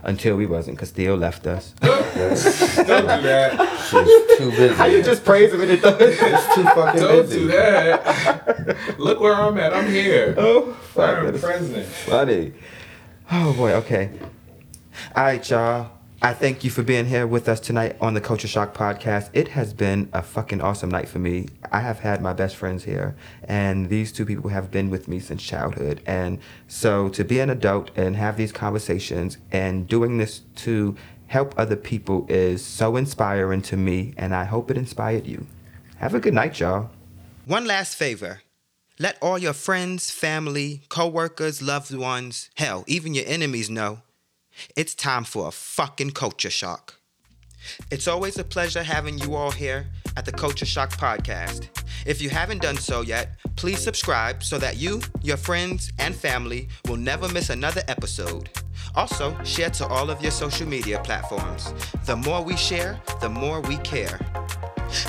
until 0.03 0.35
we 0.35 0.45
wasn't, 0.45 0.77
because 0.77 0.91
Theo 0.91 1.15
left 1.17 1.47
us. 1.47 1.73
Don't 1.81 2.03
do 2.03 3.21
that. 3.23 3.57
She's 3.89 4.37
too 4.37 4.51
busy. 4.51 4.73
How 4.75 4.85
you 4.85 5.01
just 5.01 5.23
praise 5.25 5.51
him 5.53 5.61
and 5.61 5.71
it 5.71 5.81
does? 5.81 5.99
It's 5.99 6.55
too 6.55 6.63
fucking 6.63 7.01
Don't 7.01 7.21
busy. 7.23 7.39
do 7.39 7.47
that. 7.47 8.99
Look 8.99 9.19
where 9.19 9.33
I'm 9.33 9.57
at. 9.57 9.73
I'm 9.73 9.89
here. 9.89 10.35
Oh, 10.45 10.73
fuck. 10.93 11.19
I'm 11.25 11.39
president. 11.39 11.87
funny. 11.87 12.53
Oh, 13.31 13.53
boy. 13.53 13.71
Okay. 13.73 14.09
All 15.15 15.23
right, 15.23 15.49
y'all. 15.49 15.89
I 16.25 16.33
thank 16.33 16.63
you 16.63 16.69
for 16.69 16.83
being 16.83 17.07
here 17.07 17.27
with 17.27 17.49
us 17.49 17.59
tonight 17.59 17.97
on 17.99 18.13
the 18.13 18.21
Culture 18.21 18.47
Shock 18.47 18.73
podcast. 18.73 19.29
It 19.33 19.49
has 19.49 19.73
been 19.73 20.07
a 20.13 20.21
fucking 20.21 20.61
awesome 20.61 20.89
night 20.89 21.09
for 21.09 21.19
me. 21.19 21.49
I 21.69 21.81
have 21.81 21.99
had 21.99 22.21
my 22.21 22.31
best 22.31 22.55
friends 22.55 22.85
here, 22.85 23.13
and 23.43 23.89
these 23.89 24.13
two 24.13 24.25
people 24.25 24.49
have 24.49 24.71
been 24.71 24.89
with 24.89 25.09
me 25.09 25.19
since 25.19 25.43
childhood. 25.43 26.01
And 26.05 26.39
so 26.65 27.09
to 27.09 27.25
be 27.25 27.41
an 27.41 27.49
adult 27.49 27.91
and 27.97 28.15
have 28.15 28.37
these 28.37 28.53
conversations 28.53 29.37
and 29.51 29.85
doing 29.85 30.17
this 30.17 30.43
to 30.63 30.95
help 31.27 31.53
other 31.57 31.75
people 31.75 32.25
is 32.29 32.63
so 32.63 32.95
inspiring 32.95 33.61
to 33.63 33.75
me, 33.75 34.13
and 34.15 34.33
I 34.33 34.45
hope 34.45 34.71
it 34.71 34.77
inspired 34.77 35.27
you. 35.27 35.45
Have 35.97 36.15
a 36.15 36.21
good 36.21 36.33
night, 36.33 36.57
y'all. 36.57 36.89
One 37.45 37.65
last 37.65 37.95
favor. 37.95 38.43
Let 38.97 39.17
all 39.21 39.37
your 39.37 39.51
friends, 39.51 40.09
family, 40.09 40.83
co-workers, 40.87 41.61
loved 41.61 41.93
ones, 41.93 42.49
hell, 42.55 42.85
even 42.87 43.13
your 43.13 43.25
enemies 43.27 43.69
know 43.69 44.03
it's 44.75 44.95
time 44.95 45.23
for 45.23 45.47
a 45.47 45.51
fucking 45.51 46.11
culture 46.11 46.49
shock. 46.49 46.95
It's 47.91 48.07
always 48.07 48.37
a 48.37 48.43
pleasure 48.43 48.83
having 48.83 49.17
you 49.17 49.35
all 49.35 49.51
here 49.51 49.87
at 50.17 50.25
the 50.25 50.31
Culture 50.31 50.65
Shock 50.65 50.91
podcast. 50.91 51.69
If 52.05 52.21
you 52.21 52.29
haven't 52.29 52.61
done 52.61 52.77
so 52.77 53.01
yet, 53.01 53.37
please 53.55 53.81
subscribe 53.81 54.43
so 54.43 54.57
that 54.59 54.77
you, 54.77 55.01
your 55.21 55.37
friends, 55.37 55.91
and 55.99 56.15
family 56.15 56.67
will 56.87 56.97
never 56.97 57.29
miss 57.29 57.49
another 57.49 57.81
episode. 57.87 58.49
Also, 58.95 59.35
share 59.43 59.69
to 59.71 59.87
all 59.87 60.09
of 60.09 60.21
your 60.21 60.31
social 60.31 60.67
media 60.67 60.99
platforms. 61.03 61.73
The 62.05 62.15
more 62.15 62.43
we 62.43 62.57
share, 62.57 62.99
the 63.21 63.29
more 63.29 63.61
we 63.61 63.77
care. 63.77 64.19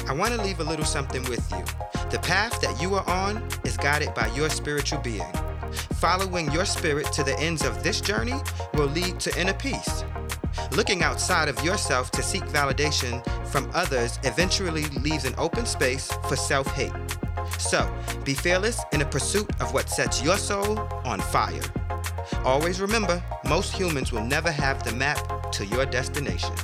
I 0.07 0.15
want 0.15 0.33
to 0.35 0.43
leave 0.43 0.61
a 0.61 0.65
little 0.65 0.85
something 0.85 1.23
with 1.25 1.51
you. 1.51 1.65
The 2.11 2.19
path 2.21 2.61
that 2.61 2.81
you 2.81 2.95
are 2.95 3.09
on 3.09 3.47
is 3.65 3.77
guided 3.77 4.15
by 4.15 4.29
your 4.29 4.49
spiritual 4.49 5.01
being. 5.01 5.31
Following 5.95 6.51
your 6.53 6.65
spirit 6.65 7.13
to 7.13 7.23
the 7.23 7.39
ends 7.39 7.65
of 7.65 7.83
this 7.83 8.01
journey 8.01 8.35
will 8.75 8.87
lead 8.87 9.21
to 9.21 9.41
inner 9.41 9.55
peace. 9.55 10.05
Looking 10.73 11.03
outside 11.03 11.49
of 11.49 11.63
yourself 11.65 12.11
to 12.13 12.23
seek 12.23 12.43
validation 12.45 13.25
from 13.49 13.71
others 13.75 14.19
eventually 14.25 14.85
leaves 15.03 15.25
an 15.25 15.35
open 15.39 15.67
space 15.67 16.11
for 16.29 16.37
self 16.37 16.67
hate. 16.75 16.93
So, 17.59 17.89
be 18.25 18.35
fearless 18.35 18.81
in 18.93 19.01
the 19.01 19.07
pursuit 19.07 19.49
of 19.61 19.73
what 19.73 19.89
sets 19.89 20.23
your 20.23 20.37
soul 20.37 20.79
on 21.05 21.21
fire. 21.21 21.63
Always 22.45 22.81
remember, 22.81 23.23
most 23.49 23.73
humans 23.73 24.13
will 24.13 24.25
never 24.25 24.51
have 24.51 24.83
the 24.83 24.93
map 24.93 25.53
to 25.53 25.67
your 25.67 25.87
destination. 25.87 26.55